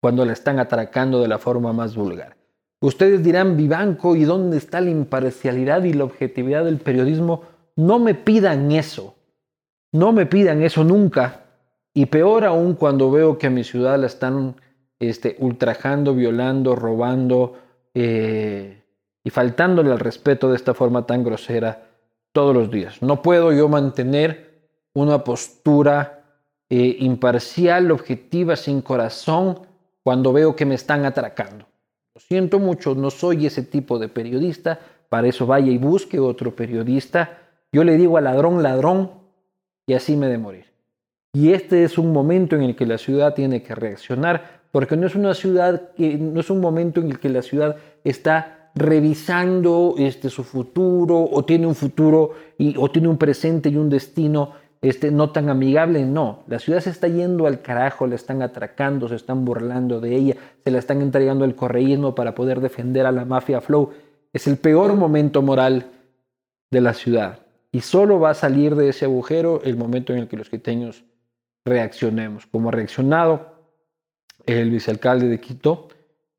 cuando 0.00 0.24
la 0.26 0.34
están 0.34 0.58
atracando 0.58 1.22
de 1.22 1.28
la 1.28 1.38
forma 1.38 1.72
más 1.72 1.96
vulgar. 1.96 2.36
Ustedes 2.80 3.24
dirán, 3.24 3.56
Vivanco, 3.56 4.14
¿y 4.14 4.24
dónde 4.24 4.58
está 4.58 4.80
la 4.80 4.90
imparcialidad 4.90 5.82
y 5.84 5.94
la 5.94 6.04
objetividad 6.04 6.64
del 6.64 6.76
periodismo? 6.76 7.42
No 7.74 7.98
me 7.98 8.14
pidan 8.14 8.70
eso, 8.70 9.16
no 9.92 10.12
me 10.12 10.26
pidan 10.26 10.62
eso 10.62 10.84
nunca, 10.84 11.47
y 11.98 12.06
peor 12.06 12.44
aún 12.44 12.74
cuando 12.74 13.10
veo 13.10 13.38
que 13.38 13.48
a 13.48 13.50
mi 13.50 13.64
ciudad 13.64 13.98
la 13.98 14.06
están 14.06 14.54
este, 15.00 15.34
ultrajando, 15.40 16.14
violando, 16.14 16.76
robando 16.76 17.58
eh, 17.92 18.84
y 19.24 19.30
faltándole 19.30 19.90
al 19.90 19.98
respeto 19.98 20.48
de 20.48 20.54
esta 20.54 20.74
forma 20.74 21.06
tan 21.06 21.24
grosera 21.24 21.88
todos 22.30 22.54
los 22.54 22.70
días. 22.70 23.02
No 23.02 23.20
puedo 23.20 23.52
yo 23.52 23.68
mantener 23.68 24.68
una 24.94 25.24
postura 25.24 26.22
eh, 26.70 26.98
imparcial, 27.00 27.90
objetiva, 27.90 28.54
sin 28.54 28.80
corazón, 28.80 29.62
cuando 30.04 30.32
veo 30.32 30.54
que 30.54 30.66
me 30.66 30.76
están 30.76 31.04
atracando. 31.04 31.66
Lo 32.14 32.20
siento 32.20 32.60
mucho, 32.60 32.94
no 32.94 33.10
soy 33.10 33.46
ese 33.46 33.64
tipo 33.64 33.98
de 33.98 34.06
periodista, 34.06 34.78
para 35.08 35.26
eso 35.26 35.48
vaya 35.48 35.72
y 35.72 35.78
busque 35.78 36.20
otro 36.20 36.54
periodista. 36.54 37.40
Yo 37.72 37.82
le 37.82 37.96
digo 37.96 38.18
al 38.18 38.24
ladrón, 38.24 38.62
ladrón, 38.62 39.10
y 39.84 39.94
así 39.94 40.16
me 40.16 40.28
de 40.28 40.38
morir. 40.38 40.67
Y 41.32 41.52
este 41.52 41.84
es 41.84 41.98
un 41.98 42.12
momento 42.12 42.56
en 42.56 42.62
el 42.62 42.74
que 42.74 42.86
la 42.86 42.98
ciudad 42.98 43.34
tiene 43.34 43.62
que 43.62 43.74
reaccionar, 43.74 44.62
porque 44.70 44.96
no 44.96 45.06
es 45.06 45.14
una 45.14 45.34
ciudad 45.34 45.92
que 45.94 46.16
no 46.16 46.40
es 46.40 46.50
un 46.50 46.60
momento 46.60 47.00
en 47.00 47.10
el 47.10 47.18
que 47.18 47.28
la 47.28 47.42
ciudad 47.42 47.76
está 48.04 48.70
revisando 48.74 49.94
este, 49.98 50.30
su 50.30 50.44
futuro 50.44 51.28
o 51.30 51.44
tiene 51.44 51.66
un 51.66 51.74
futuro 51.74 52.32
y, 52.56 52.74
o 52.78 52.90
tiene 52.90 53.08
un 53.08 53.18
presente 53.18 53.68
y 53.68 53.76
un 53.76 53.90
destino 53.90 54.52
este, 54.80 55.10
no 55.10 55.30
tan 55.30 55.48
amigable, 55.48 56.04
no. 56.04 56.44
La 56.46 56.58
ciudad 56.58 56.80
se 56.80 56.90
está 56.90 57.08
yendo 57.08 57.46
al 57.46 57.62
carajo, 57.62 58.06
la 58.06 58.14
están 58.14 58.42
atracando, 58.42 59.08
se 59.08 59.16
están 59.16 59.44
burlando 59.44 60.00
de 60.00 60.14
ella, 60.14 60.36
se 60.64 60.70
la 60.70 60.78
están 60.78 61.02
entregando 61.02 61.44
al 61.44 61.56
correísmo 61.56 62.14
para 62.14 62.34
poder 62.34 62.60
defender 62.60 63.04
a 63.06 63.12
la 63.12 63.24
mafia 63.24 63.60
Flow. 63.60 63.90
Es 64.32 64.46
el 64.46 64.56
peor 64.56 64.94
momento 64.94 65.42
moral 65.42 65.86
de 66.70 66.80
la 66.80 66.94
ciudad. 66.94 67.40
Y 67.72 67.80
solo 67.80 68.20
va 68.20 68.30
a 68.30 68.34
salir 68.34 68.76
de 68.76 68.88
ese 68.90 69.04
agujero 69.04 69.60
el 69.64 69.76
momento 69.76 70.12
en 70.12 70.20
el 70.20 70.28
que 70.28 70.36
los 70.36 70.48
quiteños 70.48 71.04
reaccionemos, 71.68 72.46
como 72.46 72.68
ha 72.68 72.72
reaccionado 72.72 73.54
el 74.46 74.70
vicealcalde 74.70 75.28
de 75.28 75.40
Quito, 75.40 75.88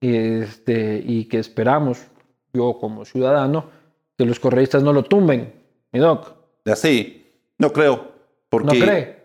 este, 0.02 1.04
y 1.06 1.26
que 1.26 1.40
esperamos, 1.40 2.02
yo 2.54 2.78
como 2.80 3.06
ciudadano, 3.06 3.70
que 4.18 4.26
los 4.26 4.40
correístas 4.40 4.84
no 4.84 4.94
lo 4.94 5.04
tumben, 5.04 5.54
mi 5.92 6.00
doc. 6.00 6.36
Así, 6.66 7.26
no 7.58 7.72
creo, 7.72 8.12
porque... 8.50 8.80
¿No 8.80 8.86
cree? 8.86 9.20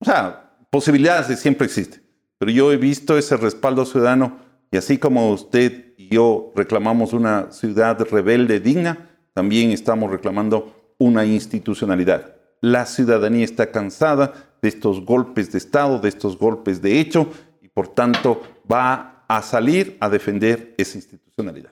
O 0.00 0.04
sea, 0.04 0.56
posibilidades 0.70 1.38
siempre 1.38 1.66
existen, 1.66 2.02
pero 2.38 2.50
yo 2.50 2.72
he 2.72 2.76
visto 2.76 3.16
ese 3.16 3.36
respaldo 3.36 3.84
ciudadano 3.84 4.38
y 4.70 4.76
así 4.76 4.98
como 4.98 5.30
usted 5.30 5.94
y 5.96 6.08
yo 6.08 6.52
reclamamos 6.56 7.12
una 7.12 7.52
ciudad 7.52 8.00
rebelde 8.10 8.60
digna, 8.60 9.10
también 9.32 9.70
estamos 9.70 10.10
reclamando 10.10 10.94
una 10.98 11.24
institucionalidad. 11.24 12.34
La 12.60 12.86
ciudadanía 12.86 13.44
está 13.44 13.70
cansada 13.70 14.53
de 14.64 14.68
estos 14.70 15.04
golpes 15.04 15.52
de 15.52 15.58
Estado, 15.58 15.98
de 15.98 16.08
estos 16.08 16.38
golpes 16.38 16.80
de 16.80 16.98
hecho, 16.98 17.28
y 17.60 17.68
por 17.68 17.88
tanto 17.88 18.40
va 18.70 19.24
a 19.28 19.42
salir 19.42 19.98
a 20.00 20.08
defender 20.08 20.74
esa 20.78 20.96
institucionalidad. 20.96 21.70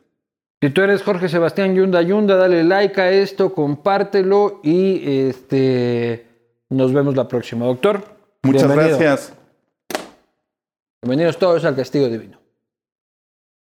Si 0.60 0.68
tú 0.68 0.82
eres 0.82 1.02
Jorge 1.02 1.30
Sebastián 1.30 1.74
Yunda 1.74 2.02
Yunda, 2.02 2.36
dale 2.36 2.62
like 2.62 3.00
a 3.00 3.10
esto, 3.10 3.54
compártelo 3.54 4.60
y 4.62 5.00
este, 5.26 6.26
nos 6.68 6.92
vemos 6.92 7.16
la 7.16 7.26
próxima, 7.26 7.64
doctor. 7.64 8.04
Muchas 8.42 8.70
gracias. 8.70 9.32
Bienvenidos 11.00 11.38
todos 11.38 11.64
al 11.64 11.74
Castigo 11.74 12.08
Divino. 12.08 12.41